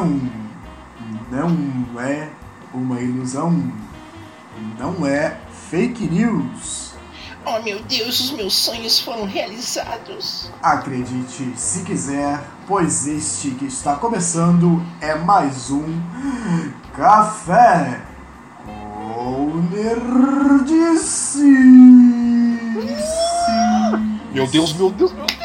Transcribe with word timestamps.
Não, 0.00 1.50
não 1.50 2.00
é 2.00 2.30
uma 2.72 2.98
ilusão. 3.00 3.70
Não 4.78 5.06
é 5.06 5.36
fake 5.68 6.06
news. 6.06 6.94
Oh 7.44 7.60
meu 7.62 7.82
Deus, 7.82 8.18
os 8.20 8.30
meus 8.32 8.54
sonhos 8.54 8.98
foram 9.00 9.26
realizados. 9.26 10.50
Acredite 10.62 11.52
se 11.56 11.82
quiser, 11.84 12.42
pois 12.66 13.06
este 13.06 13.50
que 13.50 13.66
está 13.66 13.96
começando 13.96 14.82
é 15.00 15.14
mais 15.16 15.70
um 15.70 15.84
Café 16.96 18.00
com 18.64 19.62
Nerdice. 19.70 21.42
Meu 24.32 24.46
Deus, 24.46 24.72
meu 24.72 24.90
Deus, 24.90 25.12
meu 25.12 25.26
Deus. 25.26 25.39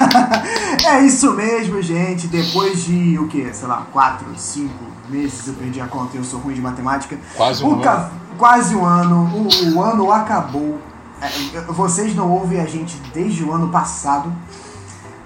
é 0.86 1.00
isso 1.04 1.32
mesmo, 1.34 1.80
gente. 1.82 2.26
Depois 2.26 2.84
de 2.84 3.18
o 3.18 3.28
que? 3.28 3.52
Sei 3.52 3.68
lá, 3.68 3.86
4, 3.92 4.26
5 4.36 4.72
meses 5.08 5.46
eu 5.46 5.54
perdi 5.54 5.80
a 5.80 5.86
conta 5.86 6.16
eu 6.16 6.24
sou 6.24 6.40
ruim 6.40 6.54
de 6.54 6.60
matemática. 6.60 7.18
Quase 7.36 7.64
um 7.64 7.80
ca- 7.80 7.92
ano. 7.92 8.10
Quase 8.38 8.74
um 8.74 8.84
ano. 8.84 9.24
O, 9.34 9.74
o 9.74 9.82
ano 9.82 10.10
acabou. 10.10 10.80
É, 11.20 11.60
Vocês 11.72 12.14
não 12.14 12.30
ouvem 12.30 12.60
a 12.60 12.66
gente 12.66 12.96
desde 13.12 13.44
o 13.44 13.52
ano 13.52 13.68
passado. 13.68 14.32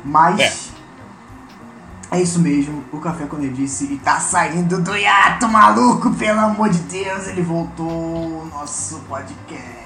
Mas. 0.04 0.70
É. 2.12 2.20
isso 2.20 2.38
mesmo, 2.38 2.84
o 2.92 2.98
Café 2.98 3.26
quando 3.26 3.42
ele 3.44 3.54
disse 3.54 3.84
e 3.92 3.96
tá 3.98 4.20
saindo 4.20 4.80
do 4.80 4.96
hiato, 4.96 5.48
maluco, 5.48 6.12
pelo 6.14 6.40
amor 6.40 6.68
de 6.68 6.78
Deus, 6.80 7.26
ele 7.26 7.42
voltou 7.42 7.86
o 7.88 8.48
nosso 8.52 8.98
podcast. 9.08 9.84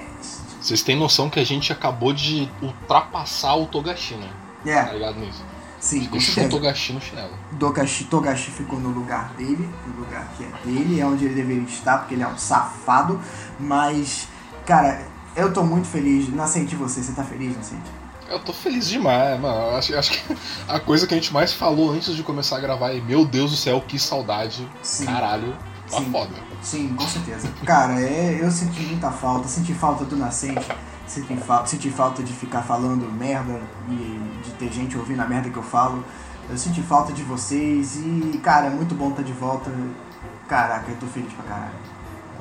Vocês 0.60 0.82
têm 0.82 0.96
noção 0.96 1.30
que 1.30 1.38
a 1.40 1.44
gente 1.44 1.72
acabou 1.72 2.12
de 2.12 2.50
ultrapassar 2.60 3.54
o 3.54 3.66
Togashi, 3.66 4.14
né? 4.16 4.28
Tá 4.64 4.70
É, 4.70 4.92
ligado 4.92 5.18
nisso? 5.20 5.44
sim, 5.80 6.08
o. 6.12 6.48
Togashi 6.48 6.92
no 6.92 7.00
chinelo. 7.00 7.32
Togashi, 7.58 8.04
Togashi 8.04 8.50
ficou 8.50 8.80
no 8.80 8.88
lugar 8.90 9.32
dele, 9.34 9.68
no 9.86 10.00
lugar 10.04 10.28
que 10.36 10.44
é 10.44 10.50
dele, 10.64 11.00
é 11.00 11.06
onde 11.06 11.24
ele 11.24 11.34
deveria 11.34 11.62
estar, 11.62 11.98
porque 11.98 12.14
ele 12.14 12.22
é 12.22 12.28
um 12.28 12.36
safado. 12.36 13.20
Mas, 13.60 14.28
cara, 14.66 15.02
eu 15.36 15.52
tô 15.52 15.62
muito 15.62 15.86
feliz. 15.86 16.28
Nascente, 16.34 16.74
você, 16.74 17.02
você 17.02 17.12
tá 17.12 17.22
feliz, 17.24 17.56
Nascente? 17.56 17.90
Eu 18.28 18.40
tô 18.40 18.52
feliz 18.52 18.88
demais, 18.88 19.40
mano. 19.40 19.76
Acho, 19.76 19.96
acho 19.96 20.10
que 20.12 20.36
a 20.68 20.78
coisa 20.78 21.06
que 21.06 21.14
a 21.14 21.16
gente 21.16 21.32
mais 21.32 21.52
falou 21.52 21.92
antes 21.92 22.14
de 22.14 22.22
começar 22.22 22.56
a 22.58 22.60
gravar 22.60 22.90
é: 22.92 23.00
Meu 23.00 23.24
Deus 23.24 23.50
do 23.52 23.56
céu, 23.56 23.80
que 23.86 23.98
saudade. 23.98 24.68
Sim. 24.82 25.06
Caralho, 25.06 25.56
tá 25.90 25.98
Sim. 25.98 26.10
foda. 26.10 26.34
Sim, 26.60 26.88
com 26.94 27.06
certeza. 27.06 27.48
Cara, 27.64 27.98
é, 28.00 28.38
eu 28.42 28.50
senti 28.50 28.80
muita 28.82 29.10
falta, 29.12 29.46
senti 29.48 29.72
falta 29.72 30.04
do 30.04 30.16
Nascente, 30.16 30.66
senti, 31.08 31.36
fa 31.36 31.66
senti 31.66 31.90
falta 31.90 32.22
de 32.22 32.32
ficar 32.32 32.62
falando 32.62 33.10
merda 33.12 33.60
e 33.88 34.40
de 34.44 34.50
ter 34.52 34.72
gente 34.72 34.96
ouvindo 34.96 35.20
a 35.20 35.26
merda 35.26 35.50
que 35.50 35.56
eu 35.56 35.62
falo. 35.62 36.04
Eu 36.48 36.56
senti 36.56 36.80
falta 36.80 37.12
de 37.12 37.22
vocês 37.22 37.96
e, 37.96 38.38
cara, 38.38 38.66
é 38.66 38.70
muito 38.70 38.94
bom 38.94 39.10
estar 39.10 39.22
de 39.22 39.32
volta. 39.32 39.70
Caraca, 40.48 40.90
eu 40.90 40.96
tô 40.96 41.06
feliz 41.06 41.32
pra 41.32 41.44
caralho. 41.44 41.74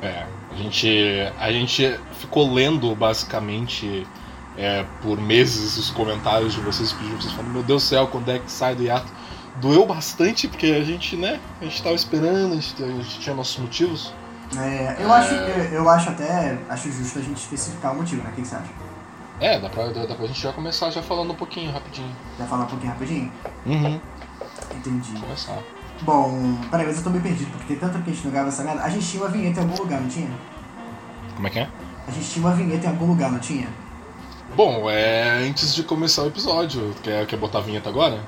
É, 0.02 0.26
a 0.52 0.56
gente, 0.56 1.34
a 1.40 1.52
gente 1.52 2.00
ficou 2.20 2.54
lendo 2.54 2.96
basicamente 2.96 4.08
é, 4.56 4.86
por 5.02 5.20
meses 5.20 5.78
os 5.78 5.90
comentários 5.90 6.54
de 6.54 6.62
vocês 6.62 6.94
pedindo 6.94 7.22
vocês 7.22 7.34
falando, 7.34 7.52
meu 7.52 7.64
Deus 7.64 7.84
do 7.84 7.88
céu, 7.88 8.08
quando 8.08 8.30
é 8.30 8.40
que 8.40 8.52
sai 8.52 8.76
do 8.76 8.84
hiato? 8.84 9.12
Doeu 9.58 9.86
bastante, 9.86 10.48
porque 10.48 10.68
a 10.68 10.84
gente, 10.84 11.16
né, 11.16 11.40
a 11.60 11.66
gente 11.66 11.82
tava 11.82 11.96
esperando, 11.96 12.54
a 12.54 12.56
gente, 12.56 12.84
a 12.84 12.88
gente 12.88 13.20
tinha 13.20 13.36
nossos 13.36 13.58
motivos. 13.58 14.14
É, 14.56 14.96
eu, 15.00 15.12
Acho, 15.12 15.34
eu, 15.34 15.64
eu 15.74 15.90
acho 15.90 16.10
até 16.10 16.58
acho 16.70 16.92
justo 16.92 17.20
a 17.20 17.22
gente 17.22 17.38
especificar 17.38 17.94
o 17.94 17.98
motivo, 17.98 18.24
né? 18.24 18.30
O 18.32 18.34
que 18.34 18.42
que 18.42 18.48
você 18.48 18.56
acha? 18.56 18.70
É, 19.40 19.60
dá 19.60 19.70
pra, 19.70 19.88
dá 19.90 20.16
pra 20.16 20.26
gente 20.26 20.42
já 20.42 20.54
começar 20.54 20.90
já 20.90 21.02
falando 21.04 21.32
um 21.32 21.36
pouquinho, 21.36 21.72
rapidinho. 21.72 22.10
Quer 22.38 22.48
falar 22.48 22.64
um 22.64 22.68
pouquinho 22.68 22.92
rapidinho? 22.92 23.32
Uhum. 23.66 24.00
Entendi. 24.76 25.20
Começar. 25.20 25.60
Bom, 26.02 26.58
peraí, 26.72 26.88
mas 26.88 26.98
eu 26.98 27.04
tô 27.04 27.10
meio 27.10 27.22
perdido, 27.22 27.52
porque 27.52 27.68
tem 27.68 27.78
tanto 27.78 27.94
tempo 27.94 28.06
que 28.06 28.12
a 28.12 28.14
gente 28.14 28.26
não 28.26 28.32
grava 28.32 28.48
essa 28.50 28.64
merda. 28.64 28.84
A 28.84 28.90
gente 28.90 29.06
tinha 29.06 29.24
uma 29.24 29.30
vinheta 29.30 29.60
em 29.60 29.64
algum 29.64 29.78
lugar, 29.78 30.02
não 30.02 30.08
tinha? 30.08 30.30
Como 31.36 31.48
é 31.48 31.50
que 31.52 31.60
é? 31.60 31.70
A 32.08 32.12
gente 32.12 32.30
tinha 32.30 32.46
uma 32.46 32.56
vinheta 32.56 32.88
em 32.88 32.90
algum 32.90 33.06
lugar, 33.06 33.32
não 33.32 33.40
tinha? 33.40 33.68
Bom, 34.56 34.90
é 34.90 35.46
antes 35.48 35.76
de 35.76 35.84
começar 35.84 36.24
o 36.24 36.28
episódio, 36.28 36.96
quer, 37.04 37.26
quer 37.28 37.38
botar 37.38 37.60
a 37.60 37.62
vinheta 37.62 37.90
agora? 37.90 38.20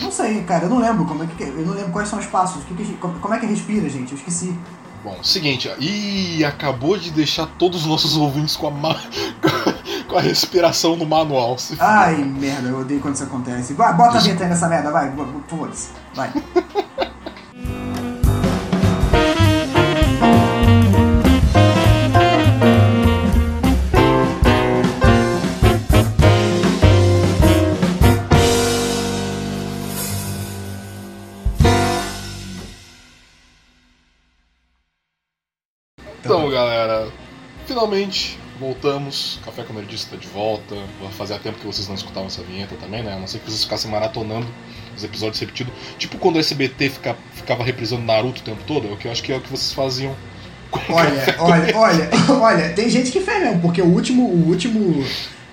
Não 0.00 0.10
sei, 0.10 0.42
cara, 0.44 0.64
eu 0.64 0.70
não 0.70 0.78
lembro 0.78 1.04
como 1.04 1.22
é 1.22 1.26
que. 1.26 1.42
Eu 1.42 1.66
não 1.66 1.74
lembro 1.74 1.92
quais 1.92 2.08
são 2.08 2.18
os 2.18 2.26
passos. 2.26 2.64
Que 2.64 2.74
que 2.74 2.94
como 2.94 3.34
é 3.34 3.38
que 3.38 3.46
respira, 3.46 3.88
gente? 3.88 4.12
Eu 4.12 4.18
esqueci. 4.18 4.56
Bom, 5.02 5.16
seguinte. 5.22 5.70
Ih, 5.78 6.44
acabou 6.44 6.96
de 6.96 7.10
deixar 7.10 7.46
todos 7.58 7.82
os 7.82 7.86
nossos 7.86 8.16
ouvintes 8.16 8.56
com 8.56 8.68
a, 8.68 8.70
ma... 8.70 8.94
com 10.06 10.16
a 10.16 10.20
respiração 10.20 10.96
no 10.96 11.06
manual. 11.06 11.56
Ai, 11.78 12.16
merda, 12.16 12.68
eu 12.68 12.80
odeio 12.80 13.00
quando 13.00 13.14
isso 13.14 13.24
acontece. 13.24 13.72
Vai, 13.72 13.94
bota 13.94 14.18
a 14.18 14.20
vinheta 14.20 14.44
aí 14.44 14.50
nessa 14.50 14.68
merda, 14.68 14.90
vai, 14.90 15.12
foda-se. 15.48 15.90
Vai. 16.14 16.30
Então, 36.24 36.48
galera, 36.50 37.08
finalmente 37.66 38.38
voltamos. 38.58 39.40
Café 39.44 39.62
com 39.62 39.72
Nerdista 39.72 40.10
tá 40.10 40.16
de 40.20 40.28
volta. 40.28 40.76
Fazia 41.16 41.38
tempo 41.38 41.58
que 41.58 41.66
vocês 41.66 41.88
não 41.88 41.94
escutavam 41.94 42.26
essa 42.26 42.42
vinheta 42.42 42.74
também, 42.80 43.02
né? 43.02 43.14
A 43.14 43.18
não 43.18 43.26
ser 43.26 43.38
que 43.38 43.46
vocês 43.50 43.64
ficassem 43.64 43.90
maratonando 43.90 44.46
os 44.96 45.02
episódios 45.02 45.40
repetidos. 45.40 45.72
Tipo 45.98 46.18
quando 46.18 46.36
o 46.36 46.38
SBT 46.40 46.90
fica- 46.90 47.16
ficava 47.34 47.64
reprisando 47.64 48.02
Naruto 48.02 48.40
o 48.40 48.44
tempo 48.44 48.62
todo, 48.66 48.86
é 48.88 48.92
o 48.92 48.96
que 48.96 49.06
eu 49.08 49.12
acho 49.12 49.22
que 49.22 49.32
é 49.32 49.36
o 49.36 49.40
que 49.40 49.48
vocês 49.50 49.72
faziam. 49.72 50.14
Olha, 50.88 51.36
olha, 51.40 51.76
olha, 51.76 52.10
olha, 52.40 52.68
tem 52.74 52.88
gente 52.88 53.10
que 53.10 53.20
fez 53.20 53.40
mesmo, 53.42 53.60
porque 53.60 53.82
o 53.82 53.86
último, 53.86 54.22
o 54.28 54.48
último, 54.48 55.04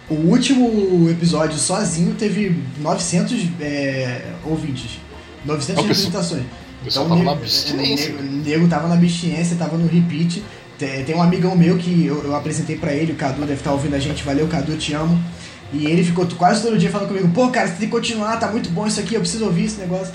o 0.09 0.13
último 0.13 1.09
episódio 1.09 1.57
sozinho 1.57 2.13
teve 2.13 2.55
900 2.79 3.39
é, 3.59 4.21
ouvintes, 4.45 4.99
900 5.43 5.69
É, 5.81 5.85
o 5.85 5.87
pessoal- 5.87 5.87
visitações. 6.11 6.43
O 6.81 6.83
pessoal 6.83 7.05
tava 7.05 7.15
nego- 7.19 7.31
na 7.31 7.37
abstinência. 7.37 8.09
Nego, 8.13 8.23
nego 8.47 8.67
tava 8.67 8.87
na 8.87 8.93
abstinência, 8.93 9.57
tava 9.57 9.75
no 9.77 9.87
repeat. 9.87 10.43
Tem, 10.77 11.15
um 11.15 11.21
amigão 11.21 11.55
meu 11.55 11.77
que 11.77 12.05
eu, 12.05 12.23
eu 12.23 12.35
apresentei 12.35 12.77
pra 12.77 12.93
ele, 12.93 13.13
o 13.13 13.15
Cadu 13.15 13.41
deve 13.41 13.53
estar 13.53 13.71
ouvindo 13.71 13.95
a 13.95 13.99
gente, 13.99 14.23
valeu 14.23 14.47
Cadu, 14.47 14.77
te 14.77 14.93
amo. 14.93 15.19
E 15.73 15.85
ele 15.85 16.03
ficou 16.03 16.25
quase 16.37 16.61
todo 16.61 16.77
dia 16.77 16.89
falando 16.89 17.09
comigo, 17.09 17.27
pô, 17.29 17.49
cara, 17.49 17.67
você 17.67 17.73
tem 17.73 17.87
que 17.87 17.91
continuar, 17.91 18.37
tá 18.37 18.47
muito 18.49 18.69
bom 18.69 18.87
isso 18.87 18.99
aqui, 18.99 19.15
eu 19.15 19.19
preciso 19.19 19.45
ouvir 19.45 19.65
esse 19.65 19.79
negócio. 19.79 20.13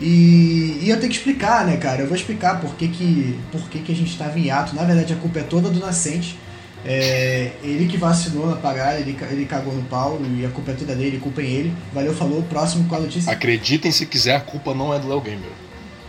E, 0.00 0.80
e 0.82 0.90
eu 0.90 0.98
tenho 0.98 1.10
que 1.10 1.18
explicar, 1.18 1.66
né, 1.66 1.76
cara? 1.76 2.02
Eu 2.02 2.06
vou 2.06 2.16
explicar 2.16 2.60
por 2.60 2.74
que, 2.74 2.88
que, 2.88 3.38
por 3.52 3.68
que, 3.68 3.80
que 3.80 3.92
a 3.92 3.94
gente 3.94 4.16
tava 4.16 4.38
em 4.38 4.46
hiato. 4.46 4.74
Na 4.74 4.82
verdade, 4.84 5.12
a 5.12 5.16
culpa 5.16 5.40
é 5.40 5.42
toda 5.42 5.68
do 5.70 5.78
Nascente. 5.78 6.38
É, 6.84 7.52
ele 7.62 7.86
que 7.86 7.96
vacinou 7.96 8.46
na 8.46 8.56
pagada, 8.56 8.98
ele, 8.98 9.16
ele 9.30 9.46
cagou 9.46 9.72
no 9.72 9.82
pau 9.84 10.20
e 10.36 10.44
a 10.44 10.50
culpa 10.50 10.72
é 10.72 10.74
toda 10.74 10.94
dele, 10.94 11.18
culpa 11.18 11.40
é 11.40 11.46
ele. 11.46 11.72
Valeu, 11.92 12.14
falou. 12.14 12.42
Próximo 12.42 12.88
com 12.88 12.96
a 12.96 13.00
notícia. 13.00 13.32
Acreditem 13.32 13.90
se 13.92 14.04
quiser, 14.04 14.36
a 14.36 14.40
culpa 14.40 14.74
não 14.74 14.92
é 14.92 14.98
do 14.98 15.08
Léo 15.08 15.20
Gamer. 15.20 15.50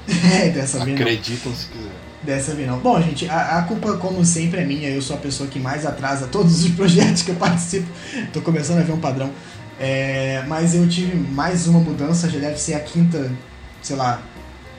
É, 0.35 0.49
dessa 0.49 0.83
vez. 0.83 0.99
Acreditem 0.99 1.55
se 1.55 1.67
quiser. 1.67 2.04
Dessa 2.25 2.55
vez 2.55 2.67
não. 2.67 2.79
Bom, 2.79 2.99
gente, 3.01 3.29
a, 3.29 3.59
a 3.59 3.61
culpa, 3.63 3.97
como 3.97 4.25
sempre, 4.25 4.61
é 4.61 4.65
minha. 4.65 4.89
Eu 4.89 5.01
sou 5.01 5.15
a 5.15 5.19
pessoa 5.19 5.47
que 5.47 5.59
mais 5.59 5.85
atrasa 5.85 6.27
todos 6.27 6.63
os 6.63 6.71
projetos 6.75 7.21
que 7.21 7.29
eu 7.31 7.35
participo. 7.35 7.87
Tô 8.33 8.41
começando 8.41 8.79
a 8.79 8.83
ver 8.83 8.93
um 8.93 8.99
padrão. 8.99 9.29
É, 9.79 10.43
mas 10.47 10.73
eu 10.73 10.87
tive 10.87 11.15
mais 11.15 11.67
uma 11.67 11.79
mudança, 11.79 12.29
já 12.29 12.39
deve 12.39 12.57
ser 12.57 12.75
a 12.75 12.79
quinta, 12.79 13.31
sei 13.81 13.95
lá, 13.95 14.21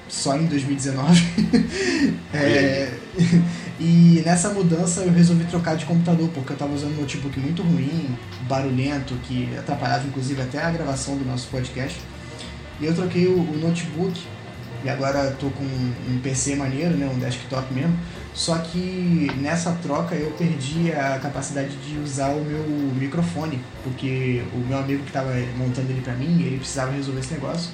só 0.09 0.37
em 0.37 0.47
2019. 0.47 1.23
É, 2.33 2.93
e 3.81 4.23
nessa 4.25 4.51
mudança 4.51 5.01
eu 5.01 5.13
resolvi 5.13 5.45
trocar 5.45 5.77
de 5.77 5.87
computador, 5.87 6.29
porque 6.35 6.53
eu 6.53 6.57
tava 6.57 6.75
usando 6.75 6.97
um 6.97 7.01
notebook 7.01 7.39
muito 7.41 7.63
ruim, 7.63 8.15
barulhento, 8.43 9.15
que 9.23 9.49
atrapalhava 9.59 10.07
inclusive 10.07 10.41
até 10.43 10.63
a 10.63 10.71
gravação 10.71 11.17
do 11.17 11.25
nosso 11.25 11.49
podcast. 11.49 11.99
E 12.81 12.85
eu 12.85 12.95
troquei 12.95 13.27
o, 13.27 13.39
o 13.39 13.59
notebook 13.59 14.21
e 14.87 14.89
agora 14.89 15.37
tô 15.41 15.51
com 15.51 15.65
um 15.65 16.21
PC 16.23 16.55
maneiro, 16.55 16.97
né, 16.97 17.11
um 17.13 17.19
desktop 17.19 17.75
mesmo. 17.75 17.99
Só 18.33 18.57
que 18.59 19.29
nessa 19.39 19.73
troca 19.83 20.15
eu 20.15 20.31
perdi 20.33 20.93
a 20.93 21.19
capacidade 21.19 21.75
de 21.77 21.99
usar 21.99 22.29
o 22.29 22.45
meu 22.45 22.63
microfone, 22.95 23.59
porque 23.83 24.45
o 24.55 24.59
meu 24.59 24.79
amigo 24.79 25.03
que 25.03 25.09
estava 25.09 25.33
montando 25.57 25.91
ele 25.91 26.03
pra 26.03 26.15
mim, 26.15 26.41
ele 26.43 26.59
precisava 26.59 26.93
resolver 26.93 27.19
esse 27.19 27.35
negócio, 27.35 27.71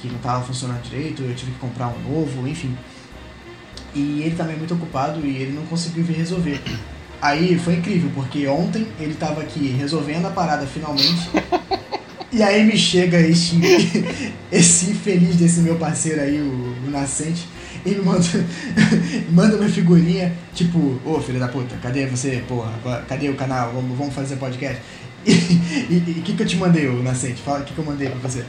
que 0.00 0.08
não 0.08 0.16
estava 0.16 0.42
funcionando 0.42 0.80
direito, 0.82 1.22
eu 1.22 1.34
tive 1.34 1.52
que 1.52 1.58
comprar 1.58 1.88
um 1.88 1.98
novo, 2.00 2.48
enfim. 2.48 2.74
E 3.94 4.22
ele 4.22 4.34
também 4.34 4.54
é 4.54 4.58
muito 4.58 4.72
ocupado 4.72 5.20
e 5.20 5.36
ele 5.36 5.52
não 5.52 5.66
conseguiu 5.66 6.02
vir 6.02 6.16
resolver. 6.16 6.62
Aí 7.20 7.58
foi 7.58 7.74
incrível, 7.74 8.10
porque 8.14 8.46
ontem 8.46 8.86
ele 8.98 9.14
tava 9.14 9.42
aqui 9.42 9.68
resolvendo 9.68 10.26
a 10.26 10.30
parada 10.30 10.66
finalmente. 10.66 11.28
E 12.34 12.42
aí 12.42 12.64
me 12.64 12.76
chega 12.76 13.20
este, 13.20 13.60
esse 14.50 14.90
infeliz 14.90 15.36
desse 15.36 15.60
meu 15.60 15.76
parceiro 15.76 16.20
aí, 16.20 16.40
o, 16.40 16.74
o 16.84 16.90
Nascente, 16.90 17.46
e 17.86 17.90
me 17.90 18.02
manda, 18.02 18.24
manda 19.30 19.56
uma 19.56 19.68
figurinha, 19.68 20.32
tipo, 20.52 21.00
ô 21.04 21.20
filho 21.20 21.38
da 21.38 21.46
puta, 21.46 21.76
cadê 21.80 22.06
você, 22.06 22.42
porra? 22.48 22.72
Cadê 23.08 23.28
o 23.28 23.36
canal? 23.36 23.70
Vamos, 23.72 23.96
vamos 23.96 24.12
fazer 24.12 24.34
podcast? 24.36 24.82
E 25.26 26.18
o 26.18 26.22
que, 26.22 26.34
que 26.34 26.42
eu 26.42 26.46
te 26.46 26.56
mandei, 26.56 26.88
ô 26.88 26.94
Nascente? 27.02 27.40
Fala 27.40 27.60
o 27.60 27.64
que, 27.64 27.72
que 27.72 27.78
eu 27.78 27.84
mandei 27.84 28.10
pra 28.10 28.18
você. 28.18 28.44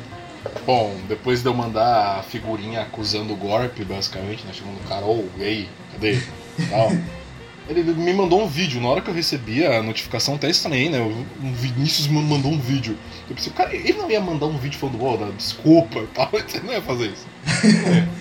Bom, 0.65 0.97
depois 1.07 1.41
de 1.41 1.47
eu 1.47 1.53
mandar 1.53 2.19
a 2.19 2.23
figurinha 2.23 2.81
acusando 2.81 3.33
o 3.33 3.37
golpe, 3.37 3.85
basicamente, 3.85 4.43
né? 4.45 4.51
Chamando 4.51 4.77
o 4.83 4.87
cara, 4.87 5.05
ô, 5.05 5.25
e 5.37 5.43
aí, 5.43 5.69
cadê? 5.91 6.19
Tal. 6.69 6.91
Ele 7.67 7.81
me 7.94 8.13
mandou 8.13 8.44
um 8.44 8.47
vídeo, 8.47 8.79
na 8.79 8.89
hora 8.89 9.01
que 9.01 9.09
eu 9.09 9.13
recebi 9.13 9.65
a 9.65 9.81
notificação, 9.81 10.35
até 10.35 10.50
estranhei, 10.50 10.88
né? 10.88 11.00
O 11.00 11.51
Vinícius 11.53 12.07
me 12.07 12.21
mandou 12.21 12.51
um 12.51 12.59
vídeo. 12.59 12.95
Eu 13.27 13.35
pensei, 13.35 13.51
cara, 13.51 13.75
ele 13.75 13.94
não 13.94 14.09
ia 14.09 14.21
mandar 14.21 14.45
um 14.45 14.57
vídeo 14.57 14.77
falando, 14.77 15.03
ô, 15.03 15.31
desculpa 15.31 16.00
e 16.00 16.07
tal, 16.07 16.29
ele 16.33 16.63
não 16.63 16.73
ia 16.73 16.81
fazer 16.81 17.07
isso. 17.07 17.25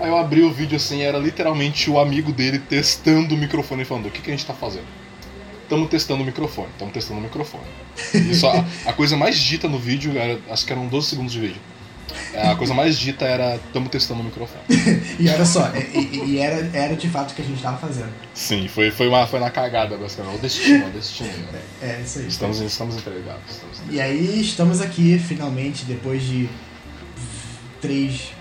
É. 0.00 0.04
Aí 0.04 0.08
eu 0.08 0.16
abri 0.16 0.40
o 0.40 0.50
vídeo 0.50 0.76
assim, 0.76 1.02
era 1.02 1.18
literalmente 1.18 1.90
o 1.90 1.98
amigo 2.00 2.32
dele 2.32 2.58
testando 2.58 3.34
o 3.34 3.38
microfone 3.38 3.82
e 3.82 3.84
falando, 3.84 4.06
o 4.06 4.10
que, 4.10 4.22
que 4.22 4.30
a 4.30 4.34
gente 4.34 4.46
tá 4.46 4.54
fazendo? 4.54 4.86
Estamos 5.62 5.90
testando 5.90 6.22
o 6.22 6.26
microfone, 6.26 6.68
estamos 6.72 6.94
testando 6.94 7.20
o 7.20 7.22
microfone. 7.22 7.64
Isso, 8.14 8.46
a, 8.46 8.64
a 8.86 8.92
coisa 8.94 9.14
mais 9.16 9.38
dita 9.38 9.68
no 9.68 9.78
vídeo, 9.78 10.16
era, 10.16 10.40
acho 10.48 10.64
que 10.64 10.72
eram 10.72 10.86
12 10.88 11.06
segundos 11.06 11.32
de 11.32 11.40
vídeo. 11.40 11.60
A 12.34 12.54
coisa 12.56 12.74
mais 12.74 12.98
dita 12.98 13.24
era 13.24 13.56
estamos 13.56 13.90
testando 13.90 14.20
o 14.20 14.24
microfone. 14.24 14.62
e 15.18 15.28
olha 15.28 15.44
só, 15.44 15.70
e, 15.74 16.32
e, 16.32 16.38
era, 16.38 16.70
era 16.72 16.96
de 16.96 17.08
fato 17.08 17.32
o 17.32 17.34
que 17.34 17.42
a 17.42 17.44
gente 17.44 17.56
estava 17.56 17.76
fazendo. 17.78 18.12
Sim, 18.34 18.68
foi, 18.68 18.90
foi, 18.90 19.08
uma, 19.08 19.26
foi 19.26 19.40
na 19.40 19.50
cagada, 19.50 19.96
basicamente. 19.96 20.36
O 20.36 20.38
destino, 20.38 20.86
o 20.86 20.90
destino. 20.90 21.28
Né? 21.28 21.60
É, 21.82 21.86
é, 21.86 22.00
isso 22.04 22.18
aí. 22.18 22.28
Estamos, 22.28 22.60
estamos 22.60 22.96
entregados. 22.96 23.42
Estamos 23.50 23.80
entregados. 23.80 23.94
E 23.94 24.00
aí 24.00 24.40
estamos 24.40 24.80
aqui, 24.80 25.18
finalmente, 25.18 25.84
depois 25.84 26.22
de 26.22 26.48
três, 27.80 28.32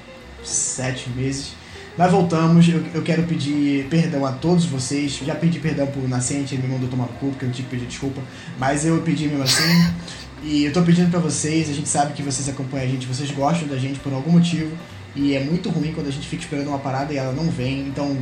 sete 0.44 1.10
meses. 1.10 1.60
Nós 1.98 2.12
voltamos, 2.12 2.68
eu, 2.70 2.82
eu 2.94 3.02
quero 3.02 3.24
pedir 3.24 3.86
perdão 3.90 4.26
a 4.26 4.32
todos 4.32 4.66
vocês. 4.66 5.18
Já 5.18 5.36
pedi 5.36 5.60
perdão 5.60 5.86
pro 5.88 6.08
Nascente, 6.08 6.56
ele 6.56 6.64
me 6.64 6.74
mandou 6.74 6.88
tomar 6.88 7.08
no 7.08 7.14
cu, 7.14 7.28
porque 7.32 7.46
eu 7.46 7.52
tive 7.52 7.68
que 7.68 7.76
pedir 7.76 7.88
desculpa. 7.88 8.22
Mas 8.58 8.86
eu 8.86 9.02
pedi 9.02 9.28
mesmo 9.28 9.44
assim. 9.44 9.94
E 10.42 10.64
eu 10.64 10.72
tô 10.72 10.82
pedindo 10.82 11.12
para 11.12 11.20
vocês, 11.20 11.70
a 11.70 11.74
gente 11.74 11.90
sabe 11.90 12.14
que 12.14 12.24
vocês 12.24 12.48
acompanham 12.48 12.86
a 12.86 12.90
gente, 12.90 13.06
vocês 13.06 13.30
gostam 13.32 13.68
da 13.68 13.78
gente 13.78 14.00
por 14.00 14.14
algum 14.14 14.32
motivo. 14.32 14.76
E 15.16 15.36
é 15.36 15.40
muito 15.44 15.70
ruim 15.70 15.92
quando 15.94 16.08
a 16.08 16.12
gente 16.12 16.28
fica 16.28 16.44
esperando 16.44 16.68
uma 16.68 16.80
parada 16.80 17.14
e 17.14 17.18
ela 17.18 17.34
não 17.34 17.50
vem. 17.50 17.82
Então, 17.82 18.18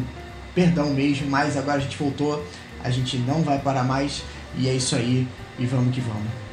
perdão 0.56 0.90
mesmo, 0.90 1.30
mas 1.30 1.56
agora 1.56 1.78
a 1.78 1.82
gente 1.82 1.98
voltou, 1.98 2.44
a 2.84 2.90
gente 2.90 3.18
não 3.18 3.44
vai 3.44 3.60
parar 3.60 3.84
mais. 3.84 4.24
E 4.58 4.68
é 4.68 4.74
isso 4.74 4.96
aí, 4.96 5.28
e 5.60 5.66
vamos 5.66 5.94
que 5.94 6.02
vamos. 6.02 6.48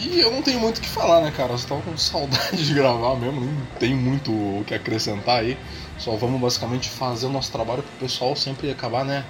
E 0.00 0.20
eu 0.20 0.30
não 0.30 0.42
tenho 0.42 0.60
muito 0.60 0.78
o 0.78 0.80
que 0.80 0.88
falar, 0.88 1.20
né, 1.20 1.32
cara? 1.36 1.52
Eu 1.52 1.58
tava 1.58 1.82
com 1.82 1.96
saudade 1.96 2.56
de 2.64 2.72
gravar 2.72 3.16
mesmo, 3.16 3.40
não 3.40 3.66
tem 3.80 3.96
muito 3.96 4.30
o 4.30 4.62
que 4.64 4.74
acrescentar 4.74 5.40
aí. 5.40 5.58
Só 5.98 6.14
vamos 6.14 6.40
basicamente 6.40 6.88
fazer 6.88 7.26
o 7.26 7.30
nosso 7.30 7.50
trabalho 7.50 7.82
pro 7.82 8.06
pessoal 8.06 8.36
sempre 8.36 8.70
acabar, 8.70 9.04
né? 9.04 9.24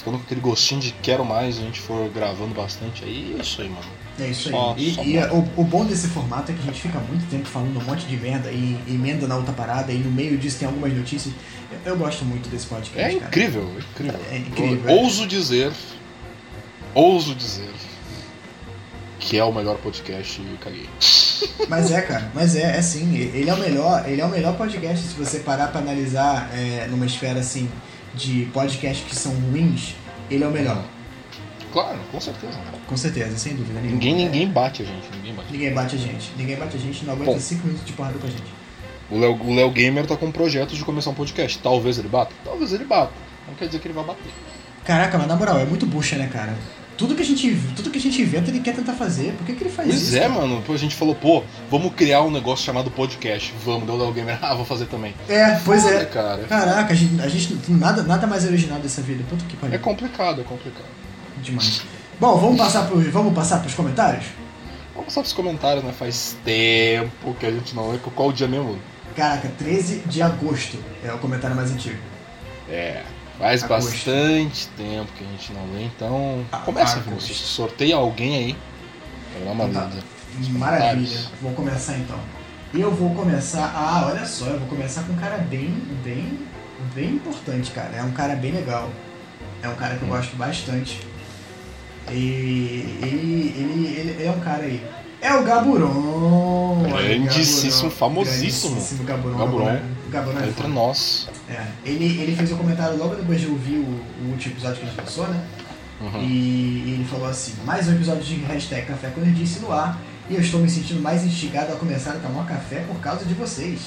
Ficando 0.00 0.16
com 0.18 0.24
aquele 0.24 0.40
gostinho 0.40 0.80
de 0.80 0.92
quero 1.02 1.24
mais, 1.24 1.58
a 1.58 1.60
gente 1.60 1.78
for 1.78 2.08
gravando 2.10 2.54
bastante 2.54 3.04
aí, 3.04 3.36
é 3.38 3.42
isso 3.42 3.60
aí, 3.60 3.68
mano. 3.68 3.86
É 4.18 4.28
isso 4.28 4.50
só, 4.50 4.74
aí. 4.74 4.96
E, 4.98 5.16
e 5.16 5.18
o, 5.24 5.48
o, 5.58 5.64
bom 5.64 5.84
desse 5.84 6.08
formato 6.08 6.50
é 6.50 6.54
que 6.54 6.60
a 6.60 6.64
gente 6.64 6.80
fica 6.80 6.98
muito 6.98 7.28
tempo 7.30 7.46
falando 7.46 7.78
um 7.78 7.84
monte 7.84 8.06
de 8.06 8.16
merda 8.16 8.50
e 8.50 8.78
emenda 8.88 9.26
na 9.26 9.36
outra 9.36 9.52
parada 9.52 9.92
e 9.92 9.98
no 9.98 10.10
meio 10.10 10.36
disso 10.38 10.58
tem 10.58 10.66
algumas 10.66 10.92
notícias. 10.92 11.34
Eu, 11.70 11.92
eu 11.92 11.96
gosto 11.98 12.24
muito 12.24 12.48
desse 12.48 12.66
podcast. 12.66 12.98
É 12.98 13.12
incrível, 13.12 13.62
cara. 13.62 13.78
incrível. 13.78 14.20
É 14.30 14.36
incrível. 14.38 14.90
Eu, 14.90 14.98
é. 14.98 15.02
ouso 15.02 15.26
dizer, 15.26 15.72
ouso 16.94 17.34
dizer 17.34 17.70
que 19.18 19.36
é 19.36 19.44
o 19.44 19.52
melhor 19.52 19.76
podcast 19.78 20.40
e 20.40 20.56
caguei. 20.58 20.88
Mas 21.68 21.90
é, 21.90 22.00
cara, 22.02 22.30
mas 22.34 22.54
é, 22.54 22.76
é 22.76 22.82
sim. 22.82 23.16
Ele 23.16 23.48
é 23.48 23.54
o 23.54 23.58
melhor, 23.58 24.06
ele 24.06 24.20
é 24.20 24.24
o 24.24 24.28
melhor 24.28 24.56
podcast 24.56 25.06
se 25.06 25.14
você 25.14 25.38
parar 25.38 25.68
para 25.68 25.80
analisar 25.80 26.50
é, 26.54 26.86
numa 26.86 27.06
esfera 27.06 27.40
assim 27.40 27.68
de 28.14 28.48
podcasts 28.52 29.06
que 29.06 29.14
são 29.14 29.32
ruins, 29.32 29.94
ele 30.30 30.44
é 30.44 30.46
o 30.46 30.50
melhor. 30.50 30.84
Claro, 31.72 31.98
com 32.10 32.20
certeza. 32.20 32.58
Com 32.86 32.96
certeza, 32.96 33.38
sem 33.38 33.54
dúvida 33.54 33.80
nenhuma. 33.80 33.92
Ninguém, 33.92 34.14
ninguém 34.14 34.48
bate 34.48 34.82
a 34.82 34.84
gente, 34.84 35.08
ninguém 35.14 35.34
bate. 35.34 35.52
Ninguém 35.52 35.72
bate 35.72 35.94
a 35.94 35.98
gente. 35.98 36.32
Ninguém 36.36 36.56
bate 36.56 36.76
a 36.76 36.80
gente, 36.80 37.04
não 37.04 37.12
aguenta 37.14 37.38
5 37.38 37.66
minutos 37.66 37.86
de 37.86 37.92
porrada 37.92 38.18
com 38.18 38.26
a 38.26 38.30
gente. 38.30 38.60
O 39.10 39.18
Léo, 39.18 39.40
o 39.40 39.54
Léo 39.54 39.70
Gamer 39.70 40.06
tá 40.06 40.16
com 40.16 40.26
um 40.26 40.32
projeto 40.32 40.74
de 40.74 40.84
começar 40.84 41.10
um 41.10 41.14
podcast. 41.14 41.58
Talvez 41.58 41.98
ele 41.98 42.08
bata? 42.08 42.32
Talvez 42.44 42.72
ele 42.72 42.84
bata. 42.84 43.12
Não 43.46 43.54
quer 43.54 43.66
dizer 43.66 43.80
que 43.80 43.86
ele 43.88 43.94
vai 43.94 44.04
bater. 44.04 44.32
Caraca, 44.84 45.18
mas 45.18 45.26
na 45.26 45.36
moral, 45.36 45.58
é 45.58 45.64
muito 45.64 45.86
bucha, 45.86 46.16
né, 46.16 46.28
cara? 46.32 46.56
Tudo 47.00 47.14
que 47.14 47.22
a 47.22 47.24
gente, 47.24 47.58
tudo 47.74 47.90
que 47.90 47.96
a 47.96 48.00
gente 48.00 48.20
inventa 48.20 48.50
ele 48.50 48.60
quer 48.60 48.74
tentar 48.74 48.92
fazer. 48.92 49.32
Por 49.32 49.46
que, 49.46 49.54
que 49.54 49.62
ele 49.62 49.70
faz 49.70 49.88
pois 49.88 50.02
isso? 50.02 50.10
Pois 50.10 50.22
é, 50.22 50.28
cara? 50.28 50.34
mano. 50.34 50.62
A 50.68 50.76
gente 50.76 50.94
falou, 50.94 51.14
pô, 51.14 51.42
vamos 51.70 51.94
criar 51.94 52.20
um 52.20 52.30
negócio 52.30 52.62
chamado 52.62 52.90
podcast. 52.90 53.54
Vamos, 53.64 53.86
deu 53.86 53.94
o 53.94 54.12
gamer, 54.12 54.38
ah, 54.44 54.54
vou 54.54 54.66
fazer 54.66 54.84
também. 54.84 55.14
É, 55.26 55.58
pois 55.64 55.82
Foda, 55.82 55.94
é. 55.94 56.04
Cara. 56.04 56.44
Caraca, 56.44 56.92
a 56.92 56.94
gente, 56.94 57.22
a 57.22 57.26
gente 57.26 57.58
nada, 57.70 58.02
nada 58.02 58.26
mais 58.26 58.44
original 58.44 58.78
dessa 58.80 59.00
vida. 59.00 59.24
Puta 59.30 59.42
que 59.46 59.56
pariu. 59.56 59.76
É 59.76 59.78
complicado, 59.78 60.42
é 60.42 60.44
complicado. 60.44 60.84
Demais. 61.42 61.80
Bom, 62.20 62.36
vamos 62.36 62.58
passar 62.58 62.86
pro, 62.86 63.00
vamos 63.10 63.32
passar 63.32 63.60
pros 63.60 63.72
comentários? 63.72 64.26
Vamos 64.92 65.06
passar 65.06 65.22
pros 65.22 65.32
comentários, 65.32 65.82
né? 65.82 65.94
Faz 65.98 66.36
tempo 66.44 67.34
que 67.40 67.46
a 67.46 67.50
gente 67.50 67.74
não 67.74 67.92
lê. 67.92 67.98
Qual 67.98 68.28
o 68.28 68.32
dia 68.32 68.46
mesmo? 68.46 68.78
Caraca, 69.16 69.50
13 69.56 70.00
de 70.00 70.20
agosto 70.20 70.76
é 71.02 71.10
o 71.10 71.16
comentário 71.16 71.56
mais 71.56 71.70
antigo. 71.70 71.96
É. 72.68 73.02
Faz 73.40 73.64
Agosto. 73.64 73.90
bastante 73.90 74.68
tempo 74.76 75.10
que 75.16 75.24
a 75.24 75.26
gente 75.26 75.52
não 75.54 75.62
lê, 75.72 75.84
então. 75.84 76.44
A, 76.52 76.58
começa, 76.58 77.00
Vinícius. 77.00 77.38
Sorteia 77.38 77.96
alguém 77.96 78.36
aí. 78.36 78.56
Pra 79.32 79.44
dar 79.46 79.52
uma 79.52 79.68
tá. 79.68 79.90
Maravilha. 80.50 81.18
Vou 81.40 81.52
começar 81.52 81.96
então. 81.96 82.18
Eu 82.74 82.90
vou 82.94 83.14
começar. 83.14 83.72
Ah, 83.74 84.06
olha 84.06 84.26
só, 84.26 84.44
eu 84.44 84.58
vou 84.58 84.68
começar 84.68 85.04
com 85.04 85.14
um 85.14 85.16
cara 85.16 85.38
bem, 85.38 85.74
bem, 86.04 86.38
bem 86.94 87.14
importante, 87.14 87.70
cara. 87.70 87.96
É 87.96 88.02
um 88.02 88.12
cara 88.12 88.36
bem 88.36 88.52
legal. 88.52 88.90
É 89.62 89.68
um 89.68 89.74
cara 89.74 89.96
que 89.96 90.02
eu 90.02 90.08
hum. 90.08 90.10
gosto 90.10 90.36
bastante. 90.36 91.00
E 92.10 92.98
ele, 93.02 93.54
ele, 93.56 93.96
ele 93.96 94.22
é 94.22 94.30
um 94.30 94.40
cara 94.40 94.64
aí 94.64 94.86
é 95.22 95.34
o 95.34 95.44
Gaburon. 95.44 96.82
Grandíssimo, 96.88 97.90
famosíssimo. 97.90 98.74
Grandíssimo 98.74 99.04
Gaburon. 99.04 99.38
Gaburon. 99.38 99.64
Gaburon 99.64 99.99
é 100.16 100.48
Entre 100.48 100.66
nós. 100.68 101.28
É. 101.48 101.66
Ele, 101.84 102.20
ele 102.20 102.36
fez 102.36 102.52
um 102.52 102.56
comentário 102.56 102.96
logo 102.96 103.14
depois 103.14 103.40
de 103.40 103.46
ouvir 103.46 103.76
o, 103.76 104.04
o 104.22 104.30
último 104.30 104.54
episódio 104.54 104.78
que 104.78 104.86
a 104.86 104.88
gente 104.88 105.00
lançou, 105.00 105.26
né? 105.28 105.44
Uhum. 106.00 106.22
E 106.22 106.94
ele 106.94 107.06
falou 107.08 107.28
assim: 107.28 107.54
mais 107.64 107.88
um 107.88 107.92
episódio 107.92 108.22
de 108.22 108.36
hashtag 108.36 108.86
Café 108.86 109.10
com 109.10 109.20
Nerdice 109.20 109.60
no 109.60 109.72
ar. 109.72 110.00
E 110.28 110.34
eu 110.34 110.40
estou 110.40 110.60
me 110.60 110.70
sentindo 110.70 111.00
mais 111.00 111.24
instigado 111.24 111.72
a 111.72 111.76
começar 111.76 112.12
a 112.12 112.18
tomar 112.18 112.46
café 112.46 112.84
por 112.86 113.00
causa 113.00 113.24
de 113.24 113.34
vocês. 113.34 113.80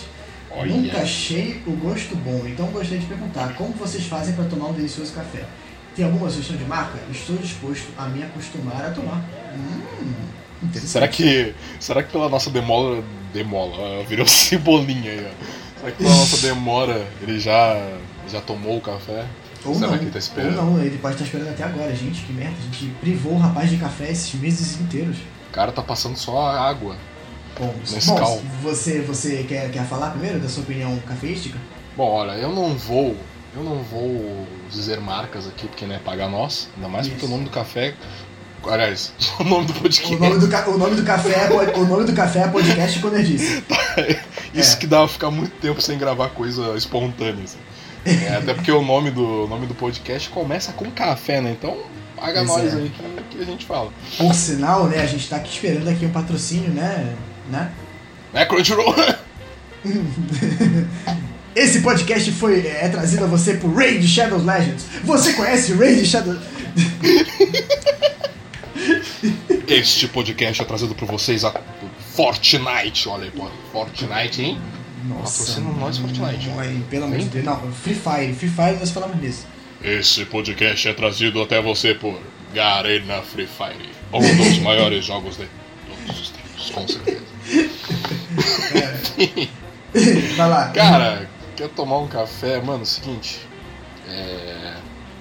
Olha. 0.51 0.75
Nunca 0.75 0.97
achei 0.97 1.61
o 1.65 1.71
gosto 1.71 2.15
bom, 2.17 2.41
então 2.45 2.67
gostaria 2.67 2.99
de 2.99 3.05
perguntar 3.05 3.55
como 3.55 3.73
vocês 3.73 4.05
fazem 4.05 4.35
para 4.35 4.43
tomar 4.45 4.67
um 4.67 4.73
delicioso 4.73 5.13
café. 5.13 5.45
Tem 5.95 6.03
alguma 6.03 6.29
sugestão 6.29 6.57
de 6.57 6.65
marca? 6.65 6.99
Estou 7.09 7.37
disposto 7.37 7.87
a 7.97 8.07
me 8.07 8.23
acostumar 8.23 8.85
a 8.85 8.91
tomar. 8.91 9.23
Hum. 9.55 10.33
Será 10.73 11.07
que. 11.07 11.53
Será 11.79 12.03
que 12.03 12.11
pela 12.11 12.29
nossa 12.29 12.49
demora. 12.49 13.03
Demola, 13.33 14.03
virou 14.03 14.27
cebolinha 14.29 15.11
aí, 15.11 15.25
ó. 15.25 15.62
Será 15.83 15.91
que 15.91 16.03
pela 16.03 16.15
nossa 16.15 16.37
demora 16.37 17.07
ele 17.21 17.39
já. 17.39 17.75
já 18.29 18.39
tomou 18.39 18.77
o 18.77 18.81
café? 18.81 19.25
Ou 19.65 19.75
Será 19.75 19.91
não, 19.91 19.97
que 19.97 20.05
ele 20.05 20.11
tá 20.11 20.19
esperando? 20.19 20.57
Ou 20.57 20.65
não, 20.65 20.83
ele 20.83 20.97
pode 20.97 21.15
estar 21.15 21.25
esperando 21.25 21.49
até 21.49 21.63
agora, 21.63 21.93
gente, 21.93 22.23
que 22.23 22.31
merda. 22.31 22.55
A 22.57 22.61
gente 22.61 22.93
privou 23.01 23.33
o 23.33 23.37
rapaz 23.37 23.69
de 23.69 23.77
café 23.77 24.09
esses 24.09 24.33
meses 24.39 24.79
inteiros. 24.79 25.17
O 25.49 25.53
cara 25.53 25.71
tá 25.71 25.81
passando 25.81 26.17
só 26.17 26.37
a 26.39 26.69
água. 26.69 26.95
Bom, 27.59 27.67
bom 27.67 28.41
você, 28.63 29.01
você 29.01 29.43
quer, 29.43 29.69
quer 29.71 29.85
falar 29.85 30.11
primeiro 30.11 30.39
da 30.39 30.49
sua 30.49 30.63
opinião 30.63 30.97
cafeística? 30.99 31.57
Bom, 31.95 32.09
olha, 32.09 32.31
eu 32.31 32.51
não 32.51 32.75
vou. 32.75 33.15
Eu 33.55 33.63
não 33.63 33.83
vou 33.83 34.47
dizer 34.71 34.99
marcas 34.99 35.47
aqui 35.47 35.67
porque 35.67 35.85
não 35.85 35.93
é 35.93 35.99
pagar 35.99 36.27
nós, 36.27 36.69
ainda 36.75 36.89
mais 36.89 37.05
Isso. 37.05 37.15
porque 37.15 37.27
o 37.27 37.29
nome 37.29 37.43
do 37.43 37.51
café 37.51 37.93
Aliás, 38.69 39.13
o 39.39 39.43
nome 39.43 39.67
do 39.67 39.73
podcast. 39.73 40.15
O 40.15 40.19
nome 40.19 40.39
do, 40.39 40.71
o 40.71 40.77
nome 40.77 40.95
do 40.95 41.03
café 41.03 41.29
é, 41.29 41.77
o 41.77 41.85
nome 41.85 42.05
do 42.05 42.13
café 42.13 42.39
é 42.39 42.47
podcast 42.47 42.99
quando 42.99 43.15
eu 43.17 43.23
disse. 43.23 43.63
Isso 44.53 44.75
é. 44.75 44.79
que 44.79 44.87
dá 44.87 44.99
pra 44.99 45.07
ficar 45.07 45.31
muito 45.31 45.51
tempo 45.59 45.81
sem 45.81 45.97
gravar 45.97 46.29
coisa 46.29 46.75
espontânea. 46.77 47.43
Assim. 47.43 47.57
É, 48.05 48.35
até 48.35 48.53
porque 48.53 48.71
o 48.71 48.81
nome 48.81 49.11
do, 49.11 49.47
nome 49.47 49.65
do 49.65 49.73
podcast 49.73 50.29
começa 50.29 50.71
com 50.73 50.89
café, 50.91 51.41
né? 51.41 51.55
Então 51.57 51.77
paga 52.15 52.43
nós 52.43 52.73
é. 52.73 52.77
aí 52.77 52.89
que, 52.89 53.37
que, 53.37 53.41
a 53.41 53.45
gente 53.45 53.65
fala. 53.65 53.91
Por 54.17 54.33
sinal, 54.33 54.87
né? 54.87 55.01
A 55.01 55.05
gente 55.05 55.27
tá 55.27 55.37
aqui 55.37 55.53
esperando 55.53 55.89
aqui 55.89 56.05
um 56.05 56.11
patrocínio, 56.11 56.69
né? 56.69 57.15
Né? 57.49 57.71
É 58.33 58.45
Crunchyroll. 58.45 58.95
Esse 61.55 61.81
podcast 61.81 62.31
foi 62.31 62.65
é, 62.65 62.89
trazido 62.89 63.25
a 63.25 63.27
você 63.27 63.53
por 63.55 63.71
Raid 63.75 64.07
Shadows 64.07 64.43
Legends. 64.43 64.85
Você 65.03 65.33
conhece 65.33 65.73
Raid 65.73 66.05
Shadows? 66.05 66.39
Este 69.67 70.07
podcast 70.07 70.61
é 70.61 70.65
trazido 70.65 70.93
por 70.93 71.07
vocês 71.07 71.43
a 71.45 71.53
Fortnite. 72.15 73.07
Olha 73.07 73.25
aí, 73.25 73.31
pô. 73.31 73.47
Fortnite, 73.71 74.41
hein? 74.41 74.61
Nossa. 75.05 75.39
Patrocina 75.39 75.71
nós 75.79 75.97
Fortnite. 75.97 76.49
Mãe, 76.49 76.85
pelo 76.89 77.05
amor 77.05 77.17
de 77.17 77.25
Deus. 77.25 77.45
Não, 77.45 77.71
Free 77.71 77.95
Fire. 77.95 78.33
Free 78.33 78.49
Fire 78.49 78.77
nós 78.79 78.91
falamos 78.91 79.21
nisso. 79.21 79.47
Este 79.81 80.25
podcast 80.25 80.87
é 80.87 80.93
trazido 80.93 81.41
até 81.41 81.61
você 81.61 81.93
por 81.93 82.19
Garena 82.53 83.21
Free 83.21 83.47
Fire. 83.47 83.89
Um 84.11 84.19
dos 84.19 84.59
maiores 84.59 85.05
jogos 85.05 85.37
de 85.37 85.47
todos 85.87 86.21
os 86.21 86.29
tempos, 86.29 86.69
com 86.69 86.87
certeza. 86.87 87.23
É. 88.75 90.35
Vai 90.35 90.49
lá. 90.49 90.69
Cara, 90.69 91.29
quer 91.55 91.69
tomar 91.69 91.99
um 91.99 92.07
café? 92.07 92.59
Mano, 92.59 92.81
o 92.81 92.85
seguinte. 92.85 93.41
É... 94.07 94.75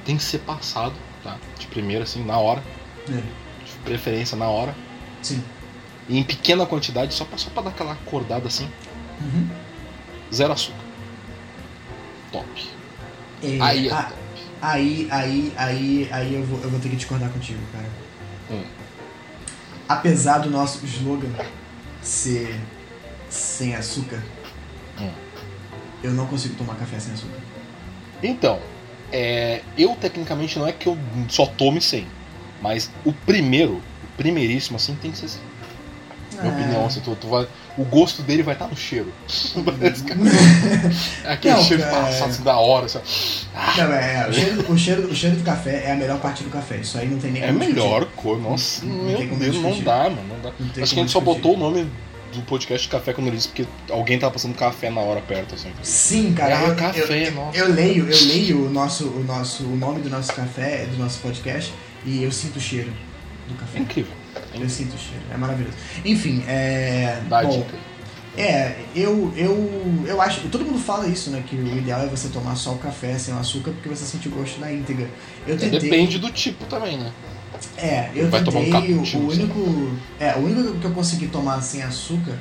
Tem 0.04 0.16
que 0.16 0.23
ser 0.23 0.38
passado, 0.38 0.95
tá? 1.23 1.37
De 1.59 1.66
primeira, 1.66 2.04
assim, 2.04 2.25
na 2.25 2.38
hora. 2.38 2.62
É 3.11 3.41
preferência 3.84 4.36
na 4.36 4.46
hora. 4.48 4.74
Sim. 5.22 5.42
e 6.08 6.18
em 6.18 6.24
pequena 6.24 6.66
quantidade, 6.66 7.14
só 7.14 7.24
pra, 7.24 7.38
só 7.38 7.48
pra 7.50 7.62
dar 7.62 7.70
aquela 7.70 7.92
acordada 7.92 8.48
assim. 8.48 8.68
Uhum. 9.20 9.48
Zero 10.32 10.52
açúcar. 10.52 10.78
Top. 12.32 12.46
É, 13.42 13.58
Aí 13.60 13.88
é 13.88 13.92
ah, 13.92 14.02
top. 14.04 14.14
aí, 14.60 15.08
aí, 15.10 15.52
aí, 15.56 16.08
aí 16.10 16.34
eu 16.34 16.44
vou, 16.44 16.60
eu 16.60 16.70
vou 16.70 16.80
ter 16.80 16.88
que 16.88 16.96
discordar 16.96 17.30
contigo, 17.30 17.60
cara. 17.72 17.86
Hum. 18.50 18.64
Apesar 19.88 20.38
do 20.38 20.50
nosso 20.50 20.84
slogan 20.86 21.30
ser 22.02 22.58
sem 23.28 23.74
açúcar, 23.74 24.22
Hum. 25.00 25.10
eu 26.02 26.10
não 26.12 26.26
consigo 26.26 26.54
tomar 26.54 26.74
café 26.74 26.98
sem 26.98 27.12
açúcar. 27.14 27.38
Então, 28.22 28.60
é, 29.12 29.62
eu 29.76 29.94
tecnicamente 29.96 30.58
não 30.58 30.66
é 30.66 30.72
que 30.72 30.86
eu 30.88 30.96
só 31.28 31.46
tome 31.46 31.80
sem, 31.80 32.06
mas 32.62 32.90
o 33.04 33.12
primeiro, 33.12 33.75
o 33.75 34.16
primeiríssimo 34.16 34.76
assim, 34.76 34.95
tem 34.95 35.11
que 35.11 35.19
ser 35.19 35.26
assim. 35.26 35.40
Minha 36.40 36.50
É. 36.50 36.57
opinião, 36.57 36.87
assim, 36.87 37.00
tu, 37.00 37.14
tu 37.14 37.28
vai, 37.28 37.47
o 37.76 37.85
gosto 37.85 38.23
dele 38.23 38.42
vai 38.42 38.54
estar 38.54 38.66
no 38.66 38.76
cheiro. 38.76 39.12
é 41.25 41.28
aquele 41.33 41.54
Não, 41.54 41.62
cheiro 41.62 41.83
cara, 41.83 42.07
passado 42.07 42.31
assim, 42.31 42.42
da 42.42 42.57
hora. 42.57 42.87
Assim, 42.87 42.99
ó. 42.99 43.76
Não, 43.83 43.92
é, 43.92 44.28
o, 44.28 44.33
cheiro, 44.33 44.73
o, 44.73 44.78
cheiro, 44.78 45.09
o 45.09 45.14
cheiro 45.14 45.37
do 45.37 45.45
café 45.45 45.85
é 45.87 45.92
a 45.92 45.97
melhor 45.97 46.19
parte 46.21 46.42
do 46.42 46.50
café. 46.50 46.76
Isso 46.78 46.97
aí 46.99 47.07
não 47.09 47.19
tem 47.19 47.33
nem 47.33 47.42
é 47.42 47.49
como 47.49 47.59
melhor 47.59 48.07
cor. 48.16 48.40
Nossa, 48.40 48.85
Não 48.85 49.04
meu 49.04 49.19
como 49.19 49.37
Deus, 49.38 49.57
não 49.57 49.78
dá, 49.81 50.04
mano. 50.04 50.23
Não 50.28 50.40
dá. 50.40 50.52
Não 50.59 50.83
Acho 50.83 50.95
que 50.95 51.00
a 51.00 51.02
gente 51.02 51.12
só 51.12 51.21
botou 51.21 51.54
o 51.54 51.59
nome 51.59 51.87
do 52.33 52.40
podcast 52.42 52.87
de 52.87 52.90
café 52.90 53.12
quando 53.12 53.26
ele 53.26 53.37
disse 53.37 53.49
porque 53.49 53.66
alguém 53.90 54.19
tava 54.19 54.33
passando 54.33 54.54
café 54.54 54.88
na 54.88 55.02
hora 55.02 55.21
perto, 55.21 55.54
assim. 55.54 55.71
Sim, 55.83 56.33
cara. 56.33 56.59
Ah, 56.59 56.62
eu, 56.69 56.75
café, 56.76 57.28
eu, 57.28 57.33
nossa. 57.33 57.59
eu 57.59 57.69
leio, 57.73 58.09
eu 58.09 58.26
leio 58.26 58.66
o 58.66 58.71
nosso, 58.71 59.07
o 59.07 59.23
nosso, 59.23 59.64
o 59.64 59.76
nome 59.76 60.00
do 60.00 60.09
nosso 60.09 60.33
café, 60.33 60.87
do 60.87 60.97
nosso 60.97 61.19
podcast, 61.21 61.73
e 62.04 62.23
eu 62.23 62.32
sinto 62.32 62.56
o 62.56 62.61
cheiro 62.61 62.90
do 63.49 63.54
É 63.54 63.59
café. 63.59 63.78
incrível. 63.80 64.12
Eu 64.54 64.68
sinto 64.68 64.94
o 64.94 64.99
cheiro, 64.99 65.25
é 65.32 65.37
maravilhoso. 65.37 65.76
Enfim, 66.04 66.42
é. 66.47 67.23
Dá 67.28 67.42
bom, 67.42 67.50
dica. 67.50 67.76
É, 68.37 68.76
eu, 68.97 69.32
eu, 69.37 70.04
eu 70.06 70.21
acho. 70.23 70.49
Todo 70.49 70.64
mundo 70.64 70.78
fala 70.78 71.06
isso, 71.06 71.30
né? 71.30 71.42
Que 71.47 71.54
o 71.56 71.78
ideal 71.78 72.00
é 72.02 72.06
você 72.06 72.28
tomar 72.28 72.56
só 72.56 72.73
o 72.73 72.78
café 72.78 73.18
sem 73.18 73.35
o 73.35 73.38
açúcar, 73.38 73.73
porque 73.73 73.88
você 73.88 74.04
sente 74.04 74.28
o 74.28 74.30
gosto 74.30 74.59
na 74.59 74.73
íntegra. 74.73 75.09
Eu 75.47 75.59
tentei. 75.59 75.78
Depende 75.78 76.18
do 76.18 76.30
tipo 76.30 76.64
também, 76.64 76.99
né? 76.99 77.12
É, 77.76 78.11
eu 78.14 78.30
Vai 78.30 78.42
tomar 78.42 78.61
um 78.61 78.64
tentei. 78.64 78.94
o, 78.94 78.97
cappuccino, 78.99 79.25
o 79.25 79.30
único. 79.30 79.99
É, 80.18 80.35
o 80.35 80.38
único 80.38 80.78
que 80.78 80.85
eu 80.87 80.92
consegui 80.92 81.26
tomar 81.28 81.61
sem 81.61 81.82
açúcar 81.82 82.38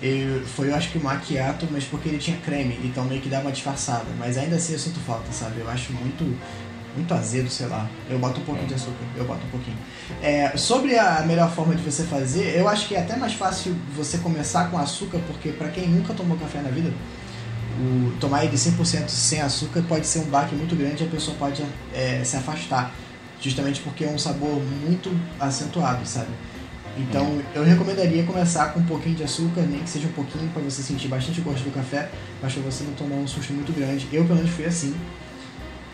eu, 0.00 0.42
foi, 0.46 0.68
eu 0.68 0.74
acho 0.74 0.90
que 0.90 0.98
o 0.98 1.02
macchiato, 1.02 1.66
mas 1.70 1.84
porque 1.84 2.08
ele 2.08 2.18
tinha 2.18 2.36
creme, 2.38 2.78
então 2.84 3.04
meio 3.04 3.20
que 3.20 3.28
dava 3.28 3.44
uma 3.46 3.52
disfarçada. 3.52 4.04
Mas 4.18 4.36
ainda 4.36 4.56
assim 4.56 4.74
eu 4.74 4.78
sinto 4.78 5.00
falta, 5.00 5.32
sabe? 5.32 5.60
Eu 5.60 5.70
acho 5.70 5.92
muito. 5.94 6.36
Muito 6.96 7.12
azedo, 7.12 7.50
sei 7.50 7.66
lá. 7.66 7.88
Eu 8.08 8.18
boto 8.18 8.40
um 8.40 8.44
pouquinho 8.44 8.66
de 8.66 8.74
açúcar, 8.74 9.04
eu 9.16 9.24
boto 9.26 9.46
um 9.46 9.50
pouquinho. 9.50 9.76
É, 10.22 10.56
sobre 10.56 10.98
a 10.98 11.22
melhor 11.26 11.50
forma 11.50 11.74
de 11.74 11.82
você 11.82 12.04
fazer, 12.04 12.56
eu 12.56 12.66
acho 12.68 12.88
que 12.88 12.94
é 12.94 13.00
até 13.00 13.16
mais 13.16 13.34
fácil 13.34 13.76
você 13.94 14.18
começar 14.18 14.70
com 14.70 14.78
açúcar, 14.78 15.18
porque 15.26 15.50
pra 15.50 15.68
quem 15.68 15.86
nunca 15.88 16.14
tomou 16.14 16.38
café 16.38 16.60
na 16.60 16.70
vida, 16.70 16.90
o, 17.78 18.12
tomar 18.18 18.44
ele 18.44 18.56
100% 18.56 19.08
sem 19.08 19.42
açúcar 19.42 19.82
pode 19.82 20.06
ser 20.06 20.20
um 20.20 20.24
baque 20.24 20.54
muito 20.54 20.74
grande 20.74 21.04
e 21.04 21.06
a 21.06 21.10
pessoa 21.10 21.36
pode 21.36 21.62
é, 21.94 22.22
se 22.24 22.36
afastar. 22.36 22.92
Justamente 23.38 23.80
porque 23.82 24.04
é 24.04 24.08
um 24.08 24.18
sabor 24.18 24.62
muito 24.86 25.14
acentuado, 25.38 26.06
sabe? 26.06 26.30
Então 26.98 27.42
eu 27.54 27.62
recomendaria 27.62 28.24
começar 28.24 28.72
com 28.72 28.80
um 28.80 28.86
pouquinho 28.86 29.14
de 29.14 29.22
açúcar, 29.22 29.60
nem 29.62 29.80
que 29.80 29.90
seja 29.90 30.08
um 30.08 30.12
pouquinho, 30.12 30.48
para 30.48 30.62
você 30.62 30.82
sentir 30.82 31.08
bastante 31.08 31.42
gosto 31.42 31.62
do 31.62 31.70
café, 31.70 32.08
mas 32.42 32.54
pra 32.54 32.62
você 32.62 32.84
não 32.84 32.94
tomar 32.94 33.16
um 33.16 33.26
susto 33.26 33.52
muito 33.52 33.72
grande. 33.72 34.08
Eu, 34.10 34.24
pelo 34.24 34.36
menos, 34.36 34.50
fui 34.50 34.64
assim. 34.64 34.94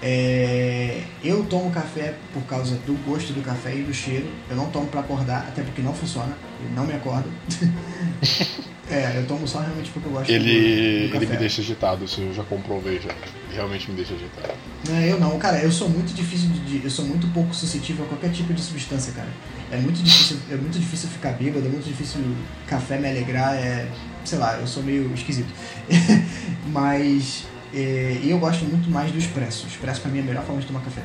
É, 0.02 1.00
eu 1.22 1.44
tomo 1.44 1.70
café 1.70 2.14
por 2.34 2.42
causa 2.42 2.74
do 2.84 2.92
gosto 3.08 3.32
do 3.32 3.40
café 3.42 3.74
e 3.76 3.82
do 3.82 3.94
cheiro. 3.94 4.26
Eu 4.50 4.56
não 4.56 4.66
tomo 4.70 4.86
pra 4.88 5.00
acordar, 5.00 5.46
até 5.48 5.62
porque 5.62 5.80
não 5.80 5.94
funciona. 5.94 6.36
Ele 6.60 6.74
não 6.74 6.84
me 6.84 6.92
acorda. 6.92 7.28
é, 8.90 9.18
eu 9.18 9.26
tomo 9.26 9.46
só 9.46 9.60
realmente 9.60 9.90
porque 9.92 10.08
eu 10.08 10.12
gosto 10.12 10.26
do- 10.26 10.32
Ele, 10.32 10.42
do, 10.42 10.56
ele 10.56 11.08
café. 11.12 11.26
me 11.26 11.36
deixa 11.36 11.60
agitado, 11.62 12.04
isso 12.04 12.20
eu 12.20 12.34
já 12.34 12.42
comprovei 12.44 13.00
já. 13.00 13.10
Realmente 13.52 13.90
me 13.90 13.96
deixa 13.96 14.14
agitado. 14.14 14.54
Não, 14.88 15.00
eu 15.00 15.20
não, 15.20 15.38
cara, 15.38 15.58
eu 15.62 15.70
sou 15.70 15.88
muito 15.88 16.12
difícil 16.12 16.48
de, 16.50 16.78
de- 16.80 16.84
eu 16.84 16.90
sou 16.90 17.04
muito 17.04 17.26
pouco 17.28 17.54
suscetível 17.54 18.04
a 18.04 18.08
qualquer 18.08 18.30
tipo 18.32 18.52
de 18.52 18.60
substância, 18.60 19.12
cara. 19.12 19.28
É 19.70 19.76
muito 19.76 20.02
difícil, 20.02 20.36
é 20.50 20.56
muito 20.56 20.78
difícil 20.78 21.08
ficar 21.08 21.30
bêbado, 21.32 21.64
é 21.64 21.68
muito 21.70 21.84
difícil 21.86 22.20
café 22.66 22.98
me 22.98 23.08
alegrar, 23.08 23.54
é, 23.54 23.86
sei 24.24 24.38
lá, 24.38 24.54
eu 24.58 24.66
sou 24.66 24.82
meio 24.82 25.12
esquisito. 25.14 25.48
Mas 26.66 27.44
é, 27.74 28.20
eu 28.24 28.38
gosto 28.38 28.64
muito 28.64 28.90
mais 28.90 29.10
do 29.12 29.18
expresso. 29.18 29.64
O 29.64 29.68
expresso 29.68 30.00
pra 30.00 30.10
mim 30.10 30.18
é 30.18 30.22
a 30.22 30.24
melhor 30.24 30.44
forma 30.44 30.60
de 30.60 30.66
tomar 30.66 30.80
café. 30.80 31.02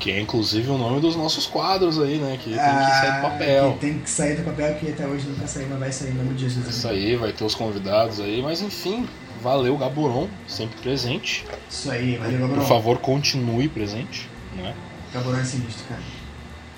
Que 0.00 0.10
é 0.10 0.20
inclusive 0.20 0.68
o 0.70 0.76
nome 0.76 1.00
dos 1.00 1.16
nossos 1.16 1.46
quadros 1.46 1.98
aí, 2.00 2.18
né? 2.18 2.36
Que 2.36 2.50
tem 2.50 2.54
que 2.54 2.60
Ah, 2.60 3.00
sair 3.00 3.12
do 3.16 3.22
papel. 3.22 3.72
que 3.72 3.78
tem 3.78 3.98
que 4.00 4.10
sair 4.10 4.36
do 4.36 4.42
papel 4.42 4.74
que 4.74 4.90
até 4.90 5.06
hoje 5.06 5.26
nunca 5.26 5.46
saiu, 5.46 5.66
mas 5.70 5.78
vai 5.78 5.92
sair 5.92 6.10
em 6.10 6.14
nome 6.14 6.34
de 6.34 6.40
Jesus. 6.42 6.68
Isso 6.68 6.88
aí, 6.88 7.16
vai 7.16 7.32
ter 7.32 7.44
os 7.44 7.54
convidados 7.54 8.20
aí, 8.20 8.42
mas 8.42 8.60
enfim, 8.60 9.08
valeu 9.42 9.78
Gaburon, 9.78 10.28
sempre 10.46 10.78
presente. 10.80 11.44
Isso 11.70 11.90
aí, 11.90 12.16
valeu, 12.18 12.32
Por 12.38 12.48
Gabriel. 12.48 12.66
favor, 12.68 12.98
continue 12.98 13.66
presente, 13.68 14.28
né? 14.56 14.74
Gabriel 15.12 15.38
é 15.38 15.44
sinistro, 15.44 15.84
cara. 15.88 16.00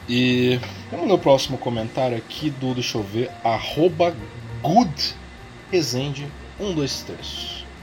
E 0.09 0.61
vamos 0.93 1.09
no 1.09 1.19
próximo 1.19 1.59
comentário 1.59 2.17
aqui 2.17 2.49
do, 2.49 2.75
deixa 2.75 2.97
eu 2.97 3.03
ver, 3.03 3.29
arroba 3.43 4.15
goodresende123. 4.63 6.25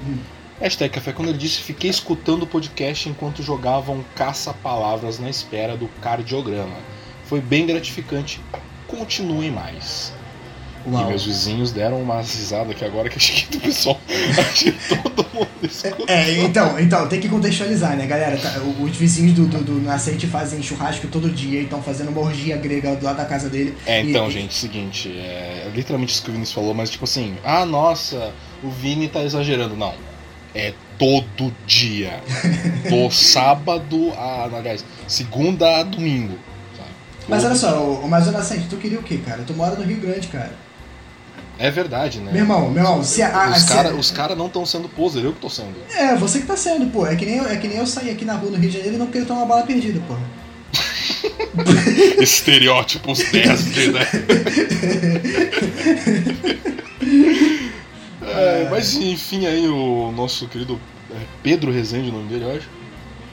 Hum. 0.05 0.17
Hashtag 0.59 0.93
Café 0.93 1.11
quando 1.11 1.29
ele 1.29 1.37
disse 1.37 1.61
fiquei 1.61 1.89
escutando 1.89 2.43
o 2.43 2.47
podcast 2.47 3.09
enquanto 3.09 3.43
jogavam 3.43 4.03
caça-palavras 4.15 5.19
na 5.19 5.29
espera 5.29 5.75
do 5.75 5.87
cardiograma. 6.01 6.75
Foi 7.25 7.41
bem 7.41 7.65
gratificante. 7.65 8.39
Continuem 8.87 9.51
mais. 9.51 10.13
E 10.85 10.89
Uau. 10.89 11.07
meus 11.07 11.25
vizinhos 11.25 11.71
deram 11.71 12.01
uma 12.01 12.19
risada 12.19 12.71
aqui 12.71 12.83
agora 12.83 13.09
que 13.09 13.15
acho 13.17 13.47
que 13.47 13.57
o 13.57 13.61
pessoal. 13.61 13.99
Acho 14.37 14.65
que 14.65 14.71
todo 14.95 15.25
mundo 15.33 15.47
escuta. 15.63 16.11
É, 16.11 16.43
então, 16.43 16.77
então, 16.79 17.07
tem 17.07 17.21
que 17.21 17.29
contextualizar, 17.29 17.95
né, 17.95 18.05
galera? 18.05 18.37
Tá, 18.37 18.59
Os 18.59 18.95
vizinhos 18.97 19.33
do, 19.33 19.45
do, 19.47 19.63
do 19.63 19.81
Nascente 19.81 20.27
fazem 20.27 20.61
churrasco 20.61 21.07
todo 21.07 21.29
dia 21.29 21.61
e 21.61 21.63
estão 21.63 21.81
fazendo 21.81 22.09
uma 22.09 22.19
orgia 22.21 22.57
grega 22.57 22.95
do 22.95 23.05
lado 23.05 23.15
da 23.17 23.25
casa 23.25 23.49
dele. 23.49 23.73
É, 23.85 24.01
então, 24.01 24.27
E- 24.27 24.31
gente, 24.31 24.53
seguinte, 24.53 25.09
é 25.17 25.71
literalmente 25.73 26.13
isso 26.13 26.21
que 26.23 26.29
o 26.29 26.33
Vinícius 26.33 26.53
falou, 26.53 26.73
mas 26.73 26.89
tipo 26.89 27.05
assim, 27.05 27.37
ah, 27.45 27.65
nossa, 27.65 28.33
o 28.61 28.69
Vini 28.69 29.07
tá 29.07 29.23
exagerando. 29.23 29.75
Não. 29.77 29.93
É 30.55 30.73
todo 30.99 31.53
dia. 31.65 32.21
Do 32.89 33.09
sábado 33.13 34.11
a. 34.17 34.49
Aliás, 34.55 34.85
segunda 35.07 35.79
a 35.79 35.83
domingo. 35.83 36.37
sabe? 36.77 36.89
Mas 37.27 37.43
olha 37.43 37.55
só, 37.55 37.83
o, 37.83 38.07
mas 38.07 38.27
o 38.27 38.31
Nascente, 38.31 38.67
tu 38.69 38.77
queria 38.77 38.99
o 38.99 39.03
quê, 39.03 39.19
cara? 39.25 39.43
Tu 39.45 39.53
mora 39.53 39.75
no 39.75 39.83
Rio 39.83 39.97
Grande, 39.97 40.27
cara. 40.27 40.53
É 41.59 41.69
verdade, 41.69 42.19
né? 42.19 42.31
Meu 42.31 42.41
irmão, 42.41 42.69
meu 42.69 42.83
irmão, 42.83 43.03
se 43.03 43.21
a. 43.21 43.49
Os 43.49 43.63
caras 43.63 44.11
cara 44.11 44.35
não 44.35 44.47
estão 44.47 44.65
sendo 44.65 44.89
poser, 44.89 45.23
eu 45.23 45.33
que 45.33 45.39
tô 45.39 45.49
sendo. 45.49 45.75
É, 45.95 46.15
você 46.15 46.39
que 46.39 46.47
tá 46.47 46.57
sendo, 46.57 46.87
pô. 46.91 47.05
É 47.05 47.15
que, 47.15 47.25
nem 47.25 47.37
eu, 47.37 47.47
é 47.47 47.55
que 47.57 47.67
nem 47.67 47.77
eu 47.77 47.85
sair 47.85 48.09
aqui 48.09 48.25
na 48.25 48.33
rua 48.33 48.51
no 48.51 48.57
Rio 48.57 48.69
de 48.69 48.77
Janeiro 48.77 48.95
e 48.95 48.99
não 48.99 49.07
querer 49.07 49.25
tomar 49.25 49.41
uma 49.41 49.47
bala 49.47 49.63
perdida, 49.63 49.99
porra. 50.07 50.21
Estereótipos 52.19 53.19
10 53.31 53.65
de, 53.73 53.91
né? 53.91 54.07
É, 58.27 58.67
mas 58.69 58.95
enfim, 58.95 59.45
aí 59.45 59.67
o 59.67 60.11
nosso 60.11 60.47
querido 60.47 60.79
é, 61.11 61.17
Pedro 61.41 61.71
Rezende, 61.71 62.09
o 62.09 62.13
nome 62.13 62.29
dele, 62.29 62.45
eu 62.45 62.55
acho. 62.55 62.69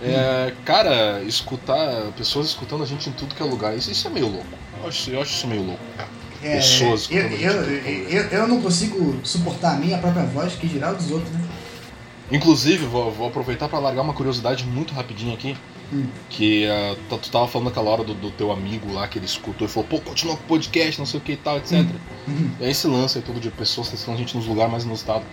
É, 0.03 0.53
cara, 0.65 1.23
escutar, 1.23 2.11
pessoas 2.17 2.49
escutando 2.49 2.83
a 2.83 2.87
gente 2.87 3.09
em 3.11 3.13
tudo 3.13 3.35
que 3.35 3.43
é 3.43 3.47
lugar, 3.47 3.77
isso, 3.77 3.91
isso 3.91 4.07
é 4.07 4.11
meio 4.11 4.29
louco. 4.29 4.47
Eu 4.81 4.89
acho, 4.89 5.11
eu 5.11 5.21
acho 5.21 5.33
isso 5.35 5.47
meio 5.47 5.63
louco. 5.63 5.83
É, 6.43 6.57
Pessoas 6.57 7.07
eu, 7.11 7.27
escutando 7.27 7.41
eu, 7.43 7.61
a 7.61 7.65
gente. 7.65 8.15
eu, 8.15 8.23
eu 8.29 8.49
não 8.49 8.63
consigo 8.63 9.21
suportar 9.23 9.75
a 9.75 9.77
minha 9.77 9.99
própria 9.99 10.25
voz, 10.25 10.55
que 10.55 10.67
girar 10.67 10.95
dos 10.95 11.11
outros, 11.11 11.31
né? 11.33 11.41
Inclusive, 12.31 12.87
vou, 12.87 13.11
vou 13.11 13.29
aproveitar 13.29 13.69
pra 13.69 13.79
largar 13.79 14.03
uma 14.03 14.13
curiosidade 14.13 14.65
muito 14.65 14.95
rapidinha 14.95 15.35
aqui. 15.35 15.57
Hum. 15.93 16.07
Que 16.29 16.67
ah, 16.67 16.97
tu 17.09 17.19
tu 17.19 17.31
tava 17.31 17.49
falando 17.49 17.69
aquela 17.69 17.91
hora 17.91 18.05
do, 18.05 18.15
do 18.15 18.31
teu 18.31 18.53
amigo 18.53 18.93
lá 18.93 19.09
que 19.09 19.19
ele 19.19 19.27
escutou 19.27 19.67
e 19.67 19.71
falou, 19.71 19.89
pô, 19.89 20.01
continua 20.01 20.37
com 20.37 20.45
o 20.45 20.47
podcast, 20.47 20.99
não 20.99 21.07
sei 21.07 21.19
o 21.19 21.23
que 21.23 21.33
e 21.33 21.37
tal, 21.37 21.57
etc. 21.57 21.85
Uhum. 22.29 22.51
É 22.61 22.71
esse 22.71 22.87
lance 22.87 23.19
aí 23.19 23.25
todo 23.25 23.41
de 23.41 23.51
pessoas 23.51 23.89
testando 23.89 24.17
a 24.17 24.21
gente 24.21 24.37
nos 24.37 24.47
lugares 24.47 24.71
mais 24.71 24.85
inusitados. 24.85 25.27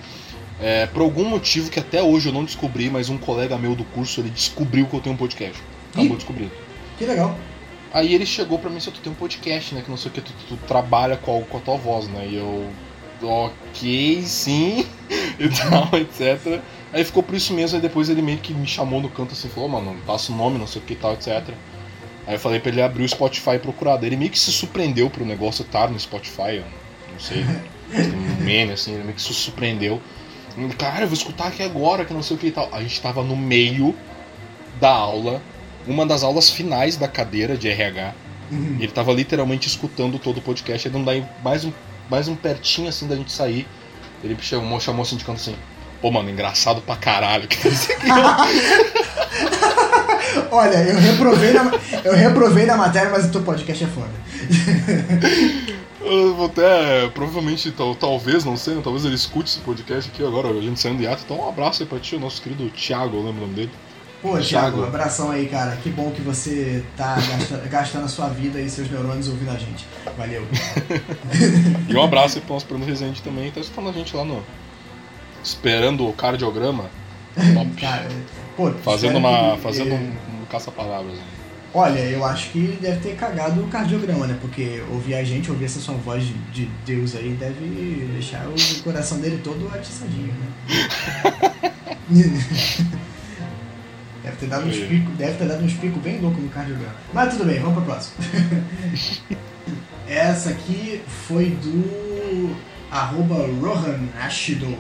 É, 0.60 0.88
por 0.88 1.04
algum 1.04 1.24
motivo 1.24 1.70
que 1.70 1.80
até 1.80 2.01
hoje 2.01 2.30
eu 2.30 2.34
não 2.34 2.44
descobri, 2.44 2.89
mas 2.89 3.10
um 3.10 3.18
colega 3.18 3.58
meu 3.58 3.75
do 3.75 3.84
curso 3.84 4.22
ele 4.22 4.32
descobriu 4.32 4.88
que 4.88 4.96
eu 4.96 5.00
tenho 5.00 5.13
um 5.13 5.18
podcast. 5.18 5.62
Acabou 5.92 6.13
Ih. 6.13 6.16
descobrindo. 6.16 6.51
Que 6.98 7.06
legal. 7.06 7.38
Aí 7.94 8.13
ele 8.13 8.25
chegou 8.25 8.58
pra 8.58 8.70
mim 8.70 8.77
e 8.77 8.80
disse, 8.80 8.92
tu 8.92 9.00
tem 9.00 9.12
um 9.12 9.16
podcast, 9.16 9.75
né? 9.75 9.82
Que 9.82 9.89
não 9.89 9.98
sei 9.98 10.10
o 10.10 10.13
que, 10.13 10.22
tu, 10.22 10.34
tu 10.48 10.58
trabalha 10.68 11.16
com 11.18 11.39
a, 11.39 11.42
com 11.44 11.58
a 11.58 11.60
tua 11.62 11.77
voz, 11.77 12.08
né? 12.08 12.27
E 12.27 12.36
eu. 12.36 12.68
Ok, 13.22 14.22
sim, 14.24 14.86
e 15.39 15.50
tal, 15.50 15.89
etc. 16.00 16.62
Aí 16.94 17.03
ficou 17.03 17.22
por 17.22 17.36
isso 17.36 17.53
mesmo, 17.53 17.75
aí 17.75 17.82
depois 17.82 18.10
ele 18.10 18.22
meio 18.22 18.38
que 18.38 18.53
me 18.53 18.65
chamou 18.65 19.01
no 19.01 19.10
canto 19.10 19.34
assim, 19.34 19.50
falou, 19.50 19.70
mano, 19.70 19.96
passa 20.06 20.32
o 20.32 20.36
nome, 20.36 20.58
não 20.58 20.67
sei 20.67 20.82
o 20.82 20.86
que 20.86 20.94
e 20.94 20.96
tal, 20.96 21.13
etc. 21.13 21.53
Aí 22.25 22.36
eu 22.36 22.39
falei 22.39 22.60
pra 22.60 22.72
ele 22.72 22.82
abrir 22.82 23.03
o 23.03 23.10
Spotify 23.10 23.51
e 23.51 23.60
procurar. 23.60 23.98
Daí 23.98 24.10
ele 24.10 24.17
meio 24.17 24.32
que 24.32 24.39
se 24.39 24.51
surpreendeu 24.51 25.10
pro 25.10 25.25
negócio 25.25 25.63
estar 25.63 25.89
no 25.89 26.00
Spotify, 26.00 26.58
eu 26.58 26.65
não 27.12 27.20
sei, 27.20 27.44
um 27.94 28.44
meme 28.44 28.74
assim, 28.74 28.94
ele 28.94 29.03
meio 29.03 29.15
que 29.15 29.22
se 29.22 29.34
surpreendeu. 29.34 30.01
Ele, 30.58 30.74
Cara, 30.74 31.03
eu 31.03 31.08
vou 31.08 31.13
escutar 31.13 31.48
aqui 31.48 31.62
agora, 31.62 32.03
que 32.06 32.13
não 32.13 32.24
sei 32.24 32.36
o 32.36 32.39
que 32.39 32.48
e 32.48 32.51
tal. 32.51 32.70
A 32.72 32.82
gente 32.82 33.01
tava 33.01 33.24
no 33.24 33.36
meio 33.36 33.96
da 34.79 34.91
aula, 34.91 35.41
uma 35.86 36.06
das 36.06 36.24
aulas 36.24 36.50
finais 36.50 36.98
da 36.98 37.08
cadeira 37.08 37.58
de 37.58 37.67
RH. 37.67 38.13
Uhum. 38.51 38.77
Ele 38.79 38.91
tava 38.91 39.12
literalmente 39.12 39.67
escutando 39.67 40.17
todo 40.17 40.38
o 40.38 40.41
podcast, 40.41 40.88
aí 40.88 40.94
não 40.94 41.03
dá 41.03 41.12
mais 41.44 41.65
um, 41.65 41.72
mais 42.10 42.27
um 42.27 42.36
pertinho 42.36 42.89
assim 42.89 43.08
da 43.08 43.15
gente 43.15 43.32
sair. 43.32 43.67
Ele 44.24 44.36
chamou, 44.41 44.79
chamou 44.79 45.03
assim 45.03 45.17
de 45.17 45.24
canto 45.24 45.38
assim. 45.38 45.56
Pô, 46.01 46.12
mano, 46.12 46.30
engraçado 46.30 46.82
pra 46.82 46.96
caralho. 46.96 47.48
Que 47.48 47.68
isso 47.68 47.92
aqui, 47.94 48.08
Olha, 50.51 50.77
eu 50.77 51.00
reprovei, 51.00 51.54
na, 51.54 51.72
eu 52.04 52.13
reprovei 52.16 52.66
na 52.66 52.77
matéria, 52.77 53.10
mas 53.10 53.25
o 53.25 53.32
teu 53.32 53.42
podcast 53.42 53.84
é 53.84 53.88
foda. 53.88 54.12
Eu 56.01 56.36
vou 56.36 56.46
até, 56.46 57.08
provavelmente, 57.10 57.72
tal, 57.72 57.94
talvez, 57.96 58.46
não 58.46 58.56
sei, 58.56 58.75
né, 58.75 58.82
talvez 58.84 59.04
ele 59.04 59.16
escute 59.16 59.50
esse 59.50 59.60
podcast 59.60 60.10
aqui 60.13 60.24
agora, 60.25 60.50
a 60.50 60.62
gente 60.62 60.80
saindo 60.80 61.00
de 61.00 61.08
ato. 61.08 61.24
Então 61.25 61.39
um 61.46 61.50
abraço 61.50 61.84
aí 61.84 61.89
pra 61.89 62.00
ti, 62.00 62.16
o 62.16 62.20
nosso 62.20 62.42
querido 62.42 62.70
Thiago, 62.70 63.18
eu 63.18 63.24
lembro 63.24 63.39
o 63.44 63.48
nome 63.48 63.54
dele. 63.56 63.72
Pô, 64.22 64.30
Thiago. 64.38 64.44
Thiago, 64.77 64.84
abração 64.84 65.32
aí, 65.32 65.48
cara. 65.48 65.75
Que 65.84 65.89
bom 65.89 66.12
que 66.12 66.22
você 66.22 66.84
tá 66.96 67.16
gasta- 67.16 67.58
gastando 67.70 68.06
a 68.06 68.08
sua 68.08 68.27
vida 68.30 68.60
e 68.60 68.70
seus 68.70 68.89
neurônios 68.89 69.27
ouvindo 69.27 69.51
a 69.51 69.58
gente. 69.58 69.86
Valeu. 70.18 70.44
E 71.89 71.96
um 71.96 72.04
abraço 72.04 72.38
aí 72.38 72.42
pro 72.44 72.54
nosso 72.54 72.66
Bruno 72.66 72.86
Rezende 72.86 73.22
também, 73.22 73.51
tá 73.51 73.60
escutando 73.60 73.89
a 73.89 73.92
gente 73.94 74.16
lá 74.16 74.24
no. 74.25 74.44
Esperando 75.48 76.06
o 76.06 76.12
cardiograma. 76.12 76.89
Cara, 77.80 78.06
pô, 78.58 78.70
fazendo 78.84 79.18
uma. 79.18 79.56
que- 79.56 79.62
Fazendo 79.62 79.92
é, 79.92 79.96
um, 79.96 80.42
um 80.42 80.46
caça-palavras. 80.51 81.13
né? 81.16 81.24
Olha, 81.74 82.00
eu 82.00 82.25
acho 82.25 82.50
que 82.50 82.77
deve 82.82 83.00
ter 83.00 83.16
cagado 83.16 83.62
o 83.63 83.68
cardiograma, 83.68 84.27
né? 84.27 84.38
Porque 84.42 84.84
ouvir 84.92 85.16
a 85.16 85.24
gente, 85.24 85.50
ouvir 85.50 85.66
essa 85.66 85.80
sua 85.80 85.96
voz 85.96 86.24
de, 86.25 86.34
de 86.51 86.66
Deus 86.86 87.16
aí, 87.16 87.30
deve 87.39 88.08
deixar 88.12 88.46
o 88.48 88.84
coração 88.84 89.20
dele 89.20 89.39
todo 89.42 89.70
atiçadinho, 89.74 90.34
né? 90.34 91.72
deve 94.24 94.36
ter 94.38 94.48
dado 94.48 94.68
uns 94.68 94.75
É. 94.77 94.86
picos, 94.86 95.16
deve 95.16 95.34
ter 95.38 95.48
dado 95.48 95.63
uns 95.63 95.74
picos 95.74 96.01
bem 96.01 96.20
loucos 96.20 96.44
no 96.44 96.50
cardiograma. 96.50 96.96
Mas 97.13 97.34
tudo 97.34 97.46
bem, 97.46 97.60
vamos 97.60 97.75
pro 97.75 97.86
próximo. 97.86 98.16
Essa 100.08 100.50
aqui 100.50 101.01
foi 101.27 101.51
do 101.51 102.56
arroba 102.92 103.36
Rohan 103.62 104.00
Ashido. 104.22 104.75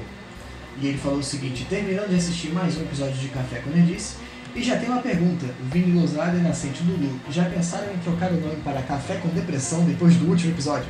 E 0.81 0.87
ele 0.87 0.97
falou 0.97 1.19
o 1.19 1.23
seguinte, 1.23 1.65
terminando 1.69 2.09
de 2.09 2.15
assistir 2.15 2.49
mais 2.51 2.77
um 2.77 2.81
episódio 2.81 3.15
de 3.15 3.29
Café 3.29 3.59
com 3.59 3.69
Nerdice, 3.71 4.15
e 4.55 4.63
já 4.63 4.77
tem 4.77 4.89
uma 4.89 5.01
pergunta, 5.01 5.45
Vini 5.71 5.97
Lousada 5.97 6.37
e 6.37 6.41
Nascente 6.41 6.83
Lulu, 6.83 7.19
já 7.29 7.45
pensaram 7.45 7.93
em 7.93 7.97
trocar 7.97 8.31
o 8.31 8.39
nome 8.39 8.57
para 8.63 8.81
Café 8.83 9.15
com 9.15 9.29
Depressão 9.29 9.83
depois 9.85 10.15
do 10.15 10.27
último 10.27 10.51
episódio? 10.51 10.87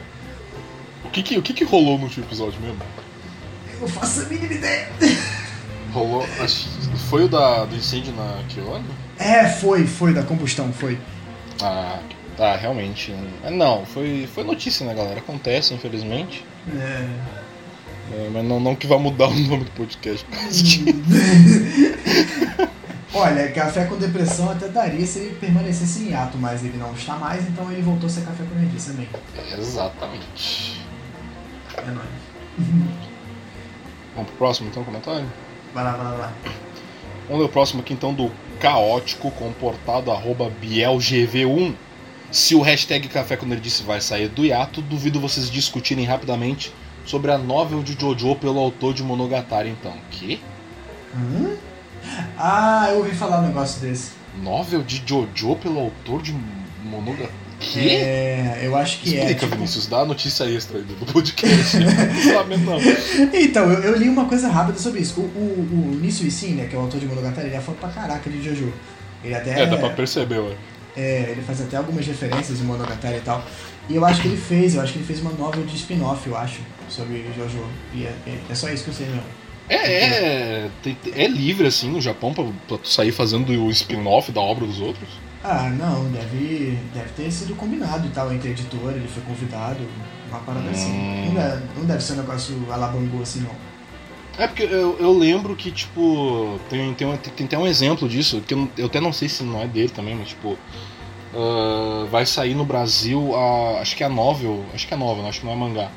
O 1.06 1.10
que 1.10 1.24
que, 1.24 1.38
o 1.38 1.42
que 1.42 1.54
que 1.54 1.64
rolou 1.64 1.98
no 1.98 2.06
último 2.06 2.26
episódio 2.26 2.60
mesmo? 2.60 2.80
Eu 3.74 3.82
não 3.82 3.88
faço 3.88 4.22
a 4.22 4.26
mínima 4.26 4.54
ideia. 4.54 4.90
Rolou. 5.94 6.26
Foi 7.10 7.24
o 7.24 7.30
da, 7.30 7.66
do 7.66 7.76
incêndio 7.76 8.14
na 8.14 8.44
Kione? 8.50 8.86
É, 9.18 9.48
foi, 9.48 9.88
foi 9.88 10.14
da 10.14 10.24
combustão, 10.24 10.72
foi. 10.74 10.98
Ah, 11.62 12.00
tá, 12.36 12.56
realmente. 12.56 13.14
é, 13.44 13.50
Não, 13.50 13.86
foi, 13.86 14.28
foi 14.34 14.44
notícia, 14.44 14.86
né, 14.86 14.94
galera? 14.94 15.20
Acontece, 15.20 15.74
infelizmente. 15.74 16.46
É... 16.76 17.08
É, 18.12 18.30
mas 18.32 18.46
não, 18.46 18.60
não 18.60 18.76
que 18.76 18.88
vai 18.88 18.98
mudar 18.98 19.28
o 19.30 19.34
nome 19.34 19.66
do 19.66 19.72
podcast. 19.72 20.26
Olha, 23.14 23.52
Café 23.52 23.86
com 23.86 23.98
Depressão 23.98 24.52
até 24.52 24.68
daria 24.68 25.06
se 25.06 25.20
ele 25.20 25.36
permanecesse 25.36 26.04
em 26.04 26.14
ato, 26.14 26.38
mas 26.38 26.64
ele 26.64 26.78
não 26.78 26.94
está 26.94 27.16
mais, 27.16 27.48
então 27.48 27.72
ele 27.72 27.82
voltou 27.82 28.08
a 28.08 28.10
ser 28.10 28.22
Café 28.22 28.44
com 28.44 28.56
Nerdice 28.56 28.92
também. 28.92 29.08
Exatamente. 29.58 30.82
É 31.78 31.92
nóis. 31.92 32.08
Vamos 34.14 34.30
pro 34.32 34.38
próximo 34.38 34.70
então, 34.70 34.84
comentário? 34.84 35.26
Vai 35.74 35.84
lá, 35.84 35.92
vai 35.92 36.06
lá, 36.06 36.12
vai 36.12 36.20
lá. 36.20 36.34
Vamos 37.28 37.42
ler 37.42 37.48
o 37.48 37.52
próximo 37.52 37.82
aqui 37.82 37.94
então 37.94 38.14
do 38.14 38.32
caótico 38.60 39.32
comportado 39.32 40.12
arroba 40.12 40.52
bielgv1. 40.62 41.74
Se 42.32 42.56
o 42.56 42.62
hashtag 42.62 43.08
Café 43.08 43.38
com 43.38 43.46
Nerdice 43.46 43.84
vai 43.84 44.02
sair 44.02 44.28
do 44.28 44.46
hiato, 44.46 44.82
duvido 44.82 45.20
vocês 45.20 45.50
discutirem 45.50 46.06
rapidamente 46.06 46.74
sobre 47.08 47.32
a 47.32 47.38
novel 47.38 47.82
de 47.82 47.94
Jojo 48.00 48.36
pelo 48.36 48.60
autor 48.60 48.94
de 48.94 49.02
Monogatari 49.02 49.70
então. 49.70 49.94
Que? 50.12 50.40
Hã? 51.16 51.56
Ah, 52.38 52.88
eu 52.92 53.00
ouvi 53.00 53.16
falar 53.16 53.40
um 53.40 53.48
negócio 53.48 53.82
desse. 53.82 54.12
Novel 54.44 54.84
de 54.84 55.02
Jojo 55.06 55.56
pelo 55.56 55.80
autor 55.80 56.22
de 56.22 56.36
Monogatari? 56.84 57.48
Que? 57.60 57.90
É, 57.90 58.60
eu 58.62 58.76
acho 58.78 59.00
que 59.00 59.16
é. 59.18 59.22
Explica, 59.22 59.40
tipo- 59.46 59.56
Vinícius, 59.56 59.88
dá 59.88 60.02
a 60.02 60.06
notícia 60.06 60.44
extra 60.44 60.78
aí 60.78 60.84
do 60.84 60.94
podcast. 61.12 61.78
Então, 63.34 63.72
eu, 63.72 63.80
eu 63.82 63.98
li 63.98 64.08
uma 64.10 64.26
coisa 64.26 64.48
rápida 64.48 64.78
sobre 64.78 65.00
isso. 65.02 65.20
O, 65.20 65.24
o, 65.24 65.92
o 65.94 66.00
Nisso 66.00 66.24
Isin, 66.24 66.54
né, 66.54 66.68
que 66.68 66.76
é 66.76 66.78
o 66.78 66.82
autor 66.84 67.00
de 67.00 67.08
Monogatari, 67.08 67.48
ele 67.48 67.56
é 67.56 67.60
fã 67.62 67.72
pra 67.74 67.90
caraca 67.90 68.30
de 68.30 68.44
Jojo. 68.44 68.72
Ele 69.24 69.34
até. 69.34 69.62
É, 69.62 69.66
dá 69.66 69.78
pra 69.78 69.90
perceber, 69.90 70.38
ué. 70.40 70.54
É, 70.98 71.28
ele 71.32 71.42
faz 71.44 71.62
até 71.62 71.78
algumas 71.78 72.06
referências 72.06 72.60
em 72.60 72.64
Monogatari 72.64 73.18
e 73.18 73.22
tal. 73.22 73.44
E 73.90 73.96
eu 73.96 74.04
acho 74.04 74.22
que 74.22 74.28
ele 74.28 74.38
fez, 74.38 74.76
eu 74.76 74.82
acho 74.82 74.92
que 74.94 75.00
ele 75.00 75.06
fez 75.06 75.22
uma 75.22 75.32
novel 75.32 75.66
de 75.66 75.76
spin-off, 75.76 76.28
eu 76.28 76.36
acho, 76.36 76.60
sobre 76.90 77.26
Jojo. 77.38 77.64
E 77.94 78.04
é, 78.04 78.14
é- 78.28 78.40
é 78.50 78.56
só 78.56 78.70
isso 78.70 78.84
que 78.84 78.90
eu 78.90 78.94
sei 78.94 79.06
mesmo. 79.06 79.24
É, 79.70 79.76
é, 79.76 80.70
é 81.16 81.28
livre 81.28 81.68
assim 81.68 81.92
no 81.92 82.02
Japão 82.02 82.34
pra, 82.34 82.46
pra 82.68 82.78
tu 82.78 82.88
sair 82.90 83.12
fazendo 83.12 83.50
o 83.52 83.70
spin-off 83.70 84.32
da 84.32 84.42
obra 84.42 84.66
dos 84.66 84.80
outros? 84.80 85.08
Ah, 85.44 85.70
não, 85.70 86.10
deve, 86.12 86.78
deve 86.94 87.10
ter 87.16 87.32
sido 87.32 87.56
combinado 87.56 88.08
e 88.08 88.10
tal 88.10 88.34
entre 88.34 88.50
a 88.50 88.52
editora, 88.52 88.96
ele 88.96 89.08
foi 89.08 89.22
convidado, 89.24 89.80
uma 90.30 90.40
parada 90.40 90.70
assim. 90.70 90.92
Hum. 90.92 91.26
Não 91.28 91.34
deve, 91.36 91.64
não 91.78 91.86
deve 91.86 92.04
ser 92.04 92.14
um 92.14 92.18
negócio 92.18 92.68
alabangu 92.72 93.22
assim, 93.22 93.42
não. 93.42 93.67
É 94.38 94.48
porque 94.48 94.64
eu, 94.64 94.98
eu 95.00 95.18
lembro 95.18 95.56
que, 95.56 95.72
tipo, 95.72 96.60
tem, 96.70 96.94
tem, 96.94 97.08
um- 97.08 97.18
tem 97.18 97.46
até 97.46 97.58
um 97.58 97.66
exemplo 97.68 98.08
disso, 98.08 98.42
que 98.42 98.54
eu, 98.54 98.70
eu 98.78 98.86
até 98.86 99.00
não 99.02 99.12
sei 99.12 99.28
se 99.28 99.44
não 99.44 99.62
é 99.62 99.68
dele 99.68 99.90
também, 99.90 100.16
mas 100.16 100.30
tipo. 100.30 100.58
ah, 101.34 102.06
vai 102.12 102.26
sair 102.26 102.54
no 102.56 102.64
Brasil 102.66 103.36
a. 103.36 103.80
Acho 103.82 103.96
que 103.96 104.04
é 104.04 104.06
a 104.06 104.10
novel. 104.10 104.64
Acho 104.74 104.88
que 104.88 104.94
é 104.94 104.98
novel, 104.98 105.26
acho 105.28 105.40
que 105.40 105.46
não 105.46 105.54
é 105.54 105.56
mangá. 105.56 105.90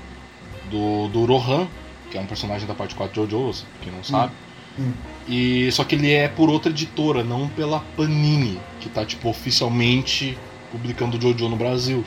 Do, 0.70 1.09
do 1.09 1.24
Rohan, 1.26 1.66
que 2.11 2.16
é 2.16 2.20
um 2.20 2.26
personagem 2.26 2.66
da 2.66 2.74
parte 2.74 2.94
4 2.94 3.24
de 3.26 3.33
Jojo, 3.33 3.64
quem 3.83 3.92
não 3.92 4.05
sabe. 4.05 4.33
Hum. 4.79 4.92
E 5.29 5.70
só 5.72 5.83
que 5.85 5.96
ele 5.96 6.12
é 6.12 6.29
por 6.29 6.48
outra 6.48 6.70
editora, 6.70 7.24
não 7.24 7.48
pela 7.48 7.81
Panini, 7.96 8.59
que 8.81 8.88
tá 8.88 9.05
tipo 9.05 9.29
oficialmente 9.29 10.38
publicando 10.70 11.20
Jojo 11.20 11.48
no 11.48 11.57
Brasil, 11.57 12.05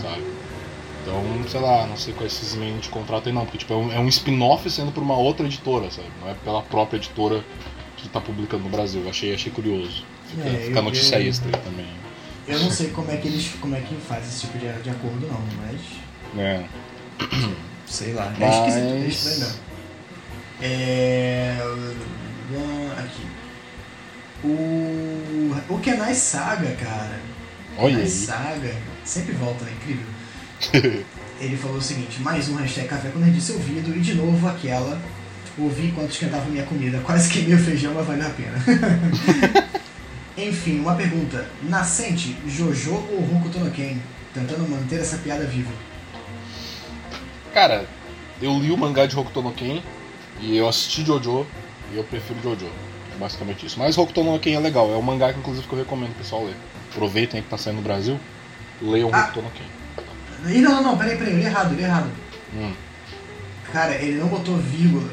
sabe? 0.00 0.22
Então, 1.02 1.22
sei 1.48 1.60
lá, 1.60 1.86
não 1.86 1.96
sei 1.96 2.14
quais 2.14 2.32
esses 2.32 2.54
meios 2.54 2.80
de 2.80 2.88
contrato 2.88 3.26
aí 3.28 3.32
não, 3.34 3.42
porque 3.44 3.58
tipo, 3.58 3.72
é 3.72 3.76
um, 3.76 3.92
é 3.92 3.98
um 3.98 4.08
spin-off 4.08 4.70
sendo 4.70 4.92
por 4.92 5.02
uma 5.02 5.16
outra 5.16 5.44
editora, 5.46 5.90
sabe? 5.90 6.06
Não 6.20 6.30
é 6.30 6.34
pela 6.34 6.62
própria 6.62 6.96
editora 6.96 7.44
que 7.96 8.08
tá 8.08 8.20
publicando 8.20 8.62
no 8.64 8.70
Brasil. 8.70 9.02
Achei, 9.08 9.34
achei 9.34 9.50
curioso. 9.50 10.04
Fica, 10.28 10.48
É, 10.48 10.64
fica 10.66 10.78
eu- 10.78 10.82
notícia 10.82 11.16
eu- 11.20 11.28
extra 11.28 11.48
aí 11.56 11.62
também. 11.62 11.86
Eu 12.46 12.58
não 12.60 12.70
sei 12.70 12.88
como 12.90 13.10
é 13.10 13.16
que 13.16 13.28
eles. 13.28 13.50
como 13.60 13.74
é 13.76 13.80
que 13.80 13.94
faz 13.96 14.26
esse 14.26 14.40
tipo 14.42 14.58
de, 14.58 14.72
de 14.82 14.90
acordo 14.90 15.26
não, 15.28 15.40
mas. 15.60 15.80
É. 16.40 16.64
Sei 17.86 18.12
lá, 18.14 18.32
é 18.34 18.40
Mas- 18.40 18.56
esquisito, 18.56 18.86
é 18.94 19.06
estranho. 19.08 19.54
É. 20.62 21.58
Aqui. 22.98 23.26
O. 24.44 25.54
O 25.74 25.78
Kenai 25.80 26.14
Saga, 26.14 26.74
cara. 26.76 27.20
Olha 27.76 27.88
Kenai 27.90 28.02
aí. 28.02 28.08
Saga. 28.10 28.74
Sempre 29.04 29.32
volta, 29.34 29.64
né? 29.64 29.72
Incrível. 29.80 30.06
Ele 31.40 31.56
falou 31.56 31.78
o 31.78 31.82
seguinte: 31.82 32.20
mais 32.20 32.48
um 32.48 32.56
hashtag 32.56 32.88
café 32.88 33.08
com 33.08 33.18
nerdice 33.18 33.52
ouvido 33.52 33.96
e 33.96 34.00
de 34.00 34.14
novo 34.14 34.46
aquela. 34.46 35.00
Ouvi 35.58 35.88
enquanto 35.88 36.12
esquentava 36.12 36.48
minha 36.48 36.64
comida. 36.64 36.98
Quase 37.00 37.28
queimei 37.30 37.54
o 37.54 37.58
feijão, 37.58 37.92
mas 37.94 38.06
valeu 38.06 38.26
a 38.26 38.30
pena. 38.30 39.68
Enfim, 40.38 40.80
uma 40.80 40.94
pergunta. 40.94 41.46
Nascente, 41.64 42.34
Jojo 42.46 42.94
ou 42.94 43.36
Hokuto 43.36 43.58
no 43.58 43.70
Ken? 43.70 43.98
Tentando 44.32 44.66
manter 44.66 45.00
essa 45.00 45.18
piada 45.18 45.44
viva. 45.44 45.70
Cara, 47.52 47.86
eu 48.40 48.58
li 48.58 48.70
o 48.70 48.78
mangá 48.78 49.04
de 49.04 49.14
Hokuto 49.14 49.42
no 49.42 49.52
Ken 49.52 49.82
e 50.40 50.56
eu 50.56 50.66
assisti 50.66 51.04
Jojo 51.04 51.46
e 51.92 51.98
eu 51.98 52.04
prefiro 52.04 52.40
Jojo. 52.42 52.70
É 53.14 53.18
basicamente 53.18 53.66
isso. 53.66 53.78
Mas 53.78 53.98
Hokuto 53.98 54.24
no 54.24 54.38
Ken 54.38 54.54
é 54.54 54.60
legal, 54.60 54.90
é 54.90 54.96
um 54.96 55.02
mangá 55.02 55.34
que 55.34 55.38
inclusive 55.38 55.66
que 55.66 55.74
eu 55.74 55.78
recomendo 55.78 56.12
o 56.12 56.14
pessoal 56.14 56.46
ler. 56.46 56.56
Aproveitem 56.90 57.38
aí 57.40 57.44
que 57.44 57.50
tá 57.50 57.58
saindo 57.58 57.76
no 57.76 57.82
Brasil, 57.82 58.18
leiam 58.80 59.10
Ah. 59.12 59.24
Hokuto 59.24 59.42
no 59.42 59.50
Ken. 59.50 59.81
Ih, 60.46 60.60
não, 60.60 60.74
não, 60.76 60.82
não, 60.82 60.98
peraí, 60.98 61.16
peraí, 61.16 61.32
eu 61.32 61.38
li 61.38 61.44
errado, 61.44 61.72
eu 61.72 61.76
li 61.76 61.84
errado. 61.84 62.10
Hum. 62.54 62.72
Cara, 63.72 63.94
ele 63.94 64.18
não 64.18 64.26
botou 64.28 64.56
vírgula, 64.58 65.08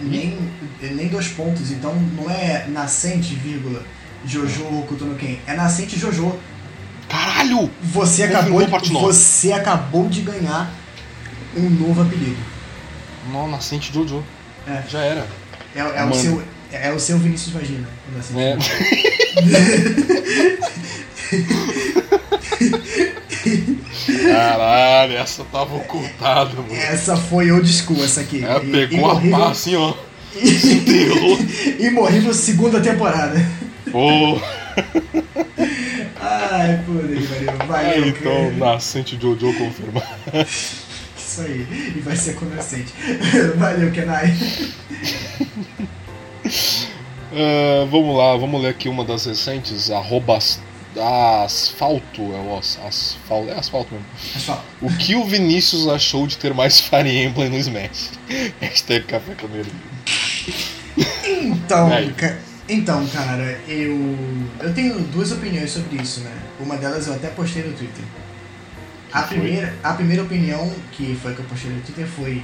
nem, 0.00 0.38
nem 0.80 1.08
dois 1.08 1.28
pontos, 1.28 1.70
então 1.70 1.94
não 1.94 2.30
é 2.30 2.66
nascente, 2.68 3.34
vírgula, 3.34 3.84
Jojo 4.24 4.64
Hokuto 4.66 5.04
no 5.04 5.16
Ken, 5.16 5.38
é 5.46 5.54
nascente 5.54 5.98
Jojo. 5.98 6.38
Caralho! 7.08 7.70
Você 7.82 8.22
acabou, 8.22 8.64
de, 8.64 8.92
você 8.92 9.52
acabou 9.52 10.08
de 10.08 10.22
ganhar 10.22 10.72
um 11.56 11.68
novo 11.68 12.00
apelido. 12.00 12.40
Não, 13.30 13.48
nascente 13.48 13.92
Jojo. 13.92 14.24
É. 14.66 14.82
Já 14.88 15.00
era. 15.00 15.26
É, 15.74 15.80
é, 15.80 16.04
o, 16.04 16.14
seu, 16.14 16.42
é, 16.70 16.92
o 16.92 17.00
seu 17.00 17.18
Vinícius 17.18 17.52
Vagina. 17.52 17.88
o 18.08 18.16
Nascente 18.16 18.40
É. 18.40 18.56
Caralho, 24.20 25.16
essa 25.16 25.44
tava 25.44 25.76
ocultada, 25.76 26.50
mano. 26.56 26.74
Essa 26.74 27.16
foi 27.16 27.50
old 27.52 27.68
school, 27.72 28.02
essa 28.04 28.20
aqui. 28.20 28.42
Ela 28.44 28.62
E- 28.62 28.70
pegou 28.70 29.10
a 29.10 29.20
pá 29.20 29.50
assim, 29.50 29.74
ó. 29.76 29.94
Se 30.32 30.72
enterrou. 30.74 31.38
Imorrível 31.78 32.32
segunda 32.34 32.80
temporada. 32.80 33.40
Pô, 33.90 34.40
Ai, 36.20 36.82
puta 36.86 37.06
que 37.08 37.26
pariu. 37.26 37.66
Valeu, 37.66 37.90
Aí, 38.04 38.08
então, 38.08 38.32
cara. 38.58 38.72
nascente 38.74 39.18
Jojo 39.20 39.52
confirmado. 39.58 40.06
Isso 41.16 41.40
aí. 41.42 41.66
E 41.96 42.00
vai 42.00 42.16
ser 42.16 42.34
com 42.34 42.44
nascente. 42.46 42.92
Valeu, 43.56 43.90
Kenai. 43.90 44.34
Ah, 47.34 47.86
vamos 47.90 48.16
lá, 48.16 48.36
vamos 48.36 48.62
ler 48.62 48.68
aqui 48.70 48.88
uma 48.88 49.04
das 49.04 49.26
recentes, 49.26 49.90
arroba 49.90 50.36
as- 50.36 50.60
asfalto, 51.00 52.20
é 52.20 52.38
o 52.40 52.58
as- 52.58 52.78
asfalto, 52.86 53.48
é 53.50 53.58
asfalto 53.58 53.94
mesmo. 53.94 54.58
O 54.80 54.90
que 54.96 55.14
o 55.14 55.24
Vinícius 55.24 55.86
achou 55.88 56.26
de 56.26 56.36
ter 56.36 56.52
mais 56.54 56.80
Fire 56.80 57.08
Emblem 57.08 57.48
no 57.50 57.56
Smash? 57.56 58.10
Hashtag 58.60 59.06
café 59.06 59.34
com 59.34 59.46
ele. 59.54 59.70
Então, 61.24 61.88
ca- 62.16 62.36
então, 62.68 63.06
cara, 63.08 63.58
eu 63.68 64.16
eu 64.60 64.74
tenho 64.74 64.98
duas 65.08 65.32
opiniões 65.32 65.70
sobre 65.70 66.02
isso, 66.02 66.20
né? 66.20 66.32
Uma 66.60 66.76
delas 66.76 67.06
eu 67.06 67.14
até 67.14 67.28
postei 67.28 67.62
no 67.62 67.72
Twitter. 67.72 68.04
A 69.12 69.22
foi? 69.22 69.38
primeira, 69.38 69.74
a 69.82 69.92
primeira 69.94 70.22
opinião 70.22 70.72
que 70.92 71.18
foi 71.22 71.34
que 71.34 71.40
eu 71.40 71.44
postei 71.46 71.70
no 71.70 71.80
Twitter 71.80 72.06
foi 72.06 72.42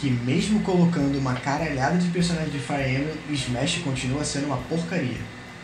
que 0.00 0.10
mesmo 0.10 0.60
colocando 0.60 1.16
uma 1.16 1.34
caralhada 1.34 1.96
de 1.96 2.08
personagens 2.08 2.52
de 2.52 2.58
Fire 2.58 2.82
Emblem, 2.90 3.14
Smash 3.30 3.78
continua 3.84 4.24
sendo 4.24 4.46
uma 4.46 4.56
porcaria. 4.56 5.18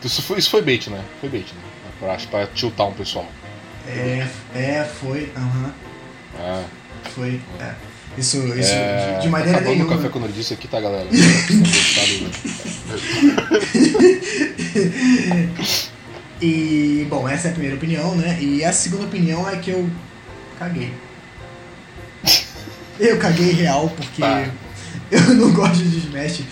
Isso 0.04 0.22
foi, 0.22 0.38
isso 0.38 0.48
foi 0.50 0.62
bait, 0.62 0.88
né? 0.90 1.02
Foi 1.20 1.28
bait, 1.28 1.46
né? 1.52 1.60
Pra, 1.98 2.14
acho, 2.14 2.28
pra 2.28 2.46
tiltar 2.46 2.86
um 2.88 2.92
pessoal. 2.92 3.26
É, 3.86 4.26
é, 4.54 4.84
foi, 5.00 5.32
aham, 5.36 5.72
Ah, 6.38 6.64
foi, 7.14 7.40
é. 7.60 7.72
Isso, 8.16 8.36
isso 8.58 8.72
é, 8.72 9.16
de, 9.16 9.22
de 9.22 9.28
maneira 9.28 9.58
acabando 9.58 9.76
nenhuma. 9.76 9.94
o 9.94 9.96
café 9.96 10.08
com 10.08 10.18
nerdice 10.18 10.52
aqui, 10.54 10.66
tá, 10.66 10.80
galera? 10.80 11.06
Gostaram, 11.06 12.30
E, 16.40 17.04
bom, 17.10 17.28
essa 17.28 17.48
é 17.48 17.50
a 17.50 17.52
primeira 17.52 17.76
opinião, 17.76 18.14
né? 18.14 18.38
E 18.40 18.64
a 18.64 18.72
segunda 18.72 19.04
opinião 19.04 19.48
é 19.48 19.56
que 19.56 19.70
eu 19.70 19.90
caguei. 20.58 20.92
Eu 23.00 23.18
caguei 23.18 23.52
real 23.52 23.88
porque 23.96 24.22
Tá. 24.22 24.48
eu 25.10 25.34
não 25.34 25.52
gosto 25.52 25.82
de 25.82 25.98
Smash. 25.98 26.42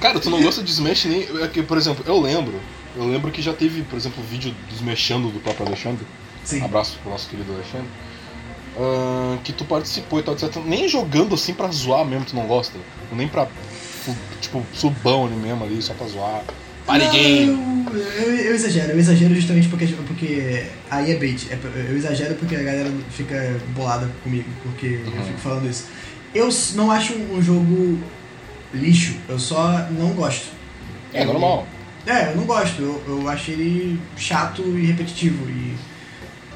Cara, 0.00 0.20
tu 0.20 0.30
não 0.30 0.40
gosta 0.40 0.62
de 0.62 0.70
Smash 0.70 1.04
nem. 1.06 1.26
É 1.42 1.48
que, 1.48 1.62
por 1.62 1.76
exemplo, 1.76 2.04
eu 2.06 2.20
lembro. 2.20 2.60
Eu 2.96 3.06
lembro 3.06 3.30
que 3.30 3.40
já 3.40 3.52
teve, 3.52 3.82
por 3.82 3.96
exemplo, 3.96 4.22
vídeo 4.24 4.54
do 4.68 4.74
Smashando 4.74 5.28
do 5.30 5.40
próprio 5.40 5.66
Alexandre. 5.66 6.04
Sim. 6.44 6.62
Abraço 6.62 6.98
pro 7.02 7.10
nosso 7.10 7.28
querido 7.28 7.52
Alexandre. 7.52 7.86
Ah, 8.76 9.38
que 9.44 9.52
tu 9.52 9.64
participou 9.64 10.18
e 10.20 10.22
tal, 10.22 10.34
etc. 10.34 10.56
Nem 10.64 10.88
jogando 10.88 11.34
assim 11.34 11.54
pra 11.54 11.68
zoar 11.68 12.04
mesmo, 12.04 12.24
tu 12.26 12.36
não 12.36 12.46
gosta. 12.46 12.78
Nem 13.12 13.28
pra. 13.28 13.46
Tipo, 14.40 14.64
subão 14.74 15.26
ali 15.26 15.36
mesmo 15.36 15.64
ali, 15.64 15.80
só 15.80 15.94
pra 15.94 16.06
zoar. 16.06 16.42
Party 16.86 17.06
game! 17.10 17.84
Eu, 17.92 18.34
eu 18.36 18.54
exagero, 18.54 18.92
eu 18.92 18.98
exagero 18.98 19.34
justamente 19.34 19.68
porque, 19.68 19.86
porque 19.86 20.66
aí 20.90 21.12
é 21.12 21.16
bait. 21.16 21.46
É, 21.50 21.58
eu 21.88 21.96
exagero 21.96 22.34
porque 22.34 22.56
a 22.56 22.62
galera 22.62 22.90
fica 23.10 23.60
bolada 23.74 24.10
comigo, 24.24 24.48
porque 24.64 25.00
eu 25.04 25.12
Uhum. 25.12 25.24
fico 25.26 25.38
falando 25.38 25.70
isso. 25.70 25.86
Eu 26.34 26.48
não 26.74 26.90
acho 26.90 27.14
um 27.14 27.40
jogo 27.40 27.98
lixo, 28.74 29.16
eu 29.28 29.38
só 29.38 29.86
não 29.90 30.10
gosto. 30.14 30.46
É 31.12 31.24
normal. 31.24 31.66
É, 32.06 32.30
eu 32.32 32.36
não 32.36 32.44
gosto, 32.44 32.80
eu, 32.82 33.02
eu 33.06 33.28
acho 33.28 33.50
ele 33.50 34.00
chato 34.16 34.62
e 34.62 34.86
repetitivo 34.86 35.48
e. 35.48 35.76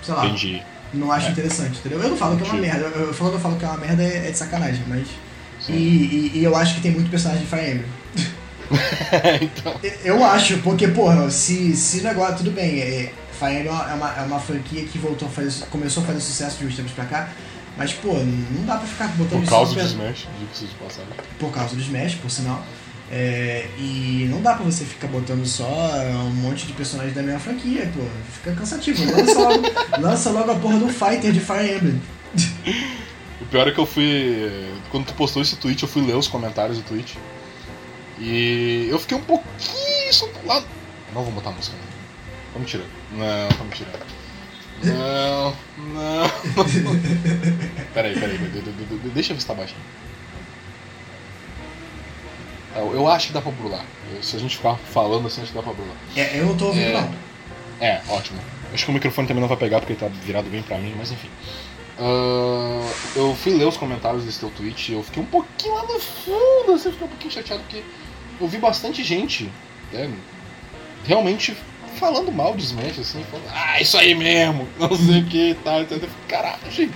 sei 0.02 0.14
lá, 0.14 0.26
Entendi. 0.26 0.62
não 0.92 1.12
acho 1.12 1.30
interessante, 1.30 1.78
entendeu? 1.78 2.02
Eu 2.02 2.10
não 2.10 2.16
falo 2.16 2.36
que 2.36 2.42
é 2.42 2.46
uma 2.46 2.58
Entendi. 2.58 2.72
merda, 2.72 2.86
eu, 2.98 3.06
eu 3.06 3.14
falando 3.14 3.34
eu 3.34 3.40
falo 3.40 3.56
que 3.56 3.64
é 3.64 3.68
uma 3.68 3.76
merda 3.78 4.02
é, 4.02 4.28
é 4.28 4.30
de 4.30 4.38
sacanagem, 4.38 4.82
mas. 4.88 5.06
E, 5.68 5.72
e, 5.72 6.32
e 6.34 6.44
eu 6.44 6.54
acho 6.56 6.74
que 6.76 6.80
tem 6.80 6.92
muito 6.92 7.10
personagem 7.10 7.44
de 7.44 7.48
Fire 7.48 7.70
Emblem. 7.70 7.86
então. 9.42 9.74
Eu 10.04 10.24
acho, 10.24 10.58
porque, 10.58 10.88
porra, 10.88 11.30
se, 11.30 11.74
se 11.76 12.02
negócio, 12.02 12.36
tudo 12.38 12.50
bem, 12.50 12.80
é, 12.80 13.12
Fire 13.38 13.52
Emblem 13.60 13.68
é 13.68 13.94
uma, 13.94 14.12
é 14.16 14.22
uma 14.22 14.40
franquia 14.40 14.84
que 14.84 14.98
voltou 14.98 15.28
a 15.28 15.30
fazer, 15.30 15.64
começou 15.66 16.02
a 16.02 16.06
fazer 16.06 16.20
sucesso 16.20 16.58
de 16.58 16.66
uns 16.66 16.76
tempos 16.76 16.92
pra 16.92 17.04
cá, 17.04 17.28
mas, 17.76 17.92
pô, 17.92 18.14
não 18.14 18.64
dá 18.64 18.76
pra 18.76 18.86
ficar 18.86 19.08
botando 19.08 19.42
Por 19.42 19.48
causa 19.48 19.74
do 19.74 19.80
Smash, 19.80 20.26
de 20.58 20.66
passagem. 20.76 21.12
por 21.38 21.52
causa 21.52 21.74
do 21.74 21.80
Smash, 21.80 22.14
por 22.16 22.30
sinal. 22.30 22.64
É, 23.10 23.68
e 23.78 24.26
não 24.30 24.42
dá 24.42 24.54
pra 24.54 24.64
você 24.64 24.84
ficar 24.84 25.06
botando 25.06 25.46
só 25.46 25.64
um 26.26 26.30
monte 26.34 26.66
de 26.66 26.72
personagens 26.72 27.14
da 27.14 27.22
mesma 27.22 27.38
franquia, 27.38 27.88
pô. 27.94 28.00
Fica 28.32 28.52
cansativo. 28.52 29.04
Lança 29.12 29.38
logo, 29.38 29.62
lança 30.02 30.30
logo 30.30 30.50
a 30.50 30.54
porra 30.56 30.78
do 30.78 30.88
Fighter 30.88 31.30
de 31.32 31.38
Fire 31.40 31.76
Emblem. 31.76 32.02
O 33.40 33.44
pior 33.46 33.68
é 33.68 33.70
que 33.70 33.78
eu 33.78 33.86
fui. 33.86 34.68
Quando 34.90 35.06
tu 35.06 35.14
postou 35.14 35.40
esse 35.40 35.54
tweet, 35.56 35.82
eu 35.82 35.88
fui 35.88 36.02
ler 36.04 36.16
os 36.16 36.26
comentários 36.26 36.78
do 36.78 36.84
tweet. 36.84 37.16
E 38.18 38.88
eu 38.90 38.98
fiquei 38.98 39.16
um 39.16 39.22
pouquinho 39.22 40.12
só 40.12 40.26
lá. 40.44 40.62
Não 41.14 41.22
vou 41.22 41.32
botar 41.32 41.50
a 41.50 41.52
música, 41.52 41.76
não. 41.76 41.86
Vamos 42.54 42.70
tirar. 42.70 42.84
Não, 43.12 43.48
vamos 43.58 43.76
tirar. 43.76 43.92
Não, 44.82 45.54
não. 45.78 46.30
peraí, 47.94 48.14
peraí, 48.18 48.38
de- 48.38 48.48
de- 48.60 48.72
de- 48.72 48.98
de- 48.98 49.08
deixa 49.10 49.32
eu 49.32 49.36
ver 49.36 49.40
se 49.40 49.46
tá 49.46 49.54
baixinho. 49.54 49.80
É, 52.76 52.80
Eu 52.80 53.08
acho 53.08 53.28
que 53.28 53.32
dá 53.32 53.40
pra 53.40 53.50
brular. 53.52 53.84
Eu- 54.14 54.22
Se 54.22 54.36
a 54.36 54.38
gente 54.38 54.56
ficar 54.56 54.76
falando 54.76 55.26
assim, 55.26 55.40
acho 55.42 55.50
que 55.50 55.56
dá 55.56 55.62
pra 55.62 55.72
brular. 55.72 55.96
É, 56.16 56.38
eu 56.38 56.46
não 56.46 56.56
tô 56.56 56.66
ouvindo, 56.66 56.84
É. 56.88 56.92
não. 56.92 57.10
É, 57.80 58.00
ótimo. 58.08 58.38
Acho 58.72 58.84
que 58.84 58.90
o 58.90 58.94
microfone 58.94 59.26
também 59.28 59.40
não 59.40 59.48
vai 59.48 59.56
pegar 59.56 59.78
porque 59.80 59.92
ele 59.92 60.00
tá 60.00 60.08
virado 60.08 60.48
bem 60.50 60.62
pra 60.62 60.78
mim, 60.78 60.94
mas 60.98 61.10
enfim. 61.12 61.28
Ah, 61.98 62.86
eu 63.14 63.34
fui 63.36 63.54
ler 63.54 63.66
os 63.66 63.76
comentários 63.76 64.24
desse 64.24 64.40
teu 64.40 64.50
tweet 64.50 64.92
e 64.92 64.94
eu 64.94 65.02
fiquei 65.02 65.22
um 65.22 65.26
pouquinho 65.26 65.74
lá 65.74 65.82
no 65.84 65.98
fundo, 66.00 66.72
assim, 66.74 66.88
eu 66.88 66.92
fiquei 66.92 67.06
um 67.06 67.10
pouquinho 67.10 67.32
chateado 67.32 67.62
porque 67.62 67.82
eu 68.40 68.46
vi 68.48 68.58
bastante 68.58 69.02
gente 69.02 69.50
né, 69.92 70.10
realmente 71.06 71.56
falando 71.98 72.30
mal 72.30 72.54
de 72.54 72.64
Smash, 72.64 72.98
assim, 72.98 73.24
falando, 73.30 73.46
ah, 73.50 73.80
isso 73.80 73.96
aí 73.96 74.14
mesmo, 74.14 74.68
não 74.78 74.94
sei 74.94 75.20
o 75.20 75.24
que 75.26 75.50
e 75.50 75.54
tal. 75.54 75.80
Então, 75.82 75.96
eu 75.96 76.02
fiquei, 76.08 76.16
Caralho, 76.28 76.70
gente, 76.70 76.92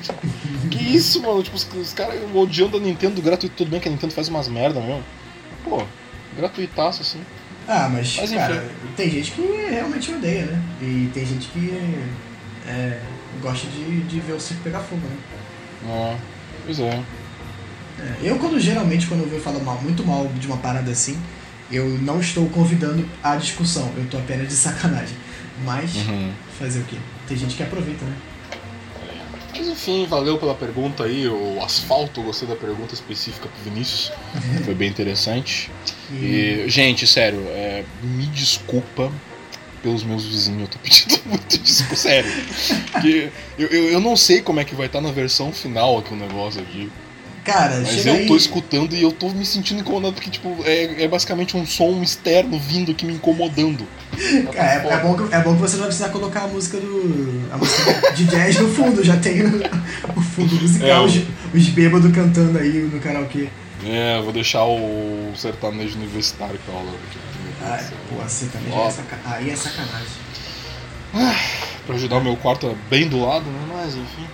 que 0.70 0.96
isso, 0.96 1.22
mano? 1.22 1.42
Tipo, 1.42 1.56
os, 1.56 1.66
os 1.74 1.92
caras 1.94 2.20
odiando 2.34 2.76
a 2.76 2.80
Nintendo 2.80 3.22
gratuito, 3.22 3.54
tudo 3.56 3.70
bem 3.70 3.80
que 3.80 3.88
a 3.88 3.90
Nintendo 3.90 4.12
faz 4.12 4.28
umas 4.28 4.48
merda 4.48 4.80
mesmo. 4.80 5.02
Pô, 5.64 5.82
gratuitaço 6.36 7.02
assim. 7.02 7.20
Ah, 7.68 7.88
mas, 7.92 8.16
Mas, 8.16 8.32
cara, 8.32 8.68
tem 8.96 9.10
gente 9.10 9.32
que 9.32 9.42
realmente 9.70 10.10
odeia, 10.12 10.46
né? 10.46 10.62
E 10.80 11.10
tem 11.14 11.24
gente 11.24 11.48
que 11.48 11.72
é, 12.66 13.00
gosta 13.42 13.66
de, 13.68 14.00
de 14.02 14.20
ver 14.20 14.32
o 14.32 14.40
circo 14.40 14.62
pegar 14.62 14.80
fogo, 14.80 15.02
né? 15.06 15.16
Ah, 15.86 16.16
pois 16.64 16.80
é. 16.80 17.02
É, 18.00 18.16
eu, 18.22 18.38
quando 18.38 18.58
geralmente, 18.58 19.06
quando 19.06 19.20
eu 19.20 19.28
vejo 19.28 19.42
falar 19.42 19.60
mal, 19.60 19.80
muito 19.82 20.04
mal 20.04 20.26
de 20.28 20.46
uma 20.46 20.56
parada 20.56 20.90
assim, 20.90 21.20
eu 21.70 21.86
não 21.98 22.18
estou 22.20 22.48
convidando 22.48 23.06
a 23.22 23.36
discussão, 23.36 23.90
eu 23.96 24.04
tô 24.10 24.18
apenas 24.18 24.48
de 24.48 24.54
sacanagem. 24.54 25.16
Mas, 25.64 25.94
Uhum. 25.94 26.32
fazer 26.58 26.80
o 26.80 26.84
quê? 26.84 26.96
Tem 27.28 27.36
gente 27.36 27.54
que 27.54 27.62
aproveita, 27.62 28.04
né? 28.04 28.16
Mas 29.56 29.66
enfim, 29.68 30.06
valeu 30.06 30.38
pela 30.38 30.54
pergunta 30.54 31.04
aí, 31.04 31.26
o 31.28 31.62
asfalto, 31.62 32.22
gostei 32.22 32.48
da 32.48 32.56
pergunta 32.56 32.94
específica 32.94 33.48
pro 33.48 33.70
Vinícius. 33.70 34.12
Foi 34.64 34.74
bem 34.74 34.88
interessante. 34.88 35.70
E, 36.12 36.64
gente, 36.68 37.06
sério, 37.06 37.40
é, 37.48 37.84
me 38.02 38.26
desculpa 38.26 39.10
pelos 39.82 40.04
meus 40.04 40.24
vizinhos, 40.24 40.62
eu 40.62 40.68
tô 40.68 40.78
pedindo 40.78 41.20
muito 41.26 41.58
desculpa, 41.58 41.96
sério. 41.96 42.30
Porque 42.92 43.30
eu, 43.58 43.66
eu, 43.68 43.88
eu 43.92 44.00
não 44.00 44.16
sei 44.16 44.40
como 44.42 44.60
é 44.60 44.64
que 44.64 44.74
vai 44.74 44.86
estar 44.86 45.00
na 45.00 45.10
versão 45.10 45.52
final 45.52 45.98
aqui 45.98 46.12
o 46.12 46.16
negócio 46.16 46.60
aqui. 46.60 46.90
cara, 47.44 47.80
Mas 47.80 48.04
eu 48.06 48.14
aí. 48.14 48.26
tô 48.26 48.36
escutando 48.36 48.94
e 48.94 49.02
eu 49.02 49.10
tô 49.12 49.30
me 49.30 49.44
sentindo 49.46 49.80
incomodado 49.80 50.14
porque, 50.14 50.30
tipo, 50.30 50.56
é, 50.64 51.04
é 51.04 51.08
basicamente 51.08 51.56
um 51.56 51.66
som 51.66 52.02
externo 52.02 52.58
vindo 52.58 52.92
aqui 52.92 53.04
me 53.06 53.14
incomodando. 53.14 53.86
Tá 54.10 54.62
É, 54.62 54.76
é, 54.76 54.98
bom 55.00 55.16
que, 55.16 55.34
é 55.34 55.40
bom 55.40 55.54
que 55.54 55.60
você 55.60 55.72
não 55.72 55.80
vai 55.80 55.88
precisar 55.88 56.08
colocar 56.10 56.42
a 56.42 56.48
música 56.48 56.78
do. 56.78 57.48
a 57.52 57.56
música 57.56 58.12
de 58.12 58.24
jazz 58.26 58.58
no 58.58 58.68
fundo, 58.68 59.02
já 59.02 59.16
tem 59.16 59.42
o, 59.42 59.62
o 60.16 60.20
fundo 60.20 60.54
musical, 60.56 60.88
É, 60.88 61.00
os, 61.00 61.22
os 61.54 61.68
bêbados 61.68 62.12
cantando 62.12 62.58
aí 62.58 62.88
no 62.92 63.00
karaokê. 63.00 63.48
É, 63.84 64.20
vou 64.20 64.32
deixar 64.32 64.64
o 64.64 65.32
sertanejo 65.34 65.96
universitário 65.96 66.58
que 66.58 66.66
tá 66.66 66.72
rolando 66.72 66.98
aqui. 67.08 67.18
Ah, 67.62 67.78
pô, 68.08 68.16
você 68.16 68.46
também 68.46 68.78
é 68.78 68.90
saca... 68.90 69.18
aí 69.24 69.50
é 69.50 69.56
sacanagem. 69.56 70.30
Pra 71.86 71.94
ajudar 71.96 72.16
o 72.16 72.24
meu 72.24 72.36
quarto 72.36 72.66
é 72.66 72.74
bem 72.88 73.08
do 73.08 73.24
lado, 73.24 73.44
né? 73.46 73.60
Mas 73.74 73.94
enfim. 73.94 74.26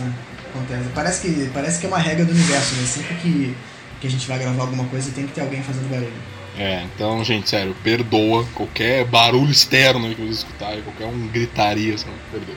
É, 0.00 0.48
acontece. 0.48 0.88
Parece 0.94 1.20
que, 1.20 1.50
parece 1.52 1.80
que 1.80 1.86
é 1.86 1.88
uma 1.88 1.98
regra 1.98 2.24
do 2.24 2.32
universo, 2.32 2.74
né? 2.76 2.86
Sempre 2.86 3.14
que, 3.16 3.56
que 4.00 4.06
a 4.06 4.10
gente 4.10 4.26
vai 4.26 4.38
gravar 4.38 4.62
alguma 4.62 4.84
coisa 4.84 5.10
tem 5.12 5.26
que 5.26 5.32
ter 5.32 5.40
alguém 5.40 5.62
fazendo 5.62 5.88
barulho. 5.90 6.12
É, 6.56 6.84
então, 6.84 7.24
gente, 7.24 7.50
sério, 7.50 7.74
perdoa 7.82 8.46
qualquer 8.54 9.04
barulho 9.04 9.50
externo 9.50 10.08
que 10.14 10.20
vocês 10.20 10.38
escutarem, 10.38 10.82
qualquer 10.82 11.06
um 11.06 11.26
gritaria, 11.28 11.94
assim, 11.94 12.06
perdoa. 12.30 12.54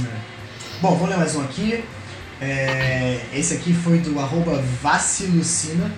É. 0.00 0.16
Bom, 0.80 0.90
vamos 0.94 1.10
ler 1.10 1.16
mais 1.18 1.36
um 1.36 1.42
aqui. 1.42 1.84
É, 2.40 3.20
esse 3.32 3.54
aqui 3.54 3.72
foi 3.72 3.98
do 3.98 4.18
arroba 4.20 4.62
Vacilucina. 4.82 5.90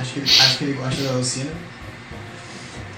acho, 0.00 0.12
que 0.12 0.18
ele, 0.20 0.26
acho 0.28 0.58
que 0.58 0.64
ele 0.64 0.72
gosta 0.74 1.02
da 1.02 1.12
Lucina. 1.12 1.50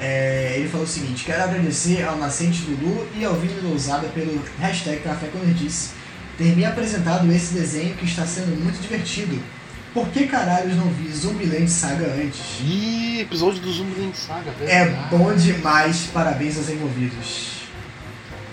É, 0.00 0.54
ele 0.56 0.68
falou 0.68 0.86
o 0.86 0.88
seguinte: 0.88 1.24
Quero 1.24 1.42
agradecer 1.42 2.02
ao 2.02 2.16
Nascente 2.16 2.62
Lulu 2.62 3.06
e 3.14 3.24
ao 3.24 3.34
Vini 3.34 3.60
Lousada 3.60 4.08
pelo 4.08 4.42
hashtag 4.58 5.00
Café 5.00 5.26
com 5.28 5.38
Nerdice 5.38 5.90
ter 6.40 6.56
me 6.56 6.64
apresentado 6.64 7.30
esse 7.30 7.52
desenho 7.52 7.94
que 7.96 8.06
está 8.06 8.26
sendo 8.26 8.58
muito 8.58 8.80
divertido. 8.80 9.38
Por 9.92 10.08
que 10.08 10.26
caralhos 10.26 10.76
não 10.76 10.86
vi 10.88 11.10
Zumbiland 11.12 11.68
Saga 11.68 12.06
antes? 12.14 12.60
Ih, 12.60 13.20
episódio 13.22 13.60
do 13.60 13.72
Zumbi 13.72 14.00
Link 14.00 14.16
Saga, 14.16 14.50
É 14.60 14.84
verdade. 14.84 15.08
bom 15.10 15.34
demais, 15.34 16.08
parabéns 16.12 16.56
aos 16.56 16.68
envolvidos. 16.68 17.60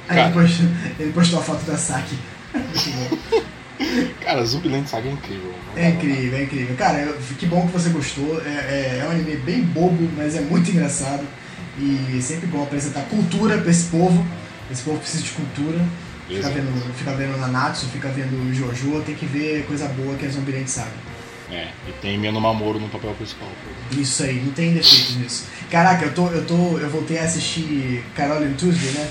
Aí 0.09 0.19
ele 0.19 0.31
postou, 0.33 0.65
ele 0.99 1.11
postou 1.13 1.39
a 1.39 1.43
foto 1.43 1.63
da 1.65 1.77
Saki. 1.77 2.17
Cara, 4.21 4.43
Zumbiland 4.45 4.89
Saga 4.89 5.07
é 5.07 5.11
incrível. 5.11 5.53
É 5.75 5.89
incrível, 5.89 6.39
é 6.39 6.43
incrível. 6.43 6.75
Cara, 6.75 7.15
que 7.37 7.45
bom 7.45 7.67
que 7.67 7.73
você 7.73 7.89
gostou. 7.89 8.41
É, 8.43 8.49
é, 8.49 8.99
é 9.03 9.05
um 9.07 9.11
anime 9.11 9.37
bem 9.37 9.61
bobo, 9.61 10.09
mas 10.17 10.35
é 10.35 10.41
muito 10.41 10.71
engraçado. 10.71 11.23
E 11.77 12.17
é 12.17 12.21
sempre 12.21 12.47
bom 12.47 12.63
apresentar 12.63 13.01
cultura 13.03 13.59
pra 13.59 13.69
esse 13.69 13.85
povo. 13.89 14.25
Esse 14.71 14.81
povo 14.81 14.97
precisa 14.97 15.21
de 15.23 15.29
cultura. 15.29 15.79
Fica 16.27 16.49
vendo, 16.49 16.95
fica 16.95 17.11
vendo 17.13 17.37
Nanatsu, 17.37 17.85
fica 17.87 18.09
vendo 18.09 18.53
Jojo, 18.53 19.01
tem 19.05 19.15
que 19.15 19.25
ver 19.25 19.65
coisa 19.65 19.87
boa 19.89 20.15
que 20.15 20.25
é 20.25 20.29
Zombieland 20.29 20.69
Saga. 20.69 20.91
É, 21.49 21.69
e 21.87 21.91
tem 22.01 22.17
Mino 22.17 22.41
Mamoro 22.41 22.79
no 22.79 22.89
papel 22.89 23.11
principal. 23.13 23.47
Isso 23.91 24.23
aí, 24.23 24.41
não 24.43 24.51
tem 24.51 24.73
defeitos 24.73 25.15
nisso. 25.15 25.45
Caraca, 25.71 26.05
eu 26.05 26.13
tô, 26.13 26.27
eu 26.27 26.45
tô, 26.45 26.77
eu 26.77 26.89
voltei 26.89 27.17
a 27.19 27.23
assistir 27.23 28.03
Carol 28.15 28.39
and 28.43 28.53
Tuesday, 28.53 28.91
né? 28.91 29.09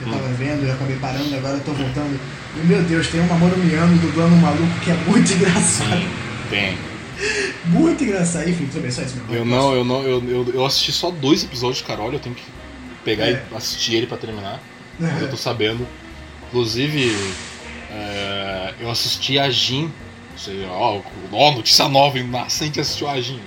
Eu 0.00 0.10
tava 0.10 0.28
vendo, 0.28 0.66
eu 0.66 0.72
acabei 0.72 0.96
parando, 0.96 1.34
agora 1.34 1.54
eu 1.54 1.60
tô 1.60 1.72
voltando. 1.72 2.18
E 2.56 2.66
meu 2.66 2.82
Deus, 2.82 3.08
tem 3.08 3.20
um 3.20 3.26
Mamoru 3.26 3.56
Miano 3.58 3.96
dublando 3.98 4.34
um 4.34 4.38
maluco 4.38 4.80
que 4.82 4.90
é 4.90 4.94
muito 4.94 5.32
engraçado. 5.32 6.00
Sim, 6.00 6.08
tem. 6.50 6.78
Muito 7.64 8.04
engraçado. 8.04 8.48
Enfim, 8.48 8.66
tudo 8.66 8.82
bem, 8.82 8.90
só 8.90 9.00
isso 9.00 9.16
mesmo. 9.16 9.34
Eu 9.34 9.44
não, 9.44 9.74
eu 9.74 9.84
não, 9.84 10.02
eu, 10.02 10.22
eu, 10.28 10.52
eu 10.52 10.66
assisti 10.66 10.92
só 10.92 11.10
dois 11.10 11.42
episódios 11.44 11.78
de 11.78 11.84
Carol, 11.84 12.12
eu 12.12 12.18
tenho 12.18 12.34
que 12.34 12.44
pegar 13.04 13.26
É. 13.26 13.42
e 13.50 13.56
assistir 13.56 13.94
ele 13.94 14.06
pra 14.06 14.18
terminar. 14.18 14.60
Mas 15.00 15.22
eu 15.22 15.30
tô 15.30 15.36
sabendo. 15.36 15.86
Inclusive, 16.48 17.16
é, 17.90 18.74
eu 18.80 18.90
assisti 18.90 19.38
a 19.38 19.48
Jin. 19.50 19.90
Você, 20.36 20.66
ó, 20.68 21.00
ó, 21.32 21.50
notícia 21.52 21.88
nova? 21.88 22.22
Nascente 22.22 22.78
assistiu 22.80 23.08
a 23.08 23.18
Jin. 23.20 23.40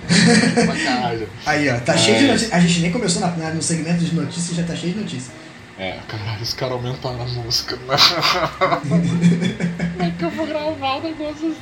Aí, 1.46 1.68
ó, 1.70 1.78
tá 1.80 1.96
cheio 1.96 2.18
de 2.18 2.24
Mas- 2.24 2.32
notícias. 2.32 2.52
A 2.52 2.60
gente 2.60 2.80
nem 2.80 2.90
começou 2.90 3.20
na, 3.22 3.28
no 3.54 3.62
segmento 3.62 4.04
de 4.04 4.12
notícias, 4.14 4.56
já 4.56 4.64
tá 4.64 4.74
cheio 4.74 4.94
de 4.94 4.98
notícias. 5.00 5.30
É, 5.78 5.98
caralho, 6.08 6.42
os 6.42 6.52
caras 6.52 6.74
aumentaram 6.74 7.22
a 7.22 7.26
música. 7.26 7.76
Como 7.78 7.92
é 10.02 10.10
que 10.10 10.24
eu 10.24 10.30
vou 10.30 10.46
gravar 10.46 10.96
o 10.96 11.02
negócio? 11.02 11.54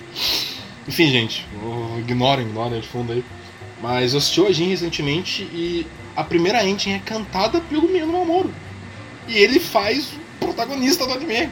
Enfim, 0.89 1.11
gente, 1.11 1.47
ignorem, 1.99 2.47
ignorem 2.47 2.81
de 2.81 2.89
fundo 2.89 3.13
aí. 3.13 3.23
Mas 3.81 4.13
eu 4.13 4.19
assisti 4.19 4.41
o 4.41 4.47
Ajin 4.49 4.71
recentemente 4.71 5.43
e 5.53 5.87
a 6.17 6.25
primeira 6.25 6.67
ending 6.67 6.95
é 6.95 6.99
cantada 6.99 7.61
pelo 7.61 7.87
Mino 7.89 8.13
Mamoro. 8.13 8.53
E 9.29 9.37
ele 9.37 9.61
faz 9.61 10.09
o 10.15 10.19
protagonista 10.41 11.07
do 11.07 11.13
anime. 11.13 11.49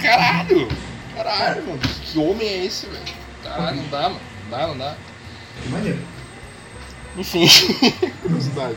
Caralho! 0.00 0.68
Caralho, 1.16 1.66
mano. 1.66 1.80
Que 1.80 2.18
homem 2.18 2.46
é 2.46 2.66
esse, 2.66 2.86
velho? 2.86 3.02
Caralho, 3.42 3.76
não 3.78 3.88
dá, 3.88 4.02
mano. 4.02 4.20
Não 4.44 4.58
dá, 4.58 4.66
não 4.68 4.78
dá. 4.78 4.94
Que 5.62 5.68
maneiro. 5.70 5.98
Enfim, 7.16 7.48
curiosidade. 8.20 8.76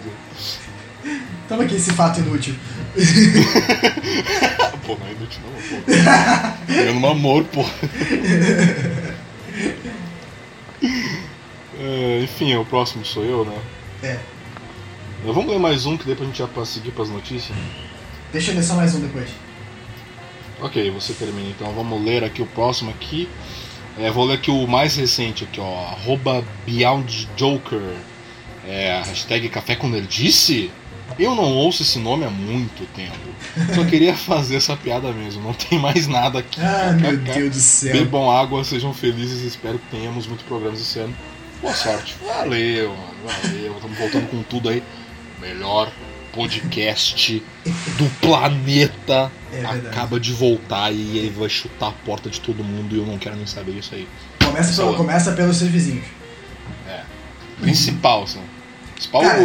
Toma 1.50 1.64
aqui 1.64 1.76
esse 1.76 1.92
fato 1.92 2.22
inútil. 2.22 2.56
Pô, 4.88 4.96
não 4.96 5.06
é 5.06 5.12
inútil 5.12 5.42
não, 5.44 5.52
pô. 5.62 6.72
Mino 6.72 7.00
Mamoro, 7.00 7.46
pô. 7.46 7.66
É, 11.82 12.22
enfim, 12.24 12.54
o 12.56 12.66
próximo 12.66 13.06
sou 13.06 13.24
eu, 13.24 13.46
né? 13.46 13.58
É. 14.04 14.20
Mas 15.24 15.34
Vamos 15.34 15.50
ler 15.50 15.60
mais 15.60 15.86
um 15.86 15.98
que 15.98 16.06
daí 16.06 16.16
pra 16.16 16.26
gente 16.26 16.40
já 16.40 16.48
pra 16.48 16.66
seguir 16.66 16.92
pras 16.92 17.10
notícias. 17.10 17.58
Deixa 18.34 18.52
eu 18.52 18.56
ler 18.56 18.64
só 18.64 18.76
mais 18.76 18.94
um 18.96 19.00
depois. 19.00 19.30
Ok, 20.62 20.92
você 20.92 21.14
termina 21.14 21.50
então. 21.50 21.72
Vamos 21.74 22.04
ler 22.04 22.24
aqui 22.24 22.42
o 22.42 22.46
próximo 22.46 22.90
aqui. 22.92 23.30
É, 23.98 24.12
vou 24.12 24.26
ler 24.26 24.36
aqui 24.36 24.52
o 24.52 24.68
mais 24.68 24.96
recente 24.96 25.44
aqui, 25.44 25.60
ó. 25.60 25.86
Arroba 25.88 26.44
Beyond 26.66 27.28
Joker. 27.36 27.82
É, 28.68 29.02
hashtag 29.06 29.50
Café 29.50 29.76
com 29.76 29.88
Nerdice? 29.88 30.72
Eu 31.18 31.34
não 31.36 31.54
ouço 31.56 31.82
esse 31.82 31.98
nome 31.98 32.24
há 32.24 32.30
muito 32.30 32.86
tempo. 32.94 33.18
Só 33.74 33.84
queria 33.84 34.16
fazer 34.16 34.58
essa 34.58 34.76
piada 34.76 35.12
mesmo. 35.12 35.44
Não 35.44 35.54
tem 35.54 35.80
mais 35.80 36.08
nada 36.08 36.40
aqui. 36.40 36.62
Ah, 36.62 36.92
meu 36.92 37.18
Deus 37.18 37.56
do 37.56 37.62
céu. 37.62 37.94
Bebam 37.94 38.30
água, 38.30 38.64
sejam 38.64 38.94
felizes. 38.94 39.42
Espero 39.42 39.80
que 39.80 39.98
tenhamos 39.98 40.28
muitos 40.28 40.46
programas 40.46 40.80
esse 40.80 41.00
ano. 41.00 41.16
Boa 41.62 41.74
sorte. 41.74 42.16
Valeu, 42.26 42.90
mano. 42.90 43.14
Valeu. 43.26 43.74
Estamos 43.76 43.98
voltando 43.98 44.30
com 44.30 44.44
tudo 44.44 44.70
aí. 44.70 44.84
Melhor 45.42 45.92
podcast 46.34 47.44
do 47.98 48.10
planeta 48.22 49.32
É 49.52 49.66
acaba 49.66 50.20
de 50.20 50.32
voltar 50.34 50.92
e 50.92 51.18
ele 51.18 51.30
vai 51.38 51.50
chutar 51.50 51.90
a 51.90 51.92
porta 51.92 52.30
de 52.30 52.40
todo 52.40 52.64
mundo 52.64 52.96
e 52.96 53.00
eu 53.00 53.06
não 53.06 53.18
quero 53.18 53.36
nem 53.36 53.46
saber 53.46 53.74
disso 53.74 53.96
aí. 53.96 54.08
Começa, 54.44 54.74
pelo, 54.82 54.96
começa 54.96 55.32
pelos 55.34 55.58
seus 55.58 55.70
vizinhos. 55.70 56.06
Principal, 57.62 58.24
assim. 58.24 58.42
Se 59.00 59.08
pau, 59.08 59.22
Cara. 59.22 59.40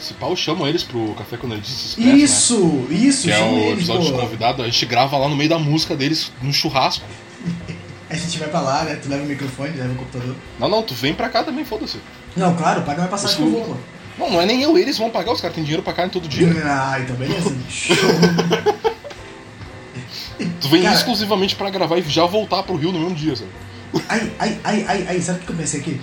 se 0.00 0.14
pau 0.14 0.34
chamam 0.34 0.66
eles 0.66 0.82
pro 0.82 1.14
Café 1.14 1.36
com 1.36 1.46
Nerdice 1.46 1.88
Express, 1.88 2.06
né? 2.08 2.14
Isso, 2.14 2.86
isso, 2.90 3.24
Que 3.24 3.32
é 3.32 3.42
o 3.42 3.54
eles, 3.58 3.72
episódio 3.74 4.04
de 4.06 4.12
pô. 4.12 4.18
convidado, 4.18 4.62
a 4.62 4.64
gente 4.64 4.86
grava 4.86 5.18
lá 5.18 5.28
no 5.28 5.36
meio 5.36 5.50
da 5.50 5.58
música 5.58 5.94
deles, 5.94 6.32
no 6.40 6.52
churrasco. 6.52 7.04
A 8.08 8.14
gente 8.14 8.38
vai 8.38 8.48
pra 8.48 8.60
lá, 8.60 8.84
né? 8.84 8.94
Tu 9.02 9.08
leva 9.08 9.24
o 9.24 9.26
microfone, 9.26 9.76
leva 9.76 9.92
o 9.92 9.96
computador. 9.96 10.36
Não, 10.60 10.68
não, 10.68 10.80
tu 10.80 10.94
vem 10.94 11.12
pra 11.12 11.28
cá 11.28 11.42
também, 11.42 11.64
foda-se. 11.64 11.98
Não, 12.36 12.54
claro, 12.54 12.82
paga 12.82 12.98
minha 12.98 13.08
passagem 13.08 13.36
que 13.36 13.42
eu 13.42 13.50
vou, 13.50 13.64
pô. 13.64 13.76
Não, 14.18 14.30
não 14.30 14.40
é 14.40 14.46
nem 14.46 14.62
eu, 14.62 14.76
eles 14.78 14.96
vão 14.96 15.10
pagar, 15.10 15.32
os 15.32 15.40
caras 15.40 15.54
têm 15.54 15.62
dinheiro 15.64 15.82
pra 15.82 15.92
carne 15.92 16.10
todo 16.10 16.26
dia. 16.28 16.48
Ah, 16.64 16.98
então 17.00 17.14
beleza. 17.16 17.54
Show. 17.68 17.94
Tu 20.60 20.68
vem 20.68 20.82
Cara. 20.82 20.94
exclusivamente 20.94 21.54
pra 21.56 21.70
gravar 21.70 21.98
e 21.98 22.02
já 22.02 22.24
voltar 22.26 22.62
pro 22.62 22.76
Rio 22.76 22.92
no 22.92 22.98
mesmo 23.00 23.14
dia, 23.14 23.36
sabe? 23.36 23.50
Ai, 24.08 24.32
ai, 24.38 24.60
ai, 24.64 24.84
ai, 24.88 25.06
ai, 25.08 25.20
sabe 25.20 25.40
o 25.40 25.42
que 25.42 25.50
eu 25.52 25.56
pensei 25.56 25.80
aqui? 25.80 26.00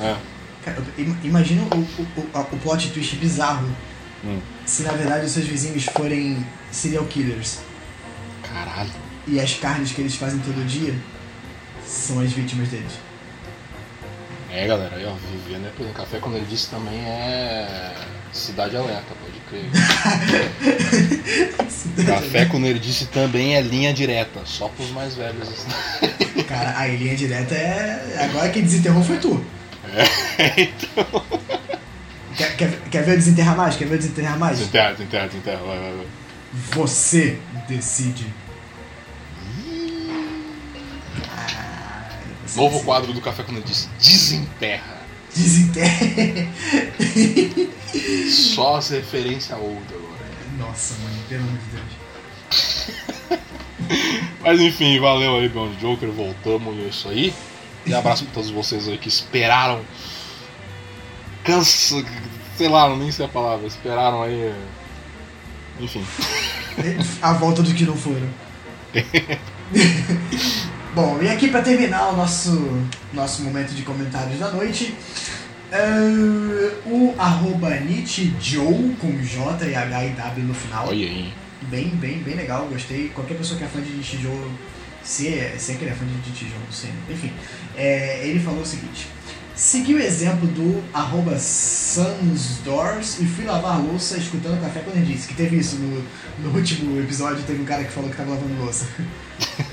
É. 0.00 0.16
Cara, 0.64 0.82
im- 0.98 1.16
imagina 1.24 1.62
o, 1.62 1.76
o, 1.78 2.06
o, 2.20 2.40
o 2.40 2.56
plot 2.58 2.90
twist 2.90 3.16
bizarro 3.16 3.68
Hum. 4.24 4.38
se 4.64 4.82
na 4.82 4.92
verdade 4.92 5.26
os 5.26 5.32
seus 5.32 5.44
vizinhos 5.46 5.84
forem 5.84 6.44
serial 6.72 7.04
killers 7.04 7.58
Caralho. 8.42 8.90
e 9.28 9.38
as 9.38 9.52
carnes 9.54 9.92
que 9.92 10.00
eles 10.00 10.16
fazem 10.16 10.38
todo 10.40 10.66
dia 10.66 10.94
são 11.86 12.18
as 12.20 12.32
vítimas 12.32 12.68
deles. 12.68 12.92
É, 14.52 14.66
galera, 14.66 14.96
aí 14.96 15.04
ó, 15.04 15.10
né? 15.10 15.70
Por 15.76 15.82
exemplo, 15.82 15.94
Café 15.94 16.18
quando 16.18 16.36
ele 16.36 16.46
disse 16.46 16.70
também 16.70 16.98
é 17.00 17.92
Cidade 18.32 18.76
Alerta, 18.76 19.14
pode 19.20 19.38
crer. 19.48 19.70
Café 22.06 22.46
com 22.46 22.58
Nerdice 22.58 23.06
também 23.06 23.56
é 23.56 23.60
linha 23.60 23.92
direta, 23.92 24.40
só 24.44 24.68
pros 24.68 24.90
mais 24.90 25.14
velhos. 25.14 25.48
assim. 25.48 26.42
Cara, 26.44 26.78
a 26.78 26.86
linha 26.86 27.16
direta 27.16 27.54
é. 27.54 28.24
Agora 28.24 28.48
quem 28.50 28.62
desenterrou 28.62 29.02
foi 29.02 29.18
tu. 29.18 29.44
É, 30.38 30.60
então. 30.62 31.22
Quer, 32.36 32.56
quer, 32.56 32.80
quer 32.90 33.02
ver 33.02 33.12
eu 33.12 33.16
desenterrar 33.16 33.56
mais? 33.56 33.76
Quer 33.76 33.86
ver 33.86 33.94
eu 33.94 33.98
desenterrar 33.98 34.38
mais? 34.38 34.58
Desenterra, 34.58 34.92
desenterra, 34.92 35.26
desenterra, 35.26 35.62
vai, 35.64 35.78
vai, 35.78 35.92
vai. 35.92 36.06
Você 36.72 37.38
decide. 37.68 38.26
Novo 42.56 42.82
quadro 42.84 43.12
do 43.12 43.20
Café 43.20 43.42
com 43.42 43.52
Nerdice, 43.52 43.88
Desenterra. 43.98 44.96
Desenterra. 45.34 46.48
Só 48.30 48.76
as 48.76 48.88
referências 48.88 49.58
old 49.58 49.82
agora. 49.90 50.16
Nossa, 50.58 50.94
mano, 51.02 51.22
pelo 51.28 51.42
amor 51.42 51.58
de 51.58 51.66
Deus. 51.76 53.40
Mas 54.40 54.60
enfim, 54.60 54.98
valeu 54.98 55.36
aí, 55.36 55.50
Beyond 55.50 55.76
Joker, 55.76 56.10
voltamos 56.10 56.76
e 56.78 56.80
é 56.80 56.88
isso 56.88 57.08
aí. 57.08 57.34
E 57.84 57.92
abraço 57.92 58.24
pra 58.24 58.34
todos 58.34 58.50
vocês 58.50 58.88
aí 58.88 58.96
que 58.96 59.08
esperaram. 59.08 59.82
Cansa. 61.44 62.02
Sei 62.56 62.68
lá, 62.68 62.88
nem 62.96 63.12
sei 63.12 63.26
a 63.26 63.28
palavra. 63.28 63.66
Esperaram 63.66 64.22
aí. 64.22 64.54
Enfim. 65.78 66.04
A 67.20 67.34
volta 67.34 67.62
dos 67.62 67.74
que 67.74 67.84
não 67.84 67.96
foram. 67.96 68.28
Bom, 70.96 71.18
e 71.20 71.28
aqui 71.28 71.48
pra 71.48 71.60
terminar 71.60 72.08
o 72.08 72.16
nosso, 72.16 72.82
nosso 73.12 73.42
momento 73.42 73.74
de 73.74 73.82
comentários 73.82 74.38
da 74.38 74.50
noite, 74.50 74.94
é, 75.70 75.78
o 76.86 77.14
arroba 77.18 77.68
Joe 78.40 78.96
com 78.98 79.12
J 79.22 79.66
e 79.66 79.74
H 79.74 80.04
e 80.06 80.10
W 80.12 80.46
no 80.46 80.54
final. 80.54 80.88
Olha 80.88 81.06
aí. 81.06 81.34
Bem, 81.68 81.90
bem, 81.90 82.20
bem 82.20 82.34
legal, 82.34 82.66
gostei. 82.68 83.10
Qualquer 83.10 83.36
pessoa 83.36 83.58
que 83.58 83.64
é 83.64 83.68
fã 83.68 83.78
de 83.82 83.90
Nietzsche 83.90 84.16
Joe, 84.16 84.50
se 85.02 85.28
é, 85.28 85.56
se 85.58 85.72
é 85.72 85.74
que 85.74 85.84
ele 85.84 85.90
é 85.90 85.94
fã 85.94 86.06
de 86.06 86.12
Nietzsche 86.12 86.46
Joe, 86.48 86.58
não 86.64 86.72
sei. 86.72 86.90
Enfim, 87.10 87.30
é, 87.76 88.26
ele 88.26 88.40
falou 88.40 88.62
o 88.62 88.66
seguinte. 88.66 89.06
Segui 89.56 89.94
o 89.94 89.98
exemplo 89.98 90.46
do 90.48 90.84
arroba 90.92 91.38
Sunsdoors 91.38 93.18
e 93.20 93.24
fui 93.24 93.46
lavar 93.46 93.80
louça 93.80 94.18
escutando 94.18 94.60
café 94.60 94.80
quando 94.80 94.98
ele 94.98 95.14
disse 95.14 95.26
que 95.28 95.34
teve 95.34 95.56
isso 95.56 95.76
no, 95.76 96.04
no 96.40 96.54
último 96.54 97.00
episódio, 97.00 97.42
teve 97.42 97.62
um 97.62 97.64
cara 97.64 97.82
que 97.82 97.90
falou 97.90 98.10
que 98.10 98.16
tava 98.18 98.32
lavando 98.32 98.62
louça. 98.62 98.86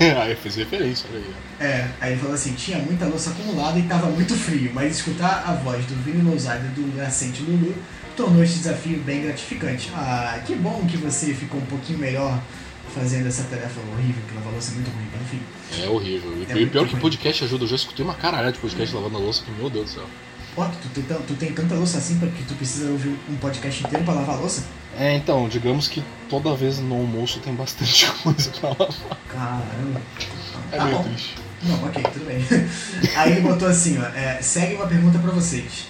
aí 0.00 0.30
eu 0.30 0.36
fiz 0.38 0.54
referência, 0.54 1.06
olha 1.12 1.20
aí. 1.20 1.34
É, 1.60 1.88
aí 2.00 2.12
ele 2.12 2.20
falou 2.20 2.34
assim, 2.34 2.54
tinha 2.54 2.78
muita 2.78 3.04
louça 3.04 3.28
acumulada 3.28 3.78
e 3.78 3.82
tava 3.82 4.06
muito 4.06 4.34
frio, 4.34 4.70
mas 4.72 4.96
escutar 4.96 5.44
a 5.46 5.52
voz 5.52 5.84
do 5.84 5.94
Vini 6.02 6.22
Lousada 6.22 6.64
e 6.64 6.68
do 6.68 6.96
nascente 6.96 7.42
Lulu 7.42 7.74
tornou 8.16 8.42
este 8.42 8.60
desafio 8.60 8.98
bem 9.00 9.20
gratificante. 9.24 9.92
Ah, 9.94 10.40
que 10.46 10.54
bom 10.54 10.86
que 10.86 10.96
você 10.96 11.34
ficou 11.34 11.60
um 11.60 11.66
pouquinho 11.66 11.98
melhor 11.98 12.40
fazendo 12.94 13.26
essa 13.26 13.42
tarefa 13.44 13.80
horrível, 13.92 14.22
que 14.28 14.34
lavar 14.34 14.52
louça 14.52 14.70
é 14.70 14.74
muito 14.74 14.90
ruim, 14.90 15.06
enfim. 15.22 15.40
É 15.82 15.88
horrível. 15.88 16.32
E 16.38 16.42
É 16.42 16.66
pior 16.66 16.86
que 16.86 16.92
ruim. 16.92 17.00
podcast 17.02 17.44
ajuda. 17.44 17.64
Eu 17.64 17.68
já 17.68 17.76
escutei 17.76 18.04
uma 18.04 18.14
caralhada 18.14 18.52
de 18.52 18.58
podcast 18.58 18.94
lavando 18.94 19.16
a 19.16 19.20
louça 19.20 19.42
que, 19.44 19.50
meu 19.52 19.68
Deus 19.68 19.86
do 19.86 19.90
céu. 19.94 20.04
Ó, 20.56 20.64
tu 20.66 20.88
tem, 20.94 21.02
tan- 21.02 21.20
tu 21.26 21.34
tem 21.34 21.52
tanta 21.52 21.74
louça 21.74 21.98
assim 21.98 22.16
que 22.18 22.44
tu 22.44 22.54
precisa 22.54 22.88
ouvir 22.90 23.16
um 23.28 23.36
podcast 23.36 23.84
inteiro 23.84 24.04
pra 24.04 24.14
lavar 24.14 24.38
louça? 24.38 24.62
É, 24.96 25.16
então, 25.16 25.48
digamos 25.48 25.88
que 25.88 26.00
toda 26.30 26.54
vez 26.54 26.78
no 26.78 26.94
almoço 26.94 27.40
tem 27.40 27.52
bastante 27.52 28.06
coisa 28.22 28.50
pra 28.52 28.68
lavar. 28.70 29.18
Caramba. 29.28 30.00
É 30.70 30.76
Tá 30.76 30.84
meio 30.84 30.96
bom. 30.98 31.02
triste. 31.04 31.34
Não, 31.64 31.84
ok, 31.84 32.02
tudo 32.12 32.26
bem. 32.26 32.38
Aí 33.16 33.32
ele 33.32 33.40
botou 33.40 33.66
assim, 33.66 33.98
ó, 33.98 34.04
é, 34.16 34.38
segue 34.42 34.74
uma 34.76 34.86
pergunta 34.86 35.18
pra 35.18 35.32
vocês. 35.32 35.86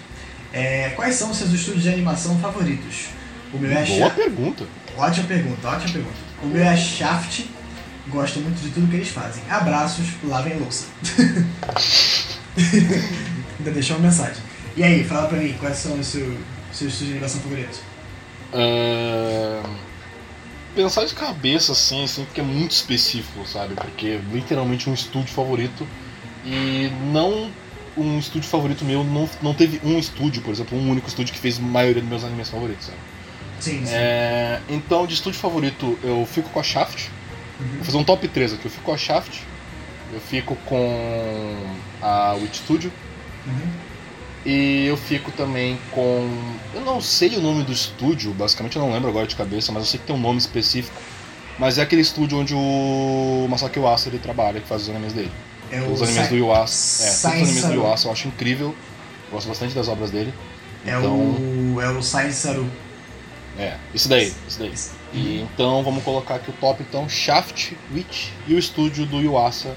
É, 0.53 0.91
quais 0.91 1.17
são 1.17 1.31
os 1.31 1.37
seus 1.37 1.51
estúdios 1.53 1.83
de 1.83 1.89
animação 1.91 2.39
favoritos? 2.39 3.07
O 3.53 3.59
meu 3.59 3.71
é 3.71 3.85
Boa 3.85 4.11
pergunta. 4.11 4.65
Ótima 4.97 5.27
pergunta, 5.27 5.69
ótima 5.69 5.93
pergunta. 5.93 6.17
O 6.45 6.47
meu 6.47 6.63
é 6.63 6.77
Shaft. 6.77 7.47
Gosto 8.09 8.39
muito 8.41 8.61
de 8.61 8.69
tudo 8.69 8.89
que 8.89 8.97
eles 8.97 9.09
fazem. 9.09 9.43
Abraços, 9.49 10.07
lavem 10.23 10.59
louça. 10.59 10.87
Ainda 13.59 13.71
deixou 13.73 13.97
uma 13.97 14.09
mensagem. 14.09 14.43
E 14.77 14.83
aí, 14.83 15.03
fala 15.05 15.27
pra 15.27 15.39
mim, 15.39 15.55
quais 15.59 15.79
são 15.79 15.99
os 15.99 16.07
seus, 16.07 16.37
seus 16.71 16.93
estúdios 16.93 16.99
de 16.99 17.13
animação 17.13 17.41
favoritos? 17.41 17.81
É, 18.53 19.63
Pensar 20.75 21.05
de 21.05 21.15
cabeça 21.15 21.71
assim, 21.71 22.03
assim, 22.03 22.25
porque 22.25 22.41
é 22.41 22.45
muito 22.45 22.73
específico, 22.73 23.47
sabe? 23.47 23.75
Porque 23.75 24.07
é 24.09 24.21
literalmente 24.33 24.91
um 24.91 24.95
estúdio 24.95 25.33
favorito 25.33 25.87
e 26.45 26.91
não 27.13 27.49
um 27.97 28.19
estúdio 28.19 28.49
favorito 28.49 28.85
meu 28.85 29.05
não, 29.05 29.31
não 29.41 29.55
teve 29.55 29.81
um 29.85 29.97
estúdio, 30.01 30.43
por 30.43 30.51
exemplo, 30.53 30.77
um 30.77 30.91
único 30.91 31.07
estúdio 31.07 31.33
que 31.33 31.39
fez 31.39 31.61
a 31.61 31.63
maioria 31.63 32.03
dos 32.03 32.11
meus 32.11 32.25
animes 32.25 32.51
favoritos, 32.51 32.87
sabe? 32.87 32.99
Sim, 33.65 33.85
sim. 33.87 33.93
É, 33.95 34.61
então, 34.69 35.07
de 35.07 35.15
estúdio 35.15 35.39
favorito, 35.41 35.99
eu 36.03 36.27
fico 36.31 36.49
com 36.51 36.61
a 36.61 36.63
Shaft. 36.63 37.09
Uhum. 37.61 37.67
Vou 37.77 37.85
fazer 37.85 37.97
um 37.99 38.05
top 38.05 38.29
3 38.29 38.55
aqui. 38.55 38.65
Eu 38.67 38.71
fico 38.71 38.85
com 38.85 38.93
a 38.93 38.97
Shaft, 38.99 39.41
eu 40.13 40.21
fico 40.21 40.57
com 40.67 41.57
a 42.03 42.35
Witch 42.35 42.57
Studio 42.57 42.93
Uhum. 43.47 43.69
e 44.47 44.87
eu 44.87 44.97
fico 44.97 45.31
também 45.33 45.79
com. 45.91 46.29
Eu 46.75 46.81
não 46.83 47.01
sei 47.01 47.37
o 47.37 47.41
nome 47.41 47.63
do 47.63 47.73
estúdio, 47.73 48.33
basicamente 48.33 48.77
eu 48.77 48.83
não 48.83 48.93
lembro 48.93 49.09
agora 49.09 49.27
de 49.27 49.37
cabeça, 49.37 49.71
mas 49.73 49.83
eu 49.85 49.89
sei 49.89 50.01
que 50.01 50.07
tem 50.07 50.15
um 50.17 50.21
nome 50.21 50.39
específico. 50.39 50.97
Mas 51.59 51.79
é 51.79 51.83
aquele 51.83 52.03
estúdio 52.03 52.39
onde 52.39 52.53
o 52.55 53.47
Masaki 53.49 53.79
Uasa 53.79 54.09
ele 54.09 54.19
trabalha, 54.19 54.61
que 54.61 54.67
faz 54.67 54.83
os 54.83 54.89
animes 54.91 55.13
dele. 55.13 55.31
É 55.71 55.81
Os 55.81 56.03
animes 56.03 56.29
do 56.29 56.37
Yuasa. 56.37 57.05
É, 57.05 57.11
os 57.11 57.25
animes 57.25 57.65
do 57.65 57.73
Yuasa 57.75 58.09
eu 58.09 58.13
acho 58.13 58.29
incrível. 58.29 58.75
Gosto 59.31 59.49
bastante 59.49 59.75
das 59.75 59.89
obras 59.89 60.11
dele. 60.11 60.35
É 60.85 60.91
Então, 60.99 61.17
o. 61.17 61.79
É 61.81 61.89
o 61.89 62.03
Science 62.03 62.35
Saru. 62.41 62.69
É, 63.59 63.77
isso 63.95 64.09
daí, 64.09 64.33
isso 64.49 64.59
daí. 64.59 64.75
E 65.13 65.41
então 65.41 65.83
vamos 65.83 66.03
colocar 66.03 66.37
aqui 66.37 66.51
o 66.51 66.55
top 66.55 66.83
então, 66.83 67.09
Shaft, 67.09 67.73
Witch 67.93 68.29
e 68.49 68.55
o 68.55 68.59
estúdio 68.59 69.07
do 69.07 69.21
Yuasa. 69.21 69.77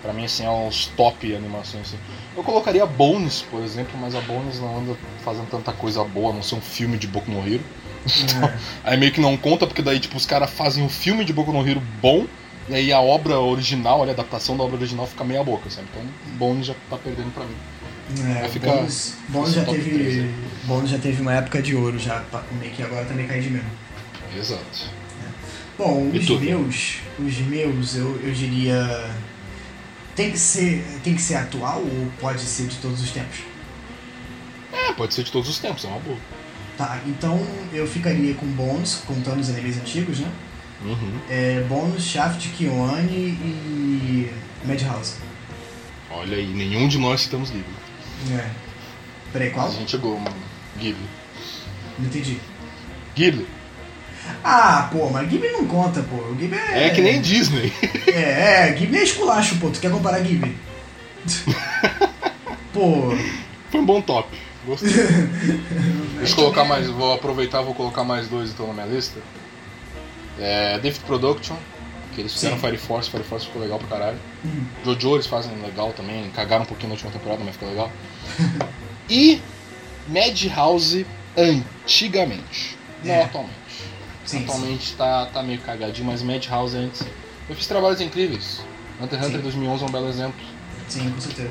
Pra 0.00 0.12
mim 0.12 0.24
assim, 0.24 0.44
é 0.44 0.50
os 0.50 0.86
top 0.86 1.34
animações. 1.34 1.88
Assim. 1.88 1.98
Eu 2.36 2.42
colocaria 2.42 2.82
a 2.84 2.86
Bones, 2.86 3.42
por 3.50 3.62
exemplo, 3.62 3.98
mas 4.00 4.14
a 4.14 4.20
Bones 4.20 4.60
não 4.60 4.78
anda 4.78 4.96
fazendo 5.24 5.50
tanta 5.50 5.72
coisa 5.72 6.04
boa, 6.04 6.30
a 6.30 6.34
não 6.34 6.42
ser 6.42 6.54
um 6.54 6.60
filme 6.60 6.96
de 6.96 7.06
Boku 7.06 7.30
no 7.30 7.46
Hero. 7.46 7.62
É. 8.84 8.92
Aí 8.92 8.96
meio 8.96 9.12
que 9.12 9.20
não 9.20 9.36
conta, 9.36 9.66
porque 9.66 9.82
daí 9.82 9.98
tipo, 9.98 10.16
os 10.16 10.24
caras 10.24 10.48
fazem 10.50 10.82
um 10.82 10.88
filme 10.88 11.24
de 11.24 11.32
Boku 11.32 11.52
no 11.52 11.68
Hero 11.68 11.82
bom, 12.00 12.26
e 12.68 12.74
aí 12.74 12.92
a 12.92 13.00
obra 13.00 13.38
original, 13.38 14.02
a 14.02 14.10
adaptação 14.10 14.56
da 14.56 14.64
obra 14.64 14.76
original 14.76 15.06
fica 15.06 15.24
meia 15.24 15.42
boca, 15.42 15.68
sabe? 15.68 15.88
Então 15.90 16.06
Bones 16.38 16.66
já 16.66 16.74
tá 16.88 16.96
perdendo 16.96 17.32
pra 17.34 17.44
mim. 17.44 17.56
É, 18.20 18.40
Vai 18.40 18.48
ficar 18.48 18.72
Bones, 18.72 19.14
Bones 19.28 19.52
já 19.54 19.64
teve. 19.64 19.90
três 19.90 20.14
aí. 20.18 20.34
Bones 20.64 20.90
já 20.90 20.98
teve 20.98 21.20
uma 21.20 21.34
época 21.34 21.60
de 21.62 21.74
ouro 21.76 21.98
já, 21.98 22.20
pa- 22.20 22.42
meio 22.58 22.72
que 22.72 22.82
agora 22.82 23.04
também 23.04 23.26
cai 23.26 23.40
de 23.40 23.50
mesmo. 23.50 23.68
Exato. 24.36 24.98
Bom, 25.76 26.10
E 26.12 26.18
os 26.18 26.26
tu? 26.26 26.40
meus, 26.40 26.96
os 27.18 27.38
meus, 27.38 27.96
eu, 27.96 28.18
eu 28.22 28.32
diria. 28.32 29.10
Tem 30.16 30.30
que, 30.32 30.38
ser, 30.38 30.84
tem 31.04 31.14
que 31.14 31.22
ser 31.22 31.36
atual 31.36 31.80
ou 31.80 32.08
pode 32.20 32.40
ser 32.40 32.66
de 32.66 32.76
todos 32.78 33.00
os 33.00 33.10
tempos? 33.12 33.38
É, 34.72 34.92
pode 34.94 35.14
ser 35.14 35.22
de 35.22 35.30
todos 35.30 35.48
os 35.48 35.58
tempos, 35.60 35.84
é 35.84 35.88
uma 35.88 36.00
boa. 36.00 36.18
Tá, 36.76 37.00
então 37.06 37.40
eu 37.72 37.86
ficaria 37.86 38.34
com 38.34 38.46
Bones, 38.46 39.02
contando 39.06 39.38
os 39.40 39.48
animes 39.50 39.76
antigos, 39.78 40.18
né? 40.20 40.30
Uhum. 40.84 41.18
É, 41.28 41.60
Bones, 41.68 42.02
Shaft, 42.04 42.48
Kyoane 42.56 43.12
e 43.12 44.32
Madhouse. 44.64 45.14
Olha 46.10 46.36
aí, 46.36 46.46
nenhum 46.46 46.88
de 46.88 46.98
nós 46.98 47.20
citamos 47.22 47.50
Ghibli. 47.50 47.64
É. 48.32 48.50
Peraí, 49.32 49.50
qual? 49.50 49.68
A 49.68 49.70
gente 49.70 49.90
chegou, 49.90 50.18
mano. 50.18 50.36
Ghibli. 50.76 51.06
Não 51.98 52.06
entendi. 52.06 52.40
Ghibli. 53.14 53.46
Ah, 54.44 54.88
pô, 54.92 55.08
mas 55.10 55.28
Ghibli 55.28 55.50
não 55.50 55.66
conta, 55.66 56.02
pô. 56.02 56.16
O 56.16 56.34
Ghibli 56.34 56.58
é. 56.58 56.86
É 56.86 56.90
que 56.90 57.00
nem 57.00 57.20
Disney. 57.20 57.72
É, 58.06 58.68
é, 58.68 58.72
Ghibli 58.72 58.98
é 58.98 59.02
esculacho, 59.02 59.58
pô. 59.58 59.70
Tu 59.70 59.80
quer 59.80 59.90
comparar 59.90 60.20
Ghibli? 60.20 60.56
pô. 62.72 63.14
Foi 63.70 63.80
um 63.80 63.86
bom 63.86 64.00
top. 64.00 64.28
Gostei. 64.66 64.90
Deixa 66.18 66.32
eu 66.32 66.36
colocar 66.36 66.64
mais. 66.64 66.88
Vou 66.88 67.12
aproveitar 67.14 67.62
vou 67.62 67.74
colocar 67.74 68.04
mais 68.04 68.28
dois 68.28 68.50
então 68.50 68.66
na 68.66 68.74
minha 68.74 68.86
lista. 68.86 69.20
É. 70.38 70.78
David 70.78 71.00
Production, 71.04 71.56
que 72.18 72.22
eles 72.22 72.32
fizeram 72.34 72.56
Sim. 72.56 72.62
Fire 72.62 72.76
Force, 72.78 73.08
Fire 73.10 73.22
Force 73.22 73.46
ficou 73.46 73.62
legal 73.62 73.78
pra 73.78 73.86
caralho. 73.96 74.18
Hum. 74.44 74.64
Jojo 74.84 75.14
eles 75.14 75.26
fazem 75.28 75.52
legal 75.62 75.92
também, 75.92 76.28
cagaram 76.30 76.64
um 76.64 76.66
pouquinho 76.66 76.88
na 76.88 76.94
última 76.94 77.12
temporada, 77.12 77.42
mas 77.44 77.52
ficou 77.54 77.68
legal. 77.68 77.92
e 79.08 79.40
Madhouse 80.08 81.06
antigamente. 81.36 82.76
Não 83.04 83.14
É. 83.14 83.22
atualmente. 83.22 83.54
Sim, 84.24 84.42
atualmente 84.42 84.94
Tá, 84.96 85.26
tá 85.26 85.42
meio 85.44 85.60
cagadinho, 85.60 86.06
mas 86.06 86.20
Madhouse 86.22 86.76
antes. 86.76 87.02
Eu 87.48 87.54
fiz 87.54 87.66
trabalhos 87.68 88.00
incríveis. 88.00 88.60
Hunter 89.00 89.16
x 89.18 89.28
Hunter 89.28 89.38
Sim. 89.38 89.42
2011 89.44 89.84
é 89.84 89.86
um 89.86 89.90
belo 89.90 90.08
exemplo. 90.08 90.40
Sim, 90.88 91.10
com 91.10 91.20
certeza. 91.20 91.50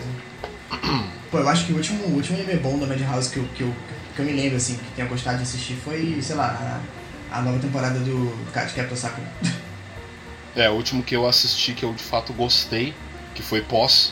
Pô, 1.32 1.39
eu 1.39 1.47
acho 1.47 1.65
que 1.65 1.71
o 1.71 1.77
último, 1.77 2.03
o 2.08 2.15
último 2.15 2.38
anime 2.38 2.58
bom 2.58 2.77
da 2.77 2.86
Madhouse 2.86 3.30
que 3.30 3.38
eu, 3.38 3.45
que, 3.56 3.62
eu, 3.62 3.73
que 4.15 4.21
eu 4.21 4.25
me 4.25 4.34
lembro, 4.34 4.58
assim, 4.58 4.75
que 4.75 4.91
tenha 4.95 5.08
gostado 5.08 5.38
de 5.38 5.43
assistir 5.43 5.75
foi, 5.75 6.19
sei 6.21 6.36
lá, 6.36 6.82
a, 7.32 7.38
a 7.38 7.41
nova 7.41 7.58
temporada 7.60 7.99
do 7.99 8.51
Cat 8.51 8.73
Captain 8.73 8.97
Sakura. 8.97 9.27
É, 10.58 10.67
o 10.72 10.74
último 10.74 11.04
que 11.04 11.15
eu 11.15 11.28
assisti 11.28 11.74
que 11.74 11.86
eu 11.86 11.93
de 11.93 12.02
fato 12.02 12.34
gostei, 12.34 12.91
que 13.36 13.43
foi 13.43 13.62
pós 13.62 14.12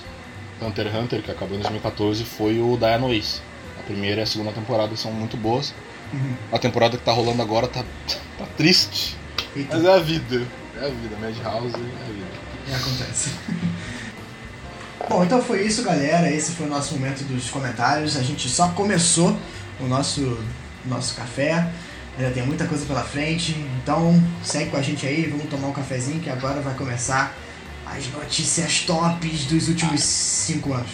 Hunter 0.61 0.85
x 0.85 0.95
Hunter, 0.95 1.21
que 1.23 1.31
acabou 1.31 1.57
em 1.57 1.59
2014, 1.59 2.23
foi 2.23 2.61
o 2.61 2.77
Diana 2.77 3.11
Ace. 3.11 3.41
A 3.79 3.83
primeira 3.83 4.21
e 4.21 4.23
a 4.23 4.27
segunda 4.27 4.51
temporada 4.51 4.95
são 4.95 5.11
muito 5.11 5.35
boas. 5.35 5.73
Uhum. 6.13 6.35
A 6.51 6.59
temporada 6.59 6.97
que 6.97 7.03
tá 7.03 7.11
rolando 7.11 7.41
agora 7.41 7.67
tá, 7.67 7.83
tá 8.37 8.45
triste. 8.55 9.17
Eita, 9.55 9.75
Mas 9.75 9.85
é 9.85 9.93
a 9.95 9.99
vida. 9.99 10.47
É 10.79 10.85
a 10.85 10.89
vida. 10.89 11.17
Madhouse 11.19 11.73
é 11.73 11.77
a 11.77 12.11
vida. 12.11 12.27
é, 12.69 12.75
acontece. 12.75 13.31
Bom, 15.09 15.23
então 15.23 15.41
foi 15.41 15.65
isso, 15.65 15.81
galera. 15.81 16.31
Esse 16.31 16.51
foi 16.51 16.67
o 16.67 16.69
nosso 16.69 16.93
momento 16.93 17.23
dos 17.23 17.49
comentários. 17.49 18.15
A 18.17 18.21
gente 18.21 18.47
só 18.49 18.69
começou 18.69 19.35
o 19.79 19.87
nosso, 19.87 20.39
nosso 20.85 21.15
café. 21.15 21.71
Ainda 22.17 22.31
tem 22.31 22.45
muita 22.45 22.65
coisa 22.65 22.85
pela 22.85 23.03
frente. 23.03 23.55
Então 23.81 24.21
segue 24.43 24.69
com 24.71 24.77
a 24.77 24.81
gente 24.81 25.05
aí, 25.05 25.25
vamos 25.27 25.49
tomar 25.49 25.67
um 25.67 25.73
cafezinho 25.73 26.19
que 26.19 26.29
agora 26.29 26.61
vai 26.61 26.73
começar 26.75 27.35
as 27.85 28.07
notícias 28.07 28.81
tops 28.81 29.45
dos 29.45 29.67
últimos 29.67 30.01
cinco 30.01 30.73
anos. 30.73 30.89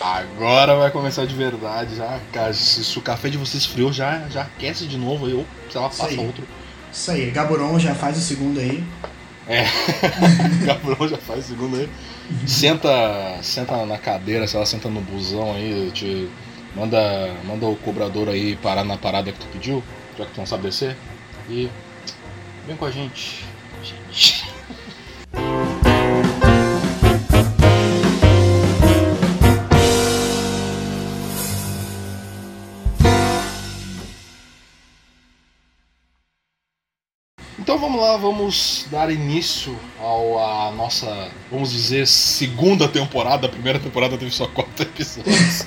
Agora 0.00 0.76
vai 0.76 0.90
começar 0.90 1.26
de 1.26 1.34
verdade. 1.34 1.96
Já, 1.96 2.20
cara, 2.32 2.52
se, 2.52 2.98
o 2.98 3.02
café 3.02 3.28
de 3.28 3.38
vocês 3.38 3.64
esfriou, 3.64 3.92
já, 3.92 4.28
já 4.28 4.42
aquece 4.42 4.86
de 4.86 4.96
novo. 4.96 5.26
Aí 5.26 5.32
eu, 5.32 5.46
sei 5.70 5.80
lá, 5.80 5.88
Isso 5.88 5.98
passa 5.98 6.10
aí. 6.12 6.18
outro. 6.18 6.44
Isso 6.92 7.10
aí, 7.10 7.30
Gaburon 7.30 7.78
já 7.78 7.94
faz 7.94 8.16
o 8.16 8.20
segundo 8.20 8.60
aí. 8.60 8.84
Gabriel 10.66 11.08
já 11.08 11.18
faz 11.18 11.44
o 11.44 11.48
segundo 11.48 11.76
aí. 11.76 11.88
Senta, 12.46 12.88
senta 13.42 13.86
na 13.86 13.98
cadeira, 13.98 14.46
sei 14.46 14.58
lá, 14.58 14.66
senta 14.66 14.88
no 14.88 15.00
busão 15.00 15.52
aí, 15.52 15.90
te 15.92 16.28
manda, 16.74 16.98
manda 17.44 17.66
o 17.66 17.76
cobrador 17.76 18.28
aí 18.28 18.56
parar 18.56 18.84
na 18.84 18.96
parada 18.96 19.30
que 19.30 19.38
tu 19.38 19.46
pediu, 19.52 19.82
já 20.16 20.24
que 20.26 20.32
tu 20.32 20.38
não 20.38 20.46
sabe 20.46 20.64
descer. 20.64 20.96
E 21.48 21.70
vem 22.66 22.76
com 22.76 22.86
a 22.86 22.90
gente. 22.90 23.44
gente. 23.82 24.46
Então 37.76 37.90
vamos 37.90 38.02
lá, 38.02 38.16
vamos 38.16 38.86
dar 38.90 39.10
início 39.10 39.78
ao 40.00 40.38
a 40.38 40.72
nossa, 40.72 41.28
vamos 41.50 41.70
dizer, 41.72 42.06
segunda 42.06 42.88
temporada. 42.88 43.46
A 43.46 43.50
primeira 43.50 43.78
temporada 43.78 44.16
teve 44.16 44.30
só 44.30 44.46
quatro 44.46 44.80
episódios 44.82 45.66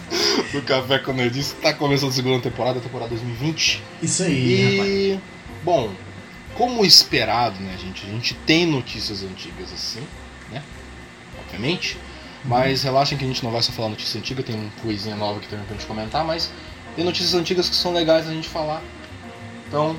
do 0.51 0.59
Café 0.63 0.97
com 0.97 1.13
Nerdice. 1.13 1.53
Tá 1.57 1.71
começando 1.71 2.09
a 2.09 2.13
segunda 2.13 2.41
temporada, 2.41 2.79
temporada 2.79 3.09
2020. 3.09 3.83
Isso 4.01 4.23
aí, 4.23 4.71
rapaz. 4.71 4.89
E, 4.89 5.19
bom, 5.63 5.91
como 6.55 6.83
esperado, 6.83 7.59
né, 7.59 7.77
gente? 7.79 8.03
A 8.07 8.09
gente 8.09 8.33
tem 8.33 8.65
notícias 8.65 9.21
antigas 9.21 9.71
assim, 9.71 10.01
né? 10.51 10.63
Obviamente. 11.45 11.95
Mas 12.43 12.81
relaxem 12.81 13.19
que 13.19 13.23
a 13.23 13.27
gente 13.27 13.43
não 13.43 13.51
vai 13.51 13.61
só 13.61 13.71
falar 13.71 13.89
notícia 13.89 14.19
antiga, 14.19 14.41
tem 14.41 14.55
uma 14.55 14.71
coisinha 14.81 15.15
nova 15.15 15.39
que 15.39 15.47
também 15.47 15.63
pra 15.63 15.75
gente 15.75 15.85
comentar, 15.85 16.25
mas 16.25 16.49
tem 16.95 17.05
notícias 17.05 17.35
antigas 17.35 17.69
que 17.69 17.75
são 17.75 17.93
legais 17.93 18.27
a 18.27 18.31
gente 18.31 18.49
falar. 18.49 18.81
Então, 19.67 19.95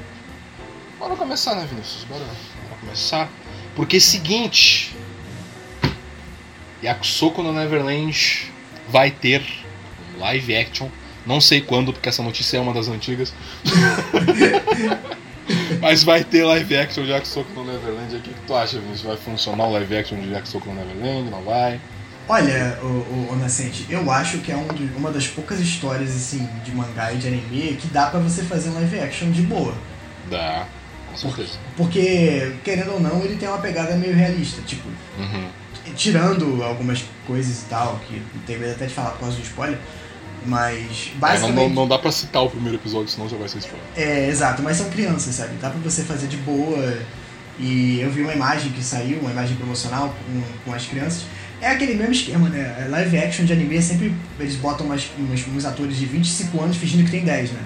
bora 1.00 1.16
começar, 1.16 1.54
né, 1.56 1.66
Vinícius? 1.68 2.04
Bora, 2.04 2.20
bora 2.24 2.80
começar. 2.80 3.28
Porque 3.74 3.96
é 3.96 4.00
seguinte. 4.00 4.94
Yakusoko 6.82 7.42
no 7.42 7.52
Neverland 7.52 8.50
vai 8.88 9.10
ter 9.10 9.42
um 10.16 10.20
live 10.20 10.56
action. 10.56 10.88
Não 11.26 11.40
sei 11.40 11.60
quando, 11.60 11.92
porque 11.92 12.08
essa 12.08 12.22
notícia 12.22 12.56
é 12.56 12.60
uma 12.60 12.72
das 12.72 12.88
antigas. 12.88 13.32
Mas 15.80 16.02
vai 16.02 16.24
ter 16.24 16.44
live 16.44 16.76
action 16.76 17.04
de 17.04 17.10
Yakusoku 17.10 17.52
no 17.54 17.64
Neverland. 17.72 18.16
O 18.16 18.20
que, 18.20 18.30
que 18.32 18.40
tu 18.46 18.54
acha, 18.54 18.78
Vinícius? 18.78 19.02
Vai 19.02 19.16
funcionar 19.16 19.64
o 19.66 19.72
live 19.72 19.96
action 19.96 20.18
de 20.20 20.30
Yakusoku 20.32 20.68
no 20.70 20.74
Neverland? 20.74 21.30
Não 21.30 21.42
vai? 21.42 21.80
Olha, 22.28 22.78
o, 22.82 22.86
o, 22.86 23.28
o 23.32 23.36
Nascente, 23.36 23.86
eu 23.90 24.08
acho 24.10 24.38
que 24.38 24.52
é 24.52 24.56
um 24.56 24.66
do- 24.68 24.96
uma 24.96 25.10
das 25.10 25.26
poucas 25.26 25.58
histórias 25.58 26.10
assim 26.14 26.48
de 26.64 26.70
mangá 26.72 27.12
e 27.12 27.16
de 27.18 27.26
anime 27.26 27.76
que 27.76 27.88
dá 27.88 28.06
pra 28.06 28.20
você 28.20 28.42
fazer 28.44 28.70
um 28.70 28.74
live 28.74 29.00
action 29.00 29.30
de 29.32 29.42
boa. 29.42 29.74
Dá, 30.30 30.66
com 31.10 31.16
certeza. 31.16 31.58
Porque, 31.76 32.52
querendo 32.64 32.92
ou 32.92 33.00
não, 33.00 33.22
ele 33.24 33.36
tem 33.36 33.48
uma 33.48 33.58
pegada 33.58 33.94
meio 33.96 34.14
realista. 34.14 34.62
Tipo, 34.62 34.88
Uhum. 35.18 35.48
tirando 35.96 36.62
algumas 36.62 37.04
coisas 37.26 37.62
e 37.62 37.64
tal, 37.66 38.00
que 38.08 38.22
tem 38.46 38.58
medo 38.58 38.72
até 38.72 38.86
de 38.86 38.94
falar 38.94 39.10
por 39.10 39.20
causa 39.20 39.36
do 39.36 39.42
spoiler, 39.42 39.78
mas 40.46 40.76
É, 41.08 41.12
não, 41.14 41.20
basicamente. 41.20 41.56
não, 41.56 41.68
não 41.70 41.88
dá 41.88 41.98
pra 41.98 42.10
citar 42.12 42.42
o 42.44 42.50
primeiro 42.50 42.76
episódio, 42.78 43.08
senão 43.08 43.28
já 43.28 43.36
vai 43.36 43.48
ser 43.48 43.58
spoiler. 43.58 43.86
É, 43.96 44.28
exato, 44.28 44.62
mas 44.62 44.76
são 44.76 44.88
crianças, 44.90 45.34
sabe? 45.34 45.54
Dá 45.60 45.68
pra 45.70 45.80
você 45.80 46.02
fazer 46.02 46.26
de 46.28 46.36
boa. 46.38 46.98
E 47.58 48.00
eu 48.00 48.10
vi 48.10 48.22
uma 48.22 48.32
imagem 48.32 48.72
que 48.72 48.82
saiu, 48.82 49.18
uma 49.20 49.30
imagem 49.30 49.54
promocional 49.56 50.14
com, 50.26 50.42
com 50.70 50.74
as 50.74 50.86
crianças. 50.86 51.24
É 51.60 51.68
aquele 51.68 51.94
mesmo 51.94 52.12
esquema, 52.12 52.48
né? 52.48 52.86
Live 52.88 53.18
action 53.18 53.44
de 53.44 53.52
anime 53.52 53.82
sempre 53.82 54.14
eles 54.38 54.56
botam 54.56 54.86
umas, 54.86 55.10
umas, 55.18 55.46
uns 55.46 55.64
atores 55.66 55.98
de 55.98 56.06
25 56.06 56.58
anos 56.62 56.78
fingindo 56.78 57.04
que 57.04 57.10
tem 57.10 57.22
10, 57.22 57.50
né? 57.52 57.60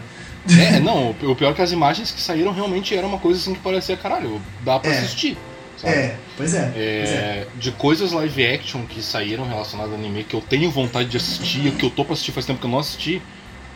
É, 0.50 0.78
não, 0.80 1.10
o 1.10 1.34
pior 1.34 1.50
é 1.50 1.54
que 1.54 1.62
as 1.62 1.72
imagens 1.72 2.10
que 2.10 2.20
saíram 2.20 2.52
realmente 2.52 2.94
eram 2.94 3.08
uma 3.08 3.18
coisa 3.18 3.40
assim 3.40 3.54
que 3.54 3.60
parecia, 3.60 3.96
caralho, 3.96 4.40
dá 4.60 4.78
pra 4.78 4.90
É. 4.90 4.98
assistir. 4.98 5.38
Sabe? 5.76 5.94
É, 5.94 6.16
pois 6.36 6.54
é. 6.54 6.60
Pois 6.70 6.76
é. 6.76 7.14
É, 7.14 7.46
de 7.56 7.72
coisas 7.72 8.12
live 8.12 8.46
action 8.46 8.82
que 8.86 9.02
saíram 9.02 9.46
relacionadas 9.48 9.92
ao 9.92 9.98
anime 9.98 10.22
que 10.22 10.34
eu 10.34 10.40
tenho 10.40 10.70
vontade 10.70 11.08
de 11.08 11.16
assistir, 11.16 11.72
que 11.72 11.84
eu 11.84 11.90
tô 11.90 12.04
pra 12.04 12.12
assistir 12.12 12.32
faz 12.32 12.46
tempo 12.46 12.60
que 12.60 12.66
eu 12.66 12.70
não 12.70 12.78
assisti, 12.78 13.20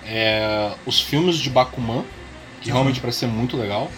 é 0.07 0.71
os 0.87 1.01
filmes 1.01 1.37
de 1.39 1.51
Bakuman, 1.51 2.05
que 2.61 2.71
realmente 2.71 3.01
parece 3.01 3.21
ser 3.21 3.27
muito 3.27 3.57
legal, 3.57 3.91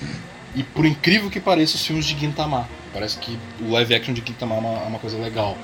e 0.54 0.62
por 0.62 0.84
incrível 0.86 1.30
que 1.30 1.40
pareça, 1.40 1.76
os 1.76 1.86
filmes 1.86 2.04
de 2.06 2.18
Gintama. 2.18 2.68
Parece 2.92 3.18
que 3.18 3.38
o 3.60 3.70
live 3.70 3.94
action 3.94 4.12
de 4.14 4.22
Gintama 4.26 4.54
é 4.56 4.58
uma, 4.58 4.78
é 4.82 4.86
uma 4.86 4.98
coisa 4.98 5.16
legal, 5.18 5.56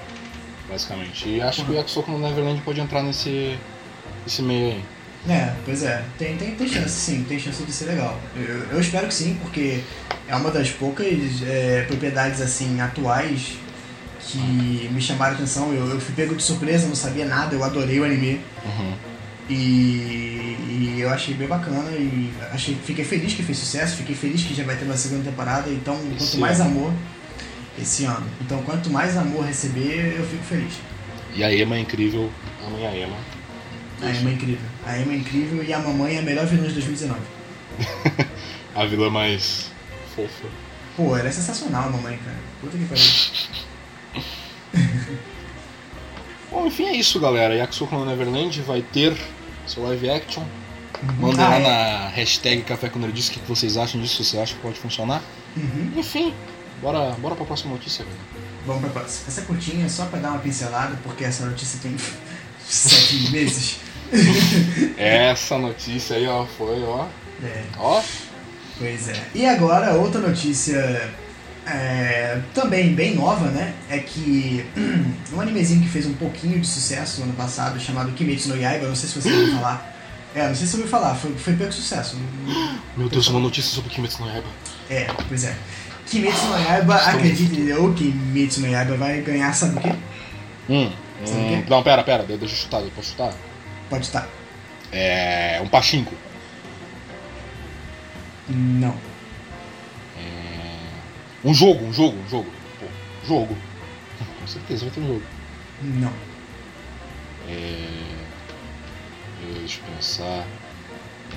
basicamente. 0.69 1.29
E 1.29 1.41
acho 1.41 1.65
que 1.65 1.73
o 1.73 1.75
Yakusoku 1.75 2.11
no 2.11 2.19
Neverland 2.19 2.61
pode 2.63 2.81
entrar 2.81 3.03
nesse, 3.03 3.59
nesse 4.25 4.43
meio 4.43 4.69
aí. 4.69 4.85
É, 5.29 5.53
pois 5.65 5.83
é. 5.83 6.05
Tem, 6.19 6.37
tem, 6.37 6.55
tem 6.55 6.69
chance, 6.69 6.91
sim. 6.91 7.25
Tem 7.29 7.39
chance 7.39 7.63
de 7.63 7.73
ser 7.73 7.87
legal. 7.87 8.19
Eu, 8.37 8.67
eu 8.73 8.81
espero 8.81 9.09
que 9.09 9.15
sim, 9.15 9.37
porque 9.43 9.81
é 10.29 10.37
uma 10.37 10.51
das 10.51 10.71
poucas 10.71 11.09
é, 11.47 11.85
propriedades, 11.89 12.41
assim, 12.41 12.81
atuais 12.81 13.55
que 14.21 14.89
me 14.93 15.01
chamaram 15.01 15.33
a 15.33 15.37
atenção. 15.37 15.73
Eu, 15.73 15.89
eu 15.89 16.01
fui 16.01 16.15
pego 16.15 16.35
de 16.35 16.43
surpresa, 16.43 16.87
não 16.87 16.95
sabia 16.95 17.25
nada, 17.25 17.55
eu 17.55 17.65
adorei 17.65 17.99
o 17.99 18.05
anime. 18.05 18.41
Uhum. 18.65 18.95
E, 19.49 20.57
e 20.69 20.97
eu 20.99 21.09
achei 21.11 21.35
bem 21.35 21.47
bacana 21.47 21.91
e 21.93 22.33
achei, 22.53 22.77
fiquei 22.85 23.05
feliz 23.05 23.33
que 23.33 23.43
fez 23.45 23.59
sucesso, 23.59 23.97
fiquei 23.97 24.15
feliz 24.15 24.43
que 24.43 24.53
já 24.55 24.65
vai 24.65 24.75
ter 24.77 24.85
uma 24.85 24.97
segunda 24.97 25.23
temporada, 25.31 25.71
então 25.71 25.97
quanto 25.97 26.23
Esse 26.23 26.39
mais 26.39 26.61
ano. 26.61 26.71
amor 26.71 26.93
esse 27.81 28.05
ano. 28.05 28.27
Então 28.41 28.61
quanto 28.63 28.91
mais 28.91 29.17
amor 29.17 29.45
receber, 29.45 30.17
eu 30.19 30.25
fico 30.27 30.43
feliz. 30.43 30.73
E 31.35 31.45
a 31.45 31.53
Ema 31.53 31.77
é 31.77 31.81
incrível, 31.81 32.31
amem 32.67 32.87
a 32.87 32.97
Ema. 32.97 33.17
A 34.03 34.11
Emma 34.11 34.31
é 34.31 34.33
incrível. 34.35 34.69
A 34.85 34.99
Emma 34.99 35.13
é 35.13 35.17
incrível 35.17 35.65
e 35.65 35.73
a 35.73 35.79
mamãe 35.79 36.17
é 36.17 36.19
a 36.19 36.23
melhor 36.23 36.47
vilã 36.47 36.67
de 36.69 36.75
2019. 36.75 37.21
A 38.75 38.85
vilã 38.85 39.09
mais 39.09 39.71
fofa. 40.15 40.47
Pô, 40.97 41.17
ela 41.17 41.29
é 41.29 41.33
sensacional, 41.33 41.89
a 41.89 41.91
mamãe, 41.91 42.19
cara. 42.19 42.37
Puta 42.61 42.77
que 42.77 42.85
pariu. 42.85 44.23
Bom, 46.51 46.67
enfim, 46.67 46.85
é 46.85 46.95
isso, 46.95 47.19
galera. 47.21 47.55
Yakusoku 47.55 47.95
no 47.97 48.05
Neverland 48.07 48.61
vai 48.63 48.83
ter 48.83 49.17
seu 49.67 49.83
live 49.83 50.11
action. 50.11 50.45
Mandem 51.19 51.45
Ah, 51.45 51.49
lá 51.49 51.57
é. 51.57 51.63
na 51.63 52.09
hashtag 52.09 52.63
Café 52.63 52.89
com 52.89 52.99
Nerdice 52.99 53.31
o 53.31 53.35
que 53.35 53.41
vocês 53.49 53.77
acham 53.77 54.01
disso, 54.01 54.23
se 54.23 54.31
vocês 54.31 54.43
acham 54.43 54.57
que 54.57 54.63
pode 54.63 54.79
funcionar. 54.79 55.23
Uhum. 55.57 55.93
Enfim, 55.97 56.35
bora, 56.81 57.11
bora 57.19 57.35
pra 57.35 57.45
próxima 57.45 57.73
notícia, 57.73 58.05
velho. 58.05 58.17
Vamos 58.67 58.83
pra 58.83 58.91
próxima. 58.91 59.25
Essa 59.29 59.43
curtinha 59.43 59.87
é 59.87 59.89
só 59.89 60.07
pra 60.07 60.19
dar 60.19 60.31
uma 60.31 60.39
pincelada, 60.39 60.97
porque 61.03 61.25
essa 61.25 61.45
notícia 61.45 61.79
tem 61.83 61.97
sete 62.67 63.31
meses. 63.31 63.77
Essa 64.97 65.59
notícia 65.59 66.17
aí, 66.17 66.27
ó, 66.27 66.45
foi, 66.47 66.83
ó. 66.83 67.07
É. 67.43 67.63
Ó, 67.79 68.03
Pois 68.79 69.09
é. 69.09 69.15
E 69.35 69.47
agora, 69.47 69.95
outra 69.95 70.21
notícia 70.21 71.11
é, 71.67 72.41
também 72.55 72.95
bem 72.95 73.15
nova, 73.15 73.47
né? 73.47 73.75
É 73.89 73.99
que 73.99 74.65
um 75.33 75.41
animezinho 75.41 75.83
que 75.83 75.89
fez 75.89 76.07
um 76.07 76.15
pouquinho 76.15 76.61
de 76.61 76.67
sucesso 76.67 77.23
ano 77.23 77.33
passado, 77.33 77.81
chamado 77.81 78.13
Kimetsu 78.13 78.51
no 78.51 78.57
Yaiba, 78.57 78.87
não 78.87 78.95
sei 78.95 79.09
se 79.09 79.21
você 79.21 79.33
ouviu 79.33 79.55
falar. 79.57 79.95
É, 80.35 80.49
não 80.49 80.55
sei 80.55 80.67
se 80.67 80.73
você 80.73 80.77
ouviu 80.77 80.91
falar, 80.91 81.15
foi, 81.15 81.33
foi 81.37 81.55
pouco 81.55 81.73
sucesso. 81.73 82.19
meu 82.97 83.09
Deus, 83.09 83.29
uma 83.29 83.41
notícia 83.41 83.75
sobre 83.75 83.91
Kimetsu 83.91 84.23
no 84.23 84.29
Yaiba. 84.29 84.49
É, 84.91 85.07
pois 85.27 85.45
é. 85.45 85.57
Kimetsu 86.07 86.47
no 86.47 86.59
Yaiba, 86.59 86.97
Estou 86.97 87.15
acredite 87.15 87.73
ou 87.73 87.95
Kimetsu 87.95 88.61
no 88.61 88.69
Yaiba 88.69 88.97
vai 88.97 89.23
ganhar, 89.23 89.53
sabe 89.55 89.79
o 89.79 89.81
quê? 89.81 89.93
Hum, 90.69 90.93
Sabe 91.25 91.41
o 91.41 91.45
hum, 91.45 91.49
quê? 91.49 91.65
não, 91.71 91.83
pera, 91.83 92.05
pera, 92.05 92.23
deixa 92.25 92.45
eu 92.45 92.49
chutar, 92.49 92.83
eu 92.83 92.91
posso 92.91 93.09
chutar? 93.09 93.33
Pode 93.89 94.05
estar. 94.05 94.29
É. 94.93 95.61
um 95.63 95.69
pachinko. 95.69 96.15
Não. 98.49 98.97
Um 101.47 101.55
jogo, 101.55 101.85
um 101.85 101.93
jogo, 101.93 102.19
um 102.19 102.29
jogo. 102.29 102.51
Pô, 102.81 102.87
jogo. 103.25 103.57
Com 104.41 104.47
certeza 104.49 104.85
vai 104.85 104.95
ter 104.95 105.01
um 105.01 105.07
jogo. 105.07 105.23
Não. 105.81 106.13
É... 107.49 107.53
é, 109.43 109.59
Deixa 109.61 109.79
eu 109.79 109.95
pensar. 109.95 110.45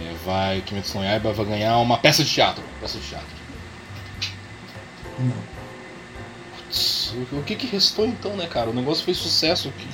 É, 0.01 0.15
vai, 0.25 0.61
Kimetsu 0.61 0.97
no 0.97 1.03
Yaiba 1.03 1.31
vai 1.31 1.45
ganhar 1.45 1.77
uma 1.77 1.99
peça 1.99 2.23
de 2.23 2.33
teatro. 2.33 2.63
Peça 2.81 2.97
de 2.97 3.07
teatro. 3.07 3.27
Não. 5.19 5.35
Putz, 6.57 7.13
O 7.31 7.43
que 7.43 7.55
que 7.55 7.67
restou 7.67 8.07
então, 8.07 8.35
né, 8.35 8.47
cara? 8.47 8.71
O 8.71 8.73
negócio 8.73 9.05
fez 9.05 9.17
sucesso. 9.17 9.69
O 9.69 9.71
que 9.73 9.87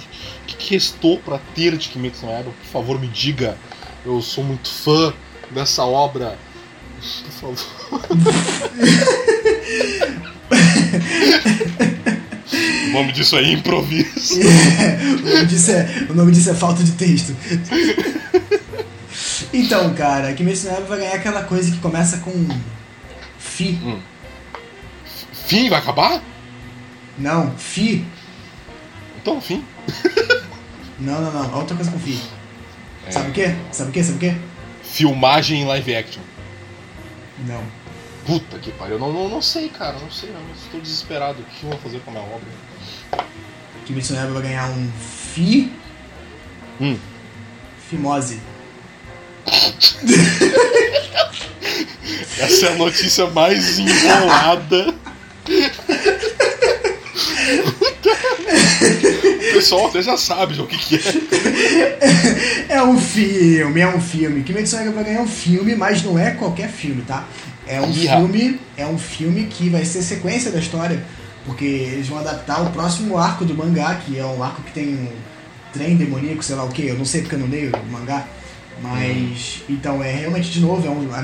restou 0.70 1.20
pra 1.20 1.39
ter 1.53 1.78
de 1.78 1.89
Kimetsu 1.89 2.26
no 2.26 2.32
Yaiba? 2.32 2.51
Por 2.51 2.68
favor, 2.72 2.99
me 2.99 3.07
diga. 3.07 3.57
Eu 4.05 4.22
sou 4.22 4.43
muito 4.43 4.70
fã 4.70 5.13
dessa 5.51 5.84
obra. 5.84 6.38
Por 6.99 7.32
favor. 7.32 8.01
o 12.88 12.91
nome 12.91 13.11
disso 13.11 13.36
aí 13.36 13.45
é 13.45 13.53
improviso. 13.53 14.39
o, 14.39 15.30
nome 15.34 15.45
disso 15.45 15.72
é, 15.72 16.07
o 16.09 16.13
nome 16.13 16.32
disso 16.32 16.49
é 16.49 16.53
falta 16.53 16.84
de 16.84 16.91
texto. 16.91 17.36
Então, 19.53 19.93
cara, 19.93 20.34
Kimetsu 20.34 20.66
no 20.66 20.72
Yaiba 20.72 20.88
vai 20.88 20.99
ganhar 20.99 21.16
aquela 21.16 21.43
coisa 21.43 21.72
que 21.72 21.78
começa 21.78 22.18
com 22.18 22.32
Fi. 23.38 23.80
Fim, 25.47 25.70
vai 25.70 25.80
acabar? 25.80 26.22
Não, 27.18 27.55
Fi. 27.57 28.05
Então, 29.22 29.41
fim. 29.41 29.63
Não, 30.99 31.21
não, 31.21 31.31
não. 31.31 31.57
Outra 31.57 31.75
coisa 31.75 31.91
com 31.91 31.99
Fi. 31.99 32.21
É. 33.07 33.11
Sabe 33.11 33.29
o 33.29 33.33
quê? 33.33 33.55
Sabe 33.71 33.89
o 33.89 33.93
quê? 33.93 34.03
Sabe 34.03 34.17
o 34.17 34.19
quê? 34.19 34.35
Filmagem 34.83 35.61
em 35.61 35.65
live 35.65 35.95
action. 35.95 36.21
Não. 37.39 37.63
Puta 38.25 38.57
que 38.57 38.71
pariu, 38.71 38.95
eu 38.95 38.99
não, 38.99 39.13
não, 39.13 39.29
não 39.29 39.41
sei, 39.41 39.69
cara, 39.69 39.99
não 39.99 40.09
sei, 40.09 40.29
eu 40.29 40.35
estou 40.55 40.81
desesperado. 40.81 41.41
O 41.41 41.45
que 41.45 41.63
eu 41.63 41.69
vou 41.69 41.79
fazer 41.79 41.99
com 41.99 42.09
a 42.09 42.13
minha 42.13 42.25
obra? 42.25 42.47
Kimetsu 43.85 44.13
no 44.13 44.19
Yaiba 44.19 44.33
vai 44.33 44.43
ganhar 44.43 44.69
um 44.69 44.91
Fi. 45.33 45.71
Hum. 46.81 46.97
Fimose. 47.87 48.41
Essa 52.39 52.65
é 52.65 52.71
a 52.71 52.75
notícia 52.75 53.27
mais 53.27 53.77
enrolada. 53.77 54.95
o 58.09 59.53
pessoal 59.53 59.87
até 59.87 60.01
já 60.01 60.17
sabe 60.17 60.59
o 60.59 60.67
que, 60.67 60.77
que 60.77 60.95
é. 60.95 62.75
É 62.75 62.83
um 62.83 62.99
filme, 62.99 63.81
é 63.81 63.87
um 63.87 64.01
filme. 64.01 64.43
Kimetsu 64.43 64.75
no 64.75 64.81
Yaiba 64.81 64.95
vai 64.95 65.03
ganhar 65.05 65.21
um 65.21 65.27
filme, 65.27 65.75
mas 65.75 66.03
não 66.03 66.17
é 66.17 66.31
qualquer 66.31 66.69
filme, 66.69 67.01
tá? 67.03 67.27
É 67.67 67.81
um 67.81 67.93
filme, 67.93 68.59
é 68.77 68.85
um 68.85 68.97
filme 68.97 69.45
que 69.45 69.69
vai 69.69 69.83
ser 69.85 70.01
sequência 70.01 70.51
da 70.51 70.59
história, 70.59 71.03
porque 71.45 71.65
eles 71.65 72.07
vão 72.07 72.19
adaptar 72.19 72.61
o 72.61 72.71
próximo 72.71 73.17
arco 73.17 73.43
do 73.43 73.55
mangá, 73.55 73.95
que 73.95 74.19
é 74.19 74.25
um 74.25 74.43
arco 74.43 74.61
que 74.61 74.71
tem 74.71 74.89
um 74.89 75.09
trem 75.73 75.95
demoníaco, 75.95 76.43
sei 76.43 76.55
lá 76.55 76.63
o 76.63 76.69
que, 76.69 76.85
eu 76.85 76.97
não 76.97 77.05
sei 77.05 77.21
porque 77.21 77.35
eu 77.35 77.39
não 77.39 77.47
leio 77.47 77.71
o 77.75 77.91
mangá. 77.91 78.27
Mas, 78.82 79.63
então, 79.69 80.03
é 80.03 80.11
realmente 80.11 80.49
de 80.51 80.59
novo, 80.59 80.86
é 80.86 80.89
uma 80.89 81.17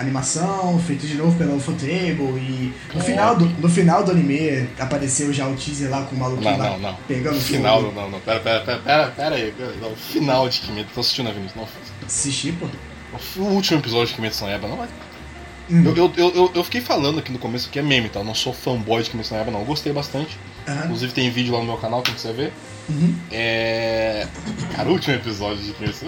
animação 0.00 0.78
feita 0.78 1.06
de 1.06 1.14
novo 1.14 1.36
pela 1.38 1.54
UFOTable 1.54 2.38
e 2.38 2.72
no 2.88 2.92
Top. 2.94 3.04
final, 3.04 3.36
do, 3.36 3.44
no 3.46 3.68
final 3.68 4.04
do 4.04 4.10
anime 4.10 4.68
apareceu 4.78 5.32
já 5.32 5.48
o 5.48 5.54
teaser 5.56 5.90
lá 5.90 6.02
com 6.02 6.14
o 6.14 6.18
maluquinho 6.18 6.50
Não, 6.50 6.58
lá 6.58 6.70
não, 6.70 6.78
não. 6.78 6.94
pegando 7.08 7.36
No 7.36 7.40
final, 7.40 7.80
fogo. 7.80 7.92
não, 7.94 8.02
não, 8.02 8.10
não. 8.10 8.20
Pera, 8.20 8.40
pera, 8.40 8.60
pera, 8.60 8.78
pera, 8.80 9.06
pera 9.10 9.34
aí. 9.36 9.52
Pera. 9.52 9.72
Não, 9.80 9.96
final 9.96 10.48
de 10.48 10.60
Kimetsu. 10.60 10.90
Tô 10.94 11.00
assistindo 11.00 11.28
a 11.28 11.32
Vinícius. 11.32 11.56
Não, 11.56 11.68
Assistir, 12.06 12.52
pô. 12.54 12.66
o 13.40 13.44
último 13.54 13.80
episódio 13.80 14.08
de 14.08 14.14
Kimetsu 14.14 14.44
no 14.44 14.50
Yaiba 14.50 14.68
não 14.68 14.84
é. 14.84 14.88
Hum. 15.70 15.84
Eu, 15.84 16.12
eu, 16.16 16.32
eu, 16.34 16.52
eu- 16.54 16.64
fiquei 16.64 16.80
falando 16.80 17.18
aqui 17.18 17.30
no 17.32 17.38
começo 17.38 17.68
que 17.70 17.78
é 17.78 17.82
meme, 17.82 18.08
tá? 18.08 18.20
Eu 18.20 18.24
não 18.24 18.34
sou 18.34 18.52
fanboy 18.54 19.02
de 19.02 19.10
Kimetsu 19.10 19.32
no 19.32 19.38
Yaiba, 19.38 19.50
não. 19.52 19.60
Eu 19.60 19.66
gostei 19.66 19.92
bastante. 19.92 20.36
Aham. 20.68 20.84
Inclusive 20.84 21.12
tem 21.12 21.30
vídeo 21.30 21.52
lá 21.54 21.60
no 21.60 21.66
meu 21.66 21.76
canal, 21.78 22.02
quem 22.02 22.14
quiser 22.14 22.34
ver. 22.34 22.52
Uhum. 22.88 23.14
É. 23.30 24.26
Cara, 24.74 24.88
o 24.88 24.92
último 24.92 25.14
episódio 25.16 25.62
de 25.62 25.72
Kimetsu. 25.72 26.06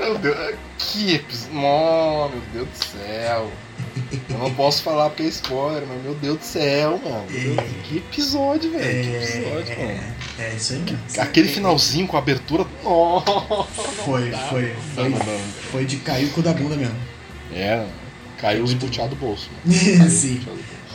Meu 0.00 0.18
Deus, 0.18 0.54
que 0.78 1.14
episódio. 1.14 1.56
Oh, 1.58 2.28
meu 2.28 2.42
Deus 2.52 2.68
do 2.68 2.84
céu. 2.84 3.50
Eu 4.28 4.38
não 4.38 4.52
posso 4.54 4.82
falar 4.82 5.08
porque 5.10 5.22
é 5.24 5.26
spoiler, 5.26 5.82
mas 5.88 6.02
meu 6.02 6.14
Deus 6.14 6.38
do 6.38 6.44
céu, 6.44 7.00
mano. 7.02 7.24
É. 7.30 7.64
Que 7.84 7.96
episódio, 7.98 8.70
velho. 8.72 8.82
Que 8.82 9.16
episódio, 9.16 9.72
É, 9.72 9.76
mano. 9.86 10.00
é, 10.38 10.42
é 10.42 10.54
isso 10.56 10.72
aí 10.74 10.78
mesmo. 10.80 10.98
Aquele 11.18 11.48
finalzinho 11.48 12.06
com 12.06 12.16
a 12.16 12.20
abertura. 12.20 12.66
Oh, 12.84 13.20
Foi, 14.04 14.30
foi, 14.32 14.74
foi, 14.94 15.08
Não, 15.08 15.18
não. 15.18 15.38
foi 15.70 15.84
de 15.84 15.96
cair 15.98 16.26
o 16.26 16.30
cu 16.30 16.42
da 16.42 16.52
bunda 16.52 16.76
mesmo. 16.76 16.96
É, 17.52 17.84
caiu 18.38 18.64
os 18.64 18.74
puteados 18.74 19.10
do 19.10 19.16
bolso. 19.16 19.48
Sim. 19.66 20.40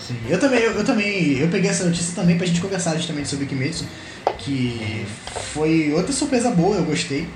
Sim, 0.08 0.16
eu 0.30 0.40
também, 0.40 0.60
eu, 0.60 0.72
eu 0.74 0.84
também, 0.86 1.38
eu 1.40 1.48
peguei 1.48 1.70
essa 1.70 1.86
notícia 1.86 2.14
também 2.14 2.38
pra 2.38 2.46
gente 2.46 2.62
conversar 2.62 2.96
justamente 2.96 3.28
sobre 3.28 3.46
Kimetsu, 3.46 3.86
que 4.38 5.06
foi 5.54 5.92
outra 5.94 6.12
surpresa 6.14 6.52
boa, 6.52 6.76
eu 6.78 6.84
gostei. 6.86 7.28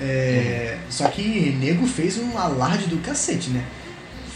É, 0.00 0.78
Só 0.88 1.06
que 1.08 1.56
nego 1.60 1.86
fez 1.86 2.18
um 2.18 2.36
alarde 2.38 2.86
do 2.86 2.96
cacete, 2.98 3.50
né? 3.50 3.62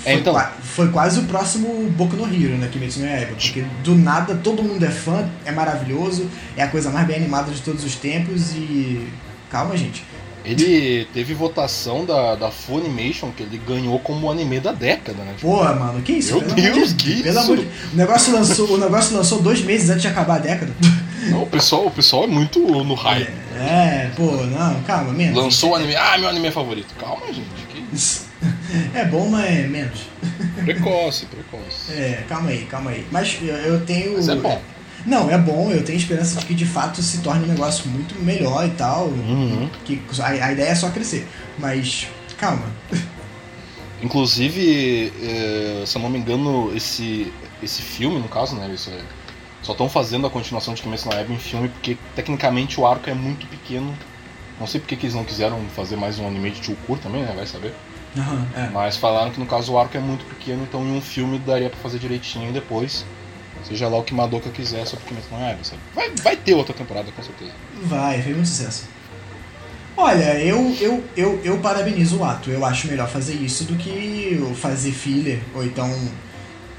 Foi, 0.02 0.12
É, 0.12 0.14
então. 0.16 0.32
qua- 0.32 0.52
foi 0.62 0.88
quase 0.90 1.18
o 1.20 1.24
próximo 1.24 1.88
Boku 1.90 2.14
no 2.16 2.24
Hero, 2.26 2.56
né? 2.58 2.68
Kimetsu 2.72 3.00
no 3.00 3.06
Yaiba, 3.06 3.34
porque 3.34 3.64
do 3.82 3.94
nada 3.96 4.34
todo 4.36 4.62
mundo 4.62 4.84
é 4.84 4.90
fã, 4.90 5.28
é 5.44 5.50
maravilhoso, 5.52 6.28
é 6.56 6.62
a 6.62 6.68
coisa 6.68 6.90
mais 6.90 7.06
bem 7.06 7.16
animada 7.16 7.50
de 7.50 7.60
todos 7.62 7.84
os 7.84 7.94
tempos 7.96 8.52
e... 8.52 9.08
Calma, 9.50 9.76
gente. 9.76 10.04
Ele 10.46 11.04
teve 11.12 11.34
votação 11.34 12.04
da, 12.04 12.34
da 12.36 12.50
Funimation, 12.50 13.30
que 13.32 13.42
ele 13.42 13.58
ganhou 13.66 13.98
como 13.98 14.30
anime 14.30 14.60
da 14.60 14.72
década, 14.72 15.22
né? 15.24 15.32
Tipo, 15.36 15.48
Porra, 15.48 15.74
mano, 15.74 16.00
que 16.02 16.12
isso? 16.12 16.32
Meu 16.36 16.42
Pelo 16.42 16.52
amor 16.52 16.62
de- 16.72 16.78
Deus, 16.78 16.92
que 16.92 17.22
Pelo 17.22 17.40
isso? 17.40 17.56
de... 17.56 17.62
O 17.92 17.96
negócio 17.96 18.32
lançou, 18.32 18.70
o 18.74 18.78
negócio 18.78 19.16
lançou 19.16 19.42
dois 19.42 19.60
meses 19.62 19.90
antes 19.90 20.02
de 20.02 20.08
acabar 20.08 20.36
a 20.36 20.38
década. 20.38 20.72
não, 21.30 21.42
o, 21.42 21.46
pessoal, 21.46 21.86
o 21.86 21.90
pessoal 21.90 22.24
é 22.24 22.26
muito 22.28 22.60
no 22.60 22.94
hype. 22.94 23.28
É, 23.58 24.10
pô, 24.14 24.30
não, 24.46 24.80
calma, 24.82 25.12
menos. 25.12 25.36
Lançou 25.36 25.70
o 25.70 25.74
anime. 25.74 25.96
Ah, 25.96 26.16
meu 26.18 26.28
anime 26.28 26.50
favorito. 26.50 26.94
Calma, 26.98 27.26
gente. 27.32 27.48
Que 27.72 27.84
isso? 27.96 28.26
É 28.94 29.04
bom, 29.06 29.28
mas 29.28 29.46
é 29.46 29.66
menos. 29.66 30.00
Precoce, 30.64 31.26
precoce. 31.26 31.90
É, 31.92 32.22
calma 32.28 32.50
aí, 32.50 32.66
calma 32.66 32.90
aí. 32.90 33.06
Mas 33.10 33.36
eu, 33.40 33.54
eu 33.56 33.80
tenho. 33.86 34.12
Mas 34.14 34.28
é 34.28 34.34
bom. 34.36 34.60
Não, 35.04 35.30
é 35.30 35.38
bom, 35.38 35.70
eu 35.70 35.84
tenho 35.84 35.98
esperança 35.98 36.40
de 36.40 36.46
que 36.46 36.54
de 36.54 36.66
fato 36.66 37.02
se 37.02 37.18
torne 37.18 37.44
um 37.44 37.48
negócio 37.48 37.88
muito 37.88 38.14
melhor 38.22 38.66
e 38.66 38.70
tal. 38.70 39.06
Uhum. 39.06 39.68
Que 39.84 40.00
a, 40.20 40.26
a 40.26 40.52
ideia 40.52 40.70
é 40.70 40.74
só 40.74 40.90
crescer. 40.90 41.28
Mas, 41.58 42.08
calma. 42.36 42.64
Inclusive, 44.02 45.12
eh, 45.22 45.84
se 45.86 45.96
eu 45.96 46.02
não 46.02 46.10
me 46.10 46.18
engano, 46.18 46.74
esse, 46.76 47.32
esse 47.62 47.82
filme, 47.82 48.18
no 48.18 48.28
caso, 48.28 48.54
né? 48.54 48.70
Isso 48.74 48.90
é, 48.90 49.00
só 49.62 49.72
estão 49.72 49.88
fazendo 49.88 50.26
a 50.26 50.30
continuação 50.30 50.74
de 50.74 50.82
Kimetsu 50.82 51.08
no 51.08 51.14
Yaiba 51.14 51.32
em 51.32 51.38
filme 51.38 51.68
porque 51.68 51.96
tecnicamente 52.14 52.78
o 52.80 52.86
arco 52.86 53.08
é 53.08 53.14
muito 53.14 53.46
pequeno. 53.46 53.96
Não 54.60 54.66
sei 54.66 54.80
porque 54.80 54.96
que 54.96 55.06
eles 55.06 55.14
não 55.14 55.24
quiseram 55.24 55.60
fazer 55.74 55.96
mais 55.96 56.18
um 56.18 56.26
anime 56.26 56.50
de 56.50 56.64
Chukur 56.64 56.98
também, 56.98 57.22
né? 57.22 57.32
Vai 57.34 57.46
saber. 57.46 57.74
Aham, 58.16 58.46
é. 58.54 58.68
Mas 58.70 58.96
falaram 58.96 59.30
que 59.30 59.38
no 59.38 59.46
caso 59.46 59.72
o 59.72 59.78
arco 59.78 59.96
é 59.96 60.00
muito 60.00 60.24
pequeno, 60.26 60.62
então 60.62 60.82
em 60.82 60.96
um 60.96 61.00
filme 61.00 61.38
daria 61.38 61.68
pra 61.68 61.78
fazer 61.80 61.98
direitinho 61.98 62.48
e 62.50 62.52
depois. 62.52 63.04
Seja 63.64 63.88
lá 63.88 63.98
o 63.98 64.04
que 64.04 64.14
Madoka 64.14 64.50
quiser 64.50 64.86
sobre 64.86 65.04
Kimetsu 65.06 65.28
no 65.34 65.40
Yaiba, 65.40 65.64
sabe? 65.64 65.80
Vai, 65.94 66.10
vai 66.22 66.36
ter 66.36 66.54
outra 66.54 66.72
temporada, 66.74 67.10
com 67.10 67.22
certeza. 67.22 67.52
Vai, 67.82 68.22
fez 68.22 68.34
muito 68.36 68.48
sucesso. 68.48 68.84
Olha, 69.96 70.38
eu, 70.40 70.76
eu, 70.80 71.04
eu, 71.16 71.40
eu 71.42 71.58
parabenizo 71.58 72.18
o 72.18 72.24
ato. 72.24 72.50
Eu 72.50 72.64
acho 72.64 72.86
melhor 72.86 73.08
fazer 73.08 73.34
isso 73.34 73.64
do 73.64 73.74
que 73.76 74.38
fazer 74.60 74.92
filler, 74.92 75.40
ou 75.54 75.64
então 75.64 75.90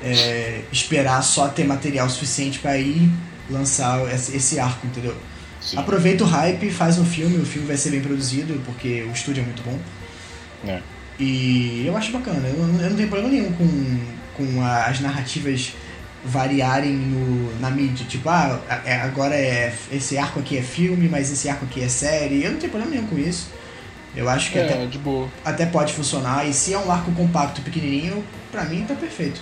é, 0.03 0.61
esperar 0.71 1.21
só 1.23 1.47
ter 1.47 1.65
material 1.65 2.07
suficiente 2.09 2.59
pra 2.59 2.77
ir 2.77 3.09
lançar 3.49 3.99
esse, 4.13 4.59
arco, 4.59 4.85
entendeu? 4.85 5.15
Sim. 5.59 5.77
Aproveita 5.79 6.23
o 6.23 6.27
hype, 6.27 6.69
faz 6.69 6.99
um 6.99 7.05
filme, 7.05 7.37
o 7.41 7.45
filme 7.45 7.67
vai 7.67 7.75
ser 7.77 7.89
bem 7.89 8.01
produzido, 8.01 8.61
porque 8.65 9.01
o 9.03 9.11
estúdio 9.11 9.41
é 9.41 9.45
muito 9.45 9.63
bom. 9.63 9.79
É. 10.67 10.79
E 11.19 11.83
eu 11.87 11.97
acho 11.97 12.11
bacana, 12.11 12.47
eu, 12.47 12.55
não- 12.67 12.81
eu 12.81 12.89
não 12.91 12.95
tenho 12.95 13.09
problema 13.09 13.33
nenhum 13.33 13.51
com, 13.53 13.99
com 14.35 14.63
as 14.63 14.99
narrativas 14.99 15.73
variarem 16.27 16.91
no, 16.93 17.59
na 17.59 17.69
mídia. 17.71 18.05
Tipo, 18.07 18.29
ah, 18.29 18.59
é- 18.85 18.95
agora 19.01 19.35
é, 19.35 19.73
esse 19.91 20.17
arco 20.17 20.39
aqui 20.39 20.57
é 20.57 20.61
filme, 20.61 21.07
mas 21.09 21.31
esse 21.31 21.47
arco 21.49 21.65
aqui 21.65 21.81
é 21.83 21.87
série. 21.87 22.43
Eu 22.43 22.51
não 22.51 22.59
tenho 22.59 22.71
problema 22.71 22.95
nenhum 22.95 23.07
com 23.07 23.17
isso. 23.17 23.49
Eu 24.15 24.27
acho 24.29 24.51
que 24.51 24.59
até, 24.59 24.83
É, 24.83 24.85
de 24.87 24.97
boa. 24.97 25.29
até 25.45 25.65
pode 25.65 25.93
funcionar. 25.93 26.47
E 26.47 26.53
se 26.53 26.73
é 26.73 26.77
um 26.79 26.91
arco 26.91 27.11
compacto, 27.11 27.61
pequenininho, 27.61 28.23
pra 28.51 28.63
mim 28.65 28.83
tá 28.87 28.95
perfeito. 28.95 29.41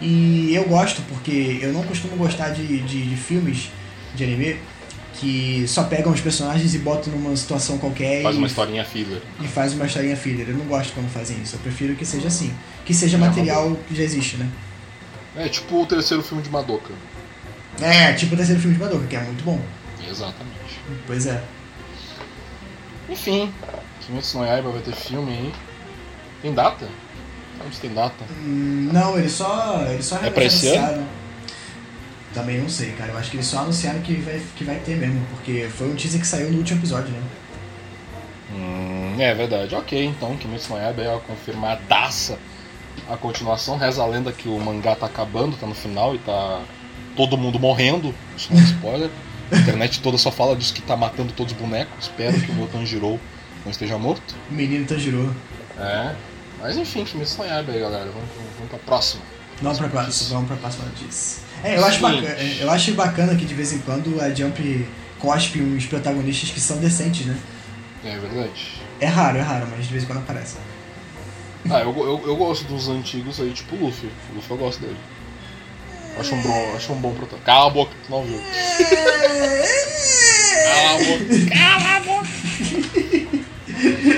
E 0.00 0.54
eu 0.54 0.64
gosto, 0.64 1.02
porque 1.08 1.58
eu 1.60 1.72
não 1.72 1.82
costumo 1.82 2.16
gostar 2.16 2.50
de, 2.50 2.64
de, 2.82 3.02
de 3.10 3.16
filmes 3.16 3.70
de 4.14 4.24
anime 4.24 4.56
que 5.14 5.64
só 5.68 5.84
pegam 5.84 6.10
os 6.12 6.20
personagens 6.20 6.74
e 6.74 6.78
botam 6.78 7.12
numa 7.12 7.36
situação 7.36 7.76
qualquer 7.76 8.22
Faz 8.22 8.36
e 8.36 8.38
uma 8.38 8.46
historinha 8.46 8.84
filler. 8.84 9.20
e 9.42 9.46
faz 9.46 9.74
uma 9.74 9.84
historinha 9.84 10.16
filler. 10.16 10.48
Eu 10.48 10.56
não 10.56 10.64
gosto 10.64 10.94
quando 10.94 11.10
fazem 11.12 11.36
isso. 11.42 11.56
Eu 11.56 11.60
prefiro 11.60 11.94
que 11.94 12.06
seja 12.06 12.28
assim. 12.28 12.50
Que 12.86 12.94
seja 12.94 13.18
É 13.18 13.20
material 13.20 13.76
que 13.86 13.94
já 13.94 14.02
existe, 14.02 14.36
né? 14.38 14.48
É 15.36 15.48
tipo 15.48 15.82
o 15.82 15.86
terceiro 15.86 16.22
filme 16.22 16.42
de 16.42 16.50
Madoka. 16.50 16.92
É, 17.80 18.12
tipo 18.12 18.34
o 18.34 18.36
terceiro 18.36 18.60
filme 18.60 18.76
de 18.76 18.82
Madoka, 18.82 19.06
que 19.06 19.16
é 19.16 19.20
muito 19.20 19.44
bom. 19.44 19.60
Exatamente. 20.08 20.80
Pois 21.06 21.26
é. 21.26 21.42
Enfim, 23.08 23.52
Kimetsu 24.00 24.38
no 24.38 24.44
Yaiba 24.46 24.70
vai 24.70 24.80
ter 24.82 24.94
filme 24.94 25.32
aí. 25.32 25.52
Tem 26.42 26.54
data? 26.54 26.88
Não 27.62 27.70
se 27.72 27.80
tem 27.80 27.92
data. 27.92 28.24
Hum, 28.42 28.88
Não, 28.92 29.18
eles 29.18 29.32
só. 29.32 29.84
Eles 29.88 30.06
só 30.06 30.16
É 30.22 30.30
pra 30.30 30.44
esse 30.44 30.68
ano? 30.74 31.06
Também 32.32 32.58
não 32.58 32.68
sei, 32.68 32.92
cara. 32.92 33.10
Eu 33.12 33.18
acho 33.18 33.30
que 33.30 33.36
eles 33.36 33.46
só 33.46 33.58
anunciaram 33.58 34.00
que 34.00 34.14
vai, 34.14 34.40
que 34.56 34.64
vai 34.64 34.76
ter 34.78 34.96
mesmo. 34.96 35.24
Porque 35.30 35.68
foi 35.76 35.90
um 35.90 35.94
teaser 35.96 36.20
que 36.20 36.26
saiu 36.26 36.50
no 36.50 36.58
último 36.58 36.80
episódio, 36.80 37.10
né? 37.10 37.22
Hum, 38.52 39.16
é 39.20 39.34
verdade. 39.34 39.74
Ok, 39.74 40.04
então 40.04 40.36
Kimetsu 40.36 40.72
no 40.72 40.78
Yaiba 40.78 41.02
é 41.02 41.14
a 41.14 41.18
confirmadaça. 41.20 42.38
A 43.08 43.16
continuação 43.16 43.76
reza 43.76 44.02
a 44.02 44.06
lenda 44.06 44.32
que 44.32 44.48
o 44.48 44.58
mangá 44.60 44.94
tá 44.94 45.06
acabando, 45.06 45.56
tá 45.56 45.66
no 45.66 45.74
final 45.74 46.14
e 46.14 46.18
tá 46.18 46.62
todo 47.16 47.36
mundo 47.36 47.58
morrendo. 47.58 48.14
Isso 48.36 48.52
não 48.52 48.60
é 48.60 48.64
spoiler. 48.64 49.10
A 49.50 49.56
internet 49.56 50.00
toda 50.00 50.16
só 50.16 50.30
fala 50.30 50.54
disso 50.54 50.72
que 50.72 50.82
tá 50.82 50.96
matando 50.96 51.32
todos 51.32 51.52
os 51.52 51.58
bonecos. 51.58 52.04
Espero 52.04 52.40
que 52.40 52.52
o 52.52 52.68
Tanjiro 52.68 53.18
não 53.64 53.72
esteja 53.72 53.98
morto. 53.98 54.36
O 54.50 54.54
menino 54.54 54.86
Tanjiro. 54.86 55.34
É. 55.78 56.14
Mas 56.60 56.76
enfim, 56.76 57.06
no 57.14 57.44
Yaiba 57.44 57.72
aí, 57.72 57.80
galera. 57.80 58.10
Vamos, 58.10 58.28
vamos 58.56 58.70
pra 58.70 58.78
próxima. 58.78 59.22
Vamos 59.60 59.78
pra 59.78 59.88
próxima, 59.88 60.30
vamos 60.30 60.48
pra 60.48 60.56
próxima 60.56 60.86
notícia. 60.86 61.42
É, 61.62 61.76
eu 61.76 61.84
acho, 61.84 62.00
bacana, 62.00 62.28
eu 62.60 62.70
acho 62.70 62.94
bacana 62.94 63.34
que 63.34 63.44
de 63.44 63.54
vez 63.54 63.72
em 63.72 63.78
quando 63.80 64.20
a 64.20 64.32
Jump 64.34 64.88
cospe 65.18 65.60
uns 65.60 65.84
protagonistas 65.84 66.50
que 66.50 66.60
são 66.60 66.78
decentes, 66.78 67.26
né? 67.26 67.36
É 68.04 68.18
verdade. 68.18 68.80
É 68.98 69.06
raro, 69.06 69.36
é 69.36 69.42
raro, 69.42 69.66
mas 69.70 69.86
de 69.86 69.92
vez 69.92 70.04
em 70.04 70.06
quando 70.06 70.18
aparece. 70.20 70.56
Ah, 71.68 71.80
eu, 71.80 71.94
eu, 71.96 72.22
eu 72.26 72.36
gosto 72.36 72.64
dos 72.64 72.88
antigos 72.88 73.40
aí, 73.40 73.52
tipo 73.52 73.76
o 73.76 73.86
Luffy. 73.86 74.08
O 74.30 74.36
Luffy 74.36 74.50
eu 74.50 74.56
gosto 74.56 74.80
dele. 74.80 74.96
Acho 76.18 76.34
um 76.34 76.42
bom, 76.42 76.76
acho 76.76 76.92
um 76.92 77.00
bom 77.00 77.10
protagonista. 77.10 77.46
Cala 77.46 77.66
a 77.66 77.70
boca, 77.70 77.92
tu 78.04 78.10
não 78.10 78.22
viu. 78.24 78.40
Cala 80.64 80.90
a 80.90 80.98
boca. 80.98 81.24
Cala 81.50 81.96
a 81.96 82.00
boca. 82.00 82.28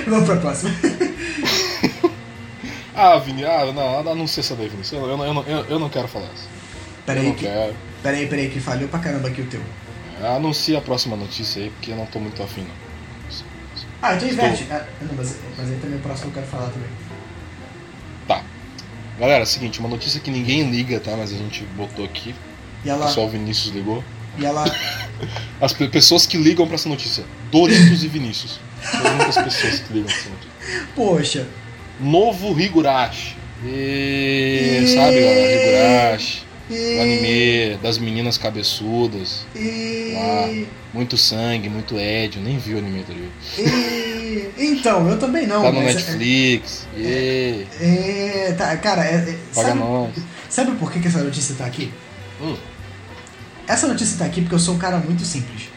Vamos 0.07 0.27
pra 0.27 0.37
próxima. 0.37 0.71
Ah, 2.95 3.19
Vini, 3.19 3.43
ah, 3.45 3.73
não, 3.73 4.13
anuncia 4.13 4.43
essa 4.43 4.55
daí, 4.55 4.69
Vinícius. 4.69 5.01
Eu, 5.01 5.09
eu, 5.09 5.45
eu, 5.47 5.65
eu, 5.65 5.79
não 5.79 5.89
quero 5.89 6.07
falar 6.07 6.27
isso. 6.35 6.47
Pera 7.07 7.19
eu 7.19 7.23
aí, 7.23 7.29
não 7.31 7.35
que, 7.35 7.47
quero. 7.47 7.75
pera 8.03 8.17
aí, 8.17 8.27
pera 8.27 8.43
aí, 8.43 8.51
que 8.51 8.61
falhou 8.61 8.89
pra 8.89 8.99
caramba 9.01 9.29
aqui 9.29 9.41
o 9.41 9.47
teu. 9.47 9.63
Anuncia 10.23 10.79
a 10.79 10.81
próxima 10.81 11.17
notícia 11.17 11.63
aí, 11.63 11.71
porque 11.71 11.91
eu 11.91 11.97
não 11.97 12.07
tô 12.07 12.21
muito 12.21 12.43
afim, 12.43 12.61
não. 12.61 12.75
Ah, 14.03 14.15
então 14.15 14.29
inverte. 14.29 14.67
Ah, 14.71 14.85
não, 15.01 15.15
mas, 15.17 15.37
mas 15.57 15.71
aí 15.71 15.79
também 15.81 15.99
o 15.99 16.03
próximo 16.03 16.31
eu 16.31 16.35
quero 16.35 16.47
falar 16.47 16.69
também. 16.69 16.89
Galera, 19.23 19.41
é 19.41 19.45
o 19.45 19.47
seguinte, 19.47 19.79
uma 19.79 19.89
notícia 19.89 20.19
que 20.21 20.33
ninguém 20.33 20.69
liga, 20.69 20.99
tá? 20.99 21.17
Mas 21.17 21.33
a 21.33 21.37
gente 21.37 21.63
botou 21.77 22.05
aqui. 22.05 22.35
E 22.85 22.89
O 22.89 22.91
ela. 22.91 23.07
pessoal 23.07 23.29
Vinícius 23.31 23.73
ligou. 23.73 24.03
E 24.37 24.45
ela. 24.45 24.65
As 25.63 25.73
pe- 25.73 25.87
pessoas 25.87 26.27
que 26.27 26.37
ligam 26.37 26.67
pra 26.67 26.75
essa 26.75 26.89
notícia. 26.89 27.23
Doritos 27.53 28.03
e 28.03 28.09
Vinícius. 28.09 28.59
São 28.83 29.29
as 29.29 29.37
pessoas 29.37 29.79
que 29.79 29.93
ligam 29.93 30.09
pra 30.09 30.17
essa 30.17 30.29
notícia. 30.29 30.87
Poxa. 30.97 31.47
Novo 32.01 32.59
Higurashi. 32.61 33.37
E... 33.65 34.87
Sabe, 34.93 35.21
galera? 35.21 36.09
Higurashi. 36.09 36.43
O 36.69 37.01
anime 37.03 37.77
das 37.81 37.99
meninas 37.99 38.37
cabeçudas. 38.37 39.47
E... 39.55 40.15
Lá. 40.17 40.67
Muito 40.93 41.17
sangue, 41.17 41.69
muito 41.69 41.97
édio. 41.97 42.41
Nem 42.43 42.59
vi 42.59 42.75
o 42.75 42.79
anime, 42.79 43.05
tá 43.05 43.13
ligado? 43.13 43.33
e... 43.59 44.22
Então, 44.59 45.09
eu 45.09 45.19
também 45.19 45.47
não. 45.47 45.63
Tá 45.63 45.73
no 45.73 45.83
mas- 45.83 45.95
Netflix. 45.95 46.87
E... 46.97 47.67
É, 47.81 48.55
tá, 48.57 48.77
cara, 48.77 49.05
é, 49.05 49.15
é, 49.15 49.39
Paga 49.55 49.69
sabe, 49.69 49.79
nós. 49.81 50.11
sabe 50.49 50.73
por 50.73 50.91
que, 50.93 51.01
que 51.01 51.09
essa 51.09 51.23
notícia 51.23 51.55
tá 51.57 51.67
aqui? 51.67 51.93
Hum, 52.41 52.57
Essa 53.67 53.87
notícia 53.87 54.19
tá 54.19 54.25
aqui 54.25 54.41
porque 54.43 54.55
eu 54.55 54.59
sou 54.59 54.75
um 54.75 54.79
cara 54.79 54.99
muito 54.99 55.25
simples. 55.25 55.69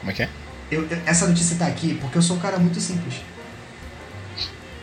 como 0.00 0.10
é 0.10 0.14
que 0.14 0.22
é? 0.22 0.28
Eu, 0.70 0.82
eu- 0.88 0.98
essa 1.06 1.26
notícia 1.26 1.56
tá 1.56 1.66
aqui 1.66 1.94
porque 2.00 2.18
eu 2.18 2.22
sou 2.22 2.36
um 2.36 2.40
cara 2.40 2.58
muito 2.58 2.80
simples. 2.80 3.14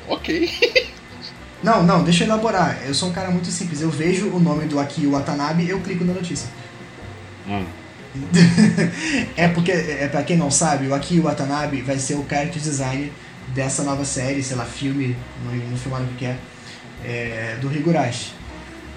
Ok. 0.07 0.49
Não, 1.61 1.83
não, 1.83 2.05
deixa 2.05 2.23
eu 2.23 2.27
elaborar. 2.27 2.79
Eu 2.85 2.93
sou 2.93 3.09
um 3.09 3.11
cara 3.11 3.29
muito 3.29 3.49
simples. 3.51 3.81
Eu 3.81 3.89
vejo 3.89 4.29
o 4.29 4.39
nome 4.39 4.65
do 4.65 4.79
Aki 4.79 5.05
Watanabe, 5.07 5.67
eu 5.67 5.81
clico 5.81 6.05
na 6.05 6.13
notícia. 6.13 6.47
Hum. 7.45 7.65
é 9.37 9.47
porque, 9.49 9.71
é 9.71 10.07
pra 10.07 10.23
quem 10.23 10.37
não 10.37 10.49
sabe, 10.49 10.87
o 10.87 10.95
Aki 10.95 11.19
Watanabe 11.19 11.81
vai 11.81 11.99
ser 11.99 12.15
o 12.15 12.25
character 12.27 12.61
design 12.61 13.11
dessa 13.53 13.83
nova 13.83 14.03
série, 14.05 14.41
sei 14.41 14.55
lá, 14.55 14.65
filme, 14.65 15.15
não, 15.45 15.53
não 15.53 15.77
filmaram 15.77 16.07
que 16.17 16.25
é, 16.25 16.37
é, 17.03 17.57
do 17.61 17.71
Higurashi. 17.71 18.33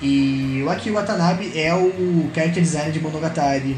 E 0.00 0.62
o 0.64 0.70
Aki 0.70 0.90
Watanabe 0.90 1.52
é 1.54 1.72
o 1.74 2.30
character 2.34 2.62
designer 2.62 2.92
de 2.92 3.00
Monogatari, 3.00 3.76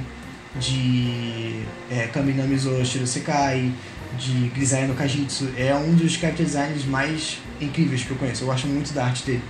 de 0.59 1.63
é, 1.91 2.07
Kaminami 2.07 2.57
Zo 2.57 2.85
Shirosekai, 2.85 3.73
de 4.19 4.49
Grisaia 4.55 4.87
no 4.87 4.95
Kajitsu. 4.95 5.51
É 5.57 5.75
um 5.75 5.95
dos 5.95 6.15
character 6.15 6.47
designers 6.47 6.85
mais 6.87 7.39
incríveis 7.61 8.05
que 8.05 8.11
eu 8.13 8.17
conheço. 8.17 8.45
Eu 8.45 8.47
gosto 8.47 8.67
muito 8.67 8.95
da 8.95 9.05
arte 9.05 9.25
dele. 9.25 9.43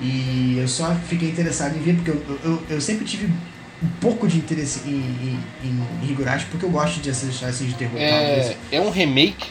E 0.00 0.58
eu 0.58 0.68
só 0.68 0.94
fiquei 1.08 1.30
interessado 1.30 1.76
em 1.76 1.80
ver, 1.80 1.94
porque 1.94 2.10
eu, 2.10 2.38
eu, 2.44 2.62
eu 2.68 2.80
sempre 2.80 3.04
tive 3.04 3.32
um 3.82 3.88
pouco 4.00 4.26
de 4.26 4.38
interesse 4.38 4.80
em, 4.88 4.92
em, 4.92 5.40
em 6.02 6.10
Higurashi, 6.10 6.46
porque 6.46 6.64
eu 6.64 6.70
gosto 6.70 7.00
de 7.00 7.10
assistir 7.10 7.44
assim, 7.44 7.66
de 7.66 7.74
terror. 7.74 7.98
É, 7.98 8.56
é 8.72 8.80
um 8.80 8.90
remake? 8.90 9.50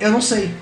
Eu 0.00 0.10
não 0.10 0.20
sei. 0.22 0.52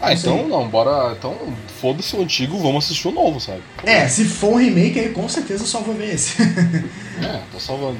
Ah, 0.00 0.08
Não 0.08 0.14
então 0.14 0.38
sei. 0.40 0.46
não, 0.48 0.68
bora. 0.68 1.14
Então 1.18 1.34
foda-se 1.80 2.14
o 2.16 2.20
antigo, 2.22 2.58
vamos 2.58 2.84
assistir 2.84 3.08
o 3.08 3.12
novo, 3.12 3.40
sabe? 3.40 3.62
É, 3.84 4.06
se 4.06 4.24
for 4.26 4.52
um 4.54 4.56
remake, 4.56 4.98
aí 5.00 5.08
com 5.10 5.26
certeza 5.28 5.62
eu 5.62 5.66
só 5.66 5.80
vou 5.80 5.94
ver 5.94 6.14
esse. 6.14 6.36
É, 7.18 7.40
tô 7.50 7.58
salvando. 7.58 7.96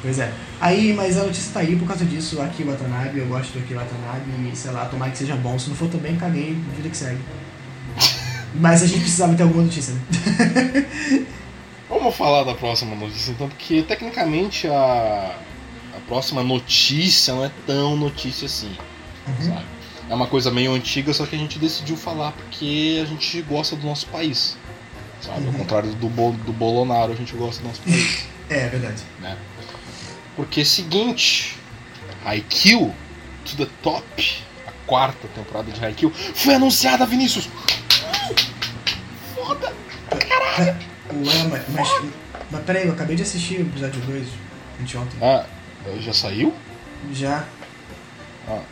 pois 0.00 0.18
é. 0.18 0.32
Aí, 0.58 0.94
mas 0.94 1.18
a 1.18 1.24
notícia 1.24 1.52
tá 1.52 1.60
aí 1.60 1.76
por 1.76 1.86
causa 1.86 2.02
disso, 2.06 2.40
Aki 2.40 2.64
Watanabe, 2.64 3.18
eu 3.18 3.26
gosto 3.26 3.52
do 3.52 3.58
Aki 3.58 3.74
Watanabe, 3.74 4.50
e 4.50 4.56
sei 4.56 4.70
lá, 4.70 4.86
tomara 4.86 5.10
que 5.10 5.18
seja 5.18 5.36
bom. 5.36 5.58
Se 5.58 5.68
não 5.68 5.76
for 5.76 5.88
também, 5.90 6.16
caguei, 6.16 6.56
vida 6.74 6.88
que 6.88 6.96
segue. 6.96 7.20
Mas 8.54 8.82
a 8.82 8.86
gente 8.86 9.00
precisava 9.00 9.34
ter 9.34 9.42
alguma 9.42 9.64
notícia, 9.64 9.92
né? 9.92 10.00
Vamos 11.88 12.14
falar 12.14 12.44
da 12.44 12.54
próxima 12.54 12.94
notícia 12.94 13.30
então, 13.30 13.48
porque 13.48 13.82
tecnicamente 13.82 14.66
a, 14.68 15.34
a 15.96 16.00
próxima 16.06 16.42
notícia 16.42 17.34
não 17.34 17.44
é 17.44 17.50
tão 17.66 17.96
notícia 17.96 18.46
assim, 18.46 18.76
Uhum. 19.26 19.46
sabe? 19.54 19.64
É 20.10 20.14
uma 20.14 20.26
coisa 20.26 20.50
meio 20.50 20.72
antiga, 20.72 21.12
só 21.12 21.26
que 21.26 21.36
a 21.36 21.38
gente 21.38 21.58
decidiu 21.58 21.96
falar 21.96 22.32
porque 22.32 23.00
a 23.02 23.06
gente 23.06 23.42
gosta 23.42 23.76
do 23.76 23.86
nosso 23.86 24.06
país. 24.06 24.56
Sabe? 25.20 25.38
Ao 25.46 25.52
Uhum. 25.52 25.58
contrário 25.58 25.90
do, 25.94 26.08
Bo- 26.08 26.32
do 26.32 26.52
Bolonaro, 26.52 27.12
a 27.12 27.16
gente 27.16 27.34
gosta 27.34 27.60
do 27.62 27.68
nosso 27.68 27.80
país. 27.82 28.26
É, 28.50 28.60
é 28.64 28.68
verdade. 28.68 29.02
né? 29.20 29.36
Porque 30.34 30.62
é 30.62 30.64
seguinte, 30.64 31.54
Haikyuu 32.24 32.94
to 33.44 33.56
the 33.58 33.66
Top, 33.82 34.02
a 34.66 34.72
quarta 34.86 35.28
temporada 35.34 35.70
de 35.70 35.84
Haikyuu, 35.84 36.10
foi 36.34 36.54
anunciada, 36.54 37.04
Vinícius! 37.04 37.46
Foda! 39.34 39.74
Ué, 41.12 41.44
mas, 41.50 41.62
mas, 41.68 41.88
mas 42.50 42.64
peraí, 42.64 42.86
eu 42.86 42.92
acabei 42.92 43.16
de 43.16 43.22
assistir 43.22 43.58
o 43.58 43.62
episódio 43.62 44.00
2 44.02 44.28
anteontem. 44.80 45.18
Ah, 45.22 45.44
já 46.00 46.12
saiu? 46.12 46.54
Já, 47.12 47.44
Ah, 48.46 48.62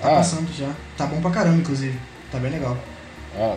tá 0.00 0.08
ah, 0.08 0.14
passando 0.16 0.52
já. 0.56 0.72
Tá 0.96 1.06
bom 1.06 1.20
pra 1.20 1.30
caramba, 1.30 1.58
inclusive. 1.58 1.98
Tá 2.30 2.38
bem 2.38 2.50
legal. 2.50 2.76
ah, 3.36 3.56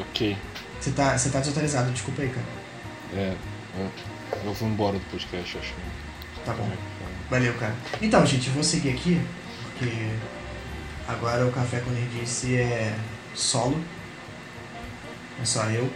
ok. 0.00 0.36
Você 0.80 0.90
tá, 0.90 1.16
você 1.16 1.30
tá 1.30 1.38
desatualizado, 1.40 1.92
desculpa 1.92 2.22
aí, 2.22 2.28
cara. 2.28 2.46
É, 3.14 3.34
eu, 3.78 3.90
eu 4.46 4.52
vou 4.54 4.68
embora 4.68 4.98
do 4.98 5.04
podcast, 5.10 5.58
acho. 5.58 5.74
Tá 6.44 6.52
bom. 6.54 6.68
Valeu, 7.30 7.54
cara. 7.54 7.74
Então, 8.00 8.26
gente, 8.26 8.48
eu 8.48 8.54
vou 8.54 8.64
seguir 8.64 8.90
aqui, 8.90 9.20
porque 9.78 10.10
agora 11.06 11.46
o 11.46 11.52
Café 11.52 11.80
com 11.80 11.90
Nerdice 11.90 12.56
é 12.56 12.94
solo. 13.34 13.82
É 15.40 15.44
só 15.44 15.62
eu. 15.64 15.90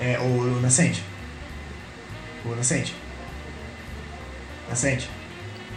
É 0.00 0.18
o 0.18 0.60
Nascente. 0.60 1.02
O 2.44 2.54
Nascente. 2.54 2.94
Nascente. 4.68 5.08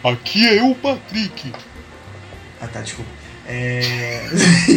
Aqui 0.03 0.47
é 0.47 0.59
eu, 0.59 0.75
Patrick! 0.75 1.53
Ah 2.59 2.67
tá, 2.67 2.81
desculpa. 2.81 3.09
É... 3.47 4.23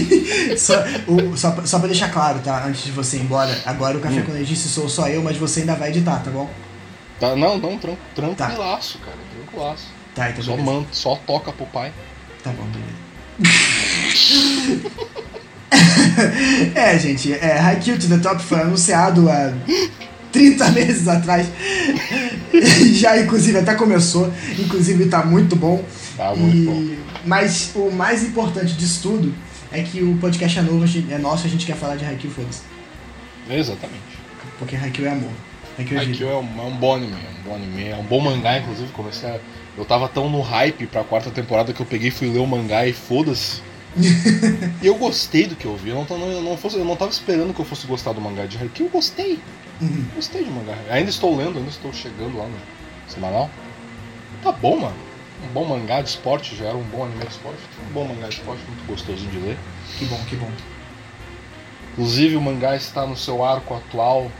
só, 0.56 0.74
o- 1.06 1.36
só, 1.36 1.50
pra- 1.52 1.66
só 1.66 1.78
pra 1.78 1.88
deixar 1.88 2.10
claro, 2.10 2.38
tá? 2.40 2.64
Antes 2.64 2.84
de 2.84 2.90
você 2.92 3.16
ir 3.18 3.20
embora, 3.22 3.60
agora 3.66 3.96
o 3.96 4.00
Café 4.00 4.20
Hum. 4.20 4.24
com 4.24 4.32
Nerdice 4.32 4.68
sou 4.68 4.88
só 4.88 5.08
eu, 5.08 5.22
mas 5.22 5.36
você 5.36 5.60
ainda 5.60 5.74
vai 5.74 5.90
editar, 5.90 6.20
tá 6.20 6.30
bom? 6.30 6.50
Tá, 7.20 7.36
não, 7.36 7.58
não, 7.58 7.78
tran 7.78 7.94
tranquilaço, 8.14 8.98
cara, 8.98 9.16
tranquilaço. 9.36 9.86
Tá, 10.14 10.30
então 10.30 10.42
Só, 10.42 10.56
beleza. 10.56 10.72
man, 10.72 10.86
só 10.92 11.16
toca 11.16 11.52
pro 11.52 11.66
pai. 11.66 11.92
Tá 12.42 12.50
bom, 12.50 12.64
beleza. 12.66 13.04
é, 16.74 16.98
gente, 16.98 17.32
é, 17.32 17.58
Haikyuu 17.58 17.98
to 17.98 18.08
the 18.08 18.18
Top 18.18 18.42
foi 18.42 18.60
anunciado 18.60 19.28
há 19.28 19.52
30 20.32 20.70
meses 20.72 21.08
atrás. 21.08 21.46
Já, 22.94 23.20
inclusive, 23.20 23.58
até 23.58 23.74
começou. 23.74 24.32
Inclusive, 24.58 25.06
tá 25.06 25.24
muito 25.24 25.56
bom. 25.56 25.84
Tá 26.16 26.34
muito 26.34 26.70
bom. 26.70 26.72
E- 26.80 26.98
Mas 27.24 27.72
o 27.74 27.90
mais 27.90 28.22
importante 28.22 28.74
disso 28.74 29.00
tudo 29.02 29.34
é 29.72 29.82
que 29.82 30.02
o 30.02 30.16
podcast 30.18 30.58
é 30.58 30.62
novo, 30.62 30.84
é 31.10 31.18
nosso, 31.18 31.46
a 31.46 31.50
gente 31.50 31.66
quer 31.66 31.76
falar 31.76 31.96
de 31.96 32.04
Haikyuu, 32.04 32.32
foda-se. 32.32 32.62
Exatamente. 33.50 34.02
Porque 34.58 34.76
Haikyuu 34.76 35.06
é 35.08 35.10
amor. 35.10 35.30
Haikyuu 35.78 35.98
é. 35.98 36.02
Haikyuu 36.04 36.30
é 36.30 36.36
um, 36.36 36.58
é 36.58 36.62
um 36.62 36.76
bom 36.76 36.94
anime, 36.96 37.12
é 37.12 37.40
um 37.40 37.42
bom 37.48 37.54
anime, 37.56 37.88
é 37.88 37.96
um 37.96 38.04
bom 38.04 38.20
mangá, 38.20 38.58
inclusive, 38.58 38.88
comecei 38.92 39.28
a... 39.28 39.38
Eu 39.76 39.84
tava 39.84 40.08
tão 40.08 40.30
no 40.30 40.40
hype 40.40 40.86
pra 40.86 41.02
quarta 41.02 41.30
temporada 41.30 41.72
que 41.72 41.80
eu 41.80 41.86
peguei 41.86 42.08
e 42.08 42.12
fui 42.12 42.28
ler 42.30 42.38
o 42.38 42.46
mangá 42.46 42.86
e 42.86 42.92
foda-se. 42.92 43.60
e 44.82 44.86
eu 44.86 44.94
gostei 44.96 45.46
do 45.46 45.54
que 45.56 45.64
eu 45.66 45.76
vi, 45.76 45.90
eu 45.90 45.94
não, 45.96 46.04
tô- 46.04 46.16
eu, 46.16 46.42
não 46.42 46.56
fosse, 46.56 46.76
eu 46.76 46.84
não 46.84 46.96
tava 46.96 47.10
esperando 47.10 47.54
que 47.54 47.60
eu 47.60 47.64
fosse 47.64 47.86
gostar 47.86 48.12
do 48.12 48.20
mangá 48.20 48.44
de 48.46 48.58
Haikyuu, 48.58 48.88
eu 48.88 48.92
gostei, 48.92 49.38
Uhum. 49.80 50.04
gostei 50.14 50.44
de 50.44 50.50
mangá. 50.50 50.74
Ainda 50.90 51.10
estou 51.10 51.36
lendo, 51.36 51.58
ainda 51.58 51.68
estou 51.70 51.92
chegando 51.92 52.36
lá 52.38 52.44
no 52.46 52.54
semanal. 53.08 53.50
Tá 54.42 54.52
bom, 54.52 54.78
mano. 54.80 54.94
Um 55.44 55.52
bom 55.52 55.64
mangá 55.64 56.00
de 56.00 56.08
esporte, 56.10 56.54
já 56.56 56.66
era 56.66 56.76
um 56.76 56.82
bom 56.84 57.04
anime 57.04 57.24
de 57.24 57.30
esporte. 57.32 57.58
Um 57.88 57.92
bom 57.92 58.04
mangá 58.04 58.28
de 58.28 58.34
esporte, 58.34 58.62
muito 58.68 58.86
gostosinho 58.86 59.30
de 59.30 59.38
ler. 59.38 59.58
Que 59.98 60.04
bom, 60.06 60.18
que 60.28 60.36
bom. 60.36 60.48
Inclusive 61.92 62.36
o 62.36 62.40
mangá 62.40 62.74
está 62.76 63.06
no 63.06 63.16
seu 63.16 63.44
arco 63.44 63.74
atual, 63.74 64.30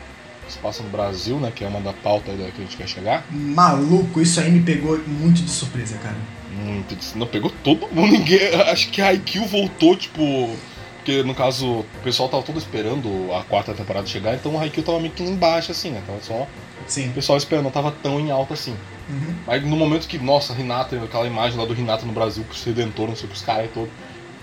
se 0.48 0.58
passa 0.58 0.82
no 0.82 0.88
Brasil, 0.88 1.38
né? 1.38 1.52
Que 1.54 1.64
é 1.64 1.68
uma 1.68 1.80
da 1.80 1.92
pauta 1.92 2.32
que 2.32 2.42
a 2.42 2.64
gente 2.64 2.76
quer 2.76 2.88
chegar. 2.88 3.24
Maluco, 3.30 4.20
isso 4.20 4.40
aí 4.40 4.50
me 4.50 4.60
pegou 4.60 4.98
muito 5.06 5.42
de 5.42 5.50
surpresa, 5.50 5.96
cara. 5.98 6.16
Muito. 6.54 6.94
dis- 6.96 7.14
Não 7.14 7.26
pegou 7.26 7.50
todo 7.62 7.88
mundo, 7.92 8.12
ninguém. 8.12 8.54
Acho 8.70 8.88
que 8.90 9.00
a 9.02 9.08
Haikyuu 9.08 9.46
voltou, 9.46 9.96
tipo. 9.96 10.50
Porque 10.96 11.22
no 11.22 11.34
caso, 11.34 11.66
o 11.80 11.86
pessoal 12.02 12.30
tava 12.30 12.42
todo 12.42 12.58
esperando 12.58 13.30
a 13.34 13.42
quarta 13.44 13.74
temporada 13.74 14.06
chegar, 14.06 14.34
então 14.36 14.54
o 14.54 14.58
Haikyuu 14.58 14.82
tava 14.86 14.98
meio 15.00 15.12
que 15.12 15.22
embaixo, 15.22 15.70
assim, 15.70 15.90
né? 15.90 16.00
Tava 16.06 16.18
só 16.22 16.46
Sim. 16.86 17.08
o 17.08 17.12
pessoal 17.12 17.36
esperando, 17.36 17.64
não 17.64 17.70
tava 17.70 17.90
tão 18.02 18.18
em 18.18 18.30
alta 18.30 18.54
assim. 18.54 18.74
Uhum. 19.10 19.34
Mas 19.46 19.62
no 19.62 19.76
momento 19.76 20.08
que, 20.08 20.16
nossa, 20.18 20.54
Renata, 20.54 20.96
aquela 20.96 21.26
imagem 21.26 21.58
lá 21.58 21.66
do 21.66 21.74
Renata 21.74 22.06
no 22.06 22.12
Brasil, 22.14 22.42
com 22.44 22.54
os 22.54 22.64
Redentor, 22.64 23.08
não 23.08 23.16
sei 23.16 23.26
o 23.26 23.28
que 23.28 23.36
os 23.36 23.42
caras 23.42 23.66
e 23.66 23.68
todo. 23.68 23.90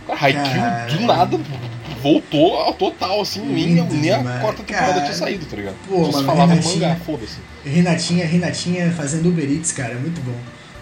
Cara, 0.05 0.20
Haikyuu 0.22 0.99
do 0.99 1.05
nada 1.07 1.39
voltou 2.01 2.57
ao 2.57 2.74
total, 2.74 3.22
assim, 3.22 3.41
nem, 3.41 3.74
Lindo 3.76 3.93
nem 3.95 4.12
a 4.12 4.18
demais, 4.20 4.41
quarta 4.41 4.64
temporada 4.64 4.93
cara. 4.93 5.05
tinha 5.05 5.16
saído, 5.16 5.45
tá 5.45 5.55
ligado? 5.55 5.76
Pô, 5.88 6.05
Só 6.12 6.20
se 6.20 6.24
falava 6.26 6.55
mangá, 6.55 6.95
foda-se. 7.05 7.38
Renatinha, 7.66 8.26
Renatinha 8.26 8.91
fazendo 8.91 9.30
Uber 9.30 9.49
Eats, 9.49 9.72
cara, 9.72 9.93
é 9.93 9.97
muito 9.97 10.22
bom. 10.22 10.36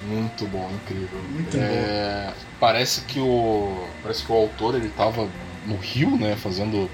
Muito 0.10 0.45
bom, 0.47 0.70
incrível. 0.74 1.20
Muito 1.32 1.55
É, 1.57 2.32
Parece 2.60 3.01
que 3.01 3.20
o. 3.20 3.86
Parece 4.01 4.24
que 4.26 4.32
o 4.32 4.36
autor 4.36 4.76
ele 4.76 4.89
tava 4.89 5.28
no 5.66 5.76
Rio, 5.78 6.18
né? 6.18 6.36
Fazendo. 6.36 6.89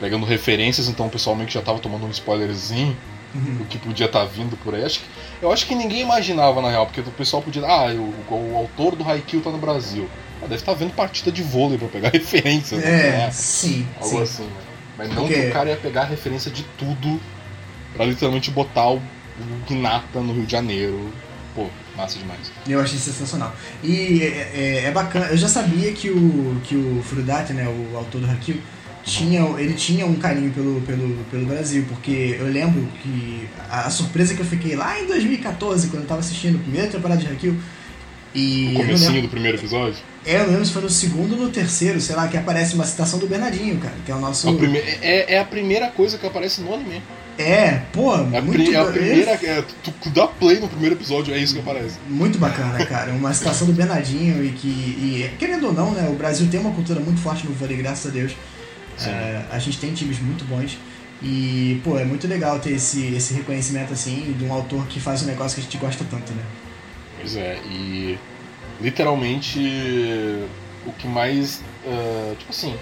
Pegando 0.00 0.24
referências, 0.24 0.88
então 0.88 1.06
o 1.06 1.10
pessoal 1.10 1.36
meio 1.36 1.46
que 1.46 1.52
já 1.52 1.60
tava 1.60 1.78
tomando 1.78 2.06
um 2.06 2.10
spoilerzinho 2.10 2.96
Uhum. 3.34 3.58
do 3.58 3.64
que 3.66 3.78
podia 3.78 4.06
estar 4.06 4.24
vindo 4.24 4.56
por 4.56 4.74
aí. 4.74 4.84
Acho 4.84 4.98
que, 5.00 5.04
eu 5.40 5.52
acho 5.52 5.64
que 5.66 5.74
ninguém 5.76 6.00
imaginava, 6.00 6.60
na 6.60 6.68
real, 6.68 6.86
porque 6.86 7.00
o 7.00 7.04
pessoal 7.12 7.40
podia. 7.42 7.64
Ah, 7.64 7.86
o, 7.92 8.34
o 8.34 8.56
autor 8.56 8.96
do 8.96 9.08
Haikyuu 9.08 9.40
tá 9.42 9.50
no 9.50 9.58
Brasil. 9.58 10.08
Ah, 10.38 10.46
deve 10.46 10.54
estar 10.56 10.72
vendo 10.74 10.92
partida 10.94 11.30
de 11.30 11.40
vôlei 11.42 11.78
pra 11.78 11.86
pegar 11.86 12.08
referência, 12.12 12.78
né? 12.78 13.18
É, 13.20 13.24
lá, 13.26 13.30
sim, 13.30 13.86
Algo 14.00 14.08
sim. 14.16 14.22
assim, 14.22 14.42
né? 14.44 14.50
Mas 14.98 15.08
não 15.10 15.22
Porque- 15.26 15.34
que 15.42 15.46
o 15.48 15.52
cara 15.52 15.68
ia 15.70 15.76
pegar 15.76 16.04
referência 16.04 16.50
de 16.50 16.64
tudo 16.76 17.20
pra 17.94 18.04
literalmente 18.04 18.50
botar 18.50 18.88
o, 18.88 18.96
o 18.96 19.02
Hinata 19.72 20.18
no 20.20 20.32
Rio 20.32 20.46
de 20.46 20.52
Janeiro. 20.52 21.12
Pô, 21.54 21.66
massa 22.00 22.18
demais. 22.18 22.52
Eu 22.68 22.80
achei 22.80 22.98
sensacional. 22.98 23.54
E 23.82 24.22
é, 24.22 24.26
é- 24.26 24.84
é 24.86 24.90
bacana, 24.90 25.26
eu 25.26 25.36
já 25.36 25.48
sabia 25.48 25.92
que 25.92 26.10
o, 26.10 26.60
que 26.64 26.74
o 26.76 27.02
Furudate, 27.04 27.52
né, 27.52 27.66
o 27.68 27.96
autor 27.96 28.20
do 28.20 28.26
Haikyuu, 28.30 28.58
tinha, 29.02 29.40
ele 29.58 29.72
tinha 29.74 30.04
um 30.04 30.14
carinho 30.16 30.52
pelo, 30.52 30.80
pelo, 30.82 31.16
pelo 31.30 31.46
Brasil, 31.46 31.84
porque 31.88 32.36
eu 32.38 32.46
lembro 32.46 32.86
que 33.02 33.48
a, 33.68 33.86
a 33.86 33.90
surpresa 33.90 34.34
que 34.34 34.40
eu 34.40 34.46
fiquei 34.46 34.76
lá 34.76 35.00
em 35.00 35.06
2014, 35.06 35.88
quando 35.88 36.02
eu 36.02 36.08
tava 36.08 36.20
assistindo 36.20 36.56
a 36.56 36.62
primeira 36.62 36.86
temporada 36.88 37.20
de 37.20 37.26
Haikyuu, 37.26 37.56
e 38.32 38.72
O 38.74 38.80
comecinho 38.80 39.10
lembro, 39.10 39.22
do 39.22 39.28
primeiro 39.28 39.58
episódio. 39.58 39.96
é, 40.24 40.36
eu 40.40 40.46
lembro 40.46 40.64
se 40.64 40.72
foi 40.72 40.82
no 40.82 40.90
segundo 40.90 41.32
ou 41.32 41.38
no 41.46 41.48
terceiro, 41.48 42.00
sei 42.00 42.14
lá, 42.14 42.28
que 42.28 42.36
aparece 42.36 42.74
uma 42.76 42.84
citação 42.84 43.18
do 43.18 43.26
Bernardinho, 43.26 43.76
cara, 43.78 43.94
que 44.06 44.12
é 44.12 44.14
o 44.14 44.20
nosso... 44.20 44.46
É- 45.02 45.34
é 45.34 45.38
a 45.40 45.44
primeira 45.44 45.88
coisa 45.88 46.16
que 46.16 46.26
aparece 46.26 46.60
no 46.60 46.72
anime. 46.72 47.02
É, 47.40 47.82
pô, 47.92 48.14
É 48.14 48.40
muito 48.40 48.72
é 48.72 48.76
a 48.76 48.84
primeira. 48.84 49.30
é, 49.32 49.64
tu, 49.82 49.90
tu 49.92 50.10
dá 50.10 50.26
play 50.26 50.60
no 50.60 50.68
primeiro 50.68 50.94
episódio, 50.94 51.32
é 51.34 51.38
isso 51.38 51.54
que 51.54 51.60
aparece. 51.60 51.96
Muito 52.08 52.38
bacana, 52.38 52.84
cara. 52.86 53.12
Uma 53.12 53.32
citação 53.32 53.66
do 53.66 53.72
Bernardinho 53.72 54.44
e 54.44 54.50
que, 54.50 54.68
e, 54.68 55.30
querendo 55.38 55.68
ou 55.68 55.72
não, 55.72 55.92
né, 55.92 56.08
o 56.10 56.14
Brasil 56.14 56.48
tem 56.50 56.60
uma 56.60 56.72
cultura 56.72 57.00
muito 57.00 57.20
forte 57.20 57.46
no 57.46 57.54
vôlei, 57.54 57.76
graças 57.76 58.10
a 58.10 58.14
Deus. 58.14 58.32
É, 59.06 59.42
a 59.50 59.58
gente 59.58 59.78
tem 59.78 59.92
times 59.94 60.20
muito 60.20 60.44
bons. 60.44 60.76
E, 61.22 61.80
pô, 61.84 61.98
é 61.98 62.04
muito 62.04 62.26
legal 62.26 62.58
ter 62.58 62.72
esse, 62.72 63.14
esse 63.14 63.34
reconhecimento 63.34 63.92
assim 63.92 64.34
de 64.38 64.44
um 64.44 64.52
autor 64.52 64.86
que 64.86 64.98
faz 65.00 65.22
um 65.22 65.26
negócio 65.26 65.54
que 65.56 65.60
a 65.60 65.64
gente 65.64 65.76
gosta 65.78 66.04
tanto, 66.10 66.32
né? 66.32 66.42
Pois 67.18 67.36
é, 67.36 67.58
e 67.66 68.18
literalmente 68.80 69.58
o 70.86 70.92
que 70.92 71.06
mais. 71.06 71.62
ah, 71.86 72.34
tipo 72.38 72.50
assim, 72.50 72.74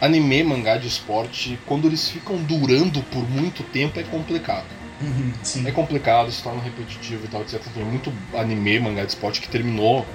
anime, 0.00 0.42
mangá 0.42 0.76
de 0.76 0.88
esporte, 0.88 1.58
quando 1.66 1.86
eles 1.86 2.08
ficam 2.08 2.36
durando 2.36 3.02
por 3.04 3.28
muito 3.28 3.62
tempo 3.62 4.00
é 4.00 4.02
complicado. 4.02 4.66
Uhum. 5.02 5.32
É 5.66 5.70
complicado, 5.70 6.30
se 6.30 6.42
torna 6.42 6.62
repetitivo 6.62 7.24
e 7.24 7.28
tal, 7.28 7.40
etc. 7.42 7.60
Tem 7.74 7.84
muito 7.84 8.12
anime, 8.34 8.80
mangá 8.80 9.02
de 9.04 9.10
esporte 9.10 9.40
que 9.40 9.48
terminou 9.48 10.06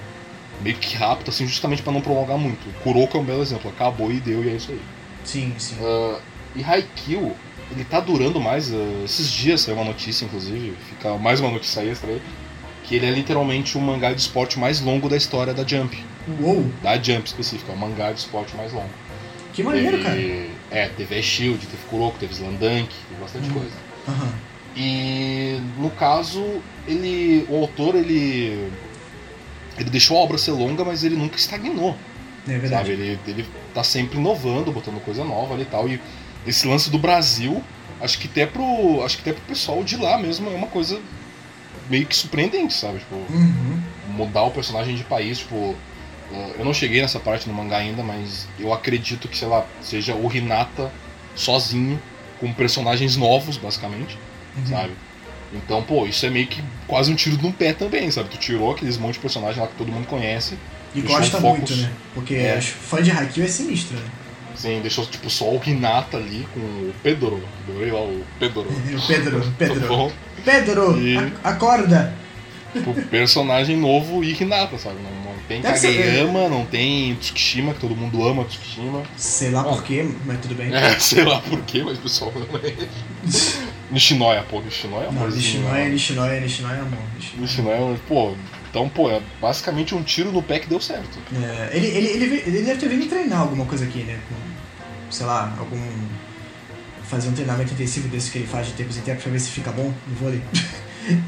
meio 0.62 0.76
que 0.78 0.96
rápido, 0.96 1.30
assim, 1.30 1.48
justamente 1.48 1.82
pra 1.82 1.92
não 1.92 2.02
prolongar 2.02 2.38
muito. 2.38 2.68
Kuroko 2.82 3.18
é 3.18 3.20
um 3.22 3.24
belo 3.24 3.42
exemplo, 3.42 3.70
acabou 3.70 4.12
e 4.12 4.20
deu 4.20 4.44
e 4.44 4.50
é 4.50 4.54
isso 4.54 4.72
aí. 4.72 4.82
Sim, 5.24 5.54
sim. 5.58 5.76
Ah, 5.82 6.20
e 6.56 6.64
Haikyuu, 6.64 7.36
ele 7.72 7.84
tá 7.84 8.00
durando 8.00 8.40
mais. 8.40 8.72
ah, 8.74 8.78
esses 9.04 9.32
dias 9.32 9.62
saiu 9.62 9.76
uma 9.76 9.86
notícia, 9.86 10.24
inclusive, 10.26 10.76
fica 10.90 11.18
mais 11.18 11.40
uma 11.40 11.50
notícia 11.52 11.82
extra 11.82 12.12
aí, 12.12 12.22
que 12.84 12.96
ele 12.96 13.08
é 13.08 13.12
literalmente 13.12 13.78
o 13.78 13.82
mangá 13.82 14.14
de 14.14 14.22
esporte 14.22 14.60
mais 14.60 14.80
longo 14.80 15.10
da 15.10 15.18
história 15.18 15.54
da 15.54 15.66
Jump. 15.66 15.98
Uou, 16.40 16.72
Da 16.82 16.96
Jump 16.96 17.28
específica, 17.28 17.72
é 17.72 17.76
o 17.76 17.78
mangá 17.78 18.12
de 18.12 18.20
esporte 18.20 18.56
mais 18.56 18.72
longo. 18.72 18.90
Que 19.56 19.64
maneiro, 19.64 19.98
cara. 20.04 20.16
Teve- 20.16 20.50
É, 20.72 20.88
teve 20.90 21.22
Shield, 21.24 21.66
teve 21.66 21.84
Kuroko, 21.90 22.18
teve 22.20 22.34
Slandunk, 22.34 22.90
teve 23.10 23.22
bastante 23.22 23.48
Uhum. 23.50 23.54
coisa. 23.54 23.76
Aham. 24.08 24.34
E 24.76 25.60
no 25.78 25.90
caso, 25.92 26.44
ele. 26.88 27.46
O 27.50 27.56
autor 27.62 27.96
ele. 27.96 28.70
Ele 29.78 29.90
deixou 29.90 30.18
a 30.18 30.22
obra 30.22 30.38
ser 30.38 30.52
longa, 30.52 30.84
mas 30.84 31.04
ele 31.04 31.16
nunca 31.16 31.38
estagnou. 31.38 31.92
É 32.48 32.52
Sabe? 32.52 32.60
verdade. 32.60 32.92
Ele, 32.92 33.20
ele 33.28 33.46
tá 33.74 33.84
sempre 33.84 34.18
inovando, 34.20 34.72
botando 34.72 35.04
coisa 35.04 35.24
nova 35.24 35.54
ali 35.54 35.64
e 35.64 35.66
tal. 35.66 35.88
E 35.88 36.00
esse 36.46 36.68
lance 36.68 36.90
do 36.90 36.98
Brasil, 37.00 37.64
acho 38.02 38.20
que 38.20 38.28
até 38.28 38.46
pro. 38.46 39.02
Acho 39.04 39.18
que 39.18 39.22
até 39.30 39.34
pro 39.34 39.48
pessoal 39.48 39.84
de 39.84 39.96
lá 39.98 40.18
mesmo 40.18 40.50
é 40.50 40.54
uma 40.54 40.68
coisa 40.68 41.00
meio 41.90 42.06
que 42.06 42.16
surpreendente, 42.16 42.74
sabe? 42.74 43.00
Tipo, 43.00 43.16
Uhum. 43.16 43.80
mudar 44.10 44.44
o 44.44 44.52
personagem 44.52 44.96
de 44.96 45.04
país, 45.04 45.40
tipo. 45.40 45.76
Uh, 46.32 46.52
Eu 46.60 46.66
não 46.66 46.74
cheguei 46.74 47.02
nessa 47.02 47.20
parte 47.20 47.48
no 47.48 47.54
mangá 47.54 47.78
ainda, 47.78 48.04
mas 48.04 48.48
eu 48.60 48.74
acredito 48.74 49.28
que, 49.28 49.38
sei 49.38 49.48
lá, 49.48 49.66
seja 49.82 50.14
o 50.16 50.32
Hinata 50.34 50.92
sozinho, 51.36 52.00
com 52.40 52.52
personagens 52.54 53.16
novos, 53.16 53.58
basicamente, 53.58 54.18
Uhum. 54.58 54.66
sabe? 54.68 54.92
Então, 55.54 55.82
pô, 55.84 56.06
isso 56.06 56.26
é 56.26 56.30
meio 56.30 56.48
que 56.48 56.62
quase 56.88 57.12
um 57.12 57.16
tiro 57.16 57.38
no 57.42 57.52
pé 57.54 57.72
também, 57.74 58.10
sabe? 58.12 58.30
Tu 58.30 58.38
tirou 58.38 58.72
aqueles 58.72 58.98
monte 58.98 59.14
de 59.16 59.20
personagem 59.20 59.62
lá 59.62 59.68
que 59.68 59.76
todo 59.76 59.92
mundo 59.92 60.08
conhece, 60.08 60.58
E 60.94 61.02
gosta 61.02 61.38
o 61.38 61.42
muito, 61.42 61.76
né? 61.76 61.92
Porque 62.14 62.36
É. 62.36 62.60
fãs 62.62 63.04
de 63.06 63.12
Haikyuu 63.12 63.46
é 63.46 63.50
sinistro, 63.50 63.98
né? 63.98 64.04
assim, 64.54 64.80
deixou 64.82 65.06
tipo 65.06 65.30
só 65.30 65.50
o 65.50 65.62
Hinata 65.66 66.16
ali 66.16 66.48
com 66.54 66.60
o 66.62 66.94
Pedro. 67.04 67.44
Adorei 67.68 67.92
lá 67.92 68.00
o 68.04 68.24
Pedro. 68.40 68.62
O 68.62 69.02
Pedro, 69.08 69.42
Tá 69.42 69.48
Pedro. 69.58 69.88
bom? 69.88 70.12
Pedro, 70.46 70.98
E- 70.98 71.34
acorda! 71.44 72.14
Tipo, 72.76 72.94
personagem 73.08 73.78
novo 73.78 74.24
e 74.24 74.34
Hinata, 74.34 74.78
sabe? 74.78 74.98
Não, 75.02 75.32
não 75.34 75.40
tem 75.48 75.62
Deve 75.62 75.78
ser- 75.78 75.96
Kageyama, 75.98 76.50
não 76.50 76.66
tem 76.66 77.16
Tsukishima, 77.16 77.74
que 77.74 77.80
todo 77.80 77.96
mundo 77.96 78.26
ama 78.28 78.44
Tsukishima. 78.46 79.02
Sei 79.16 79.52
lá 79.52 79.62
Ah. 79.62 79.64
porquê, 79.66 80.06
mas 80.26 80.40
tudo 80.42 80.56
bem. 80.56 80.72
É, 80.76 81.00
sei 81.00 81.24
lá 81.24 81.40
porquê, 81.42 81.84
mas 81.84 81.98
o 81.98 82.02
pessoal 82.02 82.34
ama 82.36 82.60
ele. 82.64 82.88
Nishinoya, 83.92 84.44
pô, 84.44 84.60
Nishinoya 84.62 85.04
é 85.06 85.12
Não, 85.12 85.18
amorzinho, 85.20 85.42
Nishinoya, 85.62 85.84
né? 85.86 85.90
Nishinoya, 85.90 86.42
Nishinoya 86.42 86.76
é 86.76 86.80
amor. 86.82 87.00
Nishinoya. 87.38 88.00
Pô, 88.08 88.34
então, 88.70 88.90
pô, 88.90 89.10
é 89.10 89.22
basicamente 89.40 89.96
um 89.96 90.04
tiro 90.04 90.32
no 90.32 90.42
pé 90.44 90.60
que 90.60 90.68
deu 90.68 90.82
certo. 90.82 91.18
É, 91.34 91.70
ele, 91.78 91.88
ele, 91.88 92.08
ele, 92.08 92.44
ele 92.48 92.62
deve 92.64 92.80
ter 92.80 92.90
vindo 92.90 93.08
treinar 93.08 93.42
alguma 93.42 93.66
coisa 93.66 93.86
aqui, 93.86 94.00
né? 94.00 94.20
Com, 94.28 95.12
sei 95.12 95.26
lá, 95.26 95.56
algum. 95.58 95.80
Fazer 97.04 97.30
um 97.30 97.34
treinamento 97.34 97.72
intensivo 97.72 98.08
desse 98.08 98.32
que 98.32 98.40
ele 98.40 98.48
faz 98.48 98.66
de 98.68 98.74
tempos 98.74 98.98
em 98.98 99.02
tempos 99.02 99.22
pra 99.24 99.32
ver 99.32 99.40
se 99.40 99.52
fica 99.52 99.72
bom 99.72 99.94
no 100.08 100.16
vôlei. 100.16 100.42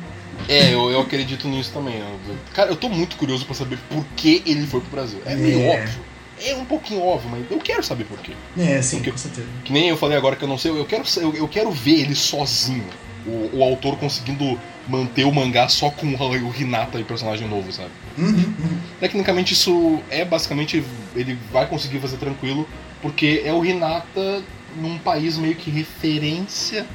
É, 0.48 0.74
eu, 0.74 0.90
eu 0.92 1.02
acredito 1.02 1.48
nisso 1.48 1.72
também. 1.74 1.96
eu- 2.00 2.36
cara, 2.54 2.70
eu 2.70 2.76
tô 2.76 2.90
muito 2.90 3.16
curioso 3.18 3.46
pra 3.46 3.54
saber 3.56 3.78
por 3.90 4.04
que 4.16 4.42
ele 4.46 4.66
foi 4.68 4.80
pro 4.82 4.90
Brasil. 4.92 5.22
É 5.26 5.36
meio 5.36 5.60
É. 5.62 5.82
óbvio. 5.82 6.00
É 6.40 6.56
um 6.56 6.66
pouquinho 6.66 7.02
óbvio, 7.02 7.30
mas 7.32 7.50
eu 7.50 7.58
quero 7.58 7.82
saber 7.84 8.04
por 8.04 8.20
quê. 8.20 8.34
É, 8.58 8.80
sim, 8.82 8.98
Porque- 8.98 9.12
com 9.12 9.18
certeza. 9.18 9.48
Que 9.66 9.74
nem 9.74 9.90
eu 9.90 9.98
falei 9.98 10.16
agora 10.18 10.36
que 10.36 10.44
eu 10.44 10.48
não 10.48 10.58
sei, 10.58 10.72
eu 10.72 10.86
quero, 10.86 11.04
eu, 11.18 11.34
eu 11.36 11.48
quero 11.48 11.72
ver 11.72 12.02
ele 12.02 12.16
sozinho. 12.16 12.86
O, 13.26 13.58
o 13.58 13.64
autor 13.64 13.98
conseguindo 13.98 14.58
manter 14.88 15.26
o 15.26 15.34
mangá 15.34 15.68
só 15.68 15.90
com 15.90 16.06
o, 16.08 16.18
o 16.50 16.56
Hinata 16.56 16.98
e 17.00 17.04
personagem 17.04 17.46
novo, 17.48 17.72
sabe? 17.74 17.90
Uhum, 18.18 18.28
uhum. 18.30 18.78
Tecnicamente 19.02 19.54
isso 19.54 20.00
é 20.10 20.24
basicamente 20.24 20.82
ele 21.16 21.38
vai 21.52 21.66
conseguir 21.68 22.00
fazer 22.00 22.16
tranquilo, 22.18 22.70
porque 23.02 23.42
é 23.44 23.52
o 23.52 23.66
Hinata 23.66 24.42
num 24.80 24.98
país 25.00 25.38
meio 25.38 25.56
que 25.56 25.70
referência, 25.72 26.86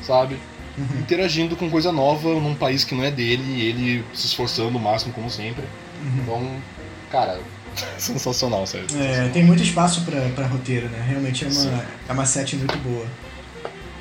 sabe? 0.00 0.38
Uhum. 0.78 1.00
Interagindo 1.00 1.56
com 1.56 1.70
coisa 1.70 1.90
nova 1.90 2.28
num 2.34 2.54
país 2.54 2.84
que 2.84 2.94
não 2.94 3.02
é 3.02 3.10
dele, 3.10 3.42
e 3.46 3.62
ele 3.62 4.04
se 4.12 4.26
esforçando 4.26 4.76
o 4.76 4.80
máximo 4.80 5.12
como 5.12 5.30
sempre. 5.30 5.64
Uhum. 6.02 6.18
Então, 6.22 6.56
cara, 7.10 7.40
sensacional, 7.98 8.66
sério. 8.66 8.86
É, 8.98 9.28
tem 9.28 9.44
muito 9.44 9.62
espaço 9.62 10.02
pra, 10.04 10.20
pra 10.34 10.46
roteiro, 10.46 10.88
né? 10.88 11.04
Realmente 11.08 11.44
é 11.44 11.50
Sim. 11.50 11.68
uma, 11.68 11.84
é 12.08 12.12
uma 12.12 12.26
set 12.26 12.56
muito 12.56 12.76
boa. 12.78 13.06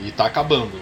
E 0.01 0.11
tá 0.11 0.25
acabando. 0.25 0.75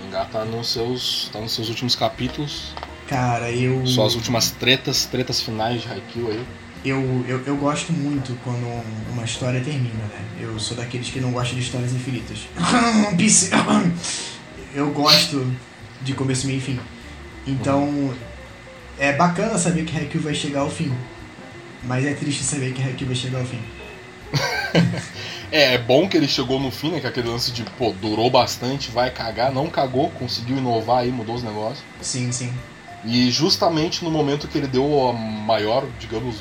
O 0.00 0.04
mangá 0.04 0.24
tá 0.24 0.44
nos 0.44 0.72
seus, 0.72 1.28
tá 1.32 1.40
nos 1.40 1.52
seus 1.52 1.68
últimos 1.68 1.94
capítulos, 1.94 2.72
Cara, 3.06 3.50
eu. 3.52 3.86
só 3.86 4.04
as 4.06 4.14
últimas 4.14 4.50
tretas, 4.50 5.04
tretas 5.06 5.40
finais 5.40 5.82
de 5.82 5.88
Haikyuu 5.88 6.30
aí. 6.30 6.44
Eu, 6.84 7.24
eu, 7.26 7.42
eu 7.46 7.56
gosto 7.56 7.92
muito 7.92 8.36
quando 8.44 8.64
uma 9.12 9.24
história 9.24 9.60
termina, 9.60 10.04
né? 10.04 10.24
Eu 10.40 10.58
sou 10.58 10.76
daqueles 10.76 11.08
que 11.08 11.20
não 11.20 11.32
gostam 11.32 11.56
de 11.56 11.64
histórias 11.64 11.92
infinitas. 11.92 12.46
eu 14.76 14.90
gosto 14.90 15.50
de 16.02 16.12
começo, 16.14 16.46
meio 16.46 16.58
e 16.58 16.60
fim. 16.60 16.78
Então, 17.46 18.14
é 18.98 19.12
bacana 19.12 19.58
saber 19.58 19.84
que 19.84 19.96
Haikyuu 19.96 20.22
vai 20.22 20.34
chegar 20.34 20.60
ao 20.60 20.70
fim. 20.70 20.92
Mas 21.82 22.04
é 22.04 22.12
triste 22.14 22.42
saber 22.44 22.72
que 22.72 22.82
Haikyuu 22.82 23.08
vai 23.08 23.16
chegar 23.16 23.38
ao 23.40 23.44
fim. 23.46 23.60
É, 25.52 25.74
é 25.74 25.78
bom 25.78 26.08
que 26.08 26.16
ele 26.16 26.26
chegou 26.26 26.58
no 26.58 26.72
fim, 26.72 26.90
né? 26.90 26.98
Que 26.98 27.06
aquele 27.06 27.28
lance 27.28 27.52
de, 27.52 27.62
pô, 27.62 27.92
durou 27.92 28.28
bastante, 28.28 28.90
vai 28.90 29.12
cagar, 29.12 29.52
não 29.52 29.70
cagou, 29.70 30.10
conseguiu 30.10 30.58
inovar 30.58 30.98
aí, 30.98 31.12
mudou 31.12 31.36
os 31.36 31.42
negócios. 31.44 31.84
Sim, 32.02 32.32
sim. 32.32 32.52
E 33.04 33.30
justamente 33.30 34.04
no 34.04 34.10
momento 34.10 34.48
que 34.48 34.58
ele 34.58 34.66
deu 34.66 35.08
a 35.08 35.12
maior, 35.12 35.84
digamos, 36.00 36.38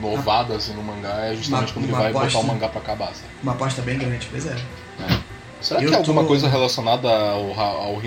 novada 0.00 0.54
assim, 0.56 0.72
no 0.72 0.82
mangá, 0.82 1.26
é 1.26 1.36
justamente 1.36 1.68
Uma- 1.68 1.74
quando 1.74 1.84
ele 1.84 1.92
vai 1.92 2.12
botar 2.14 2.26
aposta. 2.26 2.38
o 2.38 2.46
mangá 2.46 2.68
pra 2.70 2.80
acabar. 2.80 3.08
sabe? 3.08 3.28
Uma 3.42 3.52
aposta 3.52 3.82
bem 3.82 3.98
grande, 3.98 4.26
pois 4.30 4.46
é. 4.46 4.56
Será 5.60 5.80
Eu 5.82 5.88
que 5.88 5.94
é 5.94 5.98
alguma 5.98 6.22
tô- 6.22 6.28
coisa 6.28 6.48
relacionada 6.48 7.08
ao, 7.08 7.58
ao 7.58 8.02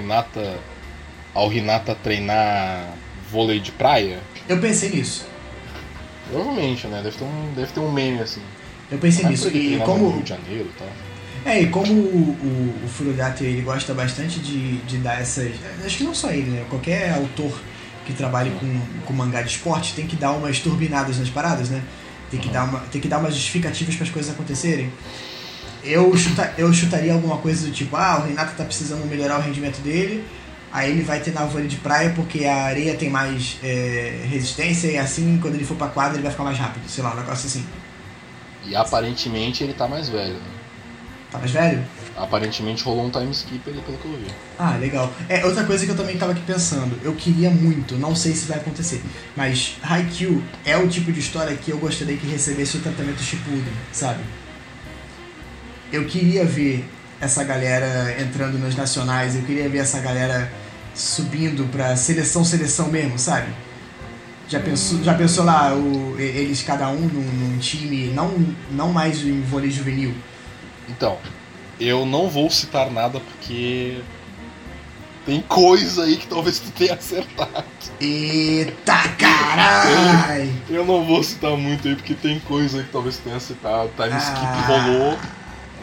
ao 1.34 1.54
Hinata 1.54 1.95
treinar 1.95 2.93
vôlei 3.32 3.60
de 3.60 3.72
praia? 3.72 4.20
Eu 4.47 4.60
pensei 4.60 4.89
nisso. 4.89 5.26
Provavelmente, 6.30 6.88
né? 6.88 7.02
Deve 7.04 7.18
ter 7.18 7.24
um, 7.24 7.54
deve 7.56 7.72
ter 7.72 7.80
um 7.80 7.91
meme 7.91 8.20
assim. 8.22 8.41
Eu 8.91 8.97
pensei 8.97 9.26
Ah, 9.26 9.30
nisso. 9.30 9.43
porque 9.43 9.58
E 9.58 9.68
treinava 9.70 9.91
no 9.93 10.00
como, 10.00 10.12
Rio 10.16 10.24
de 10.24 10.30
Janeiro 10.30 10.70
tal. 10.78 10.88
É, 11.45 11.62
e 11.62 11.68
como 11.68 11.93
o, 11.93 11.97
o, 12.82 12.86
o 12.86 12.88
Furugato 12.88 13.43
ele 13.43 13.62
gosta 13.62 13.93
bastante 13.93 14.39
de, 14.39 14.78
de 14.80 14.97
dar 14.97 15.22
essas. 15.22 15.52
Acho 15.86 15.97
que 15.97 16.04
não 16.04 16.14
só 16.14 16.30
ele, 16.32 16.50
né? 16.52 16.66
Qualquer 16.70 17.14
autor 17.14 17.60
que 18.06 18.14
trabalhe 18.14 18.52
com, 18.60 18.82
com 19.06 19.14
mangá 19.14 19.41
de 19.41 19.50
esporte 19.50 19.93
tem 19.93 20.06
que 20.08 20.16
dar 20.16 20.32
umas 20.34 20.60
turbinadas 20.60 21.18
nas 21.20 21.30
paradas, 21.30 21.70
né? 21.70 21.84
Tem 22.30 22.39
que, 22.39 22.47
Uhum. 22.47 22.54
dar, 22.54 22.64
uma, 22.66 22.80
tem 22.82 23.02
que 23.02 23.08
dar 23.08 23.20
umas 23.20 23.34
justificativas 23.36 23.95
para 23.95 24.04
as 24.06 24.10
coisas 24.12 24.32
acontecerem. 24.34 24.91
Eu, 25.84 26.15
chuta, 26.17 26.53
eu 26.57 26.71
chutaria 26.73 27.13
alguma 27.13 27.38
coisa 27.38 27.67
do 27.67 27.73
tipo: 27.73 27.95
ah, 27.95 28.19
o 28.19 28.27
Renato 28.27 28.55
tá 28.55 28.63
precisando 28.63 29.05
melhorar 29.05 29.39
o 29.39 29.41
rendimento 29.41 29.80
dele, 29.82 30.25
aí 30.71 30.91
ele 30.91 31.03
vai 31.03 31.19
treinar 31.19 31.45
o 31.45 31.49
vôlei 31.49 31.67
de 31.67 31.77
praia 31.77 32.11
porque 32.15 32.45
a 32.45 32.63
areia 32.63 32.95
tem 32.95 33.09
mais 33.09 33.57
é, 33.63 34.25
resistência 34.30 34.88
e 34.88 34.97
assim, 34.97 35.39
quando 35.41 35.55
ele 35.55 35.65
for 35.65 35.77
pra 35.77 35.88
quadra, 35.88 36.15
ele 36.15 36.23
vai 36.23 36.32
ficar 36.32 36.43
mais 36.43 36.57
rápido. 36.57 36.88
Sei 36.89 37.03
lá, 37.03 37.13
um 37.13 37.17
negócio 37.17 37.47
assim. 37.47 37.65
E 38.65 38.75
aparentemente 38.75 39.63
ele 39.63 39.73
tá 39.73 39.88
mais 39.88 40.09
velho. 40.09 40.34
Né? 40.34 40.59
Tá 41.32 41.38
mais 41.38 41.51
velho? 41.51 41.84
Aparentemente 42.17 42.84
rolou 42.84 43.05
um 43.05 43.09
time 43.09 43.32
skip 43.32 43.69
ali 43.69 43.80
pelo 43.82 43.97
que 43.97 44.05
eu 44.05 44.11
vi. 44.11 44.27
Ah, 44.57 44.75
legal. 44.77 45.13
É, 45.30 45.45
outra 45.45 45.63
coisa 45.63 45.86
que 45.86 45.91
eu 45.91 45.95
também 45.95 46.17
tava 46.17 46.32
aqui 46.32 46.41
pensando, 46.41 46.99
eu 47.03 47.13
queria 47.13 47.49
muito, 47.49 47.95
não 47.95 48.15
sei 48.15 48.34
se 48.34 48.47
vai 48.47 48.57
acontecer, 48.57 49.01
mas 49.38 49.77
Haikyuu 49.82 50.43
é 50.65 50.75
o 50.75 50.88
tipo 50.88 51.11
de 51.11 51.19
história 51.19 51.55
que 51.55 51.71
eu 51.71 51.77
gostaria 51.77 52.17
que 52.17 52.27
recebesse 52.27 52.77
o 52.77 52.82
tratamento 52.82 53.21
Shippuden, 53.21 53.73
sabe? 53.91 54.21
Eu 55.91 56.05
queria 56.05 56.45
ver 56.45 56.87
essa 57.19 57.43
galera 57.43 58.15
entrando 58.21 58.57
nas 58.59 58.75
nacionais, 58.75 59.35
eu 59.35 59.41
queria 59.41 59.67
ver 59.67 59.79
essa 59.79 59.99
galera 59.99 60.51
subindo 60.95 61.69
pra 61.71 61.95
seleção, 61.95 62.43
seleção 62.45 62.87
mesmo, 62.89 63.17
sabe? 63.17 63.47
Já 64.47 64.59
pensou, 64.59 65.03
já 65.03 65.13
pensou 65.13 65.45
lá, 65.45 65.73
o, 65.75 66.15
eles 66.19 66.63
cada 66.63 66.89
um 66.89 66.99
num, 67.01 67.21
num 67.21 67.57
time, 67.59 68.07
não, 68.07 68.33
não 68.71 68.91
mais 68.91 69.23
em 69.23 69.41
vôlei 69.41 69.69
juvenil, 69.69 70.13
Então, 70.87 71.17
eu 71.79 72.05
não 72.05 72.27
vou 72.29 72.49
citar 72.49 72.89
nada 72.89 73.19
porque 73.19 73.99
tem 75.25 75.41
coisa 75.41 76.03
aí 76.05 76.17
que 76.17 76.27
talvez 76.27 76.57
tu 76.59 76.71
tenha 76.71 76.95
acertado. 76.95 77.63
Eita 78.01 78.97
carai! 79.19 80.51
Eu 80.69 80.83
não 80.85 81.05
vou 81.05 81.23
citar 81.23 81.55
muito 81.55 81.87
aí 81.87 81.95
porque 81.95 82.15
tem 82.15 82.39
coisa 82.39 82.79
aí 82.79 82.83
que 82.85 82.91
talvez 82.91 83.17
tu 83.17 83.23
tenha 83.23 83.35
acertado. 83.37 83.91
Time 83.95 84.17
skip 84.17 84.45
Ah. 84.45 84.65
rolou. 84.67 85.17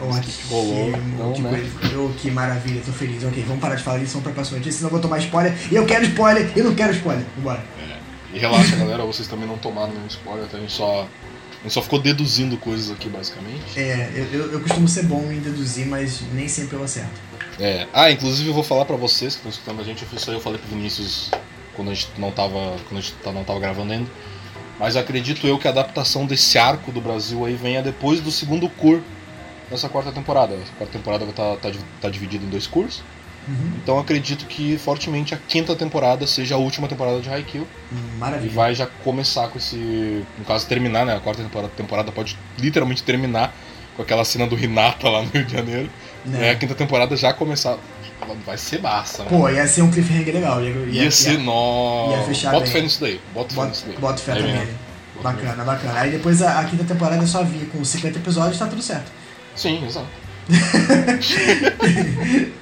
Oh, 0.01 0.09
Skip 0.19 0.31
que, 0.47 0.53
rolou, 0.53 0.91
não, 1.17 1.39
né? 1.41 1.49
coisa- 1.49 1.99
oh, 1.99 2.09
que 2.19 2.29
maravilha, 2.31 2.81
tô 2.85 2.91
feliz. 2.91 3.23
Ok, 3.23 3.43
vamos 3.47 3.61
parar 3.61 3.75
de 3.75 3.83
falar 3.83 3.97
disso, 3.99 4.13
vamos 4.13 4.23
pra 4.25 4.33
próxima 4.33 4.57
notícia, 4.59 4.77
senão 4.79 4.87
eu 4.89 4.91
vou 4.91 5.01
tomar 5.01 5.17
spoiler. 5.19 5.55
E 5.71 5.75
eu 5.75 5.85
quero 5.85 6.05
spoiler, 6.05 6.51
e 6.55 6.61
não 6.61 6.75
quero 6.75 6.93
spoiler. 6.93 7.25
Vambora. 7.35 7.63
E 8.33 8.39
relaxa, 8.39 8.75
galera, 8.77 9.03
vocês 9.05 9.27
também 9.27 9.47
não 9.47 9.57
tomaram 9.57 9.93
nenhum 9.93 10.07
spoiler, 10.07 10.47
tá? 10.47 10.57
A 10.57 10.59
gente 10.59 10.73
só 10.73 11.07
A 11.59 11.63
gente 11.63 11.73
só 11.73 11.81
ficou 11.81 11.99
deduzindo 11.99 12.55
coisas 12.57 12.91
aqui, 12.91 13.09
basicamente. 13.09 13.63
É, 13.79 14.11
eu, 14.15 14.39
eu, 14.41 14.51
eu 14.53 14.59
costumo 14.61 14.87
ser 14.87 15.03
bom 15.05 15.31
em 15.31 15.39
deduzir, 15.39 15.87
mas 15.87 16.21
nem 16.33 16.47
sempre 16.47 16.75
eu 16.77 16.83
acerto. 16.83 17.19
É. 17.59 17.87
Ah, 17.91 18.11
inclusive 18.11 18.47
eu 18.49 18.53
vou 18.53 18.63
falar 18.63 18.85
pra 18.85 18.95
vocês 18.95 19.33
que 19.33 19.39
estão 19.39 19.49
escutando 19.51 19.81
a 19.81 19.83
gente, 19.83 20.05
isso 20.15 20.29
aí 20.29 20.35
eu 20.37 20.41
falei 20.41 20.59
pro 20.59 20.69
Vinícius 20.69 21.31
quando 21.75 21.89
a 21.89 21.93
gente 21.95 22.09
não 22.19 22.29
tava, 22.31 22.75
quando 22.87 22.99
a 22.99 23.01
gente 23.01 23.13
tá- 23.23 23.31
não 23.31 23.43
tava 23.43 23.59
gravando 23.59 23.91
ainda. 23.93 24.09
Mas 24.79 24.95
acredito 24.95 25.47
eu 25.47 25.57
que 25.57 25.67
a 25.67 25.71
adaptação 25.71 26.27
desse 26.27 26.59
arco 26.59 26.91
do 26.91 27.01
Brasil 27.01 27.43
aí 27.43 27.55
venha 27.55 27.81
depois 27.81 28.21
do 28.21 28.29
segundo 28.31 28.69
cur 28.69 29.01
dessa 29.69 29.89
quarta 29.89 30.11
temporada. 30.11 30.53
Essa 30.55 30.71
quarta 30.77 30.93
temporada 30.97 31.25
tá, 31.27 31.55
tá, 31.57 31.71
tá 32.01 32.09
dividida 32.09 32.45
em 32.45 32.49
dois 32.49 32.67
curs. 32.67 33.01
Uhum. 33.47 33.71
Então 33.81 33.97
acredito 33.97 34.45
que 34.45 34.77
fortemente 34.77 35.33
a 35.33 35.37
quinta 35.37 35.73
temporada 35.75 36.27
seja 36.27 36.55
a 36.55 36.57
última 36.57 36.87
temporada 36.87 37.21
de 37.21 37.29
Haikyuu. 37.29 37.65
Hum, 37.93 37.95
E 38.15 38.17
Maravilha. 38.19 38.51
vai 38.53 38.75
já 38.75 38.85
começar 39.03 39.47
com 39.47 39.57
esse. 39.57 40.23
No 40.37 40.43
caso, 40.45 40.67
terminar, 40.67 41.05
né? 41.05 41.15
A 41.15 41.19
quarta 41.19 41.41
temporada, 41.41 41.71
temporada 41.75 42.11
pode 42.11 42.37
literalmente 42.59 43.03
terminar 43.03 43.53
com 43.95 44.01
aquela 44.01 44.25
cena 44.25 44.45
do 44.45 44.57
Hinata 44.59 45.07
lá 45.09 45.21
no 45.23 45.29
Rio 45.29 45.45
de 45.45 45.53
Janeiro. 45.53 45.89
Né? 46.25 46.47
É, 46.47 46.51
a 46.51 46.55
quinta 46.55 46.75
temporada 46.75 47.15
já 47.15 47.31
começar. 47.33 47.77
Vai 48.45 48.57
ser 48.57 48.81
massa, 48.81 49.23
né? 49.23 49.29
Pô, 49.29 49.47
ia 49.47 49.65
ser 49.65 49.81
um 49.83 49.91
cliffhanger 49.91 50.33
legal. 50.33 50.61
Ia, 50.61 50.69
ia, 50.69 51.03
Ia 51.03 51.11
ser 51.11 51.33
ia- 51.33 51.37
nó. 51.39 52.09
ia 52.11 52.23
fechar 52.23 52.51
Bota 52.51 52.63
bem. 52.65 52.73
fé 52.73 52.81
nisso 52.81 52.99
daí. 52.99 53.21
Bota 53.33 53.55
fé 53.55 53.65
nisso 53.65 53.85
daí. 53.87 53.97
bota 53.97 54.17
fé 54.17 54.31
Aí 54.33 54.39
também. 54.41 54.55
Bota. 54.57 55.23
Bacana, 55.23 55.63
bacana. 55.63 55.99
Aí 56.01 56.11
depois 56.11 56.41
a, 56.41 56.59
a 56.59 56.65
quinta 56.65 56.83
temporada 56.83 57.25
só 57.25 57.43
vir 57.43 57.69
com 57.69 57.83
50 57.85 58.17
episódios, 58.19 58.57
tá 58.59 58.67
tudo 58.67 58.81
certo. 58.81 59.09
Sim, 59.57 59.85
exato. 59.85 60.07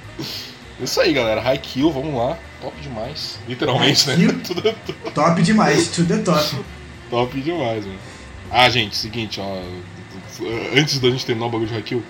Isso 0.82 1.00
aí, 1.00 1.12
galera. 1.12 1.40
Haikyuu, 1.40 1.92
vamos 1.92 2.12
lá. 2.14 2.36
Top 2.60 2.76
demais. 2.80 3.38
Literalmente, 3.46 4.08
né? 4.08 4.16
Tudo 4.44 4.74
Top 5.14 5.40
demais, 5.42 5.86
tudo 5.88 6.14
é 6.14 6.18
top. 6.18 6.56
top 7.10 7.40
demais, 7.40 7.86
mano. 7.86 7.98
Ah, 8.50 8.68
gente, 8.68 8.96
seguinte, 8.96 9.40
ó. 9.40 9.62
Antes 10.76 10.98
da 10.98 11.08
gente 11.10 11.24
terminar 11.24 11.46
o 11.46 11.50
bagulho 11.50 11.68
de 11.68 11.74
Haikyuu, 11.74 12.02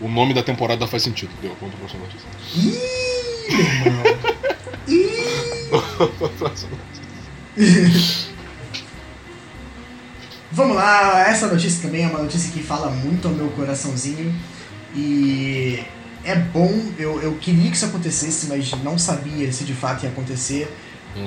o 0.00 0.08
nome 0.08 0.34
da 0.34 0.42
temporada 0.42 0.86
faz 0.86 1.02
sentido. 1.02 1.30
Deu, 1.40 1.54
conta 1.56 1.74
a 1.74 1.78
próxima 1.78 2.04
notícia. 2.04 2.28
Ih, 2.56 2.78
irmão. 3.86 4.04
Ih. 4.88 5.16
Vamos 10.56 10.74
lá, 10.74 11.28
essa 11.28 11.48
notícia 11.48 11.82
também 11.82 12.04
é 12.04 12.08
uma 12.08 12.22
notícia 12.22 12.50
que 12.50 12.62
fala 12.62 12.90
muito 12.90 13.28
ao 13.28 13.34
meu 13.34 13.48
coraçãozinho 13.48 14.34
e 14.94 15.84
é 16.24 16.34
bom, 16.34 16.72
eu, 16.98 17.20
eu 17.20 17.34
queria 17.34 17.68
que 17.70 17.76
isso 17.76 17.84
acontecesse, 17.84 18.46
mas 18.46 18.70
não 18.82 18.96
sabia 18.96 19.52
se 19.52 19.64
de 19.64 19.74
fato 19.74 20.04
ia 20.04 20.08
acontecer 20.08 20.74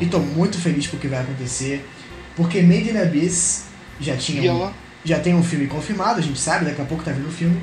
e 0.02 0.08
tô 0.08 0.18
muito 0.18 0.58
feliz 0.58 0.88
porque 0.88 1.08
vai 1.08 1.22
acontecer, 1.22 1.88
porque 2.36 2.60
Made 2.64 2.90
in 2.90 2.98
Abyss 2.98 3.66
já 4.02 4.18
tinha 4.18 4.52
um, 4.52 4.72
já 5.06 5.20
tem 5.20 5.36
um 5.36 5.44
filme 5.44 5.68
confirmado, 5.68 6.18
a 6.18 6.24
gente 6.24 6.40
sabe, 6.40 6.66
daqui 6.66 6.82
a 6.82 6.86
pouco 6.86 7.04
tá 7.04 7.12
vindo 7.12 7.28
o 7.28 7.32
filme. 7.32 7.62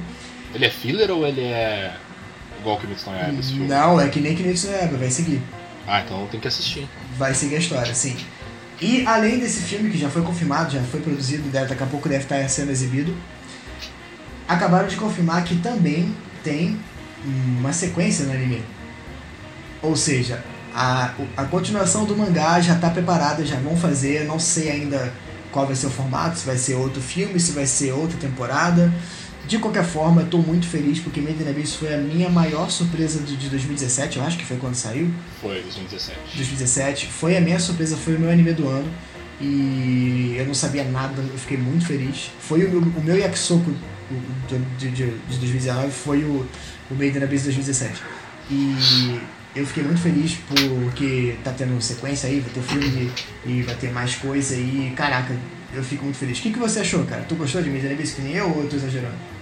Ele 0.54 0.66
é 0.66 0.70
filler 0.70 1.10
ou 1.10 1.26
ele 1.26 1.42
é 1.42 1.96
igual 2.60 2.76
que 2.76 2.86
Kimetsu 2.86 3.10
no 3.10 3.16
Yaiba, 3.16 3.40
esse 3.40 3.52
filme? 3.52 3.66
Não, 3.66 4.00
é 4.00 4.08
que 4.08 4.20
nem 4.20 4.36
Kimetsu 4.36 4.68
no 4.68 4.72
Yaiba, 4.72 4.96
vai 4.98 5.10
seguir. 5.10 5.42
Ah, 5.84 6.00
então 6.00 6.28
tem 6.28 6.38
que 6.38 6.46
assistir. 6.46 6.86
vai 7.18 7.34
seguir 7.34 7.56
a 7.56 7.58
história, 7.58 7.92
sim. 7.92 8.16
E 8.80 9.06
além 9.06 9.38
desse 9.38 9.60
filme 9.62 9.90
que 9.90 9.96
já 9.96 10.10
foi 10.10 10.22
confirmado, 10.22 10.72
já 10.72 10.82
foi 10.82 11.00
produzido, 11.00 11.48
daqui 11.48 11.82
a 11.82 11.86
pouco 11.86 12.08
deve 12.08 12.24
estar 12.24 12.46
sendo 12.48 12.70
exibido, 12.70 13.16
acabaram 14.46 14.86
de 14.86 14.96
confirmar 14.96 15.44
que 15.44 15.56
também 15.56 16.14
tem 16.44 16.78
uma 17.58 17.72
sequência 17.72 18.26
no 18.26 18.32
anime. 18.32 18.62
Ou 19.82 19.96
seja, 19.96 20.44
a, 20.74 21.12
a 21.36 21.44
continuação 21.44 22.04
do 22.04 22.16
mangá 22.16 22.60
já 22.60 22.74
está 22.74 22.90
preparada, 22.90 23.44
já 23.46 23.56
vão 23.56 23.76
fazer, 23.76 24.24
não 24.24 24.38
sei 24.38 24.70
ainda 24.70 25.12
qual 25.50 25.66
vai 25.66 25.74
ser 25.74 25.86
o 25.86 25.90
formato, 25.90 26.38
se 26.38 26.44
vai 26.44 26.58
ser 26.58 26.74
outro 26.74 27.00
filme, 27.00 27.40
se 27.40 27.52
vai 27.52 27.66
ser 27.66 27.92
outra 27.92 28.18
temporada. 28.18 28.92
De 29.46 29.58
qualquer 29.58 29.84
forma, 29.84 30.22
eu 30.22 30.26
tô 30.26 30.38
muito 30.38 30.66
feliz 30.66 30.98
porque 30.98 31.20
Made 31.20 31.42
in 31.42 31.48
Abyss 31.48 31.74
foi 31.76 31.94
a 31.94 31.98
minha 31.98 32.28
maior 32.28 32.68
surpresa 32.68 33.20
de 33.20 33.36
de 33.36 33.48
2017, 33.48 34.18
eu 34.18 34.24
acho 34.24 34.36
que 34.38 34.44
foi 34.44 34.56
quando 34.56 34.74
saiu. 34.74 35.08
Foi 35.40 35.60
2017. 35.62 36.18
2017. 36.34 37.06
Foi 37.06 37.36
a 37.36 37.40
minha 37.40 37.58
surpresa, 37.58 37.96
foi 37.96 38.16
o 38.16 38.18
meu 38.18 38.30
anime 38.30 38.52
do 38.52 38.68
ano. 38.68 38.90
E 39.40 40.34
eu 40.38 40.46
não 40.46 40.54
sabia 40.54 40.84
nada, 40.84 41.22
eu 41.22 41.38
fiquei 41.38 41.58
muito 41.58 41.86
feliz. 41.86 42.30
Foi 42.40 42.64
o 42.64 42.70
meu, 42.70 42.80
o 42.80 43.04
meu 43.04 43.16
Yakisoku 43.16 43.70
de, 44.78 44.90
de, 44.90 44.90
de 44.90 45.38
2019, 45.38 45.90
foi 45.92 46.24
o, 46.24 46.46
o 46.90 46.94
Made 46.94 47.18
in 47.18 47.22
Abyss 47.22 47.44
2017. 47.44 48.02
E 48.50 49.20
eu 49.54 49.66
fiquei 49.66 49.84
muito 49.84 50.00
feliz 50.00 50.38
porque 50.48 51.36
tá 51.44 51.52
tendo 51.52 51.80
sequência 51.80 52.28
aí, 52.28 52.40
vai 52.40 52.50
ter 52.50 52.62
filme 52.62 53.12
e, 53.44 53.50
e 53.50 53.62
vai 53.62 53.74
ter 53.74 53.92
mais 53.92 54.14
coisa 54.16 54.54
aí. 54.54 54.92
Caraca, 54.96 55.36
eu 55.74 55.84
fico 55.84 56.04
muito 56.04 56.18
feliz. 56.18 56.38
O 56.38 56.42
que, 56.42 56.52
que 56.52 56.58
você 56.58 56.80
achou, 56.80 57.04
cara? 57.04 57.22
Tu 57.22 57.34
gostou 57.34 57.62
de 57.62 57.70
Made 57.70 57.86
in 57.86 57.92
Abyss 57.92 58.14
que 58.14 58.22
nem 58.22 58.34
eu 58.34 58.48
ou 58.50 58.62
eu 58.62 58.68
tô 58.68 58.76
exagerando? 58.76 59.35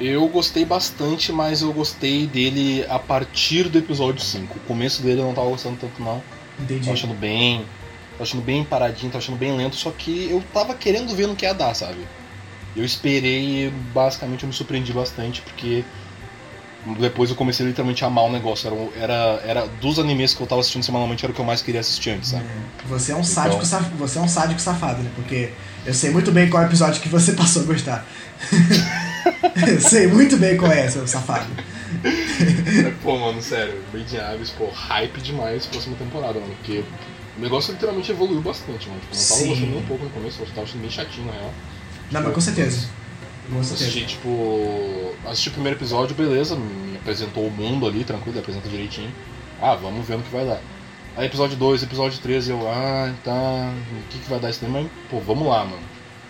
Eu 0.00 0.26
gostei 0.28 0.64
bastante, 0.64 1.30
mas 1.30 1.60
eu 1.60 1.72
gostei 1.72 2.26
dele 2.26 2.84
a 2.88 2.98
partir 2.98 3.68
do 3.68 3.76
episódio 3.78 4.22
5. 4.22 4.56
O 4.56 4.60
começo 4.60 5.02
dele 5.02 5.20
eu 5.20 5.26
não 5.26 5.34
tava 5.34 5.48
gostando 5.48 5.76
tanto 5.78 6.02
não. 6.02 6.22
Entendi. 6.58 6.86
Tô 6.86 6.92
achando 6.92 7.14
bem. 7.14 7.64
Tô 8.16 8.22
achando 8.22 8.42
bem 8.42 8.64
paradinho, 8.64 9.12
tô 9.12 9.18
achando 9.18 9.36
bem 9.38 9.54
lento, 9.56 9.76
só 9.76 9.90
que 9.90 10.28
eu 10.30 10.42
tava 10.52 10.74
querendo 10.74 11.14
ver 11.14 11.26
no 11.26 11.34
que 11.36 11.44
ia 11.44 11.54
dar, 11.54 11.74
sabe? 11.74 11.98
Eu 12.76 12.84
esperei 12.84 13.66
e 13.66 13.70
basicamente 13.94 14.42
eu 14.42 14.46
me 14.48 14.54
surpreendi 14.54 14.92
bastante, 14.92 15.40
porque 15.42 15.84
depois 16.98 17.28
eu 17.30 17.36
comecei 17.36 17.66
literalmente 17.66 18.02
a 18.04 18.06
amar 18.06 18.24
o 18.24 18.32
negócio. 18.32 18.68
Era, 18.68 19.12
era, 19.12 19.42
era 19.44 19.66
dos 19.80 19.98
animes 19.98 20.32
que 20.34 20.40
eu 20.42 20.46
tava 20.46 20.60
assistindo 20.60 20.82
semanalmente, 20.82 21.24
era 21.24 21.32
o 21.32 21.34
que 21.34 21.40
eu 21.40 21.44
mais 21.46 21.60
queria 21.62 21.80
assistir 21.80 22.10
antes, 22.10 22.30
sabe? 22.30 22.44
É, 22.44 22.86
Você 22.88 23.12
é 23.12 23.16
um 23.16 23.24
sádico, 23.24 23.56
Então- 23.56 23.66
saf- 23.66 23.90
você 23.98 24.18
é 24.18 24.22
um 24.22 24.28
sádico 24.28 24.60
safado, 24.60 25.02
né? 25.02 25.10
Porque 25.14 25.50
eu 25.84 25.92
sei 25.94 26.10
muito 26.10 26.30
bem 26.30 26.48
qual 26.48 26.62
episódio 26.62 27.00
que 27.02 27.08
você 27.08 27.32
passou 27.36 27.62
a 27.62 27.66
gostar. 27.66 28.06
sei 29.80 30.06
muito 30.06 30.36
bem 30.36 30.56
qual 30.56 30.70
é, 30.72 30.88
seu 30.88 31.06
safado. 31.06 31.50
Pô, 33.02 33.18
mano, 33.18 33.42
sério, 33.42 33.82
Made 33.92 34.14
in 34.14 34.18
Abyss, 34.18 34.50
pô, 34.50 34.68
hype 34.68 35.20
demais 35.20 35.66
próxima 35.66 35.96
temporada, 35.96 36.38
mano, 36.38 36.54
porque 36.56 36.84
o 37.36 37.40
negócio 37.40 37.72
literalmente 37.72 38.10
evoluiu 38.10 38.40
bastante, 38.40 38.88
mano. 38.88 39.00
Tipo, 39.00 39.16
não 39.16 39.22
tava 39.22 39.40
Sim. 39.40 39.48
gostando 39.48 39.70
nem 39.70 39.78
um 39.78 39.86
pouco 39.86 40.04
no 40.04 40.10
começo, 40.10 40.40
eu 40.40 40.46
tava 40.46 40.62
achando 40.62 40.80
bem 40.80 40.90
chatinho, 40.90 41.26
na 41.26 41.32
real. 41.32 41.54
Não, 42.10 42.22
mas 42.22 42.34
com 42.34 42.40
certeza. 42.40 42.88
Com 43.50 43.62
certeza. 43.62 43.90
Assisti, 43.90 44.06
tipo. 44.06 45.14
Assisti 45.26 45.48
o 45.48 45.52
primeiro 45.52 45.78
episódio, 45.78 46.14
beleza, 46.14 46.56
me 46.56 46.96
apresentou 46.96 47.46
o 47.46 47.50
mundo 47.50 47.86
ali, 47.86 48.04
tranquilo, 48.04 48.38
apresenta 48.38 48.68
direitinho. 48.68 49.10
Ah, 49.60 49.74
vamos 49.74 50.06
ver 50.06 50.16
no 50.16 50.22
que 50.22 50.30
vai 50.30 50.46
dar. 50.46 50.60
Aí 51.16 51.26
episódio 51.26 51.56
2, 51.56 51.82
episódio 51.82 52.18
3, 52.20 52.48
eu, 52.50 52.68
ah, 52.68 53.12
tá, 53.24 53.32
o 53.32 54.08
que, 54.08 54.18
que 54.18 54.30
vai 54.30 54.38
dar 54.38 54.50
esse? 54.50 54.64
Mas, 54.66 54.86
pô, 55.10 55.18
vamos 55.20 55.46
lá, 55.46 55.64
mano. 55.64 55.82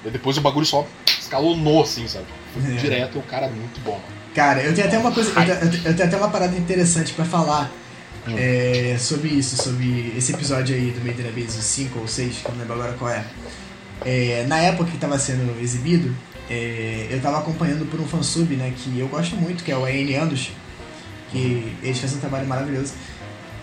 E 0.05 0.11
depois 0.11 0.37
o 0.39 0.41
bagulho 0.41 0.65
só 0.65 0.87
escalonou, 1.35 1.83
assim, 1.83 2.07
sabe? 2.09 2.25
Foi 2.53 2.73
É. 2.73 2.77
direto 2.77 3.19
o 3.19 3.23
cara 3.23 3.47
é 3.47 3.51
muito 3.51 3.81
bom, 3.85 3.93
mano. 3.93 4.21
Cara, 4.35 4.63
eu 4.63 4.75
tenho 4.75 4.87
até 4.87 4.99
uma 4.99 5.13
coisa. 5.13 5.31
Eu 5.31 5.71
tenho, 5.71 5.83
eu 5.87 5.95
tenho- 5.97 6.09
até 6.09 6.17
uma 6.17 6.29
parada 6.29 6.57
interessante 6.57 7.13
pra 7.13 7.25
falar 7.25 7.71
Hum. 8.29 8.35
é, 8.37 8.97
sobre 8.99 9.29
isso, 9.29 9.57
sobre 9.57 10.13
esse 10.17 10.33
episódio 10.33 10.75
aí 10.75 10.91
do 10.91 11.05
Made 11.05 11.23
in 11.23 11.29
Abyss, 11.29 11.57
o 11.57 11.63
5 11.63 12.01
ou 12.01 12.09
6, 12.09 12.37
que 12.39 12.47
eu 12.47 12.53
não 12.53 12.61
lembro 12.61 12.75
agora 12.75 12.93
qual 12.95 13.11
é. 13.11 13.25
É, 14.05 14.45
na 14.49 14.59
época 14.59 14.91
que 14.91 14.99
tava 14.99 15.19
sendo 15.19 15.59
exibido, 15.61 16.15
é, 16.49 17.07
eu 17.11 17.21
tava 17.21 17.39
acompanhando 17.39 17.89
por 17.91 18.01
um 18.01 18.07
fansub, 18.07 18.55
né, 18.57 18.73
que 18.77 18.99
eu 18.99 19.09
gosto 19.09 19.37
muito, 19.37 19.63
que 19.65 19.71
é 19.73 19.77
o 19.77 19.85
AN 19.85 20.21
Anos, 20.23 20.51
que 21.31 21.75
eles 21.83 21.99
fazem 21.99 22.17
um 22.19 22.21
trabalho 22.21 22.47
maravilhoso. 22.47 22.93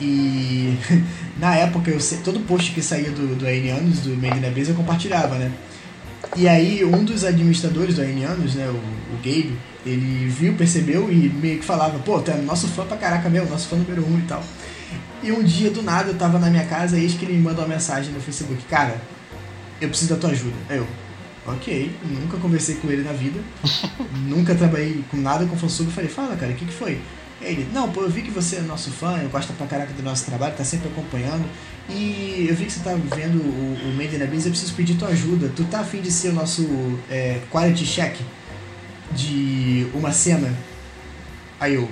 E 0.01 0.77
na 1.39 1.55
época, 1.55 1.89
eu, 1.91 1.99
todo 2.23 2.39
post 2.41 2.71
que 2.71 2.81
saía 2.81 3.11
do, 3.11 3.35
do 3.35 3.45
AN 3.45 3.89
do 4.03 4.15
Made 4.21 4.39
in 4.39 4.47
Abyss, 4.47 4.69
eu 4.69 4.75
compartilhava, 4.75 5.35
né? 5.35 5.51
E 6.35 6.47
aí, 6.47 6.83
um 6.83 7.03
dos 7.03 7.23
administradores 7.23 7.95
do 7.95 8.01
AN 8.01 8.25
Anos, 8.25 8.55
né, 8.55 8.67
o, 8.67 8.73
o 8.73 9.17
Gabe, 9.17 9.57
ele 9.85 10.27
viu, 10.27 10.53
percebeu 10.53 11.11
e 11.11 11.29
meio 11.29 11.59
que 11.59 11.65
falava, 11.65 11.97
pô, 11.99 12.19
tu 12.19 12.31
é 12.31 12.37
nosso 12.37 12.67
fã 12.67 12.85
pra 12.85 12.97
caraca 12.97 13.29
meu, 13.29 13.47
nosso 13.47 13.67
fã 13.67 13.75
número 13.75 14.05
um 14.05 14.19
e 14.19 14.23
tal. 14.23 14.43
E 15.23 15.31
um 15.31 15.43
dia, 15.43 15.71
do 15.71 15.81
nada, 15.81 16.09
eu 16.09 16.15
tava 16.15 16.37
na 16.37 16.49
minha 16.49 16.65
casa 16.65 16.97
e 16.97 17.03
eis 17.03 17.13
que 17.13 17.25
ele 17.25 17.33
me 17.33 17.41
mandou 17.41 17.65
uma 17.65 17.73
mensagem 17.73 18.13
no 18.13 18.19
Facebook, 18.19 18.63
cara, 18.65 18.99
eu 19.81 19.89
preciso 19.89 20.13
da 20.13 20.19
tua 20.19 20.31
ajuda. 20.31 20.55
Aí 20.69 20.77
eu, 20.77 20.87
ok, 21.45 21.91
nunca 22.03 22.37
conversei 22.37 22.75
com 22.75 22.89
ele 22.91 23.03
na 23.03 23.13
vida, 23.13 23.39
nunca 24.27 24.53
trabalhei 24.53 25.03
com 25.09 25.17
nada 25.17 25.45
com 25.45 25.57
fansub, 25.57 25.87
eu 25.87 25.93
falei, 25.93 26.09
fala 26.09 26.35
cara, 26.35 26.51
o 26.51 26.55
que 26.55 26.65
que 26.65 26.73
foi? 26.73 26.99
Ele, 27.41 27.67
não, 27.71 27.91
pô, 27.91 28.01
eu 28.01 28.09
vi 28.09 28.23
que 28.23 28.31
você 28.31 28.57
é 28.57 28.61
nosso 28.61 28.89
fã, 28.89 29.19
eu 29.21 29.29
gosto 29.29 29.53
pra 29.53 29.67
caraca 29.67 29.93
do 29.93 30.01
nosso 30.01 30.25
trabalho, 30.25 30.55
tá 30.55 30.63
sempre 30.63 30.87
acompanhando. 30.87 31.45
E 31.89 32.47
eu 32.49 32.55
vi 32.55 32.65
que 32.65 32.71
você 32.71 32.79
tá 32.81 32.93
vendo 33.15 33.37
o, 33.37 33.89
o 33.89 33.95
Made 33.95 34.15
in 34.15 34.23
Abyss, 34.23 34.45
eu 34.45 34.51
preciso 34.51 34.73
pedir 34.73 34.95
tua 34.95 35.09
ajuda. 35.09 35.51
Tu 35.55 35.63
tá 35.65 35.79
afim 35.79 36.01
de 36.01 36.11
ser 36.11 36.29
o 36.29 36.33
nosso 36.33 36.63
é, 37.09 37.39
quality 37.51 37.85
check 37.85 38.17
de 39.13 39.87
uma 39.93 40.11
cena? 40.11 40.53
Aí 41.59 41.75
eu, 41.75 41.89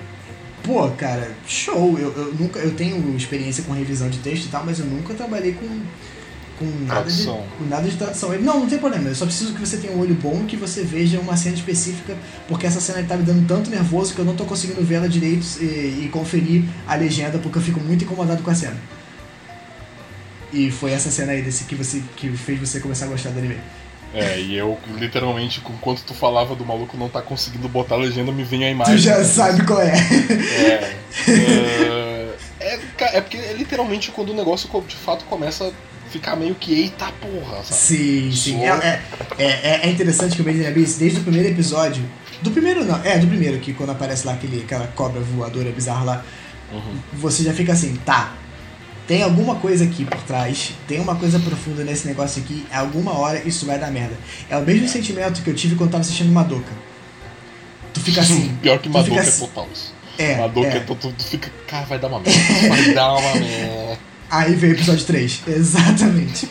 pô, 0.64 0.89
cara, 0.91 1.32
show. 1.48 1.98
Eu, 1.98 2.12
eu 2.12 2.34
nunca, 2.34 2.60
eu 2.60 2.76
tenho 2.76 3.16
experiência 3.16 3.64
com 3.64 3.72
revisão 3.72 4.10
de 4.10 4.18
texto 4.20 4.46
e 4.46 4.50
tal, 4.50 4.66
mas 4.66 4.80
eu 4.80 4.86
nunca 4.86 5.14
trabalhei 5.14 5.54
com 5.54 5.82
com 6.58 6.66
nada 6.86 7.10
de 7.10 7.24
Tradução. 7.24 7.43
com 7.58 7.66
nada 7.66 7.89
de 7.89 7.97
tradução. 7.97 8.34
Ele, 8.34 8.43
não, 8.43 8.62
não 8.62 8.68
tem 8.68 8.78
problema. 8.78 9.10
Eu 9.10 9.16
só 9.16 9.26
preciso 9.26 9.53
que 9.53 9.60
você 9.60 9.78
tenha 9.78 9.93
um 9.93 9.99
olho 9.99 10.16
bom 10.16 10.41
e 10.43 10.45
que 10.45 10.56
você 10.56 10.84
veja 10.84 11.20
uma 11.20 11.36
cena 11.36 11.56
específica, 11.56 12.16
porque 12.47 12.66
essa 12.66 12.80
cena 12.80 13.06
tá 13.08 13.18
me 13.18 13.24
dando 13.24 13.47
tanto 13.47 13.70
nervoso 13.70 14.14
que 14.14 14.20
eu 14.20 14.26
não 14.26 14.36
tô 14.36 14.45
conseguindo 14.45 14.82
ver 14.84 14.95
ela 14.95 15.10
direito 15.10 15.45
e, 15.62 16.06
e 16.06 16.10
conferir 16.12 16.64
a 16.88 16.95
legenda, 16.95 17.38
porque 17.39 17.58
eu 17.58 17.62
fico 17.62 17.80
muito 17.80 18.03
incomodado 18.03 18.41
com 18.41 18.49
a 18.49 18.56
cena. 18.56 18.78
E 20.53 20.72
foi 20.72 20.91
essa 20.91 21.12
cena 21.12 21.34
aí 21.34 21.41
desse 21.41 21.66
que 21.66 21.76
você 21.76 22.01
que 22.16 22.30
fez 22.30 22.60
você 22.60 22.80
começar 22.80 23.06
a 23.06 23.10
gostar 23.10 23.30
do 23.32 23.39
anime. 23.39 23.58
É, 24.14 24.39
e 24.39 24.56
eu 24.56 24.78
literalmente, 24.93 25.62
enquanto 25.70 26.03
tu 26.03 26.14
falava 26.14 26.56
do 26.56 26.66
maluco 26.66 26.95
não 26.95 27.10
tá 27.10 27.22
conseguindo 27.22 27.68
botar 27.68 27.95
a 27.95 27.97
legenda, 27.97 28.32
me 28.32 28.43
vem 28.43 28.64
a 28.64 28.70
imagem. 28.70 28.95
Tu 28.95 29.01
já 29.01 29.22
sabe 29.26 29.66
qual 29.66 29.82
é. 29.82 29.91
É. 29.91 30.95
é, 31.28 32.36
é, 32.62 33.18
é 33.18 33.22
porque 33.22 33.36
é 33.36 33.51
literalmente 33.51 34.12
quando 34.12 34.30
o 34.30 34.34
negócio 34.34 34.70
de 34.88 34.95
fato 34.95 35.26
começa 35.26 35.74
ficar 36.10 36.36
meio 36.36 36.56
que 36.56 36.74
eita 36.74 37.12
porra, 37.22 37.64
sabe? 37.64 37.80
Sim, 37.80 38.32
sim. 38.32 38.58
Só- 38.60 38.66
É, 38.76 39.01
é, 39.38 39.45
é, 39.45 39.80
é 39.84 39.89
interessante 39.89 40.36
que 40.36 40.41
o 40.41 40.45
Made 40.45 40.60
in 40.60 40.66
Abyss, 40.68 40.97
desde 40.97 41.20
o 41.20 41.24
primeiro 41.24 41.49
episódio. 41.49 42.03
Do 42.41 42.51
primeiro 42.51 42.84
não, 42.86 43.03
é, 43.03 43.18
do 43.18 43.28
primeiro, 43.28 43.60
que 43.60 43.74
quando 43.74 43.91
aparece 43.91 44.26
lá 44.28 44.34
aquele, 44.34 44.62
aquela 44.64 44.88
cobra 44.88 45.20
voadora 45.22 45.72
bizarra 45.72 46.03
lá, 46.03 46.26
Uhum. 46.72 46.97
você 47.14 47.43
já 47.43 47.53
fica 47.53 47.74
assim, 47.74 47.95
tá. 48.06 48.34
Tem 49.08 49.22
alguma 49.22 49.56
coisa 49.56 49.84
aqui 49.84 50.03
por 50.03 50.20
trás, 50.24 50.72
tem 50.88 50.99
uma 50.99 51.16
coisa 51.16 51.39
profunda 51.39 51.84
nesse 51.84 52.08
negócio 52.08 52.41
aqui, 52.41 52.66
alguma 52.74 53.18
hora 53.18 53.39
isso 53.47 53.66
vai 53.66 53.78
dar 53.78 53.91
merda. 53.91 54.16
É 54.49 54.58
o 54.58 54.62
mesmo 54.64 54.88
sentimento 54.88 55.41
que 55.43 55.49
eu 55.49 55.53
tive 55.56 55.76
quando 55.76 55.91
tava 55.91 56.01
assistindo 56.01 56.32
Madoka. 56.32 56.72
Tu 57.93 57.99
fica 58.01 58.22
assim. 58.22 58.56
Pior 58.62 58.80
que 58.80 58.89
Madoka 58.89 59.16
é 59.18 59.20
assim- 59.20 59.41
total 59.45 59.68
isso. 59.72 59.93
É, 60.18 60.38
Madoka 60.38 60.68
é, 60.68 60.78
é. 60.78 60.80
tu, 60.80 60.95
tu, 60.95 61.12
tu 61.12 61.24
fica, 61.24 61.51
cara, 61.68 61.86
vai 61.86 61.99
dar 61.99 62.08
uma 62.08 62.20
merda, 62.20 62.70
vai 62.70 62.93
dar 62.93 63.14
uma 63.14 63.36
merda. 63.36 63.99
Aí 64.30 64.56
veio 64.56 64.74
o 64.74 64.76
episódio 64.76 65.06
3. 65.06 65.42
Exatamente. 65.48 66.48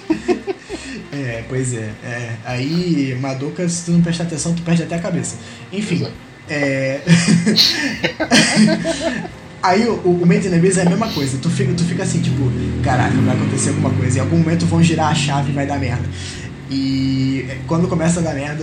é, 1.13 1.45
pois 1.49 1.75
é, 1.75 1.91
é. 2.05 2.33
Aí, 2.45 3.17
Madoka, 3.21 3.69
se 3.69 3.85
tu 3.87 3.93
não 3.93 4.03
prestar 4.03 4.25
atenção, 4.25 4.55
tu 4.55 4.63
perde 4.63 4.83
até 4.83 4.97
a 4.97 5.01
cabeça. 5.01 5.37
Enfim. 5.73 5.97
Exato. 5.97 6.13
É. 6.49 7.01
Aí 9.63 9.89
o, 9.89 9.95
o 9.95 10.27
Made 10.27 10.47
in 10.47 10.55
Abyss 10.55 10.77
é 10.77 10.83
a 10.83 10.91
mesma 10.91 11.09
coisa. 11.09 11.39
Tu 11.39 11.49
fica, 11.49 11.73
tu 11.73 11.85
fica 11.85 12.03
assim, 12.03 12.21
tipo, 12.21 12.53
caraca, 12.83 13.15
vai 13.17 13.35
acontecer 13.35 13.71
alguma 13.71 13.91
coisa. 13.91 14.19
Em 14.19 14.21
algum 14.21 14.37
momento 14.39 14.67
vão 14.67 14.83
girar 14.83 15.11
a 15.11 15.15
chave 15.15 15.53
e 15.53 15.55
vai 15.55 15.67
dar 15.67 15.79
merda. 15.79 16.07
E 16.71 17.47
quando 17.67 17.89
começa 17.89 18.21
a 18.21 18.23
dar 18.23 18.35
merda, 18.35 18.63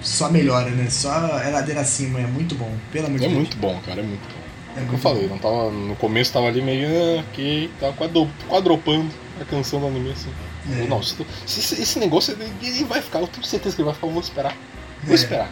só 0.00 0.30
melhora, 0.30 0.70
né? 0.70 0.86
Só 0.90 1.40
é 1.44 1.50
ladeira 1.50 1.80
acima, 1.80 2.20
é 2.20 2.26
muito 2.26 2.54
bom. 2.54 2.72
Pelo 2.92 3.06
amor 3.06 3.18
de 3.18 3.24
É 3.24 3.28
Deus. 3.28 3.38
muito 3.40 3.56
bom, 3.56 3.80
cara, 3.84 4.00
é 4.00 4.04
muito 4.04 4.22
bom. 4.22 4.45
É 4.76 4.80
Como 4.80 4.86
eu 4.86 4.92
muito 4.92 5.02
falei, 5.02 5.26
não 5.28 5.38
tava, 5.38 5.70
no 5.70 5.96
começo 5.96 6.32
tava 6.32 6.48
ali 6.48 6.60
meio, 6.60 6.86
ah, 6.88 7.24
ok, 7.30 7.70
tava 7.80 7.92
quadro- 7.94 8.30
quadropando 8.48 9.10
a 9.40 9.44
canção 9.44 9.80
do 9.80 9.86
anime 9.86 10.10
assim. 10.12 10.30
É. 10.70 10.82
Eu, 10.82 10.88
Não, 10.88 11.02
se 11.02 11.14
tu- 11.16 11.26
se 11.46 11.60
esse, 11.80 11.98
negócio 11.98 12.36
ele, 12.60 12.84
vai 12.84 13.00
ficar, 13.00 13.20
eu 13.20 13.26
tenho 13.28 13.44
certeza 13.46 13.74
que 13.74 13.80
ele 13.82 13.86
vai 13.86 13.94
ficar, 13.94 14.06
eu 14.06 14.12
vou 14.12 14.20
esperar. 14.22 14.56
Vou 15.02 15.12
É. 15.12 15.14
esperar. 15.14 15.46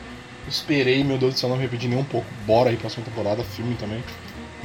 Eu 0.45 0.51
esperei, 0.51 1.03
meu 1.03 1.16
Deus 1.16 1.35
do 1.35 1.41
céu, 1.41 1.49
não 1.49 1.57
me 1.57 1.62
arrependi 1.62 1.89
nem 1.89 1.99
um 1.99 2.05
pouco. 2.05 2.27
Bora 2.47 2.68
aí, 2.70 2.77
próxima 2.77 3.05
temporada, 3.05 3.43
filme 3.43 3.75
também. 3.77 4.03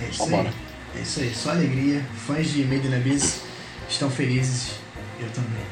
É 0.01 0.05
isso 0.09 0.17
Só 0.17 0.35
aí. 0.35 0.49
É 0.95 0.99
isso 1.01 1.19
aí, 1.21 1.33
só 1.33 1.51
alegria. 1.51 2.05
Fãs 2.27 2.51
de 2.51 2.65
Made 2.65 2.87
in 2.87 2.95
Abyss 2.95 3.41
estão 3.89 4.09
felizes. 4.09 4.71
Eu 5.21 5.29
também. 5.29 5.63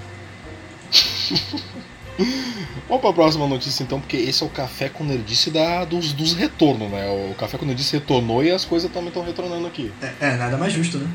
Vamos 2.88 3.02
pra 3.02 3.14
próxima 3.14 3.46
notícia 3.48 3.84
então, 3.84 4.00
porque 4.00 4.18
esse 4.18 4.42
é 4.42 4.46
o 4.46 4.50
café 4.50 4.90
com 4.90 5.04
nerdice 5.04 5.52
da, 5.52 5.84
dos, 5.86 6.14
dos 6.14 6.34
retornos, 6.34 6.90
né? 6.90 7.08
O 7.32 7.34
café 7.36 7.58
com 7.58 7.66
nerdice 7.66 7.94
retornou 7.98 8.44
e 8.44 8.50
as 8.52 8.64
coisas 8.66 8.90
também 8.92 9.10
estão 9.10 9.24
retornando 9.24 9.68
aqui. 9.68 9.92
É, 10.02 10.14
é, 10.22 10.36
nada 10.38 10.58
mais 10.58 10.74
justo, 10.74 10.98
né? 10.98 11.08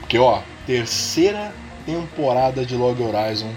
Porque, 0.00 0.18
ó, 0.18 0.40
terceira 0.66 1.52
temporada 1.86 2.64
de 2.64 2.74
Log 2.74 3.02
Horizon 3.02 3.50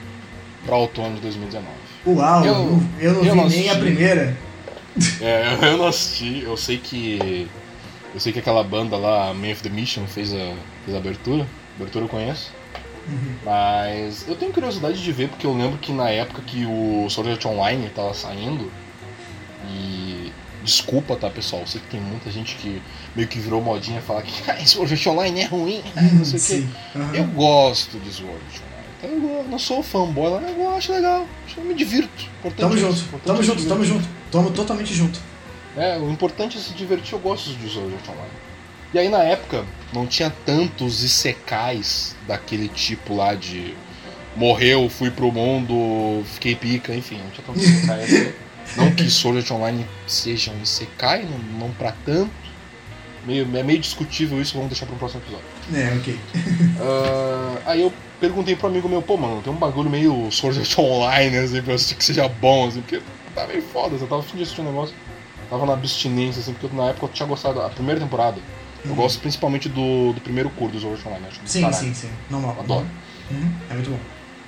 pra 0.65 0.75
outono 0.77 1.15
de 1.15 1.21
2019. 1.21 1.67
Uau, 2.05 2.45
eu, 2.45 2.53
Eu- 2.53 2.53
não- 2.65 2.89
eu 2.99 3.13
não 3.13 3.23
eu 3.25 3.33
vi 3.33 3.41
não 3.41 3.49
nem 3.49 3.69
a 3.69 3.75
primeira. 3.75 4.37
É, 5.21 5.57
eu 5.73 5.77
não 5.77 5.85
assisti, 5.87 6.41
eu 6.43 6.57
sei 6.57 6.77
que. 6.77 7.47
Eu 8.15 8.19
sei 8.19 8.33
que 8.33 8.39
aquela 8.39 8.63
banda 8.63 8.97
lá, 8.97 9.31
Man 9.31 9.51
of 9.51 9.61
the 9.61 9.69
Mission, 9.69 10.07
fez 10.07 10.33
a, 10.33 10.53
fez 10.85 10.95
a 10.95 10.97
abertura. 10.97 11.43
A 11.43 11.81
abertura 11.81 12.05
eu 12.05 12.09
conheço. 12.09 12.51
Uhum. 13.07 13.35
Mas 13.45 14.27
eu 14.27 14.35
tenho 14.35 14.51
curiosidade 14.51 15.01
de 15.01 15.11
ver, 15.11 15.29
porque 15.29 15.45
eu 15.45 15.55
lembro 15.55 15.77
que 15.77 15.91
na 15.91 16.09
época 16.09 16.41
que 16.41 16.65
o 16.65 17.09
Sword 17.09 17.31
Art 17.31 17.45
Online 17.45 17.89
tava 17.89 18.13
saindo, 18.13 18.71
e. 19.69 20.31
Desculpa, 20.63 21.15
tá, 21.15 21.29
pessoal? 21.29 21.61
Eu 21.61 21.67
sei 21.67 21.79
que 21.79 21.87
tem 21.87 22.01
muita 22.01 22.29
gente 22.29 22.55
que 22.55 22.81
meio 23.15 23.27
que 23.27 23.39
virou 23.39 23.61
modinha 23.61 24.01
falar 24.01 24.21
que 24.21 24.51
ah, 24.51 24.65
Sword 24.65 24.93
Art 24.93 25.07
Online 25.07 25.41
é 25.41 25.45
ruim, 25.45 25.81
não 25.95 26.25
sei 26.25 26.39
o 26.39 26.43
quê. 26.43 26.67
Sim. 26.67 26.69
aham. 26.95 27.15
Eu 27.15 27.23
gosto 27.27 27.97
de 27.99 28.11
Sword 28.11 28.35
Art 28.35 28.61
Online. 28.61 28.87
Então 28.97 29.37
eu 29.37 29.43
não 29.45 29.59
sou 29.59 29.81
fanboy, 29.81 30.41
mas 30.41 30.57
eu 30.57 30.75
acho 30.75 30.91
legal. 30.91 31.25
Eu 31.55 31.63
me 31.63 31.73
divirto. 31.73 32.25
Importante 32.39 32.59
Tamo 32.59 32.73
é 32.73 32.77
junto, 32.79 32.99
importante 32.99 33.25
tamo 33.25 33.39
é 33.39 33.43
junto, 33.43 33.67
tamo 33.67 33.85
junto. 33.85 34.07
Tamo 34.31 34.51
totalmente 34.51 34.93
junto. 34.93 35.19
É, 35.77 35.97
o 35.97 36.09
importante 36.09 36.57
é 36.57 36.59
se 36.59 36.73
divertir, 36.73 37.13
eu 37.13 37.19
gosto 37.19 37.51
de 37.51 37.69
Sword 37.69 37.93
Art 37.93 38.09
Online. 38.09 38.46
E 38.93 38.99
aí 38.99 39.09
na 39.09 39.23
época 39.23 39.65
não 39.93 40.05
tinha 40.05 40.29
tantos 40.45 41.03
isekais 41.03 42.15
daquele 42.27 42.67
tipo 42.67 43.15
lá 43.15 43.33
de 43.33 43.75
morreu, 44.35 44.89
fui 44.89 45.09
pro 45.09 45.31
mundo, 45.31 46.23
fiquei 46.25 46.55
pica, 46.55 46.95
enfim, 46.95 47.17
não 47.17 47.29
tinha 47.31 47.45
tantos 47.45 47.63
isekais 47.63 48.03
assim. 48.03 48.33
Não 48.75 48.91
que 48.91 49.09
Sword 49.09 49.39
Art 49.39 49.51
Online 49.51 49.85
seja 50.05 50.51
um 50.51 50.61
isekai, 50.61 51.23
não, 51.23 51.37
não 51.59 51.71
pra 51.71 51.93
tanto. 52.05 52.31
Meio, 53.25 53.47
é 53.57 53.63
meio 53.63 53.79
discutível 53.79 54.41
isso, 54.41 54.53
vamos 54.53 54.69
deixar 54.69 54.85
para 54.85 54.95
um 54.95 54.97
próximo 54.97 55.21
episódio. 55.21 55.45
É, 55.73 55.97
ok. 55.97 56.19
Ah, 56.79 57.71
aí 57.71 57.81
eu 57.81 57.91
perguntei 58.19 58.55
pro 58.55 58.67
amigo 58.67 58.87
meu, 58.87 59.01
pô, 59.01 59.17
mano, 59.17 59.41
tem 59.41 59.51
um 59.51 59.55
bagulho 59.55 59.89
meio 59.89 60.31
Sword 60.31 60.59
Art 60.59 60.77
Online, 60.77 61.37
assim, 61.37 61.61
pra 61.61 61.71
eu 61.71 61.75
assistir 61.75 61.95
que 61.95 62.05
seja 62.05 62.27
bom, 62.27 62.67
assim, 62.67 62.81
porque 62.81 63.01
tá 63.33 63.47
meio 63.47 63.61
foda, 63.61 63.95
assim, 63.95 64.03
eu 64.03 64.09
tava 64.09 64.21
afim 64.21 64.37
de 64.37 64.43
assistir 64.43 64.61
um 64.61 64.65
negócio. 64.65 64.95
Tava 65.49 65.65
na 65.65 65.73
abstinência, 65.73 66.39
assim, 66.39 66.53
porque 66.53 66.75
na 66.75 66.89
época 66.89 67.07
eu 67.07 67.09
tinha 67.09 67.27
gostado, 67.27 67.61
a 67.61 67.69
primeira 67.69 67.99
temporada, 67.99 68.39
eu 68.87 68.95
Uhum. 68.95 69.01
gosto 69.03 69.19
principalmente 69.19 69.69
do, 69.69 70.13
do 70.13 70.21
primeiro 70.21 70.49
curso 70.51 70.75
do 70.75 70.79
Sword 70.81 70.97
Art 70.99 71.07
Online, 71.07 71.25
acho 71.29 71.39
Sim, 71.45 71.61
caralho. 71.61 71.83
sim, 71.85 71.93
sim. 71.93 72.09
Normal. 72.29 72.57
Adoro. 72.59 72.87
Uhum. 73.31 73.51
É 73.69 73.73
muito 73.73 73.89
bom. 73.89 73.99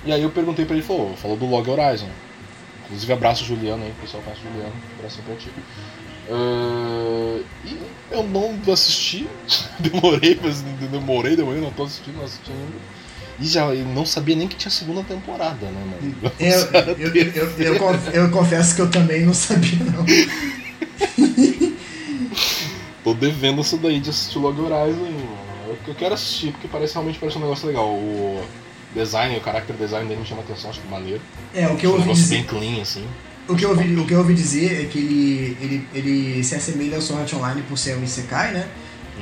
E 0.04 0.12
aí 0.12 0.22
eu 0.22 0.30
perguntei 0.30 0.64
pra 0.64 0.74
ele, 0.74 0.84
falou, 0.84 1.14
falou 1.16 1.36
do 1.36 1.46
Log 1.46 1.68
Horizon. 1.68 2.08
Inclusive 2.86 3.12
abraço 3.12 3.44
Juliano 3.44 3.84
aí, 3.84 3.92
pessoal 4.00 4.22
conhece 4.22 4.40
o 4.44 4.50
Juliano, 4.50 4.72
abraço 4.98 5.20
pra 5.22 5.34
ti. 5.36 5.48
Ah, 6.28 7.40
e 7.64 7.76
eu 8.10 8.22
não 8.24 8.58
assisti, 8.72 9.28
demorei, 9.78 10.38
mas 10.42 10.62
demorei, 10.62 11.36
demorei, 11.36 11.60
não 11.60 11.70
tô 11.70 11.84
assistindo, 11.84 12.16
não 12.16 12.24
assisti 12.24 12.50
ainda. 12.50 13.00
E 13.38 13.46
já 13.46 13.64
eu 13.74 13.86
não 13.86 14.04
sabia 14.04 14.36
nem 14.36 14.46
que 14.48 14.56
tinha 14.56 14.70
segunda 14.70 15.02
temporada, 15.02 15.66
né, 15.66 15.82
mano? 16.02 16.14
Eu, 16.38 16.60
eu, 16.98 17.14
eu, 17.14 17.74
eu, 17.74 18.12
eu 18.12 18.30
confesso 18.30 18.74
que 18.76 18.82
eu 18.82 18.90
também 18.90 19.24
não 19.24 19.32
sabia, 19.32 19.78
não. 19.84 20.04
Tô 23.10 23.14
devendo 23.14 23.60
isso 23.60 23.76
daí 23.76 23.98
de 23.98 24.10
assistir 24.10 24.38
Log 24.38 24.60
Horizon 24.60 25.00
mano. 25.00 25.38
Eu, 25.66 25.76
eu 25.88 25.94
quero 25.96 26.14
assistir, 26.14 26.52
porque 26.52 26.68
parece 26.68 26.94
realmente 26.94 27.18
parece 27.18 27.38
um 27.38 27.40
negócio 27.40 27.66
legal. 27.66 27.86
O 27.88 28.40
design, 28.94 29.36
o 29.36 29.42
character 29.42 29.74
design 29.76 30.08
dele 30.08 30.20
me 30.20 30.26
chama 30.26 30.42
atenção, 30.42 30.70
acho 30.70 30.80
que 30.80 30.88
maneiro. 30.88 31.20
É, 31.52 31.66
o 31.66 31.76
que 31.76 31.86
eu 31.86 31.90
um 31.90 31.94
ouvi 31.94 32.12
dizer. 32.12 32.36
bem 32.36 32.44
clean, 32.44 32.82
assim. 32.82 33.04
O 33.48 33.56
que 33.56 33.64
eu 33.64 33.70
ouvi, 33.70 33.96
o 33.96 34.06
que 34.06 34.14
eu 34.14 34.18
ouvi 34.18 34.34
dizer 34.34 34.82
é 34.82 34.84
que 34.84 34.98
ele, 34.98 35.56
ele, 35.60 35.88
ele 35.92 36.44
se 36.44 36.54
assemelha 36.54 36.96
ao 36.96 37.02
Sword 37.02 37.22
Art 37.24 37.32
Online 37.34 37.62
por 37.62 37.76
ser 37.76 37.96
um 37.96 38.04
Isekai, 38.04 38.52
né? 38.52 38.68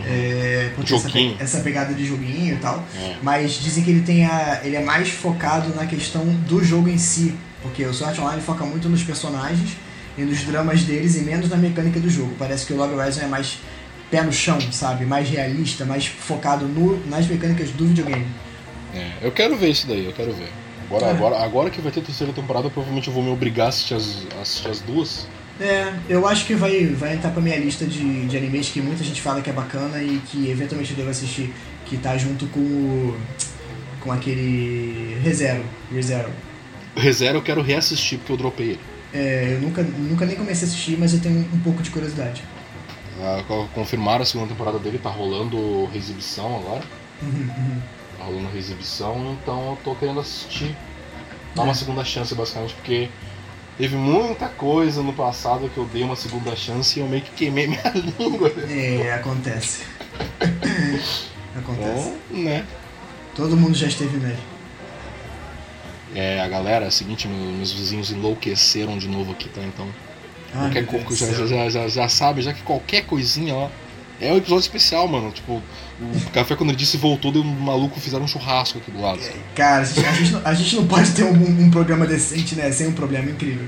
É, 0.07 0.71
por 0.77 0.85
ter 0.85 0.95
essa, 0.95 1.09
pe- 1.11 1.37
essa 1.41 1.61
pegada 1.61 1.95
de 1.95 2.05
joguinho 2.07 2.55
e 2.55 2.59
tal. 2.59 2.85
É. 2.95 3.17
Mas 3.23 3.55
dizem 3.55 3.83
que 3.83 3.91
ele 3.91 4.03
tem 4.03 4.27
a, 4.27 4.61
ele 4.63 4.77
é 4.77 4.83
mais 4.83 5.09
focado 5.09 5.75
na 5.75 5.87
questão 5.87 6.25
do 6.27 6.63
jogo 6.63 6.89
em 6.89 6.99
si. 6.99 7.35
Porque 7.63 7.85
o 7.85 7.93
Sword 7.93 8.19
Art 8.21 8.27
Online 8.27 8.43
foca 8.43 8.65
muito 8.65 8.89
nos 8.89 9.03
personagens 9.03 9.71
e 10.17 10.23
nos 10.23 10.43
dramas 10.45 10.83
deles 10.83 11.17
e 11.17 11.21
menos 11.21 11.49
na 11.49 11.57
mecânica 11.57 11.99
do 11.99 12.09
jogo. 12.09 12.35
Parece 12.39 12.67
que 12.67 12.73
o 12.73 12.77
Log 12.77 12.93
Horizon 12.95 13.23
é 13.23 13.27
mais 13.27 13.59
pé 14.11 14.23
no 14.23 14.33
chão, 14.33 14.59
sabe? 14.73 15.05
Mais 15.05 15.29
realista, 15.29 15.85
mais 15.85 16.07
focado 16.07 16.67
no, 16.67 17.05
nas 17.07 17.27
mecânicas 17.27 17.71
do 17.71 17.87
videogame. 17.87 18.27
É, 18.95 19.11
eu 19.23 19.33
quero 19.33 19.57
ver 19.57 19.71
isso 19.71 19.87
daí, 19.87 20.05
eu 20.05 20.13
quero 20.13 20.33
ver. 20.33 20.49
Agora, 20.87 21.07
É. 21.07 21.11
agora, 21.11 21.45
agora 21.45 21.71
que 21.71 21.81
vai 21.81 21.93
ter 21.93 22.01
a 22.01 22.03
terceira 22.03 22.33
temporada, 22.33 22.71
provavelmente 22.71 23.09
eu 23.09 23.15
vou 23.15 23.23
me 23.23 23.31
obrigar 23.31 23.67
a 23.67 23.69
assistir 23.69 23.95
as, 23.95 24.27
a 24.39 24.41
assistir 24.41 24.69
as 24.69 24.81
duas. 24.81 25.27
É, 25.61 25.93
eu 26.09 26.27
acho 26.27 26.47
que 26.47 26.55
vai, 26.55 26.87
vai 26.87 27.15
entrar 27.15 27.31
pra 27.31 27.43
minha 27.43 27.57
lista 27.59 27.85
de, 27.85 28.27
de 28.27 28.37
animes 28.37 28.69
que 28.69 28.81
muita 28.81 29.03
gente 29.05 29.21
fala 29.21 29.43
que 29.43 29.51
é 29.51 29.53
bacana 29.53 30.01
e 30.03 30.21
que 30.27 30.49
eventualmente 30.51 30.93
eu 30.93 30.97
devo 30.97 31.11
assistir, 31.11 31.53
que 31.85 31.97
tá 31.97 32.17
junto 32.17 32.47
com 32.47 32.61
o. 32.61 33.17
com 34.01 34.13
aquele. 34.13 35.19
ReZero. 35.23 35.65
ReZero. 35.93 36.31
ReZero 36.97 37.39
eu 37.39 37.43
quero 37.43 37.61
reassistir 37.61 38.19
porque 38.19 38.33
eu 38.33 38.37
dropei 38.37 38.67
ele. 38.71 38.81
É, 39.13 39.55
eu 39.55 39.61
nunca, 39.61 39.83
nunca 39.83 40.25
nem 40.27 40.37
comecei 40.37 40.67
a 40.67 40.71
assistir, 40.71 40.97
mas 40.99 41.13
eu 41.13 41.21
tenho 41.21 41.41
um 41.53 41.59
pouco 41.61 41.83
de 41.83 41.91
curiosidade. 41.91 42.43
Ah, 43.21 43.43
co- 43.49 43.69
confirmaram 43.75 44.23
a 44.23 44.27
segunda 44.27 44.49
temporada 44.49 44.79
dele, 44.79 44.99
tá 44.99 45.11
rolando 45.11 45.87
reexibição 45.87 46.57
agora. 46.57 46.83
Uhum. 47.23 47.81
Tá 48.17 48.25
rolando 48.25 48.49
reexibição, 48.53 49.37
então 49.43 49.71
eu 49.71 49.79
tô 49.83 49.95
querendo 49.95 50.21
assistir. 50.21 50.77
Dar 51.55 51.63
É. 51.63 51.65
uma 51.65 51.75
segunda 51.75 52.05
chance, 52.05 52.33
basicamente, 52.35 52.75
porque 52.75 53.09
teve 53.77 53.97
muita 53.97 54.49
coisa 54.49 55.03
no 55.03 55.13
passado 55.13 55.69
que 55.69 55.79
eu 55.79 55.85
dei 55.87 56.03
uma 56.05 56.15
segunda 56.17 56.55
chance 56.55 56.99
e 56.99 57.03
eu 57.03 57.09
meio 57.09 57.23
que 57.23 57.31
queimei 57.33 57.67
minha 57.69 57.93
língua. 58.19 58.53
É, 58.71 59.13
acontece. 59.15 59.83
acontece. 61.57 62.13
Então, 62.31 62.43
né? 62.43 62.65
Todo 63.35 63.57
mundo 63.57 63.75
já 63.77 63.87
esteve 63.89 64.17
nele. 64.17 64.39
É, 66.15 66.41
a 66.41 66.49
galera, 66.49 66.85
é 66.87 66.89
o 66.89 66.93
seguinte, 66.93 67.29
meu- 67.29 67.53
meus 67.53 67.73
vizinhos 67.73 68.11
enlouqueceram 68.11 68.97
de 68.97 69.09
novo 69.09 69.33
aqui, 69.33 69.49
tá? 69.49 69.61
Então, 69.63 69.87
Qualquer 70.53 70.87
já, 71.17 71.47
já, 71.47 71.69
já, 71.71 71.89
já 71.89 72.09
sabe, 72.09 72.43
já 72.43 72.53
que 72.53 72.63
qualquer 72.63 73.05
coisinha, 73.05 73.55
ó, 73.55 73.69
É 74.21 74.33
um 74.33 74.37
episódio 74.37 74.63
especial, 74.63 75.07
mano. 75.07 75.31
Tipo, 75.31 75.63
o 76.01 76.31
café 76.33 76.57
quando 76.57 76.71
ele 76.71 76.79
disse 76.79 76.97
voltou, 76.97 77.31
deu 77.31 77.43
um 77.43 77.45
maluco, 77.45 78.01
fizeram 78.01 78.25
um 78.25 78.29
churrasco 78.29 78.79
aqui 78.79 78.91
do 78.91 79.01
lado. 79.01 79.21
sabe? 79.23 79.35
Cara, 79.55 79.83
a 79.83 79.85
gente, 79.85 80.05
a 80.07 80.13
gente 80.13 80.33
não, 80.33 80.41
a 80.45 80.55
gente 80.55 80.77
não 80.77 80.87
pode 80.87 81.11
ter 81.13 81.23
um, 81.25 81.63
um 81.65 81.71
programa 81.71 82.07
decente, 82.07 82.55
né? 82.57 82.71
Sem 82.73 82.89
um 82.89 82.93
problema 82.93 83.31
incrível. 83.31 83.67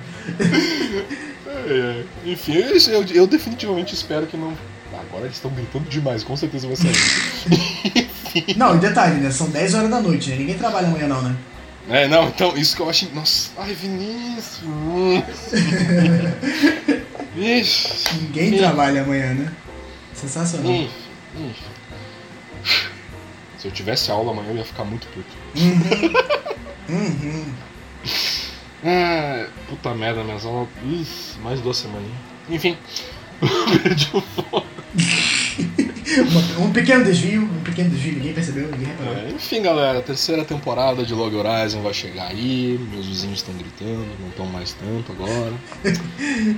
É, 1.69 2.03
é. 2.27 2.31
Enfim, 2.31 2.53
eu, 2.55 2.77
eu- 2.93 3.07
eu 3.15 3.27
definitivamente 3.27 3.95
espero 3.95 4.27
que 4.27 4.37
não. 4.37 4.53
Agora 5.09 5.25
eles 5.25 5.37
estão 5.37 5.51
gritando 5.51 5.89
demais, 5.89 6.23
com 6.25 6.37
certeza 6.37 6.67
vai 6.67 6.77
sair. 6.77 8.07
Não, 8.57 8.77
e 8.77 8.79
detalhe, 8.79 9.21
né? 9.21 9.31
São 9.31 9.49
10 9.49 9.75
horas 9.75 9.91
da 9.91 10.01
noite, 10.01 10.31
né? 10.31 10.37
Ninguém 10.37 10.57
trabalha 10.59 10.87
amanhã 10.89 11.09
não, 11.09 11.23
né? 11.23 11.35
É, 11.91 12.09
não, 12.09 12.29
então, 12.29 12.57
isso 12.57 12.77
que 12.77 12.83
eu 12.83 12.89
acho. 12.89 13.13
Nossa, 13.15 13.51
ai, 13.59 13.75
Vinícius. 13.75 14.61
Ixi. 17.37 18.15
Ninguém 18.23 18.59
trabalha 18.59 19.03
amanhã, 19.03 19.35
né? 19.35 19.53
Sensacional. 20.15 20.87
Se 23.59 23.69
eu 23.69 23.73
tivesse 23.73 24.11
aula 24.11 24.33
amanhã, 24.33 24.51
eu 24.51 24.57
ia 24.57 24.65
ficar 24.65 24.85
muito 24.85 25.07
puto. 25.09 25.29
Uhum. 26.89 27.55
Ah, 28.85 29.47
puta 29.69 29.95
merda, 29.95 30.25
minhas 30.25 30.45
aulas. 30.45 30.69
Mais 31.43 31.61
duas 31.61 31.77
semaninhas. 31.77 32.17
Enfim, 32.49 32.77
perdi 33.83 34.09
o 34.15 34.21
foco. 34.21 34.67
Um 36.59 36.73
pequeno 36.73 37.05
desvio, 37.05 37.43
um 37.43 37.63
pequeno 37.63 37.91
desvio, 37.91 38.15
ninguém 38.15 38.33
percebeu, 38.33 38.71
ninguém 38.71 38.89
reparou. 38.89 39.15
É, 39.15 39.31
enfim, 39.31 39.63
galera, 39.63 39.99
a 39.99 40.03
terceira 40.03 40.45
temporada 40.45 41.05
de 41.05 41.15
Log 41.15 41.35
Horizon 41.35 41.83
vai 41.83 41.95
chegar 41.95 42.29
aí. 42.29 42.79
Meus 42.93 43.07
vizinhos 43.07 43.39
estão 43.39 43.55
gritando, 43.55 44.07
não 44.21 44.29
estão 44.29 44.47
mais 44.47 44.73
tanto 44.73 45.13
agora. 45.13 45.53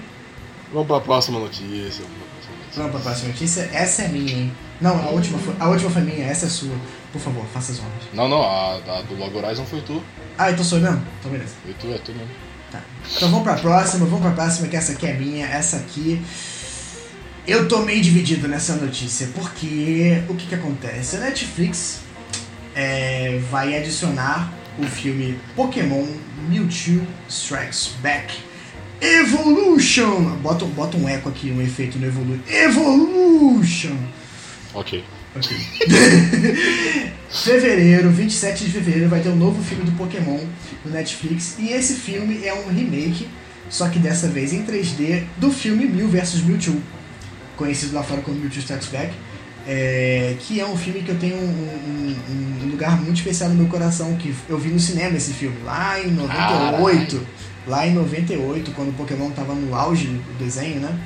Vamos 0.72 0.86
pra 0.86 1.00
próxima 1.00 1.38
notícia. 1.38 2.02
Vamos 2.02 2.18
pra 2.18 2.26
próxima 2.32 2.56
notícia. 2.56 2.76
Vamos 2.76 2.90
pra 2.92 3.00
próxima 3.00 3.28
notícia. 3.28 3.70
Essa 3.72 4.02
é 4.02 4.08
minha, 4.08 4.32
hein? 4.32 4.52
Não, 4.80 4.98
a 5.00 5.10
última 5.10 5.38
foi, 5.38 5.54
a 5.60 5.68
última 5.68 5.90
foi 5.90 6.02
minha, 6.02 6.26
essa 6.26 6.46
é 6.46 6.48
sua. 6.48 6.74
Por 7.12 7.20
favor, 7.20 7.44
faça 7.52 7.72
as 7.72 7.78
honras. 7.78 7.92
Não, 8.14 8.28
não, 8.28 8.42
a, 8.42 8.76
a 8.76 9.02
do 9.02 9.14
Log 9.16 9.36
Horizon 9.36 9.66
foi 9.66 9.82
tu. 9.82 10.02
Ah, 10.38 10.50
então 10.50 10.64
sou 10.64 10.78
eu 10.78 10.84
mesmo? 10.84 11.02
Então 11.20 11.30
beleza. 11.30 11.54
Foi 11.62 11.74
tu, 11.74 11.92
é 11.92 11.98
tu 11.98 12.12
mesmo. 12.12 12.30
Tá. 12.70 12.80
Então 13.14 13.30
vamos 13.30 13.44
pra 13.44 13.54
próxima, 13.56 14.06
vamos 14.06 14.22
pra 14.22 14.30
próxima, 14.30 14.66
que 14.66 14.76
essa 14.76 14.92
aqui 14.92 15.06
é 15.06 15.12
minha, 15.12 15.46
essa 15.46 15.76
aqui. 15.76 16.22
Eu 17.46 17.66
tô 17.66 17.80
meio 17.80 18.00
dividido 18.00 18.46
nessa 18.46 18.76
notícia, 18.76 19.28
porque 19.34 20.22
o 20.28 20.34
que 20.34 20.46
que 20.46 20.54
acontece? 20.54 21.16
A 21.16 21.20
Netflix 21.20 22.00
é, 22.72 23.40
vai 23.50 23.76
adicionar 23.76 24.52
o 24.78 24.84
filme 24.84 25.36
Pokémon 25.56 26.06
Mewtwo 26.48 27.04
Strikes 27.28 27.94
Back 28.00 28.32
Evolution! 29.00 30.36
Bota, 30.36 30.64
bota 30.66 30.96
um 30.96 31.08
eco 31.08 31.28
aqui, 31.28 31.50
um 31.50 31.60
efeito 31.60 31.98
no 31.98 32.06
Evolu 32.06 32.38
Evolution! 32.48 33.96
Ok. 34.72 35.02
Ok. 35.34 35.56
fevereiro, 37.28 38.08
27 38.10 38.66
de 38.66 38.70
fevereiro, 38.70 39.08
vai 39.08 39.20
ter 39.20 39.30
um 39.30 39.36
novo 39.36 39.60
filme 39.64 39.82
do 39.82 39.90
Pokémon 39.92 40.38
no 40.84 40.92
Netflix. 40.92 41.56
E 41.58 41.70
esse 41.70 41.94
filme 41.94 42.46
é 42.46 42.54
um 42.54 42.68
remake, 42.68 43.26
só 43.68 43.88
que 43.88 43.98
dessa 43.98 44.28
vez 44.28 44.52
em 44.52 44.64
3D, 44.64 45.24
do 45.38 45.50
filme 45.50 45.86
Mew 45.86 46.06
vs 46.06 46.44
Mewtwo, 46.44 46.80
conhecido 47.56 47.94
lá 47.94 48.02
fora 48.02 48.20
como 48.22 48.38
Mewtwo 48.38 48.58
Strikes 48.60 48.88
Back. 48.88 49.12
é, 49.64 50.34
que 50.40 50.58
é 50.58 50.66
um 50.66 50.76
filme 50.76 51.02
que 51.02 51.10
eu 51.10 51.18
tenho 51.20 51.36
um, 51.36 51.40
um- 51.40 52.64
um 52.64 52.70
lugar 52.72 53.00
muito 53.00 53.18
especial 53.18 53.48
no 53.50 53.54
meu 53.54 53.66
coração, 53.68 54.16
que 54.16 54.34
eu 54.48 54.58
vi 54.58 54.70
no 54.70 54.80
cinema 54.80 55.16
esse 55.16 55.32
filme, 55.32 55.56
lá 55.64 56.00
em 56.00 56.10
98. 56.10 57.24
Lá 57.68 57.86
em 57.86 57.94
98, 57.94 58.72
quando 58.72 58.88
o 58.88 58.92
Pokémon 58.94 59.30
tava 59.30 59.54
no 59.54 59.72
auge 59.72 60.06
do 60.08 60.38
desenho, 60.44 60.80
né? 60.80 60.98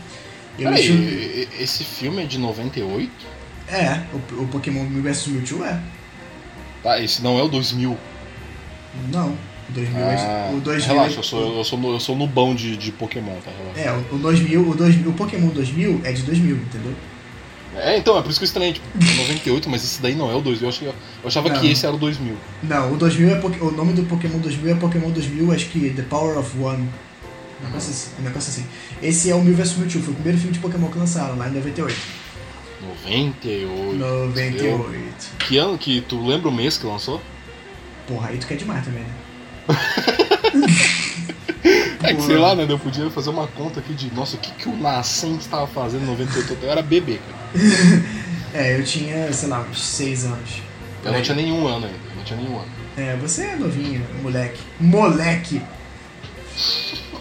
Eu 0.59 0.70
Peraí, 0.70 0.74
assisti- 0.74 0.92
e- 0.94 1.49
e- 1.59 1.62
esse 1.62 1.84
filme 1.84 2.22
é 2.22 2.26
de 2.26 2.38
98? 2.38 3.11
É, 3.68 4.01
o, 4.14 4.42
o 4.44 4.49
Pokémon 4.49 4.86
vs 5.03 5.26
Mewtwo 5.26 5.62
é. 5.62 5.78
Tá, 6.82 6.99
esse 6.99 7.22
não 7.22 7.38
é 7.38 7.42
o 7.42 7.49
2000. 7.49 7.94
Não, 9.12 9.36
2000 9.71 10.05
Ah, 10.05 10.51
é 10.53 10.55
o 10.55 10.61
2000 10.61 10.95
relaxa, 10.95 11.19
eu 11.19 11.23
sou, 11.23 11.57
eu 11.59 11.64
sou, 11.64 11.79
no, 11.79 11.93
eu 11.93 12.01
sou 12.01 12.17
nubão 12.17 12.55
de, 12.55 12.77
de 12.77 12.93
Pokémon, 12.93 13.37
tá? 13.45 13.51
Relaxa. 13.75 13.81
É, 13.81 13.93
o, 14.12 14.17
o 14.17 14.19
2000, 14.19 14.69
o 14.71 14.75
2000, 14.75 15.11
o 15.11 15.12
Pokémon 15.14 15.49
2000 15.49 16.01
é 16.05 16.12
de 16.12 16.23
2000, 16.23 16.57
entendeu? 16.57 16.95
É, 17.77 17.99
então, 17.99 18.17
é 18.19 18.23
por 18.23 18.31
isso 18.31 18.39
que 18.39 18.45
eu 18.45 18.47
estranhei, 18.47 18.73
tipo, 18.73 18.87
98, 18.95 19.69
mas 19.69 19.85
esse 19.85 20.01
daí 20.01 20.14
não 20.14 20.31
é 20.31 20.35
o 20.35 20.41
2000. 20.41 20.62
Eu 20.64 20.69
achava, 20.71 20.95
eu 21.23 21.29
achava 21.29 21.49
Não. 21.51 21.61
que 21.61 21.71
esse 21.71 21.85
era 21.85 21.95
o 21.95 21.99
2000. 21.99 22.35
Não, 22.62 22.95
o 22.95 22.97
2000 22.97 23.29
é 23.29 23.41
o 23.61 23.71
nome 23.71 23.93
do 23.93 24.03
Pokémon 24.05 24.39
2000 24.39 24.73
é 24.73 24.75
Pokémon 24.77 25.11
2000, 25.11 25.53
acho 25.53 25.67
que 25.67 25.91
The 25.91 26.03
Power 26.03 26.39
of 26.39 26.59
One. 26.59 26.89
Um 27.61 27.67
negócio 27.67 27.91
assim. 27.91 28.11
Um 28.19 28.23
negócio 28.23 28.51
assim. 28.51 28.67
Esse 29.03 29.31
é 29.31 29.35
o 29.35 29.43
Mew 29.43 29.55
vs 29.55 29.77
Mewtwo, 29.77 30.01
foi 30.03 30.12
o 30.12 30.14
primeiro 30.14 30.39
filme 30.39 30.55
de 30.55 30.59
Pokémon 30.59 30.89
que 30.89 30.99
lançaram 30.99 31.37
lá 31.37 31.49
em 31.49 31.53
98. 31.53 31.95
98. 33.05 33.99
98. 33.99 35.37
Que 35.41 35.59
ano 35.59 35.77
que 35.77 36.01
tu 36.01 36.25
lembra 36.27 36.49
o 36.49 36.53
mês 36.53 36.79
que 36.79 36.87
lançou? 36.87 37.21
Porra, 38.07 38.29
aí 38.29 38.39
tu 38.39 38.47
quer 38.47 38.57
demais 38.57 38.85
também, 38.85 39.03
né? 39.03 39.11
É 42.03 42.14
que 42.14 42.23
sei 42.23 42.37
lá, 42.37 42.55
né? 42.55 42.67
Eu 42.69 42.79
podia 42.79 43.11
fazer 43.11 43.31
uma 43.31 43.49
conta 43.49 43.81
aqui 43.81 43.93
de, 43.93 44.14
nossa, 44.14 44.37
o 44.37 44.39
que, 44.39 44.53
que 44.53 44.69
o 44.69 44.77
Nascente 44.77 45.41
estava 45.41 45.67
fazendo 45.67 46.05
em 46.05 46.07
98? 46.07 46.64
Eu 46.64 46.71
era 46.71 46.83
bebê, 46.83 47.19
cara. 47.19 48.17
É, 48.55 48.79
eu 48.79 48.85
tinha, 48.85 49.31
sei 49.33 49.49
lá, 49.49 49.61
uns 49.69 49.83
6 49.83 50.25
anos. 50.25 50.62
Eu 51.05 51.12
não 51.12 51.21
tinha 51.21 51.37
nenhum 51.37 51.67
ano 51.67 51.87
ainda. 51.87 51.99
Não 52.17 52.25
tinha 52.25 52.39
nenhum 52.39 52.57
ano. 52.57 52.69
É, 52.97 53.17
você 53.17 53.43
é 53.43 53.57
novinho, 53.57 54.03
moleque. 54.23 54.61
Moleque! 54.81 55.61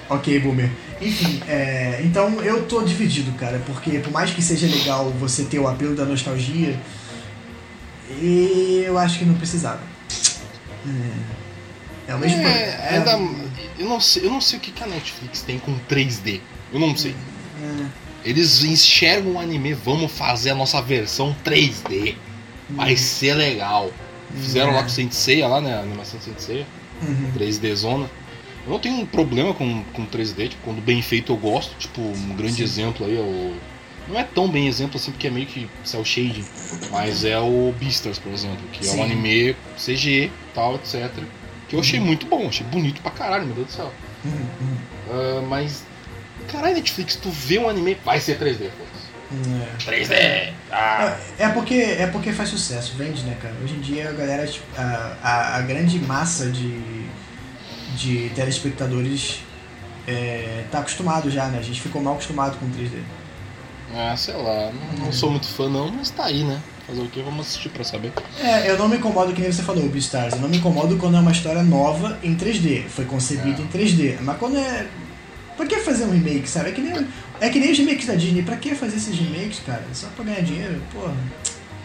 ok, 0.10 0.40
boomer. 0.40 0.70
Enfim, 1.02 1.42
é, 1.48 2.02
então 2.04 2.42
eu 2.42 2.64
tô 2.64 2.82
dividido, 2.84 3.32
cara, 3.34 3.62
porque 3.66 4.00
por 4.00 4.12
mais 4.12 4.32
que 4.32 4.42
seja 4.42 4.68
legal 4.68 5.10
você 5.20 5.44
ter 5.44 5.60
o 5.60 5.68
apelo 5.68 5.96
da 5.96 6.06
nostalgia, 6.06 6.80
eu 8.22 8.98
acho 8.98 9.20
que 9.20 9.26
não 9.26 9.34
precisava. 9.34 9.82
É, 10.88 11.45
é 12.08 12.16
o 12.16 12.20
mesmo. 12.20 12.42
É, 12.48 12.90
ainda, 12.98 13.12
eu, 13.80 13.88
não 13.88 14.00
sei, 14.00 14.26
eu 14.26 14.30
não 14.30 14.42
sei 14.42 14.58
o 14.60 14.62
que, 14.62 14.72
que 14.72 14.84
a 14.84 14.88
Netflix 14.88 15.42
tem 15.42 15.60
com 15.60 15.76
3D. 15.90 16.40
Eu 16.74 16.80
não 16.80 16.96
sei. 16.96 17.16
é, 17.62 17.86
Eles 18.30 18.64
enxergam 18.64 19.34
o 19.34 19.40
anime, 19.40 19.74
vamos 19.74 20.12
fazer 20.12 20.52
a 20.52 20.56
nossa 20.56 20.82
versão 20.82 21.36
3D. 21.46 22.16
Vai 22.70 22.96
ser 22.98 23.34
legal. 23.36 23.92
Fizeram 24.36 24.74
lá 24.74 24.82
com 24.82 24.88
o 24.88 24.92
Sensei, 24.92 25.42
lá, 25.48 25.62
né? 25.62 25.76
A 25.76 25.80
animação 25.82 26.20
Sensei, 26.20 26.66
Uhum. 27.02 27.32
3D 27.38 27.76
zona. 27.76 28.10
Eu 28.66 28.72
não 28.72 28.80
tenho 28.80 28.96
um 28.96 29.06
problema 29.06 29.54
com, 29.54 29.84
com 29.94 30.06
3D, 30.08 30.50
tipo, 30.50 30.64
quando 30.64 30.82
bem 30.82 31.02
feito 31.02 31.32
eu 31.32 31.38
gosto. 31.38 31.76
Tipo, 31.78 32.02
um 32.02 32.36
grande 32.36 32.56
Sim. 32.56 32.64
exemplo 32.64 33.06
aí 33.06 33.16
é 33.18 33.22
o. 33.22 33.56
Não 34.08 34.20
é 34.20 34.24
tão 34.24 34.48
bem 34.48 34.68
exemplo 34.68 34.98
assim, 34.98 35.12
porque 35.12 35.28
é 35.28 35.30
meio 35.32 35.46
que 35.46 35.68
cel 35.84 36.04
shading. 36.06 36.46
Mas 36.92 37.24
é 37.24 37.38
o 37.40 37.74
Beastars, 37.80 38.18
por 38.20 38.32
exemplo, 38.32 38.60
que 38.72 38.80
é 38.86 38.90
Sim. 38.90 39.00
um 39.00 39.04
anime 39.04 39.56
CG, 39.78 40.32
tal, 40.54 40.76
etc. 40.76 41.12
Que 41.76 41.78
eu 41.78 41.82
achei 41.82 42.00
muito 42.00 42.26
bom, 42.26 42.48
achei 42.48 42.66
bonito 42.68 43.02
pra 43.02 43.12
caralho, 43.12 43.46
meu 43.46 43.56
Deus 43.56 43.68
do 43.68 43.74
céu. 43.74 43.92
Uhum. 44.24 44.78
Ah, 45.12 45.42
mas. 45.48 45.84
Caralho, 46.48 46.76
Netflix, 46.76 47.16
tu 47.16 47.30
vê 47.30 47.60
um 47.60 47.68
anime, 47.68 47.98
vai 48.06 48.20
ser 48.20 48.40
3D, 48.40 48.70
foda-se. 48.72 49.06
É. 49.32 49.92
3D! 49.92 50.54
Ah! 50.72 51.18
É 51.38 51.50
porque, 51.50 51.74
é 51.74 52.08
porque 52.08 52.32
faz 52.32 52.50
sucesso, 52.50 52.94
vende, 52.96 53.24
né, 53.24 53.36
cara? 53.42 53.56
Hoje 53.64 53.74
em 53.74 53.82
dia 53.82 54.10
a 54.10 54.14
galera, 54.14 54.48
tipo, 54.48 54.66
a, 54.78 55.18
a, 55.22 55.56
a 55.58 55.62
grande 55.62 56.00
massa 56.00 56.50
de, 56.50 56.80
de 57.98 58.30
telespectadores 58.36 59.40
é, 60.08 60.64
tá 60.72 60.80
acostumado 60.80 61.30
já, 61.30 61.48
né? 61.48 61.58
A 61.58 61.64
gente 61.64 61.82
ficou 61.82 62.02
mal 62.02 62.14
acostumado 62.14 62.58
com 62.60 62.68
3D. 62.68 63.02
Ah, 63.94 64.16
sei 64.16 64.36
lá, 64.36 64.72
não, 64.72 65.06
não 65.06 65.12
sou 65.12 65.32
muito 65.32 65.48
fã 65.48 65.68
não, 65.70 65.92
mas 65.92 66.10
tá 66.10 66.26
aí, 66.26 66.44
né? 66.44 66.62
Fazer 66.88 67.02
o 67.02 67.08
que? 67.08 67.22
Vamos 67.22 67.48
assistir 67.48 67.70
pra 67.70 67.84
saber. 67.84 68.12
É, 68.40 68.70
eu 68.70 68.78
não 68.78 68.88
me 68.88 68.98
incomodo, 68.98 69.34
que 69.34 69.42
nem 69.42 69.52
você 69.52 69.64
falou, 69.64 69.88
Beastars. 69.90 70.34
Eu 70.36 70.40
não 70.42 70.50
me 70.50 70.58
incomodo 70.58 70.98
quando 70.98 71.18
é 71.18 71.20
uma 71.20 71.32
história 71.32 71.64
nova 71.64 72.18
em 72.24 72.36
3D. 72.36 72.84
Foi 72.88 73.06
concebida 73.06 73.60
É. 73.62 73.64
em 73.64 73.68
3D. 73.68 74.18
Mas 74.22 74.38
quando 74.38 74.58
é. 74.58 74.88
Pra 75.58 75.66
que 75.66 75.78
fazer 75.80 76.04
um 76.04 76.12
remake, 76.12 76.48
sabe? 76.50 76.70
É 76.70 76.72
que 76.74 76.82
nem, 76.82 77.08
é 77.40 77.50
que 77.50 77.60
nem 77.60 77.72
os 77.72 77.78
remakes 77.78 78.06
da 78.06 78.14
Disney. 78.16 78.44
Pra 78.44 78.58
que 78.58 78.76
fazer 78.76 78.98
esses 78.98 79.18
remakes, 79.18 79.60
cara? 79.66 79.84
Só 79.94 80.08
pra 80.16 80.26
ganhar 80.26 80.42
dinheiro? 80.42 80.82
Porra. 80.94 81.14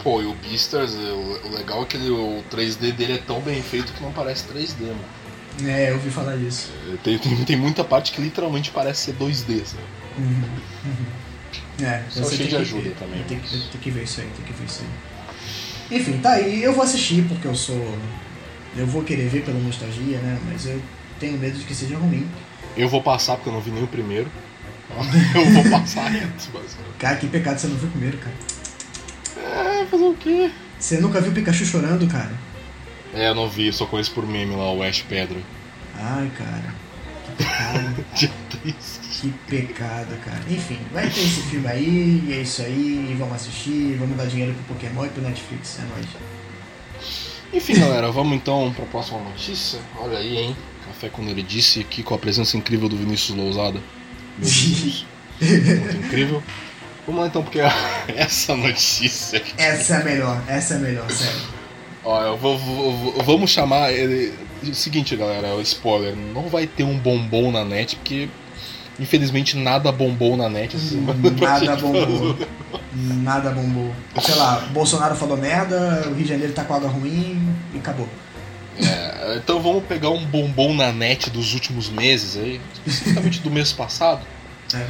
Pô, 0.03 0.21
e 0.21 0.25
o 0.25 0.33
Beastars, 0.35 0.93
o, 0.93 1.49
legal 1.55 1.83
é 1.83 1.85
que 1.85 1.95
ele- 1.95 2.09
o 2.09 2.43
3D 2.51 2.91
dele 2.91 3.13
é 3.13 3.17
tão 3.17 3.39
bem 3.39 3.61
feito 3.61 3.93
que 3.93 4.01
não 4.03 4.11
parece 4.11 4.43
3D, 4.45 4.81
mano. 4.87 4.99
É, 5.71 5.91
eu 5.91 5.95
ouvi 5.95 6.09
falar 6.09 6.37
disso. 6.37 6.69
Tem, 7.03 7.17
tem, 7.19 7.35
tem 7.45 7.55
muita 7.55 7.83
parte 7.83 8.11
que 8.11 8.21
literalmente 8.21 8.71
parece 8.71 9.01
ser 9.05 9.13
2D, 9.13 9.63
sabe? 9.65 9.83
Uhum, 10.17 10.43
uhum. 10.85 11.05
É, 11.83 12.03
cheio 12.11 12.27
tem 12.29 12.37
de 12.37 12.47
que 12.47 12.55
ajuda 12.55 12.81
ver, 12.83 12.95
também, 12.95 13.23
Tem 13.23 13.39
que, 13.39 13.55
mas- 13.57 13.65
tem 13.67 13.81
que 13.81 13.91
ver 13.91 14.03
isso 14.03 14.21
aí, 14.21 14.27
tem 14.35 14.45
que 14.45 14.53
ver 14.53 14.65
isso 14.65 14.81
aí. 14.83 15.97
Enfim, 15.99 16.17
tá 16.19 16.31
aí. 16.33 16.63
Eu 16.63 16.73
vou 16.73 16.83
assistir 16.83 17.23
porque 17.27 17.47
eu 17.47 17.55
sou. 17.55 17.97
Eu 18.77 18.87
vou 18.87 19.03
querer 19.03 19.27
ver 19.27 19.43
pela 19.43 19.59
nostalgia, 19.59 20.17
né? 20.19 20.39
Mas 20.45 20.65
eu 20.65 20.81
tenho 21.19 21.37
medo 21.37 21.57
de 21.57 21.65
que 21.65 21.75
seja 21.75 21.97
ruim. 21.97 22.27
Eu 22.77 22.87
vou 22.87 23.01
passar 23.03 23.35
porque 23.35 23.49
eu 23.49 23.53
não 23.53 23.59
vi 23.61 23.71
nem 23.71 23.83
o 23.83 23.87
primeiro. 23.87 24.29
Eu 25.35 25.45
vou 25.51 25.79
passar 25.79 26.07
antes, 26.11 26.47
basicamente. 26.47 26.97
Cara, 26.99 27.15
que 27.15 27.27
pecado 27.27 27.57
você 27.57 27.67
não 27.67 27.77
viu 27.77 27.89
primeiro, 27.89 28.17
cara. 28.17 28.35
É, 29.81 29.85
fazer 29.85 30.03
o 30.03 30.13
quê? 30.15 30.51
Você 30.77 30.99
nunca 30.99 31.21
viu 31.21 31.31
o 31.31 31.33
Pikachu 31.35 31.65
chorando, 31.65 32.05
cara? 32.07 32.31
É, 33.13 33.29
eu 33.29 33.35
não 33.35 33.49
vi, 33.49 33.71
só 33.71 33.85
conheço 33.85 34.11
por 34.11 34.25
meme 34.27 34.53
lá, 34.55 34.71
o 34.73 34.83
Ash 34.83 35.01
Pedra. 35.01 35.37
Ai, 35.97 36.29
cara. 36.37 36.73
Que 37.37 37.43
Cara, 37.43 37.93
Dia 38.15 38.31
triste. 38.49 39.00
Que 39.21 39.29
pecado, 39.47 40.15
cara. 40.25 40.41
Enfim, 40.49 40.79
vai 40.91 41.03
ter 41.09 41.19
esse 41.21 41.41
filme 41.43 41.67
aí, 41.67 42.23
e 42.27 42.33
é 42.33 42.41
isso 42.41 42.61
aí, 42.63 43.15
vamos 43.17 43.35
assistir, 43.35 43.95
vamos 43.99 44.17
dar 44.17 44.25
dinheiro 44.25 44.53
pro 44.53 44.75
Pokémon 44.75 45.05
e 45.05 45.09
pro 45.09 45.21
Netflix, 45.21 45.77
é 45.79 45.83
nóis. 45.93 46.07
Enfim, 47.53 47.79
galera, 47.79 48.11
vamos 48.11 48.35
então 48.35 48.71
pra 48.75 48.85
próxima 48.85 49.19
notícia. 49.19 49.79
Olha 49.99 50.17
aí, 50.17 50.37
hein? 50.37 50.55
Café 50.87 51.09
com 51.09 51.21
ele 51.23 51.43
disse 51.43 51.79
aqui 51.81 52.01
com 52.01 52.13
a 52.13 52.17
presença 52.17 52.57
incrível 52.57 52.87
do 52.89 52.95
Vinícius 52.97 53.37
Lousada. 53.37 53.79
Meu 54.37 54.49
Deus. 54.49 55.05
Muito 55.41 55.97
incrível. 55.97 56.43
Vamos 57.05 57.21
lá 57.21 57.27
então, 57.27 57.43
porque 57.43 57.59
essa 58.15 58.55
notícia. 58.55 59.37
aqui- 59.39 59.53
Essa 59.57 59.95
é 59.95 60.03
melhor, 60.03 60.41
essa 60.47 60.75
é 60.75 60.77
melhor, 60.79 61.09
sério. 61.11 61.41
Ó, 62.03 62.21
eu 62.23 62.37
vou, 62.37 62.57
vou- 62.57 62.97
vou- 62.97 63.23
vamos 63.23 63.51
chamar 63.51 63.91
ele. 63.91 64.33
Seguinte, 64.73 65.15
galera, 65.15 65.59
spoiler: 65.61 66.15
não 66.15 66.47
vai 66.47 66.67
ter 66.67 66.83
um 66.83 66.97
bombom 66.97 67.51
na 67.51 67.65
net, 67.65 67.95
porque 67.95 68.29
infelizmente 68.99 69.57
nada 69.57 69.91
bombou 69.91 70.35
na 70.37 70.49
net 70.49 70.75
pra 71.37 71.59
Nada 71.59 71.75
bombou. 71.75 72.37
Nada 72.93 73.51
bombou. 73.51 73.93
Sei 74.21 74.35
lá, 74.35 74.67
Bolsonaro 74.71 75.15
falou 75.15 75.37
merda, 75.37 76.03
o 76.07 76.13
Rio 76.13 76.23
de 76.23 76.29
Janeiro 76.29 76.53
tá 76.53 76.63
com 76.63 76.73
água 76.73 76.89
ruim 76.89 77.55
e 77.73 77.77
acabou. 77.77 78.07
É, 78.77 79.37
então 79.37 79.61
vamos 79.61 79.83
pegar 79.83 80.09
um 80.09 80.25
bombom 80.25 80.73
na 80.73 80.91
net 80.91 81.29
dos 81.29 81.53
últimos 81.53 81.89
meses 81.89 82.37
aí, 82.37 82.59
especificamente 82.73 83.39
do 83.39 83.51
mês 83.51 83.71
passado. 83.71 84.21
É. 84.73 84.85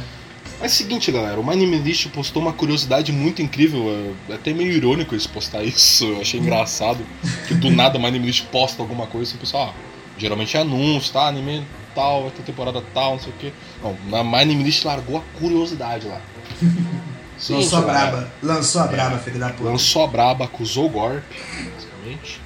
Mas 0.60 0.72
seguinte, 0.72 1.10
galera, 1.10 1.40
o 1.40 1.44
Minimalist 1.44 2.08
postou 2.10 2.40
uma 2.40 2.52
curiosidade 2.52 3.10
muito 3.10 3.42
incrível, 3.42 4.14
é 4.28 4.34
até 4.34 4.52
meio 4.52 4.70
irônico 4.70 5.12
eles 5.12 5.26
postar 5.26 5.64
isso, 5.64 6.04
eu 6.04 6.20
achei 6.20 6.38
engraçado, 6.38 7.04
que 7.48 7.54
do 7.54 7.68
nada 7.68 7.98
o 7.98 8.00
Minimalist 8.00 8.44
posta 8.44 8.80
alguma 8.80 9.08
coisa 9.08 9.30
assim, 9.30 9.38
pessoal, 9.38 9.74
ah, 9.76 9.80
geralmente 10.16 10.56
é 10.56 10.60
anúncio, 10.60 11.12
tá, 11.12 11.26
anime 11.26 11.66
tal, 11.94 12.22
vai 12.22 12.30
ter 12.30 12.42
temporada 12.42 12.82
tal, 12.94 13.12
não 13.12 13.20
sei 13.20 13.32
o 13.32 13.36
que. 13.36 13.52
Não, 13.82 13.96
na 14.08 14.22
Minimalist 14.24 14.84
largou 14.84 15.18
a 15.18 15.38
curiosidade 15.38 16.06
lá. 16.06 16.20
Seguinte, 17.38 17.64
Lançou 17.74 17.78
a 17.78 17.82
galera, 17.82 18.10
braba. 18.10 18.32
Lançou 18.42 18.82
a 18.82 18.84
É. 18.84 18.88
braba, 18.88 19.18
filho 19.18 19.38
da 19.38 19.50
puta. 19.50 19.64
Lançou 19.70 20.04
a 20.04 20.06
braba, 20.06 20.44
acusou 20.44 20.86
o 20.86 20.88
golpe, 20.90 21.22
basicamente. 21.74 22.40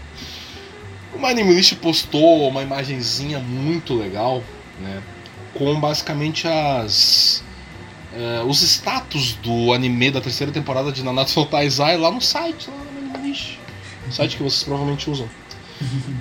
O 1.15 1.19
Minimalist 1.19 1.75
postou 1.77 2.49
uma 2.49 2.63
imagenzinha 2.63 3.39
muito 3.39 3.95
legal, 3.95 4.43
né? 4.81 5.03
Com 5.55 5.79
basicamente 5.81 6.47
as. 6.47 7.43
eh, 8.15 8.43
os 8.47 8.63
status 8.63 9.33
do 9.43 9.73
anime 9.73 10.11
da 10.11 10.21
terceira 10.21 10.53
temporada 10.53 10.93
de 10.93 11.03
Nanatsu 11.03 11.41
no 11.41 11.47
Taizai 11.47 11.97
lá 11.97 12.11
no 12.11 12.21
site, 12.21 12.69
lá 12.71 12.77
no 12.85 12.93
Minimalist. 12.93 13.59
Site 14.11 14.37
que 14.37 14.43
vocês 14.43 14.63
provavelmente 14.65 15.11
usam. 15.11 15.29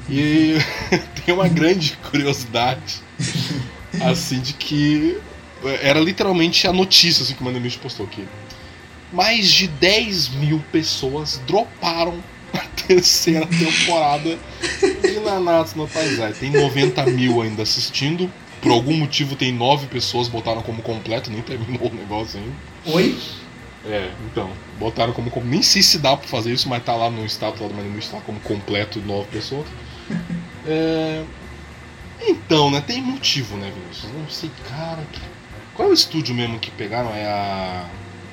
E 0.10 0.56
tem 1.26 1.34
uma 1.34 1.48
grande 1.48 1.98
curiosidade, 2.10 3.02
assim, 4.02 4.40
de 4.40 4.54
que 4.54 5.18
era 5.82 6.00
literalmente 6.00 6.68
a 6.68 6.74
notícia 6.74 7.24
assim, 7.24 7.34
que 7.34 7.42
o 7.42 7.46
Minimalist 7.46 7.80
postou 7.80 8.06
aqui 8.06 8.24
mais 9.12 9.50
de 9.50 9.68
10 9.68 10.30
mil 10.30 10.64
pessoas 10.72 11.42
droparam 11.48 12.22
a 12.54 12.60
terceira 12.88 13.46
temporada 13.48 14.38
de 15.02 15.20
Nanatsu 15.22 15.78
no 15.78 15.88
Taizai. 15.88 16.34
Tem 16.34 16.52
90 16.52 17.06
mil 17.08 17.42
ainda 17.42 17.64
assistindo. 17.64 18.32
Por 18.62 18.72
algum 18.72 18.98
motivo 18.98 19.36
tem 19.36 19.52
9 19.52 19.88
pessoas 19.88 20.28
botaram 20.28 20.62
como 20.62 20.82
completo, 20.82 21.30
nem 21.30 21.42
terminou 21.42 21.90
o 21.90 21.94
negócio 21.94 22.40
ainda. 22.40 22.56
Oi? 22.86 23.18
É, 23.86 24.10
então, 24.32 24.50
botaram 24.80 25.14
como, 25.14 25.32
nem 25.44 25.62
sei 25.62 25.84
se 25.84 26.00
dá 26.00 26.18
pra 26.18 26.28
fazer 26.28 26.52
isso, 26.52 26.68
mas 26.68 26.84
tá 26.84 26.96
lá 26.96 27.10
no 27.10 27.24
status 27.26 27.62
lá 27.62 27.68
do 27.68 27.76
Manime, 27.76 28.00
está 28.00 28.20
como 28.22 28.40
completo 28.40 29.00
9 29.00 29.28
pessoas. 29.32 29.66
É, 30.68 31.24
Então, 32.28 32.72
né, 32.72 32.82
tem 32.86 33.02
motivo, 33.02 33.56
né, 33.58 33.72
Vinícius? 33.74 34.12
Não 34.14 34.30
sei, 34.30 34.50
cara. 34.70 35.02
que- 35.12 35.22
Qual 35.76 35.88
é 35.90 35.92
o 35.92 35.94
estúdio 35.94 36.34
mesmo 36.34 36.58
que 36.60 36.72
pegaram? 36.72 37.10
É 37.14 37.26
a. 37.26 37.86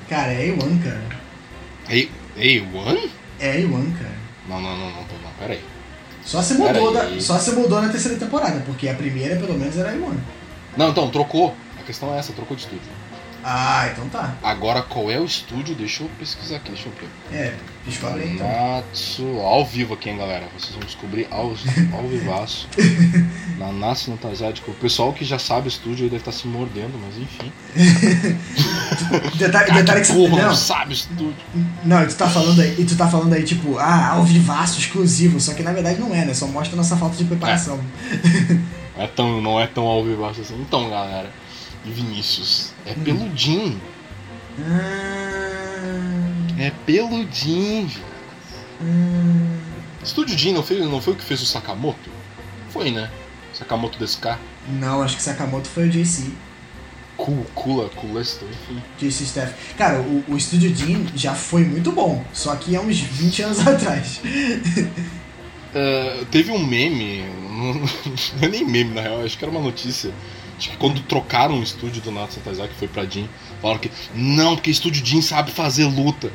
Cara, 0.09 0.33
é 0.33 0.47
A1, 0.49 0.83
cara. 0.83 1.03
Ei, 1.89 2.11
A1? 2.37 3.11
É 3.41 3.57
A1, 3.59 3.93
cara. 3.99 4.15
Não, 4.49 4.61
não, 4.61 4.71
não, 4.77 4.87
não, 4.91 4.97
não, 5.03 5.33
peraí. 5.39 5.61
Só 6.25 6.41
se 6.41 6.55
mudou, 6.55 6.93
da, 6.93 7.21
só 7.21 7.39
se 7.39 7.51
mudou 7.53 7.83
na 7.83 7.89
terceira 7.89 8.17
temporada, 8.17 8.61
porque 8.65 8.89
a 8.89 8.95
primeira 8.95 9.37
pelo 9.37 9.59
menos 9.59 9.77
era 9.77 9.93
A1. 9.93 10.17
Não, 10.77 10.91
então, 10.91 11.11
trocou. 11.11 11.55
A 11.79 11.83
questão 11.83 12.15
é 12.15 12.19
essa, 12.19 12.33
trocou 12.33 12.57
de 12.57 12.63
estúdio. 12.63 12.87
Ah, 13.45 13.89
então 13.93 14.09
tá. 14.09 14.35
Agora, 14.43 14.83
qual 14.83 15.11
é 15.11 15.19
o 15.19 15.25
estúdio? 15.25 15.75
Deixa 15.75 16.03
eu 16.05 16.11
pesquisar 16.19 16.57
aqui, 16.57 16.71
deixa 16.71 16.89
eu 16.89 16.93
ver. 16.93 17.37
É, 17.37 17.55
descobre 17.85 18.23
aí 18.23 18.35
então. 18.35 18.47
Nanatsu, 18.47 19.41
ao 19.41 19.67
vivo 19.67 19.95
aqui, 19.95 20.11
hein, 20.11 20.19
galera. 20.19 20.45
Vocês 20.57 20.73
vão 20.73 20.81
descobrir 20.85 21.27
ao, 21.31 21.47
ao 21.93 22.09
vivaço. 22.09 22.69
Nanatsu 23.59 24.13
no 24.13 24.17
Taizai. 24.17 24.53
Tipo, 24.53 24.71
o 24.71 24.75
pessoal 24.75 25.13
que 25.13 25.25
já 25.25 25.39
sabe 25.39 25.67
o 25.67 25.71
estúdio 25.71 26.05
aí 26.05 26.11
deve 26.11 26.21
estar 26.23 26.33
se 26.33 26.47
mordendo, 26.47 26.99
mas 27.05 27.17
enfim. 27.19 27.53
Detalhe, 29.37 29.73
detalhe 29.73 30.01
que 30.01 30.07
que 30.07 30.13
você. 30.13 30.29
porra, 30.29 30.43
Não, 30.43 30.49
não 30.49 30.55
sabe 30.57 30.91
o 30.91 30.95
estúdio. 30.95 31.35
não, 31.85 32.03
e 32.03 32.07
tu 32.07 32.15
tá 32.15 32.29
falando 32.29 32.61
aí, 32.61 32.77
e 32.79 32.85
tu 32.85 32.97
tá 32.97 33.09
falando 33.09 33.33
aí, 33.33 33.43
tipo, 33.43 33.77
ah, 33.79 34.11
ao 34.11 34.25
vivaço, 34.25 34.79
exclusivo. 34.79 35.41
Só 35.41 35.53
que 35.55 35.63
na 35.63 35.73
verdade 35.73 35.99
não 36.01 36.15
é, 36.15 36.25
né? 36.25 36.35
Só 36.35 36.47
mostra 36.47 36.77
nossa 36.77 36.97
falta 36.97 37.17
de 37.17 37.25
preparação. 37.25 37.81
Não 38.97 39.03
é 39.03 39.07
tão, 39.09 39.41
não 39.41 39.61
é 39.61 39.67
tão 39.67 39.85
ao 39.85 40.05
vivaço 40.05 40.43
assim. 40.43 40.61
Então, 40.61 40.89
galera. 40.89 41.31
Vinícius, 41.85 42.73
é 42.87 42.95
peludinho. 42.95 43.81
Ah, 44.61 46.55
É 46.59 46.71
peludinho. 46.87 47.91
hum, 48.81 49.59
Estúdio 50.03 50.37
Jin 50.37 50.53
não, 50.53 50.63
fez, 50.63 50.81
não 50.85 51.01
foi 51.01 51.13
o 51.13 51.17
que 51.17 51.25
fez 51.25 51.41
o 51.43 51.47
Sakamoto? 51.47 52.11
Foi, 52.71 52.91
né? 52.91 53.11
Sakamoto 53.55 53.99
desse 53.99 54.19
cara. 54.19 54.39
não, 54.69 55.03
acho 55.03 55.17
que 55.17 55.23
Sakamoto 55.23 55.69
foi 55.69 55.89
o 55.89 55.91
JC. 55.91 56.31
Cool, 57.17 57.45
Kula, 57.55 57.89
Kulesto, 57.91 58.45
enfim. 58.47 58.83
JC 58.99 59.25
Staff. 59.25 59.55
Cara, 59.77 60.01
o, 60.01 60.25
o 60.29 60.37
Estúdio 60.37 60.75
Jean 60.75 61.05
já 61.15 61.35
foi 61.35 61.63
muito 61.65 61.93
bom, 61.93 62.25
só 62.33 62.57
que 62.57 62.75
há 62.75 62.81
uns 62.81 62.99
20 62.99 63.43
anos 63.43 63.61
atrás. 63.67 64.21
É, 65.75 66.25
teve 66.31 66.51
um 66.51 66.65
meme, 66.67 67.25
não 68.41 68.43
é 68.43 68.49
nem 68.49 68.65
meme 68.65 68.95
na 68.95 69.03
real, 69.03 69.23
acho 69.25 69.39
que 69.39 69.45
era 69.45 69.51
uma 69.51 69.61
notícia. 69.61 70.13
Quando 70.79 71.01
trocaram 71.03 71.59
o 71.59 71.63
estúdio 71.63 72.01
do 72.03 72.11
Natsu 72.11 72.41
Taizai, 72.41 72.69
que 72.69 72.75
foi 72.75 72.89
pra 72.89 73.05
Jin, 73.05 73.29
falaram 73.61 73.81
que 73.81 73.91
não, 74.15 74.55
porque 74.55 74.71
estúdio 74.71 75.05
Jin 75.05 75.23
sabe 75.23 75.51
fazer 75.51 75.85
luta. 75.85 76.31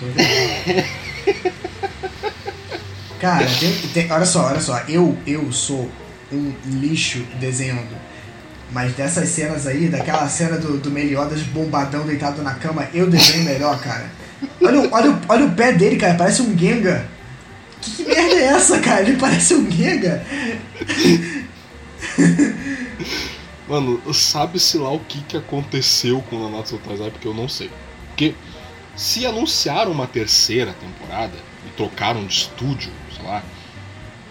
Cara, 3.20 3.46
tem, 3.58 3.72
tem- 3.92 4.10
olha 4.12 4.24
só, 4.24 4.46
olha 4.46 4.60
só, 4.60 4.78
eu, 4.88 5.16
eu 5.26 5.52
sou 5.52 5.90
um 6.32 6.52
lixo 6.66 7.18
desenhando. 7.38 7.94
Mas 8.72 8.92
dessas 8.94 9.28
cenas 9.28 9.66
aí, 9.66 9.88
daquela 9.88 10.28
cena 10.28 10.56
do, 10.56 10.78
do 10.78 10.90
Meliodas 10.90 11.42
bombadão 11.42 12.06
deitado 12.06 12.40
na 12.40 12.54
cama, 12.54 12.88
eu 12.94 13.10
desenho 13.10 13.44
melhor, 13.44 13.78
cara. 13.80 14.10
Olha, 14.62 14.88
olha, 14.90 15.20
olha 15.28 15.44
o 15.46 15.50
pé 15.52 15.72
dele, 15.72 15.96
cara, 15.96 16.14
parece 16.14 16.40
um 16.40 16.56
Genga. 16.56 17.06
Que, 17.82 17.90
que 17.90 18.04
merda 18.04 18.34
é 18.36 18.44
essa, 18.44 18.78
cara? 18.78 19.02
Ele 19.02 19.16
parece 19.18 19.54
um 19.54 19.70
Genga. 19.70 20.24
Mano, 23.68 24.02
sabe-se 24.12 24.76
lá 24.78 24.90
o 24.92 24.98
que, 25.00 25.20
que 25.22 25.36
aconteceu 25.36 26.20
com 26.22 26.36
o 26.36 26.50
Nanatsu 26.50 26.78
Taizai, 26.78 27.10
porque 27.10 27.28
eu 27.28 27.34
não 27.34 27.48
sei. 27.48 27.70
Porque 28.08 28.34
se 28.96 29.24
anunciaram 29.24 29.92
uma 29.92 30.06
terceira 30.06 30.72
temporada 30.74 31.34
e 31.66 31.70
trocaram 31.76 32.24
de 32.26 32.34
estúdio, 32.34 32.90
sei 33.14 33.24
lá, 33.24 33.42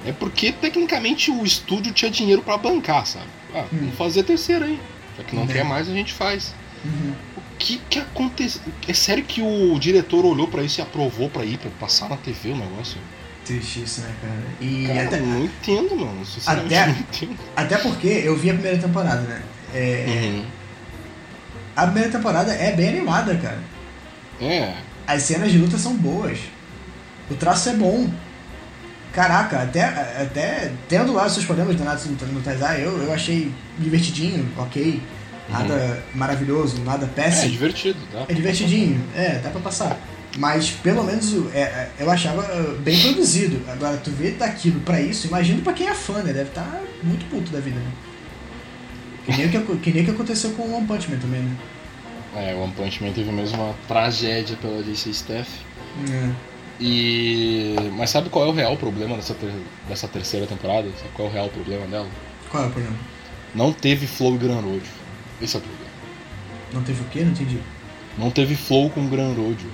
é 0.06 0.12
porque 0.12 0.52
tecnicamente 0.52 1.32
o 1.32 1.44
estúdio 1.46 1.94
tinha 1.94 2.12
dinheiro 2.12 2.42
pra 2.42 2.58
bancar, 2.58 3.06
sabe? 3.06 3.28
Ah, 3.54 3.66
vamos 3.72 3.96
fazer 3.96 4.22
a 4.22 4.24
terceira 4.24 4.66
aí. 4.66 4.80
Já 5.18 5.24
que 5.24 5.36
não 5.36 5.46
Né. 5.46 5.54
quer 5.54 5.64
mais, 5.64 5.90
a 5.90 5.94
gente 5.94 6.14
faz. 6.14 6.54
Uhum. 6.84 7.14
O 7.38 7.42
que 7.58 7.78
que 7.90 8.00
aconteceu? 8.00 8.62
É 8.88 8.94
sério 8.94 9.24
que 9.24 9.42
o 9.42 9.78
diretor 9.80 10.26
olhou 10.26 10.48
pra 10.48 10.64
isso 10.64 10.80
e 10.80 10.82
aprovou 10.82 11.30
pra 11.30 11.44
ir, 11.46 11.58
pra 11.58 11.70
passar 11.80 12.10
na 12.10 12.18
TV 12.18 12.52
o 12.52 12.56
negócio? 12.58 12.98
Triste 13.50 13.82
isso, 13.84 14.02
né, 14.02 14.14
cara? 14.22 14.34
E 14.62 14.86
Cara, 14.88 15.04
até, 15.06 15.20
não 15.22 15.44
entendo, 15.46 15.96
mano. 15.96 16.22
Até- 16.46 16.86
não 16.86 16.94
entendo. 17.00 17.36
até 17.56 17.78
porque 17.80 18.08
eu 18.08 18.38
vi 18.38 18.52
a 18.52 18.54
primeira 18.54 18.78
temporada, 18.78 19.22
né? 19.22 19.42
É, 19.74 20.06
Uhum. 20.08 20.46
A 21.76 21.86
primeira 21.86 22.10
temporada 22.12 22.54
é 22.54 22.72
bem 22.74 22.90
animada, 22.90 23.36
cara. 23.38 23.60
É, 24.40 24.74
As 25.08 25.24
cenas 25.24 25.52
de 25.52 25.58
luta 25.58 25.78
são 25.80 25.96
boas. 25.96 26.38
O 27.32 27.36
traço 27.36 27.70
é 27.70 27.74
bom. 27.74 28.08
Caraca, 29.14 29.64
até, 29.64 29.84
até 29.84 30.72
tendo 30.88 31.12
lá 31.14 31.26
os 31.26 31.34
seus 31.34 31.46
problemas 31.46 31.76
de 31.76 31.82
Natsu 31.82 32.10
no, 32.10 32.28
no 32.34 32.42
Taizai, 32.42 32.86
eu, 32.86 33.02
eu 33.02 33.12
achei 33.12 33.52
divertidinho, 33.80 34.48
ok. 34.58 35.02
Nada 35.50 36.04
maravilhoso, 36.14 36.80
nada 36.84 37.06
é 37.06 37.10
péssimo. 37.10 37.52
divertido, 37.52 37.98
tá? 38.12 38.26
É 38.30 38.34
divertidinho, 38.36 39.04
é, 39.16 39.40
dá 39.40 39.50
pra 39.50 39.60
passar. 39.62 39.98
Mas 40.38 40.70
pelo 40.70 41.04
menos 41.04 41.34
é, 41.54 41.60
é, 41.62 41.92
eu 42.00 42.10
achava 42.10 42.44
bem 42.84 43.00
produzido. 43.02 43.60
Agora, 43.68 43.98
tu 43.98 44.12
vê 44.12 44.32
daquilo 44.32 44.80
pra 44.82 45.02
isso, 45.02 45.28
imagina 45.28 45.62
pra 45.62 45.74
quem 45.74 45.88
é 45.88 45.94
fã, 45.94 46.22
né? 46.22 46.32
Deve 46.32 46.50
estar 46.50 46.82
muito 47.04 47.26
puto 47.30 47.52
da 47.52 47.60
vida, 47.60 47.80
né? 47.80 47.92
Que 49.26 49.32
nem, 49.38 49.46
o 49.48 49.50
que, 49.50 49.78
que 49.78 49.92
nem 49.92 50.06
que 50.06 50.12
aconteceu 50.12 50.52
com 50.52 50.64
o 50.64 50.76
One 50.78 50.88
Punch 50.88 51.10
Man 51.10 51.18
também, 51.18 51.42
né? 51.42 51.56
É, 52.36 52.54
o 52.54 52.60
One 52.64 52.74
Punch 52.74 53.04
Man 53.04 53.12
teve 53.12 53.32
mesmo 53.32 53.62
uma 53.62 53.76
tragédia 53.88 54.56
pela 54.58 54.82
DC 54.84 55.10
Staff. 55.10 55.50
É. 56.12 56.30
E. 56.80 57.76
Mas 57.98 58.10
sabe 58.10 58.30
qual 58.30 58.46
é 58.46 58.48
o 58.50 58.54
real 58.54 58.78
problema 58.78 59.16
dessa, 59.16 59.34
ter- 59.34 59.52
dessa 59.88 60.08
terceira 60.08 60.46
temporada? 60.48 60.88
Sabe 60.98 61.10
qual 61.14 61.28
é 61.28 61.32
o 61.32 61.34
real 61.34 61.50
problema 61.50 61.86
dela? 61.88 62.08
Qual 62.50 62.64
é 62.64 62.68
o 62.68 62.70
problema? 62.70 62.96
Não 63.54 63.74
teve 63.74 64.08
flow 64.08 64.36
e 64.36 64.38
Gran 64.38 64.60
Road. 64.62 64.84
Esse 65.42 65.56
é 65.56 65.60
o 65.60 65.62
problema. 65.62 65.90
Não 66.74 66.84
teve 66.84 67.02
o 67.02 67.06
quê? 67.06 67.22
Não 67.22 67.32
entendi. 67.32 67.60
Não 68.18 68.32
teve 68.32 68.56
flow 68.56 68.90
com 68.90 69.08
Gran 69.10 69.34
Road. 69.34 69.66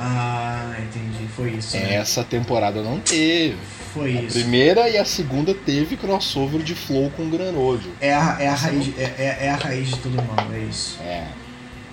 Ah, 0.00 0.74
entendi. 0.78 1.28
Foi 1.36 1.50
isso. 1.50 1.76
né? 1.76 1.94
Essa 1.94 2.24
temporada 2.24 2.82
não 2.82 2.98
teve. 3.00 3.56
Foi 3.92 4.16
A 4.16 4.22
isso. 4.22 4.38
primeira 4.38 4.88
e 4.88 4.96
a 4.96 5.04
segunda 5.04 5.52
teve 5.54 5.96
crossover 5.96 6.62
de 6.62 6.74
flow 6.74 7.10
com 7.10 7.28
Gran 7.28 7.50
Road. 7.52 7.86
É 8.00 8.14
a, 8.14 8.36
é, 8.40 8.48
a 8.48 8.54
raiz, 8.54 8.88
é, 8.96 9.02
é, 9.02 9.38
é 9.46 9.50
a 9.50 9.56
raiz 9.56 9.88
de 9.90 9.96
todo 9.98 10.14
mal, 10.16 10.46
é 10.54 10.58
isso. 10.60 10.98
É. 11.02 11.26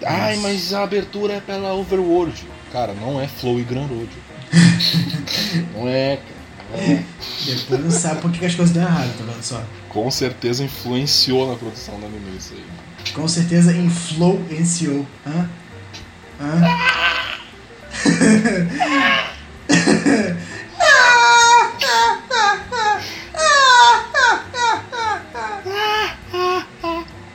Ai, 0.06 0.38
mas 0.38 0.74
a 0.74 0.84
abertura 0.84 1.34
é 1.34 1.40
pela 1.42 1.74
Overworld. 1.74 2.46
Cara, 2.72 2.94
não 2.94 3.20
é 3.20 3.28
Flow 3.28 3.60
e 3.60 3.64
Gran 3.64 3.88
Road. 3.88 4.10
não 5.76 5.88
é, 5.88 6.18
cara. 6.18 6.82
É. 6.84 7.04
Depois 7.46 7.80
não 7.84 7.90
sabe 7.92 8.22
por 8.22 8.32
que 8.32 8.46
as 8.46 8.54
coisas 8.54 8.74
dão 8.76 8.84
errado, 8.84 9.18
tá 9.18 9.24
vendo 9.24 9.42
só? 9.42 9.64
Com 9.90 10.12
certeza 10.12 10.64
influenciou 10.64 11.50
na 11.50 11.56
produção 11.58 12.00
do 12.00 12.06
anime 12.06 12.38
isso 12.38 12.54
aí. 12.54 13.12
Com 13.14 13.28
certeza 13.28 13.76
influenciou. 13.76 15.06
Hã? 15.26 15.50
Hã? 16.40 17.17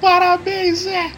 Parabéns, 0.00 0.86
é! 0.86 1.12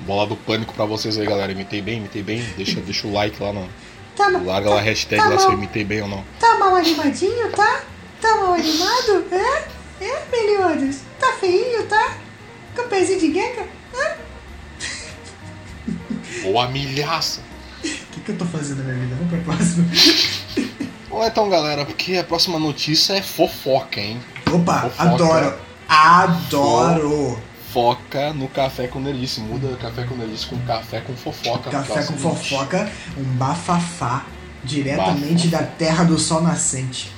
Bola 0.00 0.26
do 0.26 0.36
pânico 0.36 0.74
pra 0.74 0.84
vocês 0.84 1.16
aí, 1.18 1.26
galera. 1.26 1.50
Imitei 1.52 1.80
bem, 1.80 1.96
imitei 1.98 2.22
bem. 2.22 2.42
Deixa, 2.56 2.80
deixa 2.80 3.06
o 3.06 3.12
like 3.12 3.42
lá 3.42 3.52
no. 3.52 3.68
Tá, 4.16 4.28
Larga 4.28 4.70
lá 4.70 4.78
a 4.78 4.82
hashtag 4.82 5.20
tá 5.20 5.28
lá 5.28 5.38
se 5.38 5.46
eu 5.46 5.54
imitei 5.54 5.82
bem 5.82 6.02
ou 6.02 6.08
não. 6.08 6.24
tá 6.38 6.56
mal 6.58 6.76
animadinho, 6.76 7.50
tá? 7.50 7.82
Tá 8.20 8.36
mal 8.36 8.54
animado? 8.54 9.24
É? 9.32 10.04
É, 10.04 10.22
Meliodas? 10.30 11.00
Tá 11.18 11.32
feinho, 11.40 11.82
tá? 11.86 12.16
Com 12.76 12.88
pezinho 12.88 13.18
de 13.18 13.28
guenga? 13.28 13.66
Ou 16.44 16.58
a 16.60 16.68
milhaça. 16.68 17.40
O 17.82 17.86
que, 18.12 18.20
que 18.20 18.30
eu 18.30 18.38
tô 18.38 18.44
fazendo 18.46 18.78
na 18.78 18.92
minha 18.94 19.06
vida? 19.06 19.16
Vamos 19.16 19.44
pra 19.44 19.54
próxima. 19.54 19.86
Bom, 21.08 21.24
então, 21.24 21.48
galera, 21.50 21.84
porque 21.84 22.16
a 22.16 22.24
próxima 22.24 22.58
notícia 22.58 23.14
é 23.14 23.22
fofoca, 23.22 24.00
hein? 24.00 24.20
Opa, 24.52 24.80
Fofoca. 24.82 25.02
adoro. 25.02 25.54
Adoro. 25.88 27.38
Foca 27.72 28.32
no 28.32 28.48
café 28.48 28.86
com 28.86 29.00
nerdice. 29.00 29.40
Muda 29.40 29.76
café 29.76 30.04
com 30.04 30.14
nerdice 30.14 30.46
com 30.46 30.58
café 30.60 31.00
com 31.00 31.14
fofoca. 31.14 31.70
Café 31.70 32.04
com 32.04 32.16
fofoca, 32.16 32.90
um 33.18 33.24
bafafá 33.24 34.24
diretamente 34.62 35.48
da 35.48 35.62
terra 35.62 36.04
do 36.04 36.18
sol 36.18 36.40
nascente. 36.40 37.10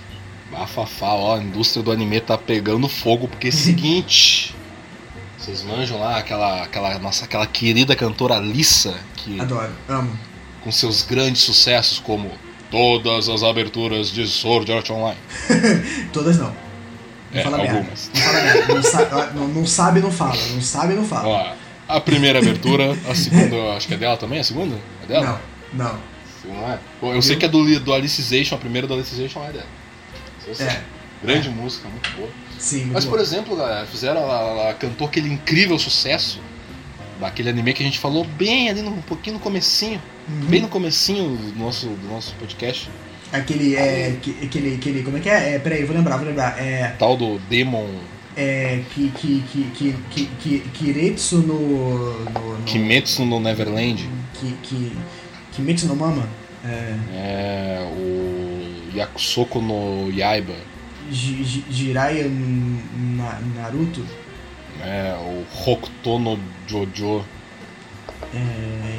Bafafá, 0.51 1.13
ó, 1.13 1.37
a 1.37 1.43
indústria 1.43 1.83
do 1.83 1.93
anime 1.93 2.21
tá 2.21 2.39
pegando 2.39 2.89
fogo, 2.89 3.29
porque 3.29 3.49
é 3.49 3.51
o 3.51 3.53
seguinte. 3.53 4.56
Vocês 5.47 5.63
manjam 5.63 6.01
lá 6.01 6.19
aquela, 6.19 6.65
aquela 6.65 6.99
nossa 6.99 7.25
aquela 7.25 7.47
querida 7.47 7.95
cantora 7.95 8.37
Lissa, 8.39 8.99
que 9.15 9.39
Adoro, 9.41 9.71
amo. 9.89 10.19
com 10.65 10.73
seus 10.73 11.03
grandes 11.03 11.43
sucessos 11.43 12.01
como 12.01 12.33
todas 12.69 13.29
as 13.29 13.45
aberturas 13.45 14.11
de 14.11 14.27
Sword 14.27 14.73
Art 14.73 14.91
Online. 14.91 15.21
Todas 16.13 16.37
não. 16.39 16.49
Não 17.33 17.41
É, 17.41 17.43
fala 17.45 17.59
merda. 17.59 17.79
algumas. 17.79 18.11
Não 18.13 18.21
fala 18.23 18.43
merda. 18.43 19.33
Não, 19.35 19.49
não, 19.49 19.67
sabe, 19.67 20.01
não 20.01 20.11
fala. 20.11 20.37
Não 20.53 20.61
sabe, 20.61 20.95
não 20.95 21.05
fala. 21.05 21.29
Ó, 21.29 21.53
a 21.95 22.01
primeira 22.01 22.41
abertura, 22.41 22.97
a 23.09 23.15
segunda, 23.15 23.75
acho 23.77 23.87
que 23.87 23.95
é 23.95 23.97
dela 23.97 24.17
também, 24.17 24.41
a 24.41 24.45
segunda? 24.45 24.77
É 25.05 25.07
dela? 25.07 25.41
Não, 25.73 25.87
não. 25.87 26.01
Não 26.45 26.73
é? 26.73 26.79
Pô, 27.01 27.15
eu 27.15 27.23
sei 27.23 27.37
que 27.37 27.45
é 27.45 27.49
do, 27.49 27.79
do 27.81 27.95
Alicization, 27.95 28.57
a 28.57 28.59
primeira 28.59 28.89
do 28.89 28.95
Alicization 28.95 29.45
é 29.45 29.53
dela. 29.53 29.67
É, 30.59 30.81
Grande 31.23 31.49
música, 31.51 31.89
muito 31.89 32.11
boa. 32.17 32.29
Sim, 32.59 32.87
Mas, 32.93 33.05
bom. 33.05 33.11
por 33.13 33.21
exemplo, 33.21 33.57
galera, 33.57 33.87
fizeram, 33.87 34.21
ela, 34.23 34.41
ela 34.63 34.75
cantou 34.75 35.07
aquele 35.07 35.29
incrível 35.33 35.79
sucesso 35.79 36.41
daquele 37.21 37.49
anime 37.49 37.73
que 37.73 37.83
a 37.83 37.87
gente 37.87 37.99
falou 37.99 38.25
bem 38.25 38.69
ali, 38.69 38.83
no, 38.83 38.91
um 38.91 39.03
pouquinho 39.03 39.35
no 39.35 39.41
comecinho, 39.41 40.01
Uhum. 40.29 40.41
bem 40.49 40.61
no 40.61 40.69
comecinho 40.69 41.37
do 41.37 41.59
nosso, 41.59 41.87
do 41.87 42.09
nosso 42.09 42.35
podcast, 42.35 42.91
Aquele, 43.33 43.75
é, 43.77 44.17
que- 44.23 44.37
aquele, 44.43 44.75
aquele, 44.77 45.03
como 45.03 45.17
é 45.17 45.21
que 45.21 45.29
é? 45.29 45.55
é? 45.55 45.59
Peraí, 45.59 45.85
vou 45.85 45.97
lembrar, 45.97 46.17
vou 46.17 46.27
lembrar. 46.27 46.61
É, 46.61 46.95
tal 46.99 47.17
do 47.17 47.39
Demon 47.49 47.89
é, 48.37 48.83
que, 48.95 49.09
que, 49.11 49.43
que, 49.51 49.65
que, 49.75 49.95
que, 50.11 50.27
que, 50.41 50.59
Kiretsu 50.75 51.39
no, 51.39 52.25
no, 52.25 52.59
no 52.59 52.65
Kimetsu 52.65 53.25
no 53.25 53.41
Neverland, 53.41 54.09
que, 54.35 54.53
que, 54.63 54.93
Kimetsu 55.53 55.87
no 55.87 55.97
Mama, 55.97 56.29
é, 56.65 56.95
é, 57.15 57.91
o 57.97 58.97
Yakusoko 58.97 59.61
no 59.61 60.11
Yaiba, 60.13 60.55
Jiraiya 61.11 62.29
na, 62.29 63.39
Naruto, 63.57 64.05
é, 64.83 65.15
o 65.21 65.45
Hokuto 65.71 66.19
no 66.19 66.39
Jojo, 66.67 67.25
é, 68.35 68.99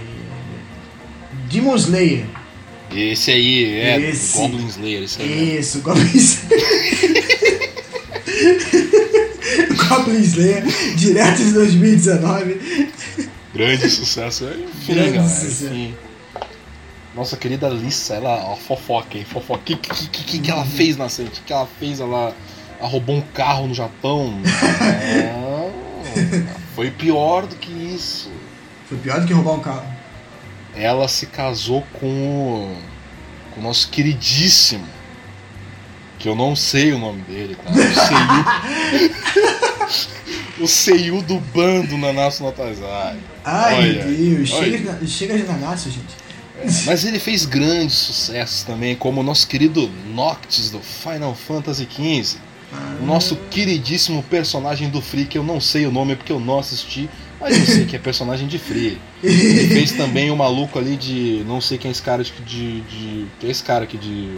Demon 1.50 1.76
Slayer, 1.76 2.26
esse 2.96 3.32
aí 3.32 3.66
é 3.80 4.10
Esse. 4.10 4.38
Goblin 4.38 4.68
Slayer, 4.68 5.04
esse 5.04 5.22
aí. 5.22 5.58
isso, 5.60 5.82
Goblin 5.82 6.06
Slayer. 6.16 7.68
Goblin 9.90 10.22
Slayer, 10.22 10.64
direto 10.96 11.38
de 11.44 11.52
2019. 11.54 12.58
Grande 13.54 13.90
sucesso. 13.90 14.46
Enfim, 14.46 14.94
Grande 14.94 15.12
galera. 15.18 15.30
sucesso. 15.30 15.66
Enfim. 15.66 15.94
Nossa 17.18 17.36
querida 17.36 17.68
Lissa, 17.68 18.14
ela, 18.14 18.46
ó, 18.46 18.56
fofoca, 18.56 19.18
hein? 19.18 19.26
Fofoca. 19.26 19.60
O 19.60 19.64
que, 19.64 19.76
que, 19.76 20.08
que, 20.08 20.40
que 20.40 20.52
ela 20.52 20.64
fez 20.64 20.96
na? 20.96 21.08
O 21.08 21.10
que, 21.10 21.42
que 21.42 21.52
ela 21.52 21.68
fez? 21.80 22.00
Ela, 22.00 22.32
ela 22.80 22.88
roubou 22.88 23.16
um 23.16 23.22
carro 23.22 23.66
no 23.68 23.74
Japão? 23.74 24.32
Não. 25.34 25.74
Foi 26.76 26.92
pior 26.92 27.48
do 27.48 27.56
que 27.56 27.72
isso. 27.72 28.32
Foi 28.88 29.00
pior 29.00 29.20
do 29.20 29.26
que 29.26 29.34
roubar 29.34 29.54
um 29.56 29.60
carro. 29.60 29.88
Ela 30.76 31.08
se 31.08 31.26
casou 31.26 31.84
com 32.00 32.06
o, 32.06 32.78
com 33.56 33.62
o 33.62 33.64
nosso 33.64 33.90
queridíssimo. 33.90 34.86
Que 36.20 36.30
eu 36.30 36.36
não 36.36 36.56
sei 36.56 36.94
o 36.94 37.00
nome 37.00 37.22
dele, 37.24 37.56
tá? 37.56 37.72
O 37.72 37.76
Seiyu. 40.58 40.62
o 40.64 40.68
Seiyu 40.68 41.22
do 41.24 41.40
bando 41.40 41.98
Nanatsu 41.98 42.44
no 42.44 42.52
Taizai. 42.52 43.18
Ai, 43.44 43.76
Olha, 43.76 44.06
meu 44.06 44.36
Deus, 44.36 44.52
olha. 44.52 44.72
chega, 44.72 44.94
de- 44.94 45.08
chega 45.08 45.38
de 45.38 45.44
Nanatsu, 45.44 45.90
gente. 45.92 46.27
Mas 46.86 47.06
ele 47.06 47.20
fez 47.20 47.46
grandes 47.46 47.96
sucessos 47.96 48.64
também, 48.64 48.96
como 48.96 49.22
o 49.22 49.24
nosso 49.24 49.48
querido 49.48 49.90
Noctis 50.14 50.70
do 50.70 50.80
Final 50.80 51.36
Fantasy 51.36 51.88
XV. 51.90 52.40
O 53.02 53.06
nosso 53.06 53.36
queridíssimo 53.50 54.22
personagem 54.24 54.90
do 54.90 55.02
Free, 55.02 55.26
que 55.26 55.38
eu 55.38 55.44
não 55.44 55.62
sei 55.62 55.86
o 55.86 55.92
nome 55.92 56.16
porque 56.16 56.32
eu 56.32 56.40
não 56.40 56.60
assisti, 56.60 57.10
mas 57.40 57.58
eu 57.58 57.66
sei 57.66 57.86
que 57.86 57.96
é 57.96 58.00
personagem 58.00 58.48
de 58.48 58.60
Free. 58.60 59.00
Ele 59.24 59.68
fez 59.68 59.92
também 59.94 60.32
o 60.32 60.36
maluco 60.36 60.78
ali 60.78 60.98
de. 60.98 61.44
Não 61.48 61.62
sei 61.62 61.78
quem 61.78 61.90
é 61.90 61.92
esse 61.92 62.02
cara 62.02 62.24
de. 62.24 62.32
de, 62.32 62.82
de 62.82 63.28
quem 63.40 63.48
é 63.48 63.52
esse 63.52 63.64
cara 63.64 63.84
aqui 63.86 63.98
de. 63.98 64.38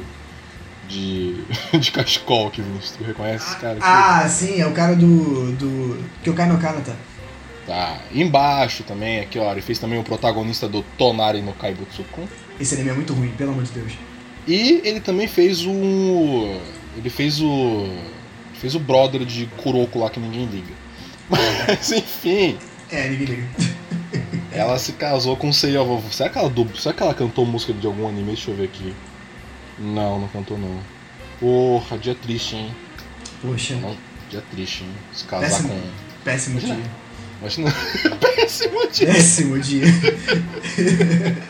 De. 0.88 1.44
de 1.80 1.92
cachecol 1.92 2.52
que 2.52 2.62
tu 2.62 3.04
reconhece 3.04 3.48
esse 3.48 3.58
cara 3.58 3.74
aqui? 3.74 3.84
Ah, 3.84 4.28
sim, 4.30 4.60
é 4.62 4.68
o 4.68 4.72
cara 4.72 4.96
do. 4.96 5.52
do. 5.54 6.34
caio 6.36 6.54
no 6.54 6.60
Kanata. 6.60 6.96
Tá. 7.70 8.00
Embaixo 8.12 8.82
também, 8.82 9.20
aqui 9.20 9.38
ó, 9.38 9.52
ele 9.52 9.62
fez 9.62 9.78
também 9.78 10.00
o 10.00 10.04
protagonista 10.04 10.68
do 10.68 10.82
Tonari 10.98 11.40
no 11.40 11.54
Kaibutsu-kun. 11.54 12.28
Esse 12.60 12.74
anime 12.74 12.90
é 12.90 12.94
muito 12.94 13.14
ruim, 13.14 13.30
pelo 13.38 13.52
amor 13.52 13.64
de 13.64 13.70
Deus. 13.70 13.94
E 14.48 14.82
ele 14.84 15.00
também 15.00 15.28
fez 15.28 15.64
o. 15.68 16.60
Ele 16.98 17.12
fez 17.12 17.40
o. 17.40 17.88
Fez 18.56 18.74
o 18.74 18.80
brother 18.80 19.24
de 19.24 19.46
Kuroko 19.62 20.00
lá 20.00 20.10
que 20.10 20.20
ninguém 20.20 20.48
liga. 20.48 20.74
Mas 21.30 21.92
enfim, 21.92 22.58
É, 22.90 23.08
ninguém 23.08 23.28
liga. 23.28 23.48
ela 24.52 24.80
se 24.80 24.94
casou 24.94 25.38
com 25.38 25.50
o 25.50 25.54
Seiya. 25.54 25.82
Será 26.10 26.30
que 26.32 26.40
ela 26.40 26.50
dub... 26.50 26.76
Será 26.76 26.96
que 26.96 27.04
ela 27.04 27.14
cantou 27.14 27.46
música 27.46 27.72
de 27.72 27.86
algum 27.86 28.08
anime? 28.10 28.30
Deixa 28.34 28.50
eu 28.50 28.56
ver 28.56 28.64
aqui. 28.64 28.96
Não, 29.78 30.20
não 30.22 30.28
cantou 30.30 30.58
não. 30.58 30.80
Porra, 31.40 32.00
dia 32.00 32.16
triste, 32.16 32.56
hein? 32.56 32.76
Poxa, 33.44 33.76
Não, 33.76 33.96
dia 34.32 34.44
triste, 34.50 34.84
hein? 34.84 34.90
Se 35.14 35.24
casar 35.26 35.48
Péssimo. 35.50 35.70
com. 35.70 35.82
péssimo 36.24 36.60
dia. 36.60 37.09
Imagina. 37.40 37.72
Péssimo 38.20 38.88
dia. 38.92 39.08
Péssimo 39.08 39.60
dia. 39.60 39.86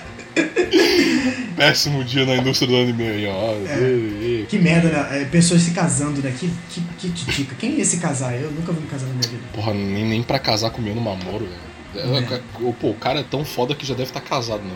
Péssimo 1.56 2.04
dia 2.04 2.26
na 2.26 2.36
indústria 2.38 2.68
do 2.70 2.78
anime 2.78 3.04
aí, 3.08 3.28
ó. 3.28 3.54
É. 3.66 4.46
Que 4.48 4.58
merda, 4.58 4.90
né? 4.90 5.22
É, 5.22 5.26
pessoas 5.26 5.62
se 5.62 5.72
casando, 5.72 6.22
né? 6.22 6.34
Que, 6.40 6.50
que, 6.70 6.82
que 6.98 7.10
titica. 7.10 7.56
Quem 7.60 7.78
ia 7.78 7.86
se 7.86 7.98
casar? 7.98 8.34
Eu 8.40 8.50
nunca 8.52 8.72
vou 8.72 8.82
me 8.82 8.88
casar 8.88 9.08
na 9.08 9.14
minha 9.14 9.28
vida. 9.28 9.42
Porra, 9.54 9.74
nem, 9.74 10.06
nem 10.06 10.24
pra 10.24 10.40
casar 10.40 10.70
comigo 10.70 10.96
no 10.96 11.02
Mamoro, 11.02 11.46
velho. 11.46 11.70
É. 11.96 12.36
É, 12.36 12.42
o- 12.62 12.72
Pô, 12.74 12.92
o 12.92 12.96
cara 12.96 13.20
é 13.20 13.24
tão 13.24 13.44
foda 13.44 13.76
que 13.76 13.86
já 13.86 13.94
deve 13.94 14.10
estar 14.10 14.22
casado, 14.22 14.62
né? 14.64 14.72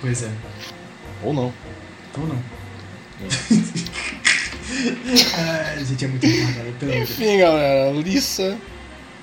Pois 0.00 0.22
é. 0.22 0.30
Ou 1.22 1.32
não. 1.32 1.52
Ou 2.18 2.26
não. 2.26 2.38
ah, 5.36 5.74
a 5.78 5.84
gente 5.84 6.04
é 6.04 6.08
muito 6.08 6.26
retardado. 6.26 6.94
Enfim, 7.02 7.38
galera, 7.38 7.92
Lissa, 7.92 8.58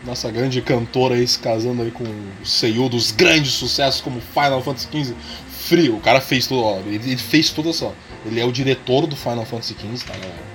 nossa 0.05 0.29
grande 0.31 0.61
cantora 0.61 1.15
aí 1.15 1.27
se 1.27 1.37
casando 1.39 1.81
aí 1.83 1.91
com 1.91 2.03
o 2.03 2.45
Seiyu 2.45 2.89
dos 2.89 3.11
grandes 3.11 3.51
sucessos 3.53 4.01
como 4.01 4.19
Final 4.21 4.61
Fantasy 4.63 4.87
XV. 4.91 5.13
Frio, 5.49 5.95
o 5.95 5.99
cara 5.99 6.19
fez 6.19 6.47
tudo, 6.47 6.63
ó, 6.63 6.79
ele, 6.79 6.95
ele 6.95 7.17
fez 7.17 7.49
tudo 7.51 7.71
só. 7.71 7.93
Ele 8.25 8.39
é 8.39 8.45
o 8.45 8.51
diretor 8.51 9.05
do 9.07 9.15
Final 9.15 9.45
Fantasy 9.45 9.73
XV, 9.75 10.05
tá, 10.05 10.13
galera? 10.13 10.51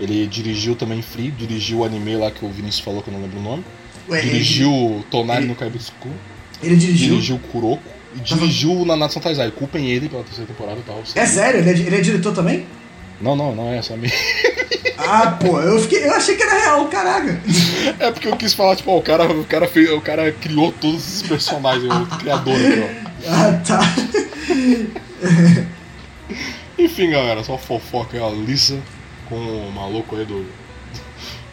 Ele 0.00 0.26
dirigiu 0.26 0.74
também 0.74 1.00
Free, 1.02 1.30
dirigiu 1.30 1.78
o 1.78 1.84
anime 1.84 2.16
lá 2.16 2.30
que 2.30 2.44
o 2.44 2.48
Vinícius 2.50 2.80
falou 2.84 3.02
que 3.02 3.08
eu 3.08 3.14
não 3.14 3.20
lembro 3.22 3.38
o 3.38 3.42
nome. 3.42 3.64
Ué, 4.08 4.20
dirigiu 4.20 5.04
Tonari 5.10 5.40
ele- 5.42 5.48
no 5.48 5.54
Kaibutsuku. 5.54 6.08
Ele, 6.62 6.72
ele 6.72 6.76
dirigiu. 6.76 7.08
Dirigiu 7.14 7.38
Kuroko. 7.52 7.82
E 8.14 8.20
dirigiu 8.20 8.72
o 8.72 8.84
Nanatsu 8.84 9.18
no 9.18 9.22
Taizai. 9.22 9.50
Culpem 9.50 9.90
ele 9.90 10.08
pela 10.08 10.22
terceira 10.24 10.46
temporada 10.50 10.78
e 10.80 10.82
tal. 10.82 11.02
É 11.14 11.26
sério? 11.26 11.60
Ele 11.60 11.68
é, 11.70 11.72
ele 11.72 11.96
é 11.96 12.00
diretor 12.00 12.32
também? 12.32 12.66
Não, 13.20 13.34
não, 13.34 13.54
não 13.54 13.72
é 13.72 13.82
só 13.82 13.96
mim. 13.96 14.10
Ah, 14.98 15.36
pô, 15.38 15.60
eu, 15.60 15.78
fiquei, 15.78 16.04
eu 16.04 16.14
achei 16.14 16.36
que 16.36 16.42
era 16.42 16.58
real, 16.58 16.88
caraca. 16.88 17.38
É 18.00 18.10
porque 18.10 18.26
eu 18.26 18.36
quis 18.36 18.54
falar, 18.54 18.74
tipo, 18.74 18.90
ó, 18.90 18.98
o 18.98 19.02
cara, 19.02 19.30
o 19.30 19.44
cara, 19.44 19.68
fez, 19.68 19.88
o 19.90 20.00
cara 20.00 20.32
criou 20.32 20.72
todos 20.72 21.06
esses 21.06 21.22
personagens, 21.22 21.92
o 21.92 22.06
criador 22.18 22.54
aqui, 22.54 22.82
ó. 22.82 22.88
Ah, 23.28 23.52
tá. 23.64 23.78
Enfim, 26.78 27.10
galera, 27.10 27.42
só 27.44 27.56
fofoca 27.56 28.16
aí, 28.16 28.22
a 28.22 28.28
Lisa 28.28 28.78
com 29.28 29.36
o 29.36 29.72
maluco 29.72 30.16
aí 30.16 30.24
do. 30.24 30.44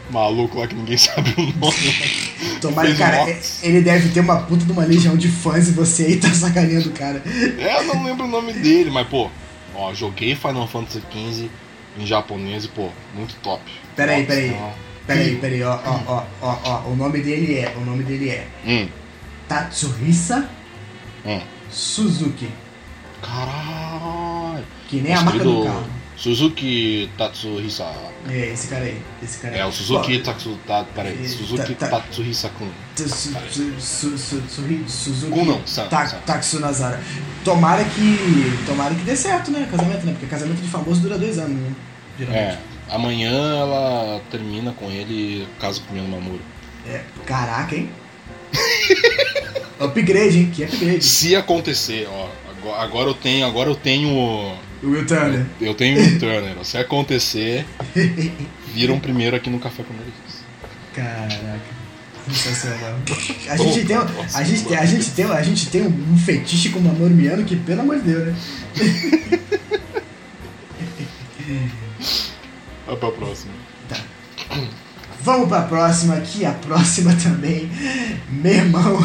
Maluco 0.09 0.59
lá 0.59 0.67
que 0.67 0.75
ninguém 0.75 0.97
sabe 0.97 1.33
o 1.37 1.41
nome. 1.59 1.75
Tomara, 2.59 2.93
cara, 2.95 3.25
motos. 3.25 3.63
ele 3.63 3.81
deve 3.81 4.09
ter 4.09 4.19
uma 4.19 4.41
puta 4.41 4.65
de 4.65 4.71
uma 4.71 4.83
legião 4.85 5.15
de 5.15 5.29
fãs 5.29 5.69
e 5.69 5.71
você 5.71 6.03
aí 6.03 6.17
tá 6.17 6.29
sacaneando 6.29 6.89
o 6.89 6.91
cara. 6.91 7.23
É, 7.57 7.79
eu 7.79 7.85
não 7.85 8.03
lembro 8.03 8.25
o 8.25 8.27
nome 8.27 8.51
dele, 8.53 8.91
mas 8.91 9.07
pô, 9.07 9.31
ó, 9.75 9.93
joguei 9.93 10.35
Final 10.35 10.67
Fantasy 10.67 11.01
XV 11.11 11.49
em 11.97 12.05
japonês 12.05 12.65
e 12.65 12.67
pô, 12.67 12.89
muito 13.13 13.35
top. 13.41 13.61
Peraí, 13.95 14.25
peraí. 14.25 14.55
ó. 14.59 14.71
Peraí, 15.05 15.35
peraí, 15.35 15.63
ó, 15.63 15.79
ó, 15.85 16.01
ó, 16.07 16.23
ó, 16.41 16.59
ó. 16.63 16.89
O 16.89 16.95
nome 16.95 17.21
dele 17.21 17.59
é. 17.59 17.75
O 17.77 17.81
nome 17.81 18.03
dele 18.03 18.29
é 18.29 18.47
Hum, 18.65 18.87
Tatsuhisa 19.47 20.49
hum. 21.25 21.41
Suzuki. 21.69 22.49
Caralho. 23.21 24.63
Que 24.87 25.01
nem 25.01 25.13
a 25.13 25.21
marca 25.21 25.39
do 25.39 25.43
querido 25.43 25.65
carro. 25.65 25.85
Suzuki 26.15 27.09
Tatsuhisa. 27.17 27.85
É, 28.29 28.53
esse 28.53 28.67
cara 28.67 28.85
aí. 28.85 29.01
Esse 29.21 29.39
cara 29.39 29.53
aí. 29.55 29.59
É, 29.61 29.65
o 29.65 29.71
Suzuki 29.71 30.19
Pô, 30.19 30.23
Tatsu. 30.25 30.59
Tá, 30.67 30.85
peraí, 30.95 31.27
Suzuki 31.27 31.73
Tatsuhisa-kun. 31.75 32.69
Su- 32.95 33.09
su- 33.09 33.79
su- 33.79 34.17
su- 34.17 34.43
su- 34.47 34.83
Suzuki 34.87 35.31
Kun 35.31 35.45
não, 35.45 35.67
San, 35.67 35.87
Ta- 35.87 36.05
San. 36.07 36.19
Taksunazara. 36.19 37.01
Tomara 37.43 37.83
que. 37.83 38.65
Tomara 38.65 38.93
que 38.93 39.01
dê 39.01 39.15
certo, 39.15 39.51
né? 39.51 39.67
Casamento, 39.69 40.05
né? 40.05 40.11
Porque 40.13 40.27
casamento 40.27 40.61
de 40.61 40.67
famoso 40.69 41.01
dura 41.01 41.17
dois 41.17 41.37
anos, 41.39 41.57
né? 41.57 41.73
Geralmente. 42.19 42.43
É, 42.43 42.59
amanhã 42.89 43.31
ela 43.31 44.21
termina 44.29 44.71
com 44.73 44.91
ele 44.91 45.13
e 45.43 45.47
casa 45.59 45.81
com 45.81 45.93
o 45.93 45.95
meu 45.97 46.07
namoro. 46.07 46.41
É. 46.87 47.01
Caraca, 47.25 47.75
hein? 47.75 47.89
upgrade, 49.79 50.37
hein? 50.37 50.51
Que 50.53 50.63
upgrade. 50.63 51.03
Se 51.03 51.35
acontecer, 51.35 52.07
ó, 52.09 52.29
agora 52.79 53.09
eu 53.09 53.13
tenho, 53.13 53.45
agora 53.45 53.69
eu 53.69 53.75
tenho, 53.75 54.55
O 54.83 54.87
Will 54.89 55.05
Turner. 55.05 55.45
eu 55.61 55.73
tenho 55.73 55.99
um 56.01 56.19
Turner. 56.19 56.55
ó. 56.59 56.63
Se 56.63 56.77
acontecer, 56.77 57.65
viram 58.73 58.99
primeiro 58.99 59.35
aqui 59.35 59.49
no 59.49 59.59
Café 59.59 59.83
com 59.83 59.93
Nerds. 59.93 60.43
Caraca. 60.93 61.83
Sensacional. 62.31 62.95
A 63.49 63.57
gente 63.57 63.85
tem, 63.85 63.97
um- 63.97 64.05
a 64.33 64.43
gente 64.43 64.63
tem, 64.65 64.77
a 64.77 64.85
gente 64.85 65.09
tem, 65.11 65.25
a 65.25 65.41
gente 65.43 65.69
tem 65.69 65.81
um 65.87 66.17
fetiche 66.17 66.69
com 66.69 66.79
o 66.79 66.81
namoro 66.83 67.13
miano 67.13 67.43
que, 67.43 67.55
pelo 67.55 67.81
amor 67.81 67.99
de 67.99 68.11
Deus, 68.11 68.27
né? 68.27 68.35
Vai 72.85 72.95
pra 72.97 73.11
próxima. 73.11 73.53
Vamos 75.21 75.47
pra 75.47 75.61
próxima 75.63 76.15
aqui, 76.15 76.45
a 76.45 76.51
próxima 76.51 77.13
também. 77.15 77.69
Meu 78.29 78.53
irmão. 78.53 78.97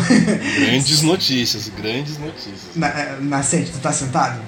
Grandes 0.59 1.03
notícias, 1.03 1.69
grandes 1.69 2.19
notícias. 2.19 2.75
Na, 2.75 2.89
eh, 2.89 3.19
Nascente, 3.21 3.71
tu 3.71 3.79
tá 3.79 3.93
sentado? 3.93 4.41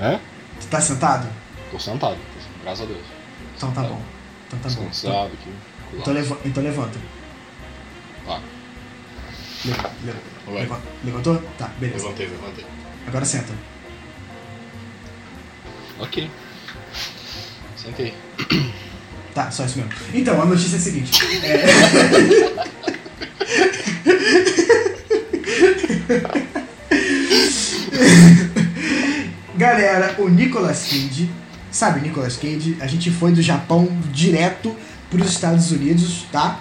É? 0.00 0.18
Tá 0.72 0.80
sentado? 0.80 1.28
Tô 1.70 1.78
sentado, 1.78 2.16
graças 2.62 2.80
a 2.84 2.86
Deus. 2.86 3.04
Então 3.54 3.70
tá 3.72 3.82
bom. 3.82 4.00
Então 4.46 4.58
tá 4.58 4.70
bom. 4.70 4.88
Aqui. 5.26 5.52
Então, 5.92 6.14
leva- 6.14 6.38
então 6.46 6.62
levanta. 6.62 6.98
Tá, 8.26 8.40
Leva- 9.66 9.90
leva- 10.02 10.20
leva- 10.60 10.80
levantou? 11.04 11.42
Tá, 11.58 11.66
beleza. 11.78 12.04
levantei, 12.04 12.26
levantei. 12.26 12.64
Agora 13.06 13.24
senta. 13.26 13.52
Ok. 16.00 16.30
Sentei. 17.76 18.14
Tá, 19.34 19.50
só 19.50 19.64
isso 19.64 19.78
mesmo. 19.78 19.90
Então, 20.12 20.42
a 20.42 20.44
notícia 20.44 20.76
é 20.76 20.78
a 20.78 20.82
seguinte. 20.82 21.18
É... 21.42 21.64
Galera, 29.62 30.16
o 30.18 30.28
Nicolas 30.28 30.88
Cage, 30.88 31.30
sabe 31.70 32.00
Nicolas 32.00 32.36
Cage? 32.36 32.76
A 32.80 32.88
gente 32.88 33.12
foi 33.12 33.30
do 33.30 33.40
Japão 33.40 33.86
direto 34.10 34.76
para 35.08 35.20
os 35.20 35.30
Estados 35.30 35.70
Unidos, 35.70 36.26
tá? 36.32 36.60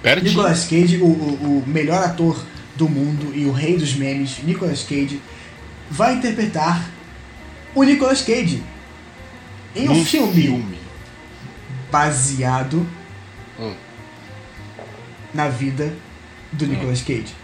Pertinho. 0.00 0.30
Nicolas 0.30 0.64
Cage, 0.66 0.98
o, 0.98 1.06
o, 1.06 1.58
o 1.58 1.64
melhor 1.66 2.00
ator 2.00 2.40
do 2.76 2.88
mundo 2.88 3.32
e 3.34 3.44
o 3.44 3.50
rei 3.50 3.76
dos 3.76 3.94
memes, 3.94 4.36
Nicolas 4.44 4.84
Cage, 4.84 5.20
vai 5.90 6.14
interpretar 6.14 6.88
o 7.74 7.82
Nicolas 7.82 8.22
Cage 8.22 8.62
em 9.74 9.88
um 9.88 9.94
Num 9.94 10.04
filme, 10.04 10.78
baseado 11.90 12.86
Hum. 13.58 13.74
na 15.34 15.48
vida 15.48 15.92
do 16.52 16.68
Nicolas 16.68 17.02
Cage. 17.02 17.34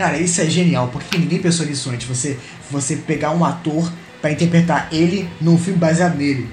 Cara, 0.00 0.16
isso 0.18 0.40
é 0.40 0.46
genial, 0.48 0.88
porque 0.88 1.18
ninguém 1.18 1.40
pensou 1.40 1.66
nisso 1.66 1.90
antes. 1.90 2.06
Você, 2.08 2.38
você 2.70 2.96
pegar 2.96 3.32
um 3.32 3.44
ator 3.44 3.92
pra 4.22 4.32
interpretar 4.32 4.88
ele 4.90 5.28
num 5.38 5.58
filme 5.58 5.78
baseado 5.78 6.16
nele. 6.16 6.48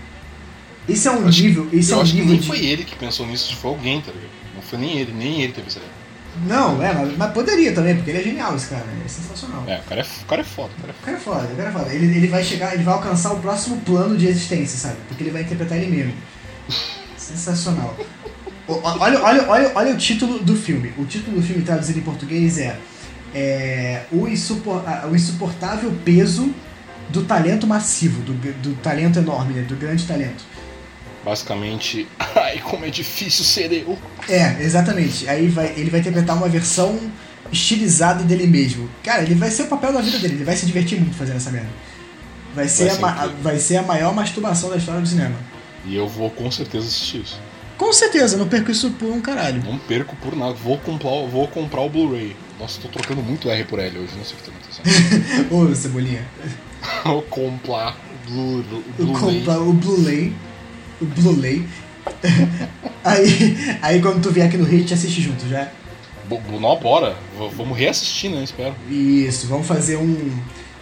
Isso 0.86 1.08
é 1.08 1.12
um 1.12 1.26
Acho- 1.30 1.44
nível. 1.44 1.70
Isso 1.72 1.94
é 1.94 1.96
um 1.98 2.02
acho 2.02 2.12
que 2.12 2.18
nível 2.18 2.32
nem 2.34 2.42
de. 2.42 2.48
foi 2.48 2.66
ele 2.66 2.84
que 2.84 2.96
pensou 2.98 3.26
nisso, 3.26 3.56
foi 3.56 3.72
alguém, 3.72 4.02
tá 4.02 4.12
ligado? 4.12 4.30
Não 4.54 4.62
foi 4.62 4.78
nem 4.80 4.98
ele, 5.00 5.14
nem 5.14 5.42
ele 5.44 5.54
teve 5.54 5.68
essa 5.68 5.78
ideia. 5.80 5.94
Não, 6.46 6.84
é, 6.84 6.94
mas, 6.94 7.18
mas 7.18 7.32
poderia 7.32 7.74
também, 7.74 7.96
porque 7.96 8.12
ele 8.12 8.20
é 8.20 8.24
genial, 8.24 8.54
esse 8.54 8.68
cara. 8.68 8.84
É 9.06 9.08
sensacional. 9.08 9.64
É, 9.66 9.78
o 9.80 9.84
cara 9.84 10.02
é, 10.02 10.04
o 10.04 10.26
cara 10.26 10.42
é 10.42 10.44
foda, 10.44 10.70
o 10.78 10.82
cara 10.82 10.94
é 10.94 11.02
O 11.02 11.06
cara 11.06 11.18
é 11.18 11.20
foda, 11.22 11.48
o 11.54 11.56
cara 11.56 11.70
é 11.70 11.72
foda. 11.72 11.94
Ele, 11.94 12.18
ele 12.18 12.28
vai 12.28 12.44
chegar, 12.44 12.74
ele 12.74 12.84
vai 12.84 12.94
alcançar 12.96 13.32
o 13.32 13.40
próximo 13.40 13.78
plano 13.82 14.18
de 14.18 14.28
existência, 14.28 14.78
sabe? 14.78 14.98
Porque 15.08 15.24
ele 15.24 15.32
vai 15.32 15.44
interpretar 15.44 15.78
ele 15.78 15.88
mesmo. 15.96 16.14
Sensacional. 17.18 17.96
O- 18.68 18.82
Olha, 18.84 19.22
olha, 19.24 19.46
olha, 19.50 19.72
olha 19.74 19.94
o 19.94 19.98
título 19.98 20.40
do 20.40 20.54
filme. 20.56 20.94
O 20.98 21.06
título 21.06 21.38
do 21.38 21.44
filme 21.44 21.64
traduzido 21.64 22.00
em 22.00 22.02
português 22.02 22.58
é, 22.58 22.78
é 23.40 24.06
o, 24.12 24.28
insupor- 24.28 24.84
o 25.12 25.16
insuportável 25.16 25.92
peso 26.04 26.54
do 27.10 27.24
talento 27.24 27.66
massivo, 27.68 28.22
do, 28.22 28.34
do 28.34 28.74
talento 28.82 29.20
enorme, 29.20 29.54
né? 29.54 29.62
do 29.62 29.76
grande 29.76 30.06
talento. 30.06 30.44
Basicamente, 31.24 32.08
ai, 32.36 32.60
como 32.60 32.86
é 32.86 32.90
difícil 32.90 33.44
ser 33.44 33.72
eu. 33.72 33.98
É, 34.30 34.62
exatamente. 34.62 35.28
Aí 35.30 35.48
vai, 35.48 35.74
ele 35.78 35.90
vai 35.90 36.00
interpretar 36.00 36.36
uma 36.36 36.48
versão 36.50 37.00
estilizada 37.52 38.24
dele 38.24 38.48
mesmo. 38.48 38.90
Cara, 39.04 39.22
ele 39.24 39.36
vai 39.36 39.50
ser 39.52 39.64
o 39.64 39.68
papel 39.68 39.94
da 39.94 40.02
vida 40.02 40.18
dele, 40.20 40.36
ele 40.36 40.44
vai 40.44 40.56
se 40.56 40.66
divertir 40.66 41.00
muito 41.00 41.16
fazendo 41.16 41.38
essa 41.38 41.52
merda. 41.52 41.70
Vai 42.56 42.68
ser, 42.68 42.86
Vai 42.86 42.92
a, 42.92 42.96
ser 42.96 43.02
ma- 43.02 43.12
incrível. 43.12 43.36
vai 43.44 43.60
ser 43.60 43.78
a 43.78 43.84
maior 43.84 44.14
masturbação 44.14 44.70
da 44.70 44.78
história 44.78 45.02
do 45.02 45.08
cinema. 45.08 45.36
E 45.86 45.96
eu 45.96 46.08
vou 46.08 46.30
com 46.32 46.50
certeza 46.52 46.88
assistir 46.88 47.22
isso. 47.22 47.40
Com 47.78 47.94
certeza, 47.94 48.36
não 48.38 48.48
perco 48.48 48.72
isso 48.72 48.90
por 48.92 49.10
um 49.12 49.22
caralho. 49.22 49.62
Não 49.64 49.78
perco 49.78 50.16
por 50.16 50.36
nada. 50.36 50.54
Vou 50.54 50.78
comprar, 50.80 51.10
vou 51.30 51.48
comprar 51.48 51.82
o 51.82 51.90
Blu-ray. 51.90 52.36
Nossa, 52.60 52.82
tô 52.82 52.88
trocando 52.88 53.22
muito 53.22 53.50
R 53.50 53.64
por 53.66 53.80
L 53.80 54.00
hoje, 54.00 54.12
não 54.18 54.24
sei 54.26 54.36
o 54.36 54.38
que 54.38 54.50
tá 54.50 54.52
acontecendo. 54.52 55.54
Ô, 55.54 55.76
Cebolinha. 55.76 56.26
O 58.30 58.32
Blu- 58.32 58.78
o 58.78 58.84
Eu 59.00 59.06
Blu-ray. 59.06 59.40
comprar 59.40 59.60
o 59.60 59.74
Blu-ray. 59.74 60.34
O 61.02 61.06
Blu-ray. 61.06 61.66
aí, 63.04 63.58
aí 63.82 64.02
quando 64.02 64.22
tu 64.22 64.32
vier 64.32 64.48
aqui 64.48 64.58
no 64.58 64.66
Rio, 64.66 64.78
a 64.78 64.82
gente 64.82 64.94
assiste 64.94 65.22
junto, 65.22 65.48
já. 65.48 65.70
Não, 66.60 66.80
bora. 66.80 67.16
V- 67.38 67.50
Vamos 67.56 67.78
reassistir, 67.78 68.30
né? 68.30 68.44
Espero. 68.44 68.76
Isso, 68.90 69.48
vamos 69.48 69.66
fazer 69.68 69.96
um. 69.98 70.32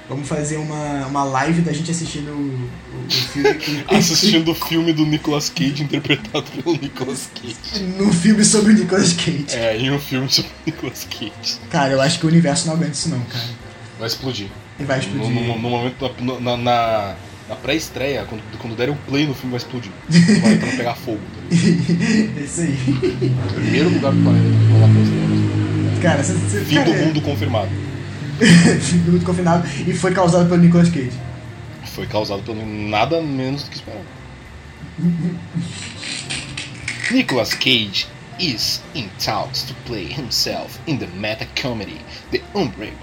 Vamos 0.07 0.27
fazer 0.27 0.57
uma, 0.57 1.07
uma 1.07 1.23
live 1.23 1.61
da 1.61 1.73
gente 1.73 1.90
assistindo 1.90 2.30
o, 2.30 2.36
o, 2.36 3.06
o 3.07 3.10
filme. 3.11 3.84
Assistindo 3.90 4.52
o 4.52 4.56
filme 4.56 4.94
do 4.94 5.03
Nicolas 5.06 5.49
Cage 5.49 5.82
interpretado 5.82 6.45
pelo 6.61 6.77
Nicolas 6.77 7.27
Cage. 7.34 7.84
num 7.98 8.14
filme 8.14 8.45
sobre 8.45 8.73
o 8.73 8.76
Nicolas 8.76 9.14
Cage. 9.14 9.45
É, 9.52 9.76
em 9.77 9.90
um 9.91 9.99
filme 9.99 10.30
sobre 10.30 10.52
o 10.52 10.53
Nicolas 10.68 11.07
Cage. 11.10 11.57
Cara, 11.72 11.94
eu 11.94 12.02
acho 12.02 12.19
que 12.19 12.26
o 12.26 12.30
universo 12.30 12.68
não 12.68 12.76
aguenta 12.76 12.91
isso 12.91 13.10
não, 13.10 13.19
cara. 13.22 13.45
Vai 13.98 14.07
explodir. 14.07 14.48
E 14.80 14.84
vai 14.84 14.98
No, 14.98 15.03
explodir. 15.03 15.34
no- 15.34 15.56
no 15.60 15.69
momento, 15.69 16.11
na, 16.22 16.57
na, 16.57 17.15
na- 17.49 17.56
pré-estreia, 17.64 18.26
quando, 18.30 18.41
quando 18.60 18.76
derem 18.76 18.94
o 18.94 18.98
play 19.07 19.26
no 19.26 19.34
filme, 19.34 19.52
vai 19.52 19.57
explodir. 19.60 19.91
Vai 20.41 20.56
pra 20.57 20.68
pegar 20.77 20.95
fogo. 20.95 21.19
Tá? 21.19 21.56
É 21.56 22.44
isso 22.45 22.61
aí. 22.61 22.77
Primeiro 23.56 23.90
lugar 23.90 24.11
do 24.11 24.22
planeta 24.22 24.45
que 24.45 24.72
vai 24.72 24.82
lá 24.82 24.88
pra 24.88 25.02
estreia. 25.02 26.02
Cara, 26.02 26.23
você. 26.23 26.34
você 26.34 26.60
Fim 26.65 26.76
cara, 26.76 26.91
do 26.91 27.06
mundo 27.06 27.22
confirmado. 27.22 27.69
Mundo 29.05 29.25
confinado. 29.25 29.67
E 29.87 29.93
foi 29.93 30.13
causado 30.13 30.49
pelo 30.49 30.61
Nicolas 30.61 30.89
Cage. 30.89 31.11
Foi 31.85 32.05
causado 32.07 32.41
pelo 32.43 32.65
nada 32.65 33.21
menos 33.21 33.63
do 33.63 33.69
que 33.69 33.77
esperado. 33.77 34.05
Nicolas 37.11 37.53
Cage 37.53 38.07
is 38.39 38.81
in 38.93 39.09
talks 39.23 39.63
to 39.63 39.73
play 39.85 40.05
himself 40.05 40.79
in 40.87 40.97
the 40.97 41.07
meta 41.07 41.47
comedy 41.61 42.01
The 42.31 42.41
Unbreakable 42.53 42.97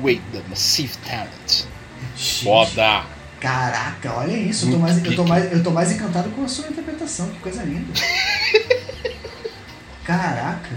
with 0.00 0.20
the 0.32 0.42
massive 0.48 0.96
talent 1.04 1.66
Gente, 2.16 2.44
Foda! 2.44 3.04
Caraca, 3.40 4.12
olha 4.18 4.36
isso. 4.36 4.66
Eu 4.66 4.72
tô, 4.72 4.78
Muito 4.78 4.82
mais, 4.82 5.04
eu, 5.04 5.16
tô 5.16 5.24
mais, 5.24 5.52
eu 5.52 5.62
tô 5.62 5.70
mais 5.70 5.92
encantado 5.92 6.30
com 6.30 6.44
a 6.44 6.48
sua 6.48 6.68
interpretação. 6.68 7.28
Que 7.28 7.40
coisa 7.40 7.62
linda. 7.64 7.92
Caraca. 10.04 10.70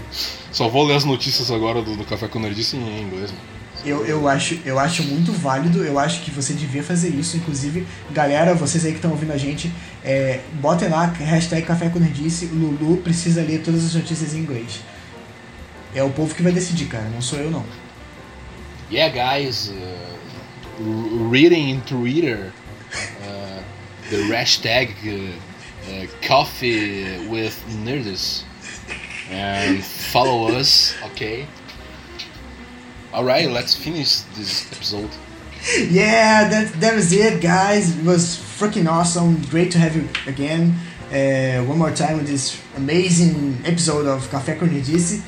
Só 0.50 0.68
vou 0.68 0.84
ler 0.84 0.96
as 0.96 1.04
notícias 1.04 1.50
agora 1.50 1.80
do, 1.82 1.96
do 1.96 2.04
Café 2.04 2.26
com 2.26 2.40
Nerdice 2.40 2.76
em 2.76 3.02
inglês, 3.02 3.30
mano. 3.30 3.55
Eu, 3.86 4.04
eu, 4.04 4.28
acho, 4.28 4.58
eu 4.64 4.80
acho 4.80 5.04
muito 5.04 5.32
válido, 5.32 5.84
eu 5.84 5.96
acho 5.96 6.22
que 6.22 6.30
você 6.30 6.52
devia 6.52 6.82
fazer 6.82 7.10
isso. 7.10 7.36
Inclusive, 7.36 7.86
galera, 8.10 8.52
vocês 8.52 8.84
aí 8.84 8.90
que 8.90 8.98
estão 8.98 9.12
ouvindo 9.12 9.32
a 9.32 9.36
gente, 9.36 9.72
é, 10.04 10.40
botem 10.54 10.88
lá, 10.88 11.06
hashtag 11.06 11.64
Café 11.64 11.88
com 11.88 12.00
Nerdice, 12.00 12.46
Lulu 12.46 12.96
precisa 12.96 13.42
ler 13.42 13.62
todas 13.62 13.84
as 13.84 13.94
notícias 13.94 14.34
em 14.34 14.38
inglês. 14.38 14.80
É 15.94 16.02
o 16.02 16.10
povo 16.10 16.34
que 16.34 16.42
vai 16.42 16.50
decidir, 16.50 16.86
cara, 16.86 17.08
não 17.14 17.22
sou 17.22 17.38
eu 17.38 17.50
não. 17.50 17.64
Yeah, 18.90 19.12
guys, 19.12 19.70
uh, 19.70 21.30
reading 21.30 21.70
in 21.70 21.80
Twitter 21.80 22.52
uh, 23.22 23.62
the 24.10 24.22
hashtag 24.28 24.94
uh, 25.04 25.90
uh, 25.90 26.06
coffee 26.22 27.26
with 27.28 27.56
nerds 27.84 28.44
and 29.30 29.82
follow 29.84 30.48
us, 30.48 30.94
okay? 31.04 31.46
Alright, 33.12 33.50
let's 33.50 33.74
finish 33.74 34.20
this 34.36 34.70
episode. 34.72 35.10
Yeah, 35.90 36.48
that 36.48 36.72
that 36.80 36.94
was 36.94 37.12
it, 37.12 37.40
guys. 37.42 37.98
It 37.98 38.04
was 38.04 38.36
freaking 38.36 38.88
awesome. 38.88 39.42
Great 39.50 39.70
to 39.72 39.78
have 39.78 39.96
you 39.96 40.08
again. 40.26 40.74
Uh, 41.10 41.64
one 41.64 41.78
more 41.78 41.90
time 41.92 42.18
with 42.18 42.26
this 42.26 42.60
amazing 42.76 43.58
episode 43.64 44.06
of 44.06 44.28
Café 44.28 44.58
com 44.58 44.68
Nerdice. 44.68 45.22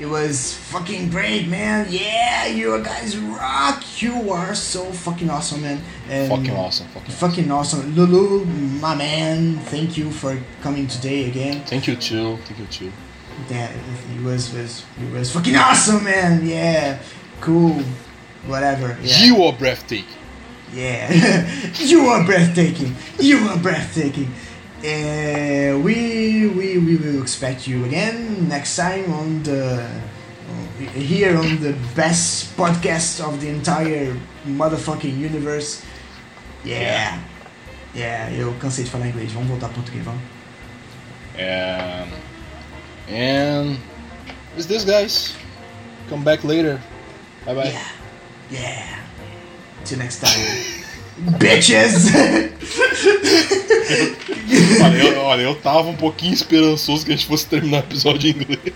It 0.00 0.06
was 0.06 0.54
fucking 0.72 1.10
great, 1.10 1.46
man. 1.48 1.86
Yeah, 1.90 2.46
you 2.46 2.82
guys 2.82 3.16
rock. 3.18 3.82
You 4.00 4.32
are 4.32 4.54
so 4.54 4.84
fucking 4.84 5.28
awesome, 5.28 5.62
man. 5.62 5.82
And 6.08 6.28
Fucking 6.30 6.56
awesome, 6.56 6.86
fucking 6.88 7.12
awesome. 7.14 7.28
Fucking 7.28 7.50
awesome. 7.50 7.94
Lulu, 7.94 8.44
my 8.80 8.94
man, 8.94 9.58
thank 9.58 9.96
you 9.98 10.10
for 10.10 10.38
coming 10.62 10.86
today 10.86 11.28
again. 11.28 11.62
Thank 11.66 11.86
you 11.86 11.96
too, 11.96 12.38
thank 12.44 12.58
you 12.60 12.66
too. 12.66 12.92
Yeah, 13.50 13.70
it 14.14 14.22
was 14.22 14.52
was 14.52 14.84
it 15.00 15.12
was 15.12 15.32
fucking 15.32 15.56
awesome, 15.56 16.04
man. 16.04 16.46
Yeah, 16.46 16.98
cool, 17.40 17.82
whatever. 18.46 18.96
Yeah. 19.02 19.24
You 19.24 19.42
are 19.44 19.52
breathtaking. 19.52 20.16
Yeah, 20.72 21.12
you 21.74 22.06
are 22.06 22.24
breathtaking. 22.24 22.94
You 23.18 23.38
are 23.48 23.58
breathtaking. 23.58 24.32
Uh, 24.80 25.78
we 25.80 26.46
we 26.46 26.78
we 26.78 26.96
will 26.96 27.20
expect 27.22 27.66
you 27.66 27.84
again 27.84 28.48
next 28.48 28.76
time 28.76 29.12
on 29.12 29.42
the 29.42 29.86
here 30.94 31.36
on 31.36 31.60
the 31.60 31.74
best 31.94 32.56
podcast 32.56 33.20
of 33.20 33.40
the 33.40 33.48
entire 33.48 34.16
motherfucking 34.46 35.18
universe. 35.18 35.82
Yeah. 36.64 37.20
Yeah, 37.94 38.30
eu 38.32 38.54
cansei 38.60 38.84
de 38.84 38.90
falar 38.90 39.08
inglês. 39.08 39.32
Vamos 39.32 39.48
voltar 39.48 39.68
pro 39.68 39.82
português, 39.82 40.04
vamos? 40.04 40.22
And 41.36 42.08
and 43.08 43.76
is 44.56 44.66
this 44.66 44.84
guys? 44.84 45.34
Come 46.08 46.22
back 46.22 46.44
later. 46.44 46.80
Bye 47.44 47.54
bye. 47.54 47.68
Yeah. 47.68 47.92
Yeah. 48.50 49.02
Till 49.84 49.98
next 49.98 50.20
time. 50.20 50.80
Bitches! 51.38 52.06
Olha 54.82 54.96
eu, 54.96 55.18
olha, 55.20 55.42
eu 55.42 55.54
tava 55.54 55.88
um 55.88 55.96
pouquinho 55.96 56.32
esperançoso 56.32 57.04
que 57.04 57.12
a 57.12 57.16
gente 57.16 57.26
fosse 57.26 57.46
terminar 57.46 57.78
o 57.78 57.80
episódio 57.80 58.30
em 58.30 58.34
inglês. 58.34 58.74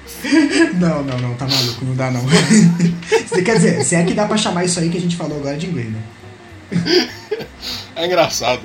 Não, 0.74 1.02
não, 1.02 1.18
não, 1.18 1.34
tá 1.34 1.46
maluco, 1.46 1.84
não 1.84 1.94
dá 1.94 2.10
não. 2.10 2.20
Você 3.26 3.42
quer 3.42 3.56
dizer, 3.56 3.82
se 3.84 3.94
é 3.94 4.04
que 4.04 4.12
dá 4.12 4.26
pra 4.26 4.36
chamar 4.36 4.64
isso 4.64 4.78
aí 4.80 4.90
que 4.90 4.98
a 4.98 5.00
gente 5.00 5.16
falou 5.16 5.38
agora 5.38 5.56
de 5.56 5.66
inglês, 5.66 5.90
né? 5.90 6.02
É 7.96 8.06
engraçado. 8.06 8.62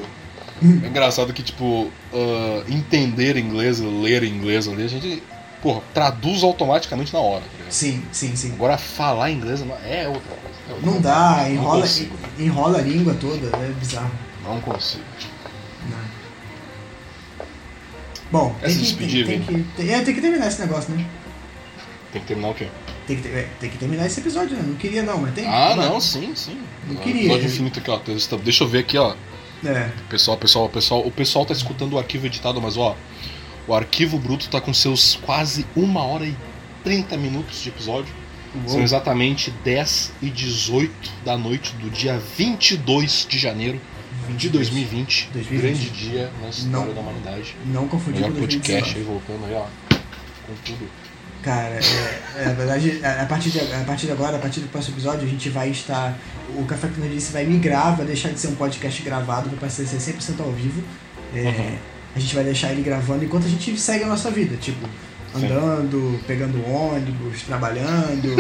É 0.62 0.88
engraçado 0.88 1.32
que, 1.34 1.42
tipo, 1.42 1.90
ah, 2.14 2.64
entender 2.68 3.38
inglês, 3.38 3.80
ler 3.80 4.24
inglês 4.24 4.68
ali, 4.68 4.84
a 4.84 4.88
gente, 4.88 5.24
porra, 5.62 5.82
traduz 5.94 6.44
automaticamente 6.44 7.14
na 7.14 7.20
hora. 7.20 7.44
Sim, 7.70 8.04
sim, 8.12 8.36
sim. 8.36 8.54
Agora, 8.54 8.78
falar 8.78 9.32
inglês 9.32 9.62
não- 9.62 9.76
é 9.86 10.08
outra 10.08 10.22
coisa. 10.36 10.82
Não 10.82 10.94
coisa. 10.94 11.00
dá, 11.00 11.38
Não 11.44 11.52
enrola, 11.52 11.82
consigo. 11.82 12.16
enrola 12.40 12.78
a 12.80 12.82
língua 12.82 13.14
toda, 13.20 13.48
é 13.58 13.72
bizarro. 13.80 14.12
Não 14.44 14.60
consigo. 14.62 15.04
Não. 15.90 15.98
Bom, 18.32 18.56
tem 18.62 18.70
que, 18.74 18.80
despedir, 18.82 19.26
tem, 19.26 19.42
tem 19.42 19.64
que, 19.64 19.70
tem, 19.76 19.90
é, 19.94 20.02
tem 20.02 20.14
que 20.14 20.22
terminar 20.22 20.48
esse 20.48 20.62
negócio, 20.62 20.94
né? 20.94 21.06
Tem 22.12 22.22
que 22.22 22.28
terminar 22.28 22.50
o 22.50 22.54
quê? 22.54 22.68
Tem 23.08 23.16
que, 23.18 23.24
ter- 23.24 23.30
é, 23.36 23.48
tem 23.60 23.70
que 23.70 23.78
terminar 23.78 24.06
esse 24.06 24.20
episódio, 24.20 24.56
né? 24.56 24.64
Não 24.66 24.76
queria 24.76 25.02
não, 25.02 25.18
mas 25.20 25.34
tem. 25.34 25.48
Ah, 25.48 25.74
Mas- 25.76 25.86
não, 25.90 26.00
sim, 26.00 26.32
sim. 26.36 26.60
Não 26.88 26.96
Ah, 27.00 27.04
queria. 27.04 27.22
Episódio 27.24 27.48
infinito 27.48 27.80
aqui, 27.80 27.90
ó. 27.90 28.00
Deixa 28.44 28.64
eu 28.64 28.68
ver 28.68 28.80
aqui, 28.80 28.98
ó. 28.98 29.16
É, 29.66 29.90
Pessoal, 30.10 30.38
pessoal, 30.38 30.70
pessoal, 30.70 31.06
o 31.06 31.12
pessoal 31.12 31.46
tá 31.46 31.54
escutando 31.54 31.94
o 31.94 31.98
arquivo 32.00 32.26
editado, 32.28 32.62
mas 32.62 32.78
ó, 32.78 32.96
o 33.68 33.74
arquivo 33.74 34.18
bruto 34.18 34.48
tá 34.50 34.62
com 34.62 34.74
seus 34.74 35.16
quase 35.24 35.66
1 35.76 36.00
hora 36.02 36.26
e 36.26 36.36
30 36.84 37.18
minutos 37.18 37.62
de 37.62 37.70
episódio. 37.70 38.14
Uou. 38.56 38.68
São 38.70 38.82
exatamente 38.82 39.52
10 39.64 40.12
e 40.22 40.30
18 40.30 40.92
da 41.24 41.38
noite 41.38 41.74
do 41.76 41.90
dia 41.90 42.20
22 42.38 43.28
de 43.30 43.38
janeiro 43.38 43.80
de 44.38 44.50
2020. 44.50 45.30
2020. 45.34 45.62
Grande 45.62 45.90
dia 45.92 46.32
na 46.42 46.50
história 46.50 46.88
Não. 46.88 46.94
da 46.94 47.02
humanidade. 47.02 47.56
não 47.68 47.88
confundir 47.88 48.22
Melhor 48.22 48.34
com 48.34 48.40
podcast 48.40 48.94
2019. 48.96 48.98
aí, 49.00 49.04
voltando 49.04 49.46
aí, 49.46 49.54
ó. 49.54 49.98
Com 50.48 50.54
tudo. 50.66 50.90
Cara, 51.44 51.76
é, 51.76 52.42
é, 52.42 52.46
na 52.46 52.54
verdade, 52.54 53.00
a 53.06 53.22
a 53.22 53.26
partir, 53.26 53.50
de, 53.52 53.60
a 53.60 53.84
partir 53.86 54.08
de 54.08 54.12
agora, 54.12 54.36
a 54.36 54.40
partir 54.40 54.60
do 54.60 54.68
próximo 54.68 54.96
episódio, 54.96 55.26
a 55.26 55.30
gente 55.30 55.48
vai 55.50 55.70
estar. 55.70 56.18
O 56.58 56.66
Café 56.66 56.88
com 56.90 57.00
Nerdice 57.00 57.32
vai 57.32 57.46
migrar, 57.46 57.96
vai 57.96 58.06
deixar 58.06 58.30
de 58.30 58.40
ser 58.40 58.48
um 58.48 58.56
podcast 58.56 59.02
gravado, 59.04 59.50
vai 59.50 59.60
passar 59.60 59.84
a 59.84 59.86
ser 59.86 60.14
100% 60.14 60.42
ao 60.42 60.52
vivo. 60.52 60.84
É, 61.34 61.42
Uhum. 61.42 61.78
A 62.16 62.20
gente 62.20 62.34
vai 62.34 62.44
deixar 62.44 62.72
ele 62.72 62.82
gravando 62.82 63.24
enquanto 63.24 63.46
a 63.46 63.50
gente 63.50 63.80
segue 63.80 64.04
a 64.04 64.08
nossa 64.08 64.32
vida, 64.32 64.58
tipo, 64.58 64.86
Sim. 65.34 65.46
andando, 65.46 66.20
pegando 66.28 66.66
ônibus, 66.68 67.44
trabalhando. 67.44 68.36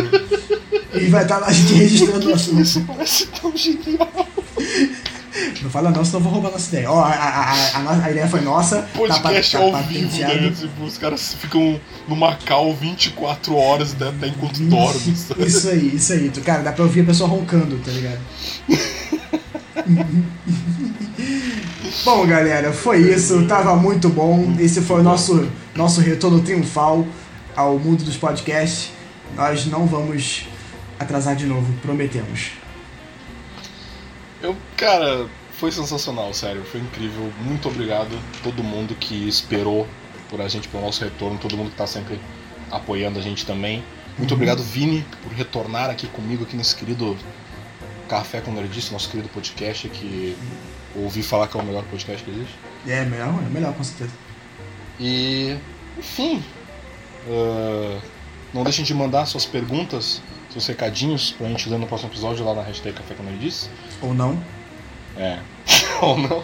e 0.93 1.05
vai 1.09 1.23
estar 1.23 1.37
lá 1.39 1.47
a 1.47 1.51
gente 1.53 1.73
registrando 1.73 2.29
o 2.29 2.33
assunto. 2.33 2.61
Isso 2.61 2.83
parece 2.87 3.27
tão 3.27 3.55
genial. 3.55 4.27
Não 5.61 5.69
fala 5.69 5.89
não, 5.91 6.03
senão 6.03 6.19
eu 6.19 6.23
vou 6.23 6.33
roubar 6.33 6.51
nossa 6.51 6.67
ideia. 6.69 6.91
Ó, 6.91 6.99
a, 7.01 7.09
a, 7.13 7.51
a, 7.53 7.79
a 7.79 8.05
a 8.05 8.11
ideia 8.11 8.27
foi 8.27 8.41
nossa. 8.41 8.81
Podcast 8.93 9.51
tá, 9.53 9.59
tá 9.59 9.63
ao 9.65 9.83
vivo, 9.83 10.05
patenteado. 10.09 10.41
né? 10.41 10.53
Tipo, 10.59 10.83
os 10.83 10.97
caras 10.97 11.33
ficam 11.33 11.79
numa 12.07 12.35
cal 12.35 12.73
24 12.73 13.55
horas 13.55 13.93
né, 13.93 14.09
até 14.09 14.27
enquanto 14.27 14.59
dormem. 14.63 15.15
sabe? 15.15 15.45
Isso 15.45 15.69
aí, 15.69 15.95
isso 15.95 16.11
aí. 16.13 16.29
Tu- 16.29 16.41
Cara, 16.41 16.61
dá 16.63 16.71
pra 16.73 16.83
ouvir 16.83 17.01
a 17.01 17.05
pessoa 17.05 17.29
roncando, 17.29 17.77
tá 17.77 17.91
ligado? 17.91 18.19
bom, 22.03 22.25
galera, 22.25 22.71
foi 22.71 22.99
isso. 22.99 23.45
Tava 23.47 23.75
muito 23.75 24.09
bom. 24.09 24.55
Esse 24.59 24.81
foi 24.81 25.01
o 25.01 25.03
nosso, 25.03 25.49
nosso 25.75 26.01
retorno 26.01 26.41
triunfal 26.41 27.05
ao 27.55 27.77
mundo 27.77 28.03
dos 28.03 28.17
podcasts. 28.17 28.91
Nós 29.35 29.65
não 29.65 29.85
vamos 29.85 30.45
atrasar 30.99 31.35
de 31.35 31.45
novo, 31.45 31.71
prometemos. 31.81 32.51
Eu, 34.41 34.55
cara, 34.77 35.27
foi 35.59 35.71
sensacional, 35.71 36.33
sério, 36.33 36.63
foi 36.63 36.79
incrível. 36.79 37.31
Muito 37.41 37.67
obrigado 37.67 38.15
a 38.15 38.43
todo 38.43 38.63
mundo 38.63 38.95
que 38.95 39.27
esperou 39.27 39.87
por 40.29 40.41
a 40.41 40.47
gente, 40.47 40.67
pelo 40.67 40.83
nosso 40.83 41.03
retorno, 41.03 41.37
todo 41.37 41.57
mundo 41.57 41.71
que 41.71 41.75
tá 41.75 41.87
sempre 41.87 42.19
apoiando 42.71 43.19
a 43.19 43.21
gente 43.21 43.45
também. 43.45 43.83
Muito 44.17 44.33
obrigado, 44.33 44.61
Vini, 44.61 45.05
por 45.23 45.31
retornar 45.31 45.89
aqui 45.89 46.07
comigo, 46.07 46.43
aqui 46.43 46.55
nesse 46.55 46.75
querido 46.75 47.17
Café 48.07 48.41
com 48.41 48.51
Nerdice, 48.51 48.91
nosso 48.91 49.09
querido 49.09 49.29
podcast, 49.29 49.87
que 49.89 50.35
ouvi 50.95 51.23
falar 51.23 51.47
que 51.47 51.57
é 51.57 51.61
o 51.61 51.65
melhor 51.65 51.83
podcast 51.85 52.23
que 52.23 52.31
existe. 52.31 52.55
É 52.87 53.05
melhor, 53.05 53.33
é 53.45 53.49
melhor, 53.49 53.73
com 53.73 53.83
certeza. 53.83 54.11
E, 54.99 55.55
enfim, 55.97 56.43
ah, 57.27 57.99
não 58.53 58.63
deixem 58.63 58.83
de 58.83 58.93
mandar 58.93 59.25
suas 59.25 59.45
perguntas, 59.45 60.21
seus 60.51 60.65
recadinhos 60.67 61.31
pra 61.31 61.47
gente 61.47 61.69
ler 61.69 61.77
no 61.77 61.87
próximo 61.87 62.09
episódio 62.11 62.43
lá 62.43 62.55
na 62.55 62.63
hashtag 62.63 62.95
Café 62.95 63.13
com 63.13 63.23
Nerdice. 63.23 63.69
Ou 64.01 64.13
não. 64.13 64.41
É. 65.17 65.39
Ou 66.01 66.17
não. 66.17 66.43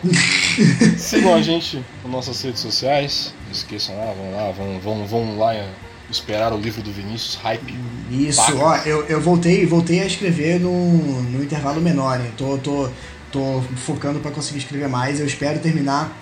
Sigam 0.97 1.33
a 1.33 1.41
gente 1.41 1.83
nas 2.03 2.11
nossas 2.11 2.41
redes 2.41 2.61
sociais. 2.61 3.33
Não 3.45 3.51
esqueçam 3.51 3.97
lá, 3.97 4.13
vão 4.13 4.31
lá, 4.31 4.51
vão, 4.51 4.79
vão, 4.79 5.07
vão 5.07 5.37
lá 5.37 5.55
é, 5.55 5.67
esperar 6.11 6.53
o 6.53 6.57
livro 6.57 6.83
do 6.83 6.91
Vinícius, 6.91 7.35
Hype. 7.35 7.75
Isso, 8.11 8.41
Paca. 8.41 8.57
ó, 8.57 8.75
eu, 8.85 9.05
eu 9.05 9.21
voltei, 9.21 9.65
voltei 9.65 10.01
a 10.01 10.05
escrever 10.05 10.59
no, 10.59 10.71
no 11.23 11.43
intervalo 11.43 11.81
menor, 11.81 12.19
hein? 12.19 12.31
Tô, 12.37 12.57
tô, 12.57 12.89
tô 13.35 13.61
focando 13.75 14.19
pra 14.19 14.31
conseguir 14.31 14.59
escrever 14.59 14.87
mais. 14.87 15.19
Eu 15.19 15.25
espero 15.25 15.59
terminar 15.59 16.17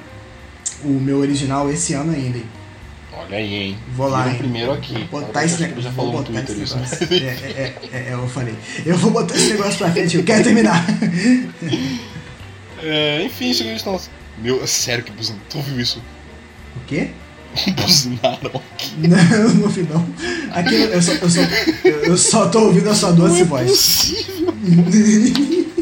o 0.83 0.89
meu 0.89 1.19
original 1.19 1.69
esse 1.69 1.93
ano 1.93 2.11
ainda. 2.11 2.39
Olha 3.15 3.37
aí, 3.37 3.53
hein? 3.53 3.77
Vou 3.95 4.07
lá, 4.07 4.27
hein? 4.27 4.37
primeiro 4.39 4.71
aqui. 4.71 5.07
Vou 5.11 5.21
botar 5.21 5.45
esse 5.45 5.61
ele 5.61 5.63
já 5.63 5.67
negócio. 5.69 5.91
falou 5.91 6.13
no 6.13 6.23
Twitter 6.23 6.57
isso. 6.57 6.75
negócio. 6.75 7.07
É, 7.11 7.15
é, 7.15 7.75
é, 7.93 7.97
é, 8.09 8.13
eu 8.13 8.27
falei. 8.27 8.55
Eu 8.83 8.97
vou 8.97 9.11
botar 9.11 9.35
esse 9.35 9.51
negócio 9.51 9.77
pra 9.77 9.91
frente, 9.91 10.17
eu 10.17 10.23
quero 10.23 10.43
terminar. 10.43 10.83
É, 12.85 13.23
enfim, 13.23 13.53
chega 13.53 13.81
a 13.81 13.91
nossa. 13.91 14.09
Meu, 14.39 14.61
é 14.61 14.67
sério 14.67 15.05
que 15.05 15.11
buzinaram. 15.13 15.45
Tu 15.49 15.57
ouviu 15.57 15.79
isso? 15.79 15.99
O 16.75 16.81
quê? 16.85 17.11
Buzinaram 17.81 18.61
aqui. 18.73 19.07
Não, 19.07 19.53
não 19.53 19.63
ouvi 19.63 19.83
não. 19.83 20.05
Aqui 20.51 20.75
eu 20.75 21.01
só, 21.01 21.13
eu, 21.13 21.29
só, 21.29 21.39
eu 21.85 22.17
só 22.17 22.49
tô 22.49 22.59
ouvindo 22.65 22.89
a 22.89 22.93
sua 22.93 23.13
doce 23.13 23.35
Não 23.35 23.39
é 23.39 23.43
voz. 23.45 23.71
possível. 23.71 24.53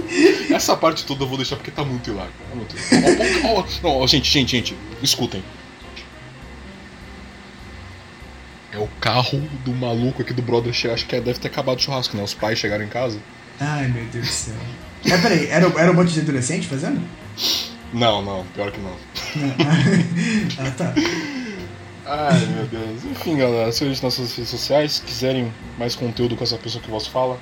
Essa 0.53 0.75
parte 0.75 1.05
toda 1.05 1.23
eu 1.23 1.27
vou 1.27 1.37
deixar 1.37 1.55
porque 1.55 1.71
tá 1.71 1.83
muito 1.83 2.09
hilário. 2.09 2.31
Tá 2.49 2.55
muito 2.55 2.75
hilário. 2.75 3.45
Ó, 3.45 3.47
ó, 3.47 3.59
ó, 3.59 3.65
não, 3.83 3.97
ó, 4.01 4.07
gente, 4.07 4.29
gente, 4.29 4.51
gente, 4.51 4.75
escutem. 5.01 5.43
É 8.73 8.77
o 8.77 8.87
carro 8.99 9.39
do 9.65 9.73
maluco 9.73 10.21
aqui 10.21 10.33
do 10.33 10.41
brother. 10.41 10.73
Acho 10.93 11.05
que 11.05 11.19
deve 11.19 11.39
ter 11.39 11.47
acabado 11.49 11.77
o 11.77 11.81
churrasco, 11.81 12.15
né? 12.15 12.23
Os 12.23 12.33
pais 12.33 12.57
chegaram 12.57 12.85
em 12.85 12.89
casa. 12.89 13.19
Ai, 13.59 13.87
meu 13.89 14.05
Deus 14.05 14.27
do 14.27 14.31
céu. 14.31 14.55
Mas 15.05 15.21
peraí, 15.21 15.47
era, 15.47 15.65
era 15.77 15.91
um 15.91 15.93
monte 15.93 16.13
de 16.13 16.21
adolescente 16.21 16.67
fazendo? 16.67 17.01
Não, 17.93 18.21
não, 18.21 18.45
pior 18.55 18.71
que 18.71 18.79
não. 18.79 18.95
ah, 20.57 20.71
tá. 20.77 20.93
Ai, 22.05 22.45
meu 22.45 22.65
Deus. 22.65 23.03
Enfim, 23.05 23.37
galera, 23.37 23.71
sigam 23.71 23.91
a 23.91 23.93
gente 23.93 24.03
nas 24.03 24.17
nossas 24.17 24.35
redes 24.35 24.49
sociais. 24.49 24.93
Se 24.93 25.01
quiserem 25.01 25.53
mais 25.77 25.95
conteúdo 25.95 26.35
com 26.35 26.43
essa 26.43 26.57
pessoa 26.57 26.81
que 26.81 26.89
vos 26.89 27.07
fala, 27.07 27.37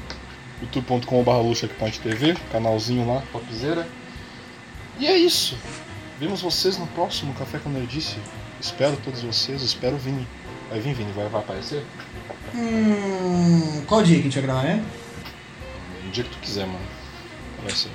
youtube.com.br 0.62 2.40
canalzinho 2.52 3.08
lá, 3.08 3.24
topzera. 3.32 3.88
E 5.00 5.08
é 5.08 5.18
isso. 5.18 5.58
Vemos 6.20 6.42
vocês 6.42 6.78
no 6.78 6.86
próximo 6.88 7.34
Café 7.34 7.60
com 7.60 7.70
Nerdice. 7.70 8.18
Espero 8.60 8.98
todos 8.98 9.22
vocês, 9.22 9.62
espero 9.62 9.96
o 9.96 10.00
Vini. 10.00 10.28
Vai 10.70 10.80
vir, 10.80 10.94
Vini, 10.94 11.12
vai, 11.14 11.28
vai 11.30 11.42
aparecer? 11.42 11.84
Hum, 12.54 13.84
qual 13.88 14.04
dia 14.04 14.16
que 14.16 14.22
a 14.22 14.24
gente 14.24 14.34
vai 14.34 14.44
gravar, 14.44 14.64
né? 14.64 14.84
No 16.04 16.12
dia 16.12 16.24
que 16.24 16.30
tu 16.30 16.38
quiser, 16.40 16.66
mano. 16.66 16.80
Aparece. 17.58 17.88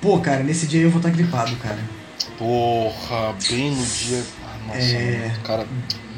Pô, 0.00 0.18
cara, 0.20 0.42
nesse 0.42 0.66
dia 0.66 0.82
eu 0.82 0.90
vou 0.90 0.98
estar 1.00 1.10
gripado, 1.10 1.54
cara. 1.56 1.78
Porra, 2.38 3.34
bem 3.50 3.70
no 3.70 3.84
dia. 3.84 4.22
Ah, 4.44 4.58
nossa, 4.66 4.78
É. 4.80 5.28
mano, 5.28 5.40
cara. 5.42 5.66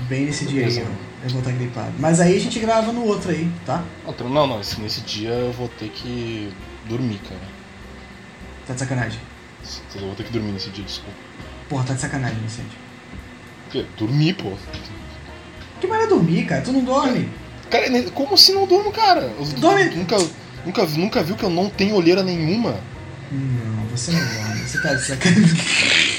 Bem 0.09 0.27
nesse 0.27 0.47
dia 0.47 0.67
aí, 0.67 0.71
Beleza. 0.73 0.91
Eu, 1.25 1.31
vou 1.31 1.39
estar 1.41 1.53
gripado. 1.53 1.93
Mas 1.99 2.21
aí 2.21 2.37
a 2.37 2.41
gente 2.41 2.59
grava 2.61 2.93
no 2.93 3.05
outro 3.05 3.31
aí, 3.31 3.51
tá? 3.67 3.83
Não, 4.07 4.29
Não, 4.31 4.47
não, 4.47 4.61
esse- 4.61 4.81
nesse 4.81 5.01
dia 5.03 5.31
eu 5.31 5.53
vou 5.53 5.69
ter 5.69 5.89
que 5.91 6.53
dormir, 6.89 7.21
cara. 7.29 7.41
Tá 8.67 8.75
de 8.75 8.81
sacanagem. 8.81 9.21
Eu 9.95 10.01
vou 10.03 10.15
ter 10.15 10.25
que 10.25 10.33
dormir 10.33 10.53
nesse 10.53 10.71
dia, 10.71 10.85
desculpa. 10.85 11.17
Porra, 11.69 11.85
tá 11.85 11.95
de 11.95 12.01
sacanagem, 12.01 12.39
Vicente. 12.39 12.77
Por 13.65 13.73
quê? 13.73 13.87
Dormir, 13.99 14.35
pô. 14.35 14.53
Que 15.81 15.87
maneira 15.87 16.09
dormir, 16.11 16.45
cara? 16.47 16.63
Tu 16.63 16.73
não 16.73 16.83
dorme? 16.85 17.29
Cara, 17.71 17.89
ne- 17.91 18.11
como 18.11 18.35
assim 18.35 18.55
não 18.55 18.67
durmo, 18.67 18.91
cara? 18.91 19.33
Eu 19.39 19.45
Dorme. 19.59 19.85
Nunca, 19.91 20.17
nunca, 20.65 20.87
nunca 20.87 21.23
viu 21.23 21.37
que 21.37 21.45
eu 21.45 21.51
não 21.51 21.69
tenho 21.69 21.95
olheira 21.95 22.23
nenhuma? 22.23 22.77
Não, 23.31 23.85
você 23.91 24.11
não 24.13 24.21
dorme. 24.21 24.61
Você 24.63 24.81
tá 24.81 24.95
de 24.95 25.05
sacanagem. 25.05 26.18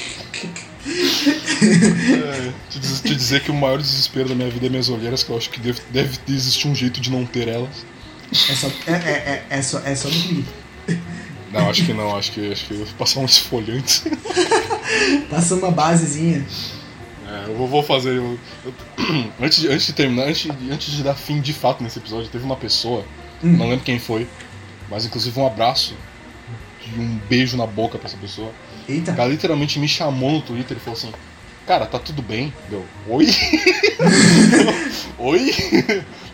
É, 0.89 2.51
te, 2.69 2.79
diz- 2.79 3.01
te 3.01 3.15
dizer 3.15 3.41
que 3.43 3.51
o 3.51 3.53
maior 3.53 3.77
desespero 3.77 4.29
da 4.29 4.35
minha 4.35 4.49
vida 4.49 4.65
é 4.65 4.69
minhas 4.69 4.89
olheiras, 4.89 5.23
que 5.23 5.29
eu 5.29 5.37
acho 5.37 5.49
que 5.49 5.59
deve, 5.59 5.81
deve 5.91 6.17
existir 6.27 6.67
um 6.67 6.75
jeito 6.75 6.99
de 6.99 7.11
não 7.11 7.25
ter 7.25 7.47
elas. 7.47 7.85
É 8.31 8.55
só, 8.55 8.67
é, 8.87 8.91
é, 8.91 9.45
é, 9.49 9.57
é 9.57 9.61
só, 9.61 9.79
é 9.79 9.95
só 9.95 10.09
dormir. 10.09 10.45
Não, 11.51 11.69
acho 11.69 11.83
que 11.85 11.93
não, 11.93 12.15
acho 12.15 12.31
que, 12.31 12.51
acho 12.51 12.65
que 12.65 12.73
eu 12.73 12.77
vou 12.85 12.87
passar 12.97 13.19
um 13.21 13.25
esfoliante. 13.25 14.03
Passa 15.29 15.55
uma 15.55 15.71
basezinha. 15.71 16.45
É, 17.27 17.45
eu 17.51 17.67
vou, 17.67 17.83
fazer. 17.83 18.15
eu- 18.17 18.39
eu- 18.65 18.73
antes, 19.41 19.59
de, 19.59 19.67
antes 19.67 19.85
de 19.87 19.93
terminar, 19.93 20.27
antes, 20.27 20.43
de- 20.55 20.71
antes 20.71 20.91
de 20.93 21.03
dar 21.03 21.15
fim 21.15 21.41
de 21.41 21.53
fato 21.53 21.83
nesse 21.83 21.97
episódio, 21.99 22.29
teve 22.29 22.43
uma 22.43 22.55
pessoa, 22.55 23.03
Hum. 23.43 23.55
não 23.57 23.69
lembro 23.69 23.85
quem 23.85 23.97
foi, 23.99 24.27
mas 24.89 25.05
inclusive 25.05 25.39
um 25.39 25.47
abraço 25.47 25.95
e 26.85 26.99
um 26.99 27.19
beijo 27.29 27.55
na 27.57 27.65
boca 27.65 27.97
pra 27.97 28.07
essa 28.07 28.17
pessoa. 28.17 28.51
Eita. 28.89 29.11
O 29.11 29.15
cara 29.15 29.29
literalmente 29.29 29.79
me 29.79 29.87
chamou 29.87 30.31
no 30.31 30.41
Twitter 30.41 30.75
e 30.75 30.79
falou 30.79 30.97
assim: 30.97 31.11
Cara, 31.67 31.85
tá 31.85 31.99
tudo 31.99 32.23
bem? 32.23 32.51
Deu, 32.67 32.83
oi? 33.07 33.27
oi? 35.19 35.51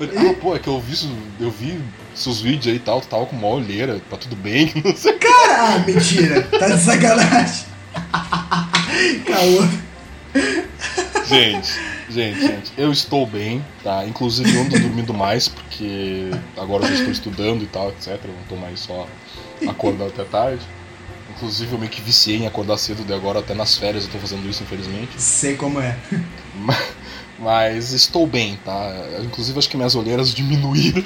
ah, 0.02 0.34
pô, 0.40 0.56
é 0.56 0.60
que 0.60 0.70
eu 0.70 0.80
vi, 0.80 0.96
eu 1.42 1.52
vi 1.52 1.78
seus 2.14 2.40
vídeos 2.40 2.68
aí 2.68 2.76
e 2.76 2.80
tal, 2.80 3.02
tu 3.02 3.08
tava 3.08 3.26
com 3.26 3.36
uma 3.36 3.50
olheira, 3.50 4.02
tá 4.10 4.16
tudo 4.16 4.38
bem? 4.38 4.72
Não 4.82 4.96
sei 4.96 5.12
que. 5.14 5.28
Ah, 5.28 5.84
mentira. 5.86 6.42
Tá 6.44 6.70
de 6.70 6.80
sacanagem. 6.80 7.66
Caô. 9.28 9.86
Gente, 11.28 11.74
gente, 12.10 12.40
gente, 12.40 12.72
eu 12.78 12.92
estou 12.92 13.28
bem, 13.28 13.62
tá? 13.84 14.06
Inclusive 14.06 14.56
eu 14.56 14.62
ando 14.62 14.80
dormindo 14.80 15.14
mais, 15.14 15.50
porque 15.50 16.30
agora 16.56 16.84
eu 16.86 16.90
já 16.90 16.96
estou 16.96 17.12
estudando 17.12 17.62
e 17.62 17.68
tal, 17.68 17.90
etc. 17.90 18.20
Eu 18.24 18.34
não 18.34 18.44
tô 18.48 18.56
mais 18.56 18.80
só 18.80 19.06
acordando 19.68 20.12
até 20.12 20.24
tarde. 20.24 20.62
Inclusive 21.36 21.74
eu 21.74 21.78
meio 21.80 21.92
que 21.92 22.02
viciei 22.02 22.38
em 22.38 22.48
acordar 22.48 22.78
cedo, 22.78 23.04
de 23.04 23.14
agora 23.14 23.40
até 23.40 23.54
nas 23.54 23.78
férias 23.78 24.06
eu 24.06 24.10
tô 24.12 24.18
fazendo 24.20 24.48
isso, 24.50 24.64
infelizmente. 24.64 25.22
Sei 25.22 25.56
como 25.56 25.80
é. 25.82 25.98
Ma- 26.56 26.78
Mas 27.40 27.92
estou 27.92 28.26
bem, 28.26 28.58
tá? 28.64 28.92
Inclusive 29.24 29.58
acho 29.60 29.70
que 29.70 29.76
minhas 29.78 29.96
olheiras 29.96 30.34
diminuíram. 30.34 31.04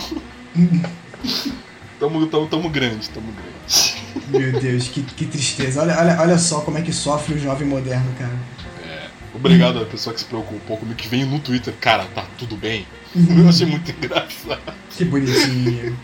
tamo, 2.00 2.26
tamo, 2.28 2.48
tamo 2.48 2.70
grande, 2.70 3.10
tamo 3.10 3.28
grande. 3.32 4.00
Meu 4.30 4.60
Deus, 4.60 4.88
que, 4.88 5.02
que 5.02 5.26
tristeza. 5.26 5.82
Olha, 5.82 5.98
olha, 6.00 6.22
olha 6.22 6.38
só 6.38 6.62
como 6.62 6.78
é 6.78 6.82
que 6.82 6.94
sofre 6.94 7.36
o 7.36 7.40
jovem 7.40 7.68
moderno, 7.68 8.12
cara. 8.18 8.38
Obrigado 9.34 9.80
a 9.80 9.86
pessoa 9.86 10.14
que 10.14 10.20
se 10.20 10.26
preocupou 10.26 10.78
comigo, 10.78 10.98
que 10.98 11.08
veio 11.08 11.26
no 11.26 11.40
Twitter, 11.40 11.74
cara, 11.80 12.06
tá 12.16 12.26
tudo 12.38 12.56
bem. 12.58 12.86
Eu 13.16 13.48
achei 13.48 13.66
muito 13.66 13.90
engraçado. 13.92 14.60
Que 14.90 15.06
bonitinho. 15.06 15.98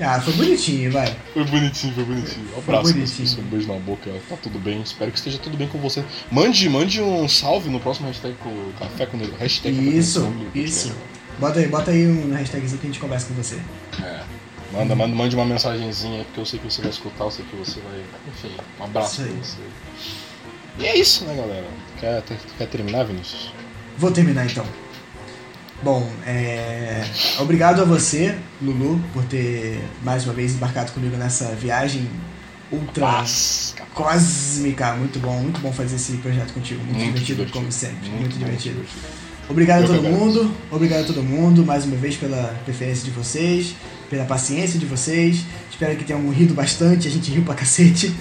Ah, 0.00 0.20
foi 0.20 0.32
bonitinho, 0.32 0.90
vai. 0.90 1.14
Foi 1.34 1.44
bonitinho, 1.44 1.94
foi 1.94 2.04
bonitinho. 2.04 2.46
Um 2.54 2.58
abraço 2.58 2.94
pessoa, 2.94 3.42
um 3.44 3.48
beijo 3.48 3.68
na 3.68 3.78
boca, 3.78 4.10
tá 4.28 4.36
tudo 4.42 4.58
bem. 4.58 4.80
Espero 4.80 5.10
que 5.10 5.18
esteja 5.18 5.38
tudo 5.38 5.56
bem 5.56 5.68
com 5.68 5.78
você. 5.78 6.02
Mande, 6.30 6.68
mande 6.68 7.02
um 7.02 7.28
salve 7.28 7.68
no 7.68 7.78
próximo 7.78 8.06
hashtag 8.06 8.34
com 8.42 8.48
o 8.48 8.72
café 8.78 9.04
com 9.06 9.18
o 9.18 9.36
hashtag 9.36 9.76
Café 9.76 9.90
com 9.90 9.96
Isso, 9.96 10.20
Negro, 10.22 10.50
isso. 10.54 10.88
podcast. 10.88 11.20
Bota 11.38 11.60
aí, 11.60 11.68
bota 11.68 11.90
aí 11.90 12.06
um 12.06 12.32
hashtagzinho 12.34 12.80
que 12.80 12.86
a 12.86 12.90
gente 12.90 13.00
conversa 13.00 13.28
com 13.28 13.34
você. 13.34 13.60
É. 14.02 14.20
Manda, 14.72 14.94
manda, 14.94 15.14
mande 15.14 15.34
uma 15.34 15.44
mensagenzinha 15.44 16.18
aí, 16.18 16.24
porque 16.24 16.40
eu 16.40 16.46
sei 16.46 16.58
que 16.58 16.70
você 16.70 16.80
vai 16.80 16.90
escutar, 16.90 17.24
eu 17.24 17.30
sei 17.30 17.44
que 17.44 17.56
você 17.56 17.80
vai. 17.80 18.02
Enfim, 18.28 18.56
um 18.78 18.84
abraço 18.84 19.22
Isso 19.22 19.32
pra 19.32 19.42
você. 19.42 19.58
E 20.78 20.86
é 20.86 20.96
isso, 20.96 21.24
né, 21.24 21.34
galera? 21.34 21.66
Quer, 21.98 22.22
quer 22.56 22.66
terminar, 22.68 23.04
Vinícius? 23.04 23.52
Vou 23.98 24.10
terminar 24.10 24.46
então. 24.46 24.64
Bom, 25.82 26.06
é... 26.26 27.02
obrigado 27.38 27.80
a 27.80 27.84
você, 27.84 28.36
Lulu, 28.60 29.00
por 29.14 29.24
ter 29.24 29.80
mais 30.02 30.24
uma 30.24 30.34
vez 30.34 30.54
embarcado 30.54 30.92
comigo 30.92 31.16
nessa 31.16 31.46
viagem 31.54 32.06
ultra 32.70 33.24
cósmica. 33.94 34.94
Muito 34.94 35.18
bom, 35.18 35.40
muito 35.40 35.58
bom 35.60 35.72
fazer 35.72 35.96
esse 35.96 36.12
projeto 36.18 36.52
contigo. 36.52 36.80
Muito, 36.84 36.96
Muito 36.98 37.06
divertido, 37.06 37.36
divertido. 37.46 37.58
como 37.58 37.72
sempre. 37.72 38.08
Muito, 38.10 38.20
Muito 38.20 38.32
bom, 38.38 38.44
divertido. 38.44 38.84
Obrigado 39.48 39.78
a 39.78 39.80
Eu 39.82 39.86
todo 39.88 40.00
que 40.00 40.06
agradeço. 40.06 40.24
mundo. 40.44 40.54
Obrigado 40.70 41.00
a 41.00 41.06
todo 41.06 41.22
mundo 41.22 41.64
mais 41.64 41.84
uma 41.84 41.96
vez 41.96 42.16
pela 42.16 42.54
preferência 42.64 43.04
de 43.04 43.10
vocês, 43.10 43.74
pela 44.10 44.24
paciência 44.24 44.78
de 44.78 44.84
vocês. 44.84 45.44
Espero 45.70 45.96
que 45.96 46.04
tenham 46.04 46.28
rido 46.30 46.52
bastante. 46.52 47.08
A 47.08 47.10
gente 47.10 47.30
riu 47.30 47.42
pra 47.42 47.54
cacete. 47.54 48.12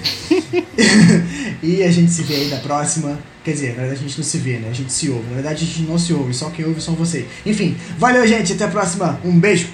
e 1.61 1.83
a 1.83 1.91
gente 1.91 2.11
se 2.11 2.21
vê 2.21 2.35
aí 2.35 2.49
da 2.49 2.57
próxima. 2.57 3.19
Quer 3.43 3.51
dizer, 3.51 3.69
na 3.69 3.81
verdade 3.81 3.99
a 3.99 4.03
gente 4.07 4.17
não 4.17 4.23
se 4.23 4.37
vê, 4.37 4.57
né? 4.59 4.69
A 4.69 4.73
gente 4.73 4.93
se 4.93 5.09
ouve. 5.09 5.27
Na 5.27 5.33
verdade 5.33 5.63
a 5.63 5.67
gente 5.67 5.81
não 5.81 5.97
se 5.97 6.13
ouve, 6.13 6.33
só 6.33 6.49
quem 6.51 6.63
ouve 6.65 6.79
são 6.79 6.93
vocês. 6.93 7.25
Enfim, 7.45 7.75
valeu, 7.97 8.25
gente. 8.27 8.53
Até 8.53 8.65
a 8.65 8.69
próxima. 8.69 9.19
Um 9.25 9.37
beijo. 9.37 9.67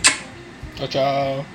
Tchau, 0.75 0.87
tchau. 0.87 1.45